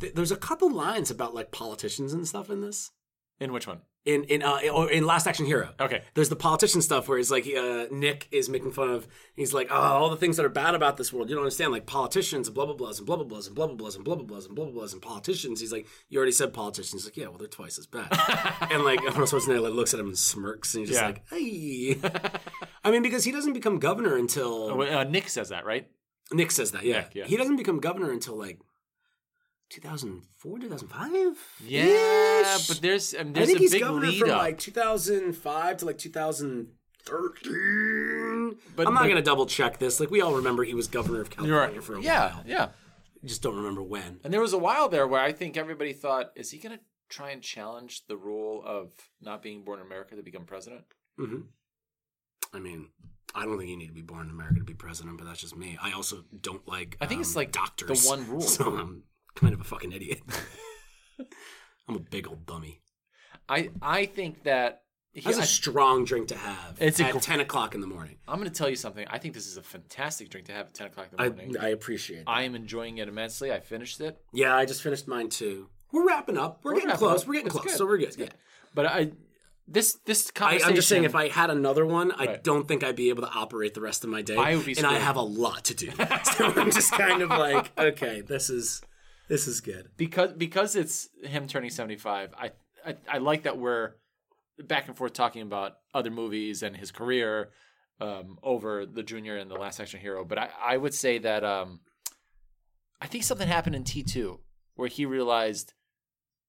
Th- 0.00 0.14
There's 0.14 0.32
a 0.32 0.36
couple 0.36 0.70
lines 0.72 1.10
about 1.10 1.34
like 1.34 1.50
politicians 1.52 2.12
and 2.12 2.26
stuff 2.26 2.50
in 2.50 2.60
this. 2.60 2.90
In 3.40 3.52
which 3.52 3.66
one? 3.66 3.80
in 4.06 4.22
in 4.24 4.42
uh, 4.42 4.58
or 4.70 4.90
in 4.90 5.06
Last 5.06 5.26
Action 5.26 5.46
Hero. 5.46 5.70
Okay. 5.80 6.02
There's 6.12 6.28
the 6.28 6.36
politician 6.36 6.82
stuff 6.82 7.08
where 7.08 7.16
he's 7.16 7.30
like 7.30 7.46
uh, 7.46 7.86
Nick 7.90 8.28
is 8.30 8.50
making 8.50 8.72
fun 8.72 8.90
of. 8.90 9.08
He's 9.34 9.54
like, 9.54 9.68
oh, 9.70 9.74
all 9.74 10.10
the 10.10 10.16
things 10.18 10.36
that 10.36 10.44
are 10.44 10.50
bad 10.50 10.74
about 10.74 10.98
this 10.98 11.10
world. 11.10 11.30
You 11.30 11.36
don't 11.36 11.42
understand, 11.42 11.72
like 11.72 11.86
politicians 11.86 12.46
and 12.46 12.54
blah 12.54 12.66
blah 12.66 12.76
blahs 12.76 12.98
and 12.98 13.06
blah 13.06 13.16
blah 13.16 13.24
blahs 13.24 13.46
and 13.46 13.54
blah 13.56 13.66
blah 13.66 13.74
blahs 13.76 13.96
and 13.96 14.04
blah 14.04 14.14
blah 14.16 14.26
blahs 14.26 14.44
and 14.46 14.54
blah 14.54 14.66
blah 14.66 14.82
blahs 14.82 14.92
and 14.92 15.00
politicians. 15.00 15.58
He's 15.58 15.72
like, 15.72 15.86
you 16.10 16.18
already 16.18 16.32
said 16.32 16.52
politicians. 16.52 16.92
He's 17.02 17.06
like, 17.06 17.16
yeah, 17.16 17.28
well, 17.28 17.38
they're 17.38 17.48
twice 17.48 17.78
as 17.78 17.86
bad. 17.86 18.08
and 18.70 18.84
like 18.84 19.00
Arnold 19.00 19.30
Schwarzenegger 19.30 19.62
like, 19.62 19.72
looks 19.72 19.94
at 19.94 20.00
him 20.00 20.08
and 20.08 20.18
smirks, 20.18 20.74
and 20.74 20.82
he's 20.86 20.90
just 20.90 21.00
Yeah. 21.00 21.06
like, 21.06 21.22
hey. 21.30 21.96
I 22.84 22.90
mean, 22.90 23.02
because 23.02 23.24
he 23.24 23.32
doesn't 23.32 23.54
become 23.54 23.78
governor 23.78 24.16
until 24.18 24.82
Uh, 24.82 25.04
Nick 25.04 25.30
says 25.30 25.48
that, 25.48 25.64
right? 25.64 25.88
Nick 26.30 26.50
says 26.50 26.72
that. 26.72 26.84
Yeah. 26.84 26.98
Nick, 27.00 27.14
yeah. 27.14 27.24
he 27.24 27.38
doesn't 27.38 27.56
become 27.56 27.80
governor 27.80 28.10
until 28.10 28.36
like 28.38 28.58
2004, 29.74 30.58
2005. 30.58 31.38
Yeah, 31.66 32.58
but 32.68 32.80
there's 32.80 33.14
um, 33.14 33.28
I 33.28 33.32
there's 33.32 33.46
think 33.46 33.58
a 33.58 33.62
he's 33.62 33.72
big 33.72 33.82
governor 33.82 34.06
lead 34.06 34.20
from 34.20 34.30
up. 34.30 34.38
like 34.38 34.58
2005 34.58 35.76
to 35.78 35.86
like 35.86 35.98
2013. 35.98 38.56
But- 38.76 38.86
I'm 38.86 38.94
not 38.94 39.00
but- 39.02 39.08
going 39.08 39.16
to 39.16 39.22
double 39.22 39.46
check 39.46 39.78
this. 39.78 40.00
Like 40.00 40.10
we 40.10 40.20
all 40.20 40.34
remember 40.34 40.64
he 40.64 40.74
was 40.74 40.88
governor 40.88 41.20
of 41.20 41.30
California 41.30 41.74
right. 41.76 41.82
for 41.82 41.96
a 41.96 42.02
Yeah, 42.02 42.34
while. 42.36 42.42
yeah. 42.46 42.68
I 43.22 43.26
just 43.26 43.42
don't 43.42 43.56
remember 43.56 43.82
when. 43.82 44.20
And 44.22 44.32
there 44.32 44.40
was 44.40 44.52
a 44.52 44.58
while 44.58 44.88
there 44.88 45.06
where 45.06 45.20
I 45.20 45.32
think 45.32 45.56
everybody 45.56 45.92
thought, 45.92 46.32
is 46.36 46.50
he 46.50 46.58
going 46.58 46.76
to 46.76 46.80
try 47.08 47.30
and 47.30 47.42
challenge 47.42 48.06
the 48.06 48.16
rule 48.16 48.62
of 48.64 48.92
not 49.20 49.42
being 49.42 49.64
born 49.64 49.80
in 49.80 49.86
America 49.86 50.14
to 50.16 50.22
become 50.22 50.44
president? 50.44 50.82
hmm 51.18 51.40
I 52.52 52.58
mean, 52.60 52.90
I 53.34 53.44
don't 53.46 53.58
think 53.58 53.68
you 53.70 53.76
need 53.76 53.88
to 53.88 53.92
be 53.94 54.02
born 54.02 54.26
in 54.26 54.30
America 54.30 54.58
to 54.60 54.64
be 54.64 54.74
president, 54.74 55.18
but 55.18 55.26
that's 55.26 55.40
just 55.40 55.56
me. 55.56 55.76
I 55.82 55.90
also 55.92 56.24
don't 56.40 56.66
like. 56.68 56.96
I 57.00 57.06
think 57.06 57.20
it's 57.20 57.34
um, 57.34 57.40
like 57.40 57.50
doctors. 57.50 58.04
the 58.04 58.08
one 58.08 58.28
rule. 58.28 58.40
So 58.42 58.76
I'm 58.76 59.02
kind 59.34 59.54
of 59.54 59.60
a 59.60 59.64
fucking 59.64 59.92
idiot. 59.92 60.20
I'm 61.88 61.96
a 61.96 62.00
big 62.00 62.26
old 62.28 62.46
dummy. 62.46 62.80
I 63.48 63.70
I 63.82 64.06
think 64.06 64.44
that 64.44 64.80
he, 65.12 65.20
That's 65.20 65.38
a 65.38 65.42
I, 65.42 65.44
strong 65.44 66.04
drink 66.04 66.28
to 66.28 66.36
have. 66.36 66.76
It's 66.80 66.98
a 66.98 67.04
at 67.04 67.12
gr- 67.12 67.18
10 67.20 67.40
o'clock 67.40 67.74
in 67.76 67.80
the 67.80 67.86
morning. 67.86 68.16
I'm 68.26 68.38
going 68.40 68.50
to 68.50 68.54
tell 68.56 68.68
you 68.68 68.74
something. 68.74 69.06
I 69.08 69.18
think 69.18 69.34
this 69.34 69.46
is 69.46 69.56
a 69.56 69.62
fantastic 69.62 70.28
drink 70.28 70.48
to 70.48 70.52
have 70.52 70.66
at 70.66 70.74
10 70.74 70.86
o'clock 70.88 71.06
in 71.12 71.16
the 71.16 71.30
morning. 71.30 71.56
I 71.60 71.68
appreciate 71.68 72.20
it. 72.20 72.24
I 72.26 72.42
am 72.42 72.56
enjoying 72.56 72.98
it 72.98 73.06
immensely. 73.06 73.52
I 73.52 73.60
finished 73.60 74.00
it, 74.00 74.18
Yeah, 74.32 74.56
I 74.56 74.64
just 74.64 74.82
finished 74.82 75.06
mine 75.06 75.28
too. 75.28 75.68
We're 75.92 76.04
wrapping 76.06 76.36
up. 76.36 76.60
We're, 76.64 76.72
We're 76.74 76.80
getting 76.80 76.96
close. 76.96 77.22
up. 77.22 77.28
We're 77.28 77.34
getting 77.34 77.46
It's 77.46 77.54
close. 77.54 77.64
good. 77.66 77.76
So 77.76 77.86
we're 77.86 77.98
good. 77.98 78.08
It's 78.08 78.16
Yeah. 78.18 78.24
good. 78.26 78.34
but 78.74 78.86
I 78.86 79.12
this 79.68 79.94
this 80.04 80.30
I, 80.34 80.38
conversation. 80.38 80.68
I'm 80.68 80.74
just 80.74 80.88
saying, 80.88 81.04
if 81.04 81.14
I 81.14 81.28
had 81.28 81.48
another 81.48 81.86
one, 81.86 82.10
I 82.12 82.24
Right. 82.26 82.44
don't 82.44 82.66
think 82.66 82.82
I'd 82.82 82.96
be 82.96 83.08
able 83.10 83.22
to 83.22 83.30
operate 83.30 83.72
the 83.74 83.80
rest 83.80 84.02
of 84.04 84.10
my 84.10 84.20
day. 84.20 84.36
I 84.36 84.56
would 84.56 84.66
be 84.66 84.76
and 84.76 84.84
I 84.86 84.98
have 84.98 85.14
a 85.16 85.22
lot 85.22 85.64
to 85.66 85.74
do. 85.74 85.90
so 86.36 86.52
I'm 86.56 86.70
just 86.72 86.90
kind 86.92 87.22
of 87.22 87.30
like, 87.30 87.70
okay, 87.78 88.20
this 88.20 88.50
is 88.50 88.82
this 89.28 89.46
is 89.48 89.60
good. 89.60 89.88
because 89.96 90.32
because 90.34 90.76
it's 90.76 91.08
him 91.22 91.46
turning 91.48 91.70
75 91.70 92.34
I, 92.38 92.50
I 92.86 92.96
i 93.08 93.18
like 93.18 93.44
that 93.44 93.58
we're 93.58 93.92
back 94.58 94.86
and 94.88 94.96
forth 94.96 95.12
talking 95.12 95.42
about 95.42 95.72
other 95.94 96.10
movies 96.10 96.62
and 96.62 96.76
his 96.76 96.90
career 96.90 97.50
um, 98.00 98.38
over 98.42 98.86
the 98.86 99.02
junior 99.02 99.36
and 99.36 99.50
the 99.50 99.54
last 99.56 99.80
action 99.80 100.00
hero 100.00 100.24
but 100.24 100.38
i 100.38 100.48
i 100.62 100.76
would 100.76 100.94
say 100.94 101.18
that 101.18 101.44
um 101.44 101.80
i 103.00 103.06
think 103.06 103.24
something 103.24 103.48
happened 103.48 103.76
in 103.76 103.84
t2 103.84 104.38
where 104.74 104.88
he 104.88 105.06
realized 105.06 105.72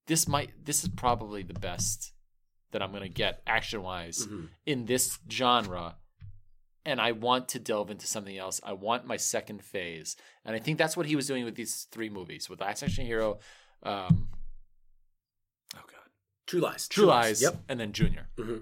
this 0.08 0.28
might 0.28 0.52
this 0.66 0.84
is 0.84 0.90
probably 0.90 1.44
the 1.44 1.54
best 1.54 2.14
that 2.72 2.82
i'm 2.82 2.92
going 2.92 3.04
to 3.04 3.10
get 3.10 3.42
action 3.48 3.82
wise 3.82 4.28
Mhm. 4.28 4.50
in 4.66 4.86
this 4.86 5.18
genre 5.32 5.96
and 6.86 7.02
I 7.02 7.12
want 7.14 7.50
to 7.50 7.60
delve 7.60 7.90
into 7.90 8.06
something 8.08 8.38
else. 8.38 8.62
I 8.64 8.74
want 8.74 9.06
my 9.06 9.18
second 9.18 9.64
phase, 9.64 10.16
and 10.44 10.56
I 10.56 10.60
think 10.60 10.78
that's 10.78 10.96
what 10.96 11.06
he 11.08 11.16
was 11.16 11.28
doing 11.28 11.44
with 11.46 11.56
these 11.56 11.88
three 11.92 12.10
movies, 12.10 12.50
with 12.50 12.62
Last 12.62 12.84
Action 12.84 13.06
Hero, 13.06 13.40
um, 13.84 14.28
oh 15.76 15.82
god, 15.88 16.10
True 16.48 16.60
Lies. 16.62 16.88
True 16.88 17.06
Lies, 17.06 17.42
Yep. 17.42 17.64
and 17.70 17.80
then 17.80 17.92
Junior. 17.94 18.30
hmm 18.38 18.58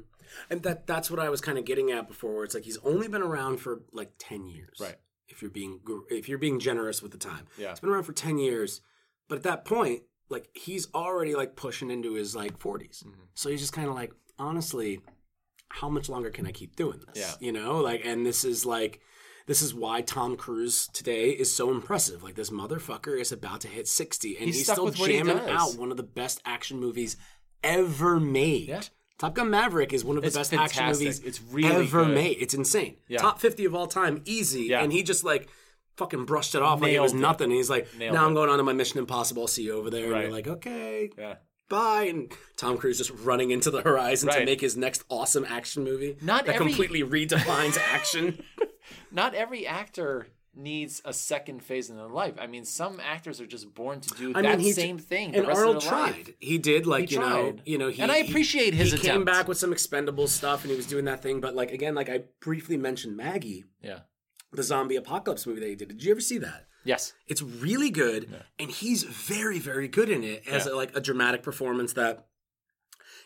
And 0.49 0.63
that 0.63 0.87
that's 0.87 1.11
what 1.11 1.19
I 1.19 1.29
was 1.29 1.41
kind 1.41 1.57
of 1.57 1.65
getting 1.65 1.91
at 1.91 2.07
before, 2.07 2.33
where 2.35 2.43
it's 2.43 2.55
like 2.55 2.63
he's 2.63 2.77
only 2.79 3.07
been 3.07 3.21
around 3.21 3.57
for 3.57 3.81
like 3.91 4.13
ten 4.17 4.47
years, 4.47 4.77
Right. 4.79 4.95
If 5.27 5.41
you're 5.41 5.51
being 5.51 5.79
if 6.09 6.27
you're 6.29 6.37
being 6.37 6.59
generous 6.59 7.01
with 7.01 7.11
the 7.11 7.17
time, 7.17 7.47
Yeah. 7.57 7.69
he's 7.69 7.79
been 7.79 7.89
around 7.89 8.03
for 8.03 8.13
ten 8.13 8.37
years, 8.37 8.81
but 9.27 9.37
at 9.37 9.43
that 9.43 9.65
point, 9.65 10.03
like 10.29 10.49
he's 10.55 10.87
already 10.93 11.35
like 11.35 11.55
pushing 11.55 11.91
into 11.91 12.13
his 12.13 12.35
like 12.35 12.57
40s, 12.59 13.03
Mhm. 13.03 13.27
so 13.35 13.49
he's 13.49 13.59
just 13.61 13.73
kind 13.73 13.87
of 13.89 13.95
like, 13.95 14.11
honestly, 14.39 15.01
how 15.79 15.89
much 15.89 16.07
longer 16.09 16.29
can 16.29 16.45
I 16.47 16.51
keep 16.51 16.75
doing 16.75 17.01
this? 17.07 17.17
Yeah. 17.19 17.45
you 17.45 17.51
know, 17.51 17.79
like, 17.79 18.01
and 18.05 18.25
this 18.25 18.43
is 18.45 18.65
like. 18.65 19.01
This 19.45 19.61
is 19.61 19.73
why 19.75 19.99
Tom 19.99 20.37
Cruise 20.37 20.87
today 20.93 21.31
is 21.31 21.53
so 21.53 21.69
impressive. 21.69 22.23
Like 22.23 22.35
this 22.35 22.49
motherfucker 22.49 23.19
is 23.19 23.33
about 23.33 23.59
to 23.61 23.67
hit 23.67 23.89
sixty, 23.89 24.37
and 24.37 24.45
He's 24.45 24.55
he's, 24.59 24.71
still 24.71 24.89
jamming 24.89 25.37
out 25.49 25.75
one 25.75 25.91
of 25.91 25.97
the 25.97 26.03
best 26.03 26.41
action 26.45 26.79
movies 26.79 27.17
ever 27.61 28.21
made. 28.21 28.69
Yeah. 28.69 28.81
Top 29.17 29.35
Gun 29.35 29.49
Maverick 29.49 29.91
is 29.91 30.05
one 30.05 30.15
of 30.15 30.23
the 30.23 30.27
It's 30.27 30.37
best 30.37 30.53
action 30.53 30.85
movies 30.85 31.19
It's 31.19 31.41
really 31.41 31.85
ever 31.87 32.05
good. 32.05 32.15
made. 32.15 32.37
It's 32.39 32.53
insane. 32.53 32.95
Yeah. 33.09 33.19
Top 33.19 33.41
50 33.41 33.65
of 33.65 33.75
all 33.75 33.87
time, 33.87 34.21
easy. 34.23 34.63
Yeah. 34.63 34.81
And 34.81 34.93
he 34.93 35.03
just 35.03 35.25
like 35.25 35.49
fucking 35.97 36.23
brushed 36.23 36.55
it 36.55 36.61
off 36.61 36.79
like 36.81 36.91
it 36.91 36.93
Nailed 36.93 37.03
was 37.03 37.13
it. 37.13 37.17
nothing. 37.17 37.45
And 37.49 37.53
he's 37.53 37.69
like, 37.69 37.87
Nailed 37.97 38.13
now 38.13 38.25
I'm 38.25 38.33
going 38.33 38.49
on 38.49 38.57
to 38.59 38.63
my 38.63 38.71
Mission 38.73 38.99
Impossible. 38.99 39.43
I'll 39.43 39.47
see 39.47 39.63
you 39.63 39.73
over 39.73 39.89
there. 39.89 40.05
And 40.05 40.11
Right. 40.13 40.21
you're 40.23 40.31
like, 40.31 40.47
okay, 40.47 41.09
Yeah, 41.17 41.35
bye. 41.69 42.03
And 42.03 42.31
Tom 42.57 42.77
Cruise 42.77 42.97
just 42.97 43.11
running 43.11 43.51
into 43.51 43.71
the 43.71 43.81
horizon 43.81 44.29
to 44.29 44.45
make 44.45 44.61
his 44.61 44.75
next 44.77 45.03
awesome 45.09 45.45
action 45.47 45.83
movie 45.83 46.17
Not 46.21 46.45
that 46.45 46.55
every- 46.55 46.67
completely 46.67 47.03
redefines 47.03 47.77
action. 47.91 48.43
not 49.11 49.33
every 49.35 49.65
actor 49.67 50.27
needs 50.55 51.01
a 51.03 51.11
second 51.13 51.63
phase 51.63 51.89
in 51.89 51.97
their 51.97 52.07
life. 52.07 52.35
I 52.39 52.45
mean, 52.45 52.63
some 52.63 52.99
actors 53.03 53.41
are 53.41 53.47
just 53.47 53.73
born 53.73 54.01
to 54.01 54.09
do 54.15 54.33
I 54.35 54.43
that 54.43 54.57
mean, 54.59 54.67
he 54.67 54.71
same 54.71 54.99
thing. 54.99 55.31
The 55.31 55.39
And 55.39 55.47
Arnold 55.47 55.81
tried. 55.81 56.11
life. 56.11 56.29
He 56.39 56.59
did 56.59 56.85
like 56.85 57.09
He 57.09 57.15
you 57.15 57.21
know, 57.21 57.55
you 57.65 57.77
know, 57.79 57.89
he, 57.89 58.01
And 58.03 58.11
I 58.11 58.21
he- 58.21 58.29
appreciate 58.29 58.75
his 58.75 58.91
He 58.91 58.99
came 58.99 59.25
back 59.25 59.47
with 59.47 59.57
some 59.57 59.71
expendable 59.71 60.27
stuff, 60.27 60.61
and 60.63 60.69
he 60.69 60.77
was 60.77 60.85
doing 60.85 61.05
that 61.05 61.23
thing. 61.23 61.41
But 61.41 61.55
like 61.55 61.71
again, 61.71 61.95
like 61.95 62.07
I 62.09 62.25
briefly 62.39 62.77
mentioned 62.77 63.17
Maggie, 63.17 63.65
Yeah. 63.81 63.99
the 64.51 64.61
zombie 64.61 64.95
apocalypse 64.95 65.47
movie 65.47 65.61
that 65.61 65.69
he 65.69 65.75
did. 65.75 65.87
Did 65.87 66.03
you 66.03 66.11
ever 66.11 66.21
see 66.21 66.37
that? 66.37 66.67
Yes. 66.83 67.13
It's 67.27 67.41
really 67.41 67.89
good, 67.89 68.29
and 68.59 68.69
he's 68.69 69.03
very, 69.03 69.59
very 69.59 69.87
good 69.87 70.09
in 70.09 70.23
it 70.23 70.43
as 70.47 70.65
Yeah. 70.65 70.73
a, 70.73 70.75
like 70.75 70.95
a 70.95 71.01
dramatic 71.01 71.41
performance 71.43 71.93
that 71.93 72.25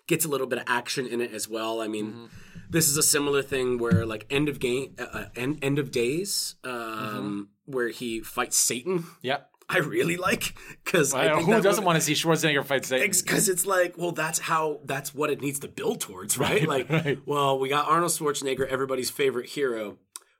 gets 0.07 0.25
a 0.25 0.27
little 0.29 0.47
bit 0.47 0.59
of 0.59 0.65
action 0.67 1.05
in 1.05 1.21
it 1.21 1.33
as 1.33 1.47
well. 1.49 1.81
I 1.81 1.87
mean, 1.87 2.05
Mm-hmm. 2.13 2.25
this 2.69 2.87
is 2.87 2.97
a 2.97 3.03
similar 3.03 3.41
thing 3.41 3.77
where 3.77 4.05
like 4.05 4.25
end 4.29 4.47
of 4.49 4.59
game, 4.59 4.95
uh, 4.99 5.03
uh, 5.11 5.25
end 5.35 5.59
end 5.63 5.79
of 5.79 5.91
days, 5.91 6.55
um, 6.63 6.71
Mm-hmm. 6.73 7.41
where 7.73 7.89
he 7.89 8.21
fights 8.21 8.57
Satan. 8.57 9.05
Yep. 9.21 9.49
I 9.69 9.79
really 9.79 10.15
like 10.15 10.55
because 10.85 11.11
who 11.11 11.19
doesn't 11.19 11.65
movie- 11.65 11.81
want 11.85 11.95
to 11.97 12.01
see 12.01 12.13
Schwarzenegger 12.13 12.63
fight 12.63 12.85
Satan? 12.85 13.11
because 13.11 13.49
it's 13.49 13.65
like, 13.65 13.97
well, 13.97 14.13
that's 14.13 14.39
how 14.39 14.79
that's 14.85 15.13
what 15.13 15.29
it 15.29 15.41
needs 15.41 15.59
to 15.59 15.67
build 15.67 15.99
towards, 15.99 16.37
right? 16.37 16.65
Right, 16.65 16.89
like, 16.89 16.89
right. 16.89 17.19
well, 17.25 17.59
we 17.59 17.67
got 17.67 17.85
Arnold 17.89 18.11
Schwarzenegger, 18.13 18.65
everybody's 18.65 19.09
favorite 19.09 19.49
hero. 19.49 19.97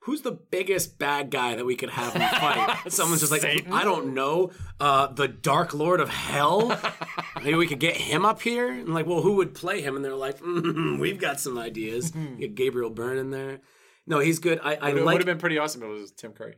Who's 0.08 0.22
the 0.22 0.32
biggest 0.32 0.98
bad 0.98 1.30
guy 1.30 1.56
that 1.56 1.66
we 1.66 1.76
could 1.76 1.90
have 1.90 2.14
him 2.14 2.22
fight? 2.22 2.78
Someone's 2.94 3.20
just 3.20 3.32
like, 3.32 3.42
Satan? 3.42 3.74
I 3.74 3.84
don't 3.84 4.14
know, 4.14 4.52
uh, 4.80 5.08
the 5.08 5.28
Dark 5.28 5.74
Lord 5.74 6.00
of 6.00 6.08
Hell. 6.08 6.80
Maybe 7.44 7.56
we 7.56 7.68
could 7.68 7.80
get 7.82 7.98
him 7.98 8.24
up 8.26 8.42
here. 8.42 8.70
And 8.72 8.94
like, 8.94 9.06
well, 9.06 9.22
who 9.22 9.34
would 9.36 9.54
play 9.54 9.82
him? 9.82 9.98
And 9.98 10.06
they're 10.06 10.16
like, 10.16 10.40
mm-hmm, 10.40 10.98
we've 11.02 11.20
got 11.20 11.42
some 11.42 11.58
ideas. 11.58 12.12
Get 12.12 12.56
Gabriel 12.56 12.90
Byrne 12.90 13.18
in 13.18 13.32
there. 13.32 13.60
No, 14.08 14.20
he's 14.20 14.40
good. 14.40 14.62
I, 14.64 14.76
I 14.76 14.90
it 14.92 15.04
would 15.04 15.18
have 15.18 15.26
been 15.26 15.40
pretty 15.40 15.58
awesome 15.58 15.84
if 15.84 15.90
it 15.90 15.92
was 15.92 16.12
Tim 16.12 16.32
Curry. 16.32 16.56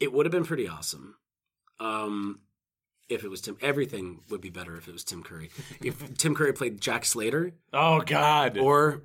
it 0.00 0.12
would 0.12 0.26
have 0.26 0.32
been 0.32 0.44
pretty 0.44 0.68
awesome. 0.68 1.14
Um, 1.78 2.40
if 3.08 3.22
it 3.22 3.28
was 3.30 3.40
Tim, 3.40 3.56
everything 3.60 4.22
would 4.28 4.40
be 4.40 4.50
better 4.50 4.76
if 4.76 4.88
it 4.88 4.92
was 4.92 5.04
Tim 5.04 5.22
Curry. 5.22 5.50
If 5.80 6.18
Tim 6.18 6.34
Curry 6.34 6.52
played 6.52 6.80
Jack 6.80 7.04
Slater 7.04 7.52
Oh 7.72 8.00
God. 8.00 8.58
or 8.58 9.04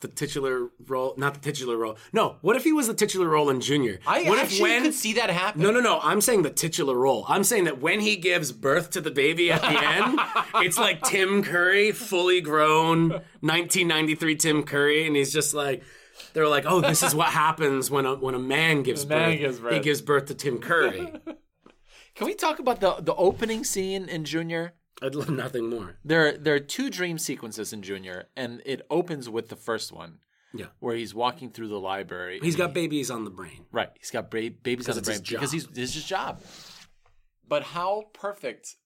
the 0.00 0.08
titular 0.08 0.68
role, 0.86 1.14
not 1.16 1.34
the 1.34 1.40
titular 1.40 1.76
role. 1.76 1.96
No, 2.12 2.36
what 2.40 2.56
if 2.56 2.64
he 2.64 2.72
was 2.72 2.86
the 2.86 2.94
titular 2.94 3.28
role 3.28 3.50
in 3.50 3.60
Junior? 3.60 3.98
I 4.06 4.22
what 4.22 4.38
actually 4.38 4.80
could 4.80 4.94
see 4.94 5.14
that 5.14 5.30
happen. 5.30 5.60
No, 5.60 5.70
no, 5.70 5.80
no. 5.80 5.98
I'm 6.02 6.20
saying 6.20 6.42
the 6.42 6.50
titular 6.50 6.96
role. 6.96 7.24
I'm 7.28 7.42
saying 7.42 7.64
that 7.64 7.80
when 7.80 8.00
he 8.00 8.16
gives 8.16 8.52
birth 8.52 8.90
to 8.90 9.00
the 9.00 9.10
baby 9.10 9.50
at 9.50 9.60
the 9.60 9.84
end, 9.84 10.20
it's 10.66 10.78
like 10.78 11.02
Tim 11.02 11.42
Curry, 11.42 11.90
fully 11.92 12.40
grown, 12.40 13.10
1993 13.10 14.36
Tim 14.36 14.62
Curry, 14.62 15.06
and 15.06 15.16
he's 15.16 15.32
just 15.32 15.52
like, 15.52 15.82
they're 16.32 16.48
like, 16.48 16.64
oh, 16.66 16.80
this 16.80 17.02
is 17.02 17.14
what 17.14 17.28
happens 17.28 17.90
when 17.90 18.06
a 18.06 18.14
when 18.14 18.34
a 18.34 18.38
man 18.38 18.82
gives 18.82 19.04
man 19.04 19.30
birth. 19.30 19.38
gives 19.40 19.74
He 19.74 19.80
gives 19.80 20.00
birth 20.00 20.26
to 20.26 20.34
Tim 20.34 20.58
Curry. 20.58 21.12
Can 22.14 22.26
we 22.26 22.34
talk 22.34 22.58
about 22.58 22.80
the 22.80 22.96
the 23.00 23.14
opening 23.14 23.64
scene 23.64 24.08
in 24.08 24.24
Junior? 24.24 24.74
I'd 25.02 25.14
love 25.14 25.30
nothing 25.30 25.68
more. 25.70 25.96
There 26.04 26.36
there 26.36 26.54
are 26.54 26.60
two 26.60 26.90
dream 26.90 27.18
sequences 27.18 27.72
in 27.72 27.82
Junior, 27.82 28.28
and 28.36 28.62
it 28.66 28.82
opens 28.90 29.28
with 29.28 29.48
the 29.48 29.56
first 29.56 29.92
one 29.92 30.18
Yeah. 30.52 30.66
where 30.80 30.96
he's 30.96 31.14
walking 31.14 31.50
through 31.50 31.68
the 31.68 31.78
library. 31.80 32.40
He's 32.42 32.56
got 32.56 32.74
babies 32.74 33.10
on 33.10 33.24
the 33.24 33.30
brain. 33.30 33.66
Right. 33.70 33.90
He's 33.98 34.10
got 34.10 34.30
ba- 34.30 34.50
babies 34.62 34.88
on 34.88 34.96
the 34.96 35.02
brain 35.02 35.20
because 35.26 35.52
he's 35.52 35.66
it's 35.76 35.94
his 35.94 36.04
job. 36.04 36.40
But 37.46 37.62
how 37.62 38.04
perfect! 38.12 38.76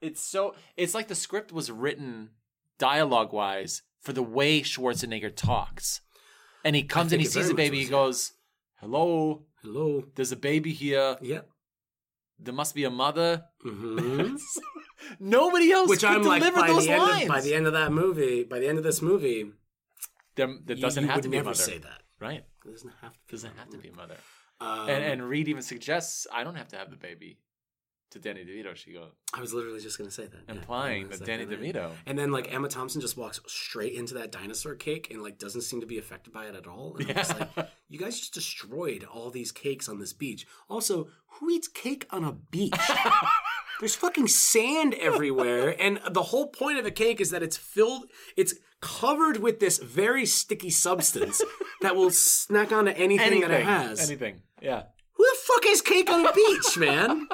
It's 0.00 0.22
so 0.22 0.54
it's 0.76 0.94
like 0.94 1.08
the 1.08 1.14
script 1.14 1.52
was 1.52 1.70
written 1.70 2.30
dialogue 2.78 3.32
wise 3.32 3.82
for 4.00 4.12
the 4.12 4.22
way 4.22 4.60
Schwarzenegger 4.60 5.34
talks, 5.34 6.00
and 6.64 6.76
he 6.76 6.82
comes 6.84 7.12
and 7.12 7.20
he 7.20 7.26
sees 7.26 7.50
a 7.50 7.54
baby. 7.54 7.78
was, 7.78 7.84
He 7.86 7.90
goes, 7.90 8.32
"Hello, 8.80 9.44
Hello. 9.62 10.04
there's 10.14 10.32
a 10.32 10.36
baby 10.36 10.72
here. 10.72 11.16
Yeah. 11.20 11.40
There 12.38 12.54
must 12.54 12.74
be 12.74 12.84
a 12.84 12.90
mother. 12.90 13.44
Mhm. 13.64 14.38
Nobody 15.20 15.70
else 15.72 15.88
Which 15.88 16.00
could 16.00 16.08
I'm 16.08 16.22
like 16.22 16.42
by 16.54 16.66
those 16.66 16.86
the 16.86 16.92
end 16.92 17.22
of, 17.22 17.28
by 17.28 17.40
the 17.40 17.54
end 17.54 17.66
of 17.66 17.72
that 17.74 17.92
movie, 17.92 18.44
by 18.44 18.58
the 18.58 18.68
end 18.68 18.78
of 18.78 18.84
this 18.84 19.00
movie, 19.02 19.52
there, 20.34 20.48
there 20.64 20.76
doesn't 20.76 21.04
you 21.04 21.08
have 21.08 21.16
would 21.16 21.22
to 21.24 21.28
be 21.28 21.36
a 21.38 21.44
mother. 21.44 21.54
say 21.54 21.78
that. 21.78 22.02
Right. 22.18 22.44
It 22.64 22.70
doesn't 22.72 22.92
have 23.02 23.12
to. 23.12 23.18
Be 23.26 23.30
Doesn't 23.32 23.56
have 23.56 23.70
to 23.70 23.78
be 23.78 23.88
a 23.88 23.92
mother. 23.92 24.16
Um, 24.60 24.88
and 24.88 25.04
and 25.04 25.28
Reed 25.28 25.48
even 25.48 25.62
suggests 25.62 26.26
I 26.32 26.42
don't 26.44 26.54
have 26.56 26.68
to 26.68 26.76
have 26.76 26.90
the 26.90 26.96
baby. 26.96 27.38
To 28.12 28.18
Danny 28.20 28.44
DeVito, 28.44 28.74
she 28.76 28.92
goes 28.92 29.10
I 29.34 29.40
was 29.40 29.52
literally 29.52 29.80
just 29.80 29.98
gonna 29.98 30.10
say 30.10 30.26
that, 30.26 30.48
implying 30.52 31.08
That's 31.08 31.18
that 31.18 31.26
Danny 31.26 31.44
right. 31.44 31.60
DeVito. 31.60 31.90
And 32.06 32.16
then 32.18 32.30
like 32.30 32.52
Emma 32.54 32.68
Thompson 32.68 33.00
just 33.00 33.16
walks 33.16 33.40
straight 33.46 33.94
into 33.94 34.14
that 34.14 34.30
dinosaur 34.30 34.74
cake 34.76 35.08
and 35.10 35.22
like 35.22 35.38
doesn't 35.38 35.62
seem 35.62 35.80
to 35.80 35.86
be 35.86 35.98
affected 35.98 36.32
by 36.32 36.46
it 36.46 36.54
at 36.54 36.66
all. 36.66 36.96
And 36.98 37.08
I'm 37.10 37.16
just 37.16 37.38
like, 37.38 37.50
you 37.88 37.98
guys 37.98 38.18
just 38.18 38.32
destroyed 38.32 39.04
all 39.12 39.30
these 39.30 39.50
cakes 39.52 39.88
on 39.88 39.98
this 39.98 40.12
beach. 40.12 40.46
Also, 40.70 41.08
who 41.26 41.50
eats 41.50 41.68
cake 41.68 42.06
on 42.10 42.24
a 42.24 42.32
beach? 42.32 42.72
There's 43.80 43.94
fucking 43.94 44.28
sand 44.28 44.94
everywhere, 44.94 45.76
and 45.78 46.00
the 46.10 46.22
whole 46.22 46.46
point 46.46 46.78
of 46.78 46.86
a 46.86 46.90
cake 46.90 47.20
is 47.20 47.30
that 47.30 47.42
it's 47.42 47.58
filled, 47.58 48.04
it's 48.34 48.54
covered 48.80 49.36
with 49.42 49.60
this 49.60 49.76
very 49.78 50.24
sticky 50.24 50.70
substance 50.70 51.42
that 51.82 51.94
will 51.94 52.10
snack 52.10 52.72
onto 52.72 52.92
anything, 52.92 53.20
Anything. 53.26 53.40
that 53.42 53.60
it 53.60 53.64
has. 53.64 54.08
Anything. 54.08 54.40
Yeah. 54.62 54.84
Who 55.12 55.24
the 55.24 55.36
fuck 55.42 55.64
has 55.64 55.82
cake 55.82 56.10
on 56.10 56.26
a 56.26 56.32
beach, 56.32 56.78
man? 56.78 57.28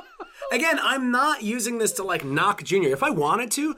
Again, 0.52 0.78
I'm 0.82 1.10
not 1.10 1.42
using 1.42 1.78
this 1.78 1.92
to 1.92 2.02
like 2.02 2.24
knock 2.24 2.62
Junior. 2.62 2.90
If 2.90 3.02
I 3.02 3.10
wanted 3.10 3.50
to, 3.52 3.74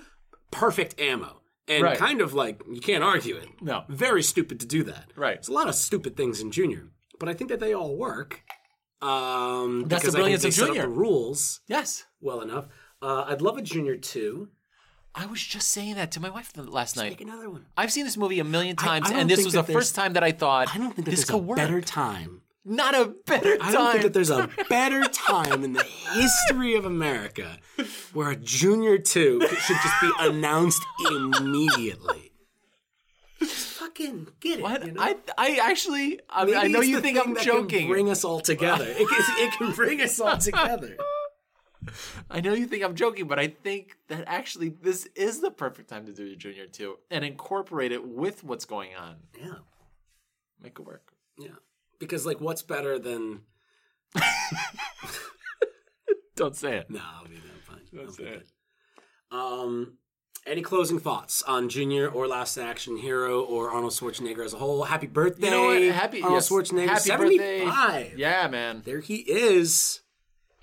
perfect 0.51 1.01
ammo. 1.01 1.41
And 1.67 1.83
Right. 1.83 1.97
kind 1.97 2.21
of 2.21 2.35
like, 2.35 2.61
you 2.71 2.81
can't 2.81 3.03
argue 3.03 3.37
it. 3.37 3.49
No. 3.63 3.85
Very 3.89 4.23
stupid 4.23 4.61
to 4.61 4.67
do 4.67 4.83
that. 4.85 5.11
Right. 5.17 5.37
It's 5.37 5.49
a 5.49 5.53
lot 5.53 5.69
of 5.69 5.75
stupid 5.75 6.15
things 6.17 6.41
in 6.41 6.51
Junior, 6.51 6.91
but 7.19 7.29
I 7.29 7.33
think 7.35 7.49
that 7.51 7.59
they 7.61 7.73
all 7.73 7.97
work. 7.97 8.43
Um, 9.01 9.85
That's 9.87 10.03
the 10.05 10.09
because 10.11 10.15
I 10.15 10.19
think 10.19 10.23
brilliance 10.23 10.43
they 10.43 10.49
of 10.49 10.55
set 10.55 10.63
up 10.65 10.69
Junior. 10.69 10.83
the 10.83 10.89
rules 10.89 11.61
Yes. 11.67 12.05
well 12.21 12.41
enough. 12.41 12.67
Uh, 13.01 13.25
I'd 13.29 13.41
love 13.43 13.57
a 13.57 13.63
Junior 13.63 13.97
too. 13.97 14.49
I 15.15 15.27
was 15.27 15.41
just 15.43 15.69
saying 15.69 15.95
that 15.95 16.11
to 16.13 16.21
my 16.21 16.29
wife 16.31 16.51
last 16.57 16.97
night. 16.97 17.11
Make 17.11 17.21
another 17.21 17.49
one. 17.49 17.67
I've 17.77 17.93
seen 17.93 18.05
this 18.05 18.17
movie 18.17 18.41
a 18.41 18.45
million 18.45 18.77
times, 18.77 19.09
don't 19.11 19.19
and 19.21 19.31
this 19.31 19.37
think 19.39 19.47
was 19.47 19.53
the 19.55 19.61
that 19.61 19.67
there's- 19.69 19.85
first 19.85 19.95
time 19.95 20.15
that 20.15 20.25
I 20.25 20.33
thought 20.33 20.75
I 20.75 20.79
don't 20.79 20.93
think 20.93 21.05
that 21.07 21.11
this 21.13 21.21
there's 21.21 21.31
could 21.31 21.35
a 21.37 21.39
work. 21.39 21.57
better 21.57 21.81
time. 21.81 22.43
Not 22.65 22.95
a 22.95 23.15
better 23.27 23.59
time. 23.59 23.69
I 23.69 23.73
don't 23.73 23.91
think 23.93 24.03
that 24.05 24.15
there's 24.15 24.31
a 24.31 24.49
better 24.71 25.03
time 25.05 25.65
in 25.65 25.75
the 25.75 25.83
history 25.83 26.75
of 26.77 26.87
America 26.87 27.59
where 28.15 28.31
a 28.31 28.37
Junior 28.37 28.97
2 28.97 29.41
should 29.41 29.77
just 29.83 30.01
be 30.01 30.11
announced 30.21 30.83
immediately. 31.11 32.33
Just 33.41 33.67
fucking 33.79 34.29
get 34.41 34.61
it. 34.61 34.63
What? 34.63 34.87
you 34.87 34.93
know? 34.93 35.03
I 35.03 35.17
I 35.37 35.59
actually 35.63 36.21
I, 36.31 36.47
mean, 36.47 36.57
I 36.57 36.69
know 36.69 36.81
you 36.81 37.01
think 37.01 37.19
I'm 37.19 37.35
that 37.35 37.45
can 37.45 37.55
joking. 37.55 37.89
bring 37.89 38.09
us 38.09 38.25
all 38.25 38.41
together. 38.41 38.87
It 38.89 39.07
can, 39.09 39.25
it 39.45 39.53
can 39.59 39.73
bring 39.73 40.01
us 40.01 40.19
all 40.19 40.39
together. 40.39 40.97
I 42.31 42.41
know 42.41 42.55
you 42.55 42.67
think 42.67 42.83
I'm 42.83 42.95
joking, 42.95 43.27
but 43.29 43.39
I 43.39 43.49
think 43.49 43.99
that 44.09 44.25
actually 44.27 44.71
this 44.71 45.07
is 45.15 45.41
the 45.43 45.51
perfect 45.51 45.91
time 45.91 46.07
to 46.07 46.13
do 46.15 46.25
your 46.25 46.37
junior 46.37 46.67
two 46.67 46.97
and 47.11 47.23
incorporate 47.27 47.93
it 47.93 48.07
with 48.09 48.43
what's 48.43 48.65
going 48.65 48.95
on. 48.95 49.17
Yeah, 49.39 49.57
Make 50.63 50.79
it 50.79 50.87
work. 50.87 51.13
yeah. 51.39 51.49
Because 51.99 52.27
like, 52.27 52.41
what's 52.41 52.63
better 52.63 52.99
than? 52.99 53.43
Don't 56.37 56.57
say 56.57 56.77
it. 56.79 56.91
No, 56.91 57.01
I'll 57.01 57.25
be 57.29 57.35
that 57.37 57.63
fine. 57.67 57.81
I'll 57.97 58.05
That's 58.07 58.17
be 58.17 58.25
it. 58.25 58.47
good. 59.31 59.37
Um, 59.37 59.99
any 60.47 60.63
closing 60.63 60.99
thoughts 60.99 61.43
on 61.43 61.69
Junior 61.69 62.09
or 62.09 62.27
Last 62.27 62.59
Action 62.59 62.97
Hero 62.97 63.43
or 63.43 63.71
Arnold 63.71 63.93
Schwarzenegger 63.93 64.45
as 64.45 64.53
a 64.53 64.57
whole? 64.59 64.83
Happy 64.85 65.07
birthday, 65.07 65.47
You 65.47 65.51
know 65.53 65.67
what? 65.67 65.83
Happy 65.83 66.23
Arnold 66.23 66.39
yes. 66.43 66.49
Schwarzenegger, 66.51 66.89
Happy 66.89 67.01
seventy-five. 67.01 67.67
birthday. 68.07 68.15
Yeah, 68.17 68.49
man. 68.49 68.83
There 68.85 69.01
he 69.01 69.17
is. 69.17 70.01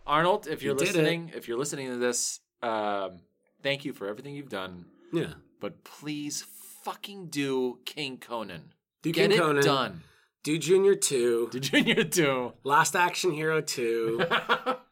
Arnold, 0.06 0.48
if 0.48 0.62
you're 0.62 0.74
You 0.74 0.80
listening, 0.80 1.32
if 1.36 1.48
you're 1.48 1.58
listening 1.58 1.90
to 1.90 1.98
this, 1.98 2.42
um, 2.62 3.20
thank 3.64 3.86
you 3.86 3.94
for 3.94 4.08
everything 4.08 4.36
you've 4.36 4.50
done. 4.50 4.86
Yeah. 5.14 5.34
But 5.62 5.84
please 5.84 6.46
fucking 6.84 7.28
do 7.28 7.80
King 7.86 8.18
Conan. 8.18 8.74
Do 9.04 9.12
Get 9.12 9.30
King 9.30 9.38
it 9.38 9.42
Conan. 9.42 9.64
done. 9.64 10.02
Do 10.44 10.58
Junior 10.58 10.96
2. 10.96 11.50
Do 11.52 11.60
Junior 11.60 12.04
two. 12.04 12.54
Last 12.64 12.96
Action 12.96 13.32
Hero 13.32 13.62
2. 13.62 14.26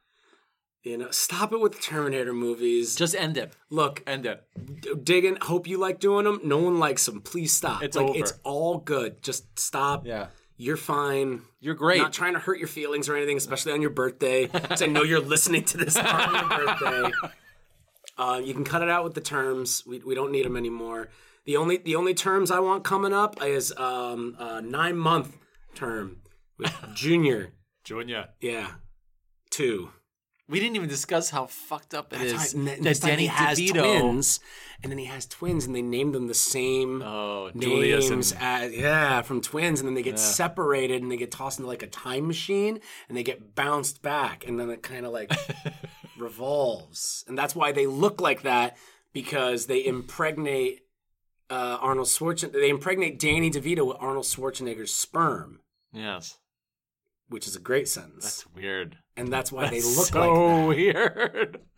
you 0.84 0.98
know, 0.98 1.10
stop 1.12 1.52
it 1.52 1.60
with 1.60 1.74
the 1.74 1.80
Terminator 1.82 2.34
movies. 2.34 2.96
Just 2.96 3.16
end 3.16 3.36
it. 3.38 3.54
Look, 3.72 4.04
End 4.06 4.26
it. 4.28 4.44
d- 4.82 4.94
digging. 5.04 5.38
Hope 5.42 5.68
you 5.68 5.78
like 5.80 6.00
doing 6.00 6.26
them. 6.26 6.40
No 6.44 6.58
one 6.58 6.78
likes 6.78 7.06
them. 7.06 7.22
Please 7.22 7.52
stop. 7.52 7.82
It's 7.82 7.98
like 7.98 8.10
over. 8.10 8.20
it's 8.20 8.34
all 8.44 8.78
good. 8.78 9.24
Just 9.24 9.60
stop. 9.60 10.06
Yeah. 10.06 10.28
You're 10.58 10.78
fine. 10.78 11.42
You're 11.62 11.74
great. 11.74 12.00
Not 12.02 12.14
trying 12.14 12.34
to 12.34 12.40
hurt 12.40 12.60
your 12.60 12.68
feelings 12.68 13.10
or 13.10 13.16
anything, 13.16 13.38
especially 13.38 13.72
on 13.72 13.82
your 13.82 13.92
birthday. 13.92 14.48
'cause 14.48 14.82
I 14.82 14.88
know 14.88 15.04
you're 15.04 15.22
listening 15.22 15.64
to 15.66 15.78
this 15.78 15.96
on 15.96 16.34
your 16.36 16.50
birthday. 16.50 17.12
Uh, 18.18 18.38
you 18.44 18.54
can 18.54 18.66
cut 18.66 18.82
it 18.82 18.90
out 18.90 19.06
with 19.06 19.14
the 19.14 19.22
terms. 19.22 19.86
We, 19.88 20.00
we 20.00 20.14
don't 20.14 20.30
need 20.34 20.44
them 20.46 20.58
anymore. 20.58 21.08
The 21.46 21.58
only 21.58 21.78
the 21.78 21.96
only 21.96 22.14
terms 22.14 22.52
I 22.52 22.60
want 22.60 22.84
coming 22.84 23.14
up 23.14 23.44
is 23.44 23.74
um, 23.78 24.36
a 24.40 24.62
nine 24.62 24.98
month 24.98 25.38
term 25.76 26.18
with 26.58 26.74
junior. 26.94 27.54
Junior. 27.84 28.30
Yeah, 28.42 28.72
two. 29.50 29.92
We 30.48 30.60
didn't 30.60 30.78
even 30.78 30.90
discuss 30.90 31.30
how 31.30 31.46
fucked 31.46 31.94
up 31.94 32.12
it 32.12 32.22
is 32.22 32.32
That's 32.32 32.44
right. 32.44 32.54
And 32.56 32.68
that 32.68 32.82
this 32.82 33.00
time 33.00 33.10
Danny 33.12 33.28
has 33.28 33.60
DeVito. 33.60 34.00
twins, 34.00 34.40
and 34.82 34.92
then 34.92 34.98
he 34.98 35.06
has 35.06 35.28
twins, 35.28 35.68
and 35.68 35.76
they 35.76 35.84
named 35.84 36.16
them 36.16 36.26
the 36.26 36.34
same 36.34 37.04
Oh, 37.04 37.52
names 37.54 38.32
and 38.32 38.42
as 38.42 38.74
yeah 38.76 39.22
from 39.22 39.42
twins, 39.42 39.80
and 39.80 39.88
then 39.88 39.94
they 39.94 40.02
get 40.02 40.18
separated, 40.18 41.04
and 41.04 41.12
they 41.12 41.18
get 41.18 41.30
tossed 41.32 41.60
into 41.60 41.68
like 41.68 41.84
a 41.84 41.88
time 41.88 42.26
machine, 42.26 42.80
and 43.08 43.16
they 43.18 43.22
get 43.22 43.54
bounced 43.54 44.02
back, 44.02 44.48
and 44.48 44.60
then 44.60 44.72
it 44.72 44.82
kind 44.82 45.06
of 45.06 45.12
like 45.12 45.32
revolves, 46.18 47.24
and 47.28 47.38
that's 47.38 47.56
why 47.56 47.72
they 47.72 47.86
look 47.86 48.20
like 48.20 48.42
that 48.42 48.76
because 49.14 49.68
they 49.68 49.86
impregnate 49.86 50.82
uh, 51.50 51.78
Arnold 51.82 52.08
Schwarzenegger. 52.08 52.54
They 52.54 52.70
impregnate 52.70 53.20
Danny 53.20 53.50
DeVito 53.52 53.86
with 53.88 53.98
Arnold 54.00 54.26
Schwarzenegger's 54.26 54.94
sperm, 54.94 55.60
yes, 55.94 56.38
which 57.28 57.48
is 57.48 57.56
a 57.56 57.60
great 57.60 57.88
sentence, 57.88 58.24
that's 58.24 58.48
weird. 58.56 58.98
and 59.18 59.32
that's 59.32 59.52
why 59.52 59.70
they 59.70 59.82
look 59.82 60.08
so 60.08 60.20
like 60.68 60.68
weird. 60.78 61.60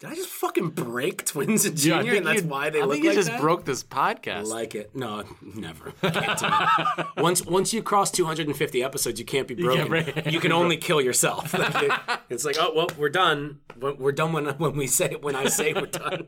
Did 0.00 0.10
I 0.10 0.14
just 0.16 0.28
fucking 0.28 0.70
break 0.70 1.24
twins 1.24 1.64
and 1.64 1.78
Yeah, 1.82 1.98
junior, 1.98 2.12
think 2.14 2.16
and 2.18 2.26
that's 2.26 2.42
you- 2.42 2.48
why 2.48 2.68
they 2.68 2.80
I 2.80 2.84
look 2.84 2.94
think 2.94 3.04
you 3.04 3.10
like 3.10 3.16
just 3.16 3.28
that? 3.30 3.40
broke 3.40 3.64
this 3.64 3.84
podcast. 3.84 4.48
Like 4.48 4.74
it? 4.74 4.94
No, 4.94 5.22
never. 5.54 5.92
It. 6.02 7.06
once 7.16 7.46
once 7.46 7.72
you 7.72 7.80
cross 7.82 8.10
250 8.10 8.82
episodes, 8.82 9.20
you 9.20 9.24
can't 9.24 9.46
be 9.46 9.54
broken. 9.54 9.86
You, 9.86 10.02
can't 10.02 10.14
break- 10.24 10.40
can 10.42 10.52
only 10.52 10.76
kill 10.78 11.00
yourself. 11.00 11.56
Like 11.56 11.74
it- 11.84 11.92
it's 12.28 12.44
like, 12.44 12.56
oh 12.58 12.72
well, 12.74 12.88
we're 12.98 13.08
done. 13.08 13.60
We're 13.80 13.94
we're 13.94 14.12
done 14.12 14.32
when 14.32 14.46
when 14.58 14.76
we 14.76 14.88
say 14.88 15.14
when 15.20 15.36
I 15.36 15.46
say 15.46 15.72
we're 15.72 15.86
done. 15.86 16.26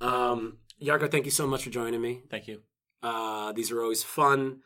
Um, 0.00 0.58
Yarko, 0.82 1.10
thank 1.10 1.24
you 1.24 1.30
so 1.30 1.46
much 1.46 1.64
for 1.64 1.70
joining 1.70 2.00
me. 2.00 2.22
Thank 2.30 2.48
you. 2.48 2.62
Uh, 3.02 3.52
these 3.52 3.70
are 3.70 3.82
always 3.82 4.02
fun. 4.02 4.60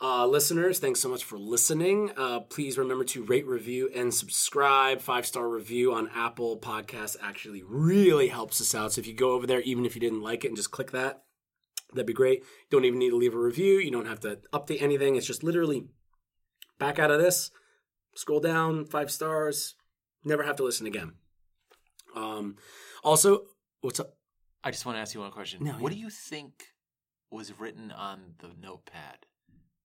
Uh, 0.00 0.26
listeners, 0.26 0.80
thanks 0.80 1.00
so 1.00 1.08
much 1.08 1.22
for 1.24 1.38
listening. 1.38 2.10
Uh, 2.16 2.40
please 2.40 2.76
remember 2.76 3.04
to 3.04 3.22
rate, 3.24 3.46
review, 3.46 3.88
and 3.94 4.12
subscribe. 4.12 5.00
Five 5.00 5.24
star 5.24 5.48
review 5.48 5.94
on 5.94 6.10
Apple 6.14 6.58
Podcasts 6.58 7.16
actually 7.22 7.62
really 7.62 8.28
helps 8.28 8.60
us 8.60 8.74
out. 8.74 8.92
So 8.92 9.00
if 9.00 9.06
you 9.06 9.14
go 9.14 9.32
over 9.32 9.46
there, 9.46 9.60
even 9.60 9.86
if 9.86 9.94
you 9.94 10.00
didn't 10.00 10.22
like 10.22 10.44
it, 10.44 10.48
and 10.48 10.56
just 10.56 10.72
click 10.72 10.90
that, 10.90 11.22
that'd 11.92 12.06
be 12.06 12.12
great. 12.12 12.40
You 12.40 12.46
don't 12.70 12.84
even 12.84 12.98
need 12.98 13.10
to 13.10 13.16
leave 13.16 13.34
a 13.34 13.38
review. 13.38 13.78
You 13.78 13.90
don't 13.90 14.06
have 14.06 14.20
to 14.20 14.40
update 14.52 14.82
anything. 14.82 15.16
It's 15.16 15.26
just 15.26 15.44
literally 15.44 15.86
back 16.78 16.98
out 16.98 17.10
of 17.10 17.20
this, 17.20 17.50
scroll 18.14 18.40
down, 18.40 18.84
five 18.84 19.10
stars. 19.10 19.76
Never 20.24 20.42
have 20.42 20.56
to 20.56 20.64
listen 20.64 20.86
again. 20.86 21.12
Um, 22.16 22.56
also, 23.02 23.44
what's 23.80 24.00
up? 24.00 24.16
I 24.64 24.70
just 24.70 24.86
want 24.86 24.96
to 24.96 25.00
ask 25.00 25.14
you 25.14 25.20
one 25.20 25.30
question. 25.30 25.62
No, 25.62 25.72
what 25.72 25.92
yeah. 25.92 25.96
do 25.96 26.00
you 26.04 26.10
think 26.10 26.64
was 27.30 27.58
written 27.60 27.92
on 27.92 28.34
the 28.38 28.50
notepad 28.60 29.26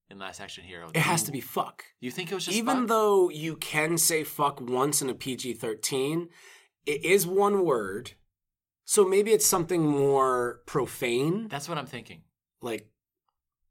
in 0.10 0.18
Last 0.20 0.40
Action 0.40 0.64
Hero? 0.64 0.90
It 0.94 1.02
has 1.02 1.24
to 1.24 1.32
be 1.32 1.42
fuck. 1.42 1.84
You 2.00 2.12
think 2.12 2.32
it 2.32 2.36
was 2.36 2.46
just 2.46 2.58
even 2.58 2.78
fuck? 2.82 2.88
though 2.88 3.30
you 3.30 3.58
can 3.58 3.98
say 3.98 4.24
fuck 4.24 4.62
once 4.62 5.02
in 5.02 5.10
a 5.10 5.14
PG 5.14 5.54
13, 5.56 6.30
it 6.86 7.04
is 7.04 7.28
one 7.28 7.66
word. 7.66 8.14
So 8.86 9.06
maybe 9.06 9.32
it's 9.32 9.46
something 9.46 9.86
more 9.86 10.62
profane, 10.66 11.48
That's 11.50 11.70
what 11.70 11.78
I'm 11.78 11.86
thinking. 11.86 12.24
like 12.62 12.90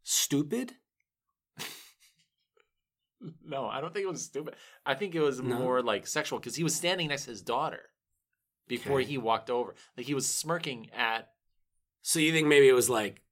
stupid. 0.04 0.74
No, 3.44 3.66
I 3.66 3.80
don't 3.80 3.92
think 3.92 4.04
it 4.04 4.08
was 4.08 4.22
stupid. 4.24 4.54
I 4.86 4.94
think 4.94 5.14
it 5.16 5.20
was 5.20 5.40
No? 5.40 5.58
more 5.58 5.82
like 5.82 6.06
sexual 6.06 6.38
because 6.38 6.54
he 6.54 6.62
was 6.62 6.74
standing 6.74 7.08
next 7.08 7.24
to 7.24 7.30
his 7.30 7.42
daughter 7.42 7.80
before 8.68 9.00
Okay. 9.00 9.08
he 9.10 9.18
walked 9.18 9.50
over. 9.50 9.74
Like 9.96 10.06
he 10.06 10.14
was 10.14 10.26
smirking 10.26 10.90
at 10.96 11.30
So 12.02 12.18
you 12.20 12.32
think 12.32 12.46
maybe 12.46 12.68
it 12.68 12.74
was 12.74 12.88
like, 12.90 13.22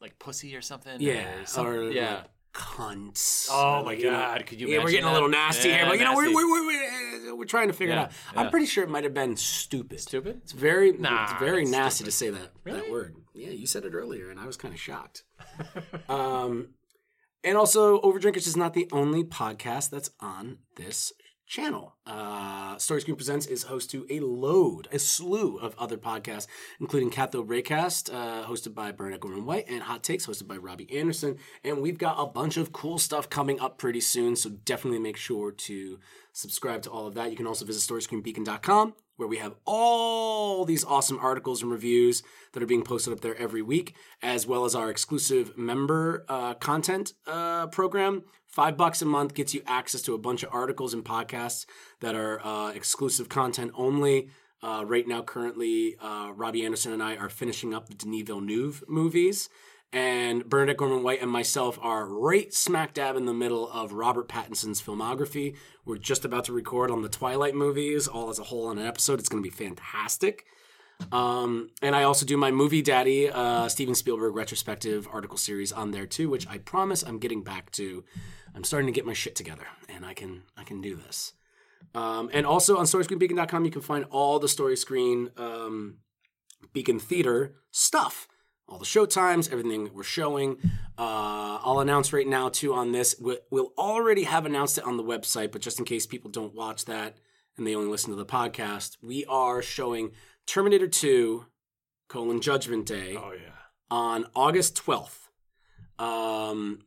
like 0.00 0.18
pussy 0.18 0.54
or 0.56 0.62
something. 0.62 1.00
yeah, 1.00 1.44
or 1.56 1.90
yeah. 1.90 2.22
cunts. 2.54 3.48
Oh 3.50 3.84
my 3.84 3.92
you 3.92 4.04
know, 4.04 4.10
God, 4.10 4.46
could 4.46 4.60
you 4.60 4.68
Yeah, 4.68 4.76
we're 4.78 4.80
imagine 4.82 4.92
getting 5.00 5.10
a 5.10 5.12
little 5.12 5.28
that? 5.30 5.36
nasty 5.36 5.68
Yeah, 5.68 5.76
here, 5.78 5.86
but 5.86 5.98
you 5.98 6.04
know, 6.04 6.14
we're, 6.14 6.22
nasty. 6.24 6.34
we're, 6.34 6.50
we're, 6.50 6.66
we're, 6.66 7.34
we're 7.36 7.44
trying 7.44 7.68
to 7.68 7.74
figure 7.74 7.94
Yeah, 7.94 8.04
it 8.04 8.12
out. 8.36 8.44
I'm 8.46 8.50
pretty 8.50 8.66
sure 8.66 8.84
it 8.84 8.90
might 8.90 9.04
have 9.04 9.14
been 9.14 9.36
stupid. 9.36 10.00
Stupid? 10.00 10.40
It's 10.42 10.52
very, 10.52 10.92
Nah, 10.92 11.24
it's 11.24 11.32
very 11.40 11.62
that's 11.64 11.70
nasty 11.70 12.04
to 12.04 12.10
say 12.10 12.30
that 12.30 12.50
that 12.64 12.90
word. 12.90 13.14
Yeah, 13.34 13.50
you 13.50 13.66
said 13.66 13.84
it 13.84 13.94
earlier, 13.94 14.30
and 14.30 14.40
I 14.40 14.46
was 14.46 14.56
kind 14.56 14.74
of 14.74 14.80
shocked. 14.80 15.22
um, 16.08 16.70
and 17.44 17.56
also, 17.56 18.00
Overdrinkers 18.00 18.46
is 18.48 18.56
not 18.56 18.74
the 18.74 18.88
only 18.90 19.22
podcast 19.22 19.90
that's 19.90 20.10
on 20.20 20.58
this 20.76 21.12
channel. 21.48 21.96
Uh, 22.06 22.76
Story 22.76 23.00
Screen 23.00 23.16
Presents 23.16 23.46
is 23.46 23.64
host 23.64 23.90
to 23.90 24.06
a 24.10 24.20
load, 24.20 24.86
a 24.92 24.98
slew 24.98 25.56
of 25.56 25.74
other 25.78 25.96
podcasts, 25.96 26.46
including 26.78 27.10
Catho 27.10 27.44
Raycast, 27.44 28.12
uh, 28.12 28.46
hosted 28.46 28.74
by 28.74 28.92
Bernadette 28.92 29.20
Gorman 29.20 29.46
White, 29.46 29.64
and 29.68 29.82
Hot 29.82 30.04
Takes, 30.04 30.26
hosted 30.26 30.46
by 30.46 30.58
Robbie 30.58 30.94
Anderson. 30.96 31.38
And 31.64 31.80
we've 31.80 31.98
got 31.98 32.20
a 32.20 32.26
bunch 32.26 32.56
of 32.58 32.72
cool 32.72 32.98
stuff 32.98 33.30
coming 33.30 33.58
up 33.58 33.78
pretty 33.78 34.00
soon, 34.00 34.36
so 34.36 34.50
definitely 34.50 35.00
make 35.00 35.16
sure 35.16 35.50
to 35.50 35.98
subscribe 36.32 36.82
to 36.82 36.90
all 36.90 37.06
of 37.06 37.14
that. 37.14 37.30
You 37.30 37.36
can 37.36 37.46
also 37.46 37.64
visit 37.64 37.90
StoryScreenBeacon.com, 37.90 38.94
where 39.16 39.28
we 39.28 39.38
have 39.38 39.54
all 39.64 40.64
these 40.64 40.84
awesome 40.84 41.18
articles 41.20 41.62
and 41.62 41.72
reviews 41.72 42.22
that 42.52 42.62
are 42.62 42.66
being 42.66 42.84
posted 42.84 43.12
up 43.12 43.20
there 43.20 43.36
every 43.36 43.62
week, 43.62 43.94
as 44.22 44.46
well 44.46 44.64
as 44.64 44.74
our 44.74 44.90
exclusive 44.90 45.56
member 45.56 46.24
uh, 46.28 46.54
content 46.54 47.14
uh, 47.26 47.66
program. 47.68 48.22
Five 48.48 48.76
bucks 48.76 49.02
a 49.02 49.04
month 49.04 49.34
gets 49.34 49.54
you 49.54 49.62
access 49.66 50.02
to 50.02 50.14
a 50.14 50.18
bunch 50.18 50.42
of 50.42 50.48
articles 50.52 50.94
and 50.94 51.04
podcasts 51.04 51.66
that 52.00 52.14
are 52.14 52.44
uh, 52.44 52.72
exclusive 52.72 53.28
content 53.28 53.72
only. 53.74 54.30
Uh, 54.62 54.82
right 54.84 55.06
now, 55.06 55.22
currently, 55.22 55.96
uh, 56.00 56.32
Robbie 56.34 56.64
Anderson 56.64 56.92
and 56.92 57.02
I 57.02 57.14
are 57.16 57.28
finishing 57.28 57.72
up 57.72 57.88
the 57.88 57.94
Denis 57.94 58.22
Villeneuve 58.26 58.82
movies. 58.88 59.48
And 59.92 60.44
Bernadette 60.48 60.78
Gorman 60.78 61.02
White 61.02 61.22
and 61.22 61.30
myself 61.30 61.78
are 61.80 62.06
right 62.06 62.52
smack 62.52 62.94
dab 62.94 63.16
in 63.16 63.26
the 63.26 63.32
middle 63.32 63.70
of 63.70 63.92
Robert 63.92 64.28
Pattinson's 64.28 64.82
filmography. 64.82 65.56
We're 65.84 65.96
just 65.96 66.24
about 66.24 66.44
to 66.44 66.52
record 66.52 66.90
on 66.90 67.02
the 67.02 67.08
Twilight 67.08 67.54
movies, 67.54 68.08
all 68.08 68.28
as 68.28 68.38
a 68.38 68.44
whole 68.44 68.66
on 68.66 68.78
an 68.78 68.86
episode. 68.86 69.18
It's 69.18 69.28
going 69.28 69.42
to 69.42 69.48
be 69.48 69.54
fantastic. 69.54 70.44
Um, 71.12 71.70
and 71.80 71.94
I 71.94 72.02
also 72.02 72.26
do 72.26 72.36
my 72.36 72.50
movie 72.50 72.82
daddy, 72.82 73.30
uh, 73.30 73.68
Steven 73.68 73.94
Spielberg 73.94 74.34
retrospective 74.34 75.08
article 75.12 75.38
series 75.38 75.72
on 75.72 75.90
there 75.90 76.06
too, 76.06 76.28
which 76.28 76.46
I 76.48 76.58
promise 76.58 77.02
I'm 77.02 77.18
getting 77.18 77.42
back 77.42 77.70
to. 77.72 78.04
I'm 78.54 78.64
starting 78.64 78.86
to 78.86 78.92
get 78.92 79.06
my 79.06 79.12
shit 79.12 79.36
together, 79.36 79.66
and 79.88 80.04
I 80.04 80.14
can 80.14 80.42
I 80.56 80.64
can 80.64 80.80
do 80.80 80.96
this. 80.96 81.32
Um, 81.94 82.28
and 82.32 82.44
also 82.44 82.76
on 82.76 82.84
StoryScreenBeacon.com, 82.84 83.64
you 83.64 83.70
can 83.70 83.82
find 83.82 84.04
all 84.10 84.38
the 84.38 84.48
Story 84.48 84.76
Screen 84.76 85.30
um, 85.36 85.98
Beacon 86.72 86.98
Theater 86.98 87.54
stuff, 87.70 88.28
all 88.68 88.78
the 88.78 88.84
show 88.84 89.06
times, 89.06 89.48
everything 89.48 89.84
that 89.84 89.94
we're 89.94 90.02
showing. 90.02 90.58
Uh, 90.98 91.58
I'll 91.62 91.80
announce 91.80 92.12
right 92.12 92.26
now 92.26 92.48
too 92.48 92.74
on 92.74 92.92
this. 92.92 93.14
We'll, 93.20 93.38
we'll 93.50 93.72
already 93.78 94.24
have 94.24 94.44
announced 94.44 94.78
it 94.78 94.84
on 94.84 94.96
the 94.96 95.04
website, 95.04 95.52
but 95.52 95.62
just 95.62 95.78
in 95.78 95.84
case 95.84 96.06
people 96.06 96.30
don't 96.30 96.54
watch 96.54 96.84
that 96.86 97.16
and 97.56 97.66
they 97.66 97.74
only 97.74 97.88
listen 97.88 98.10
to 98.10 98.16
the 98.16 98.26
podcast, 98.26 98.96
we 99.02 99.24
are 99.26 99.62
showing 99.62 100.12
Terminator 100.48 100.88
2, 100.88 101.44
colon 102.08 102.40
Judgment 102.40 102.86
Day 102.86 103.14
Oh 103.16 103.32
yeah. 103.32 103.50
on 103.90 104.24
August 104.34 104.82
12th. 104.82 105.28
Um, 106.02 106.78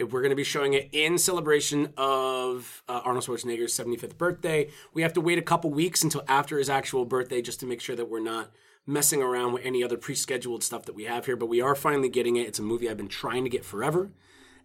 we're 0.00 0.20
going 0.20 0.30
to 0.30 0.36
be 0.36 0.42
showing 0.42 0.74
it 0.74 0.88
in 0.90 1.16
celebration 1.16 1.92
of 1.96 2.82
uh, 2.88 3.02
Arnold 3.04 3.24
Schwarzenegger's 3.24 3.72
75th 3.78 4.18
birthday. 4.18 4.68
We 4.92 5.02
have 5.02 5.12
to 5.12 5.20
wait 5.20 5.38
a 5.38 5.42
couple 5.42 5.70
weeks 5.70 6.02
until 6.02 6.24
after 6.26 6.58
his 6.58 6.68
actual 6.68 7.04
birthday 7.04 7.40
just 7.40 7.60
to 7.60 7.66
make 7.66 7.80
sure 7.80 7.94
that 7.94 8.10
we're 8.10 8.18
not 8.18 8.50
messing 8.84 9.22
around 9.22 9.52
with 9.52 9.64
any 9.64 9.84
other 9.84 9.96
pre-scheduled 9.96 10.64
stuff 10.64 10.84
that 10.86 10.96
we 10.96 11.04
have 11.04 11.26
here. 11.26 11.36
But 11.36 11.46
we 11.46 11.60
are 11.60 11.76
finally 11.76 12.08
getting 12.08 12.34
it. 12.34 12.48
It's 12.48 12.58
a 12.58 12.62
movie 12.62 12.90
I've 12.90 12.96
been 12.96 13.06
trying 13.06 13.44
to 13.44 13.50
get 13.50 13.64
forever. 13.64 14.10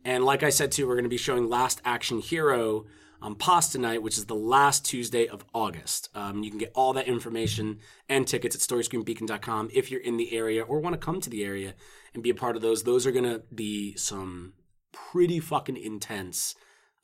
And 0.03 0.25
like 0.25 0.41
I 0.41 0.49
said 0.49 0.71
too, 0.71 0.87
we're 0.87 0.95
going 0.95 1.03
to 1.03 1.09
be 1.09 1.17
showing 1.17 1.47
Last 1.47 1.81
Action 1.85 2.19
Hero 2.19 2.87
on 3.21 3.35
Pasta 3.35 3.77
Night, 3.77 4.01
which 4.01 4.17
is 4.17 4.25
the 4.25 4.35
last 4.35 4.85
Tuesday 4.85 5.27
of 5.27 5.43
August. 5.53 6.09
Um, 6.15 6.43
you 6.43 6.49
can 6.49 6.59
get 6.59 6.71
all 6.73 6.93
that 6.93 7.07
information 7.07 7.79
and 8.07 8.27
tickets 8.27 8.55
at 8.55 8.61
StoryScreenBeacon.com 8.61 9.69
if 9.73 9.91
you're 9.91 10.01
in 10.01 10.17
the 10.17 10.33
area 10.33 10.63
or 10.63 10.79
want 10.79 10.93
to 10.93 11.05
come 11.05 11.21
to 11.21 11.29
the 11.29 11.43
area 11.43 11.73
and 12.13 12.23
be 12.23 12.29
a 12.29 12.35
part 12.35 12.55
of 12.55 12.61
those. 12.61 12.83
Those 12.83 13.05
are 13.05 13.11
going 13.11 13.25
to 13.25 13.43
be 13.53 13.95
some 13.95 14.53
pretty 14.91 15.39
fucking 15.39 15.77
intense 15.77 16.55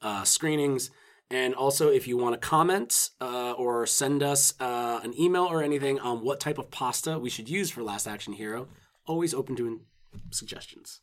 uh, 0.01 0.23
screenings. 0.23 0.91
And 1.31 1.55
also, 1.55 1.89
if 1.89 2.07
you 2.07 2.17
want 2.17 2.39
to 2.39 2.47
comment 2.47 3.09
uh, 3.19 3.53
or 3.53 3.85
send 3.87 4.21
us 4.21 4.53
uh, 4.59 4.99
an 5.03 5.19
email 5.19 5.45
or 5.45 5.63
anything 5.63 5.99
on 5.99 6.23
what 6.23 6.39
type 6.39 6.59
of 6.59 6.69
pasta 6.69 7.17
we 7.17 7.29
should 7.29 7.49
use 7.49 7.71
for 7.71 7.81
Last 7.81 8.07
Action 8.07 8.33
Hero, 8.33 8.67
always 9.07 9.33
open 9.33 9.55
to 9.55 9.81
suggestions. 10.31 11.01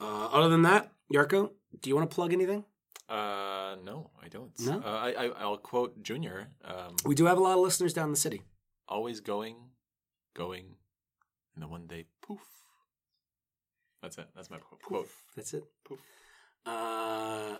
Uh, 0.00 0.28
other 0.32 0.48
than 0.48 0.62
that, 0.62 0.92
Yarko, 1.12 1.50
do 1.80 1.90
you 1.90 1.94
want 1.94 2.08
to 2.08 2.14
plug 2.14 2.32
anything? 2.32 2.64
Uh, 3.08 3.76
no, 3.84 4.10
I 4.22 4.28
don't. 4.28 4.50
No? 4.60 4.80
Uh, 4.84 4.88
I, 4.88 5.10
I 5.12 5.26
I'll 5.40 5.58
quote 5.58 6.02
Junior. 6.02 6.48
Um, 6.64 6.96
We 7.04 7.14
do 7.14 7.26
have 7.26 7.38
a 7.38 7.40
lot 7.42 7.54
of 7.54 7.60
listeners 7.62 7.92
down 7.92 8.06
in 8.06 8.10
the 8.12 8.16
city. 8.16 8.42
always 8.88 9.20
going, 9.20 9.56
going, 10.34 10.76
and 11.54 11.62
then 11.62 11.70
one 11.70 11.86
day, 11.86 12.06
poof. 12.22 12.40
That's 14.02 14.18
it. 14.18 14.28
That's 14.34 14.50
my 14.50 14.58
quote. 14.58 14.82
quote. 14.82 15.08
That's 15.36 15.54
it. 15.54 15.64
Poof. 15.84 15.98
Uh, 16.66 17.56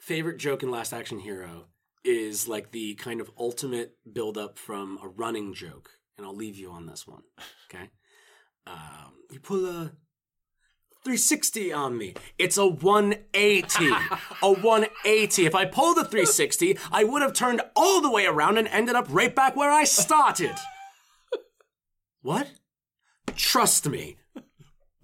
favorite 0.00 0.38
joke 0.38 0.62
in 0.62 0.70
Last 0.70 0.92
Action 0.92 1.18
Hero 1.18 1.66
is 2.04 2.46
like 2.48 2.70
the 2.72 2.94
kind 2.94 3.20
of 3.20 3.30
ultimate 3.38 3.96
build 4.10 4.38
up 4.38 4.58
from 4.58 4.98
a 5.02 5.08
running 5.08 5.52
joke, 5.54 5.90
and 6.16 6.26
I'll 6.26 6.34
leave 6.36 6.56
you 6.56 6.70
on 6.70 6.86
this 6.86 7.06
one. 7.06 7.22
Okay, 7.70 7.90
um, 8.66 9.12
you 9.30 9.40
pull 9.40 9.66
a 9.66 9.92
360 11.06 11.72
on 11.72 11.96
me. 11.96 12.14
It's 12.36 12.58
a 12.58 12.66
180. 12.66 13.86
a 14.42 14.52
180. 14.52 15.46
If 15.46 15.54
I 15.54 15.64
pulled 15.64 15.98
the 15.98 16.02
360, 16.02 16.76
I 16.90 17.04
would 17.04 17.22
have 17.22 17.32
turned 17.32 17.60
all 17.76 18.00
the 18.00 18.10
way 18.10 18.26
around 18.26 18.58
and 18.58 18.66
ended 18.66 18.96
up 18.96 19.06
right 19.08 19.32
back 19.32 19.54
where 19.54 19.70
I 19.70 19.84
started. 19.84 20.56
what? 22.22 22.48
Trust 23.36 23.88
me. 23.88 24.16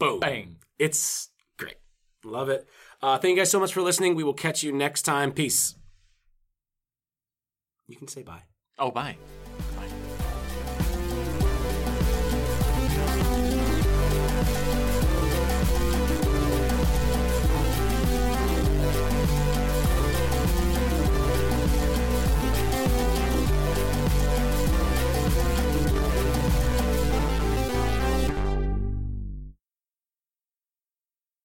Boom. 0.00 0.18
Bang. 0.18 0.56
It's 0.76 1.28
great. 1.56 1.76
Love 2.24 2.48
it. 2.48 2.66
Uh, 3.00 3.18
thank 3.18 3.36
you 3.36 3.40
guys 3.40 3.52
so 3.52 3.60
much 3.60 3.72
for 3.72 3.80
listening. 3.80 4.16
We 4.16 4.24
will 4.24 4.34
catch 4.34 4.64
you 4.64 4.72
next 4.72 5.02
time. 5.02 5.30
Peace. 5.30 5.76
You 7.86 7.96
can 7.96 8.08
say 8.08 8.24
bye. 8.24 8.42
Oh, 8.76 8.90
bye. 8.90 9.16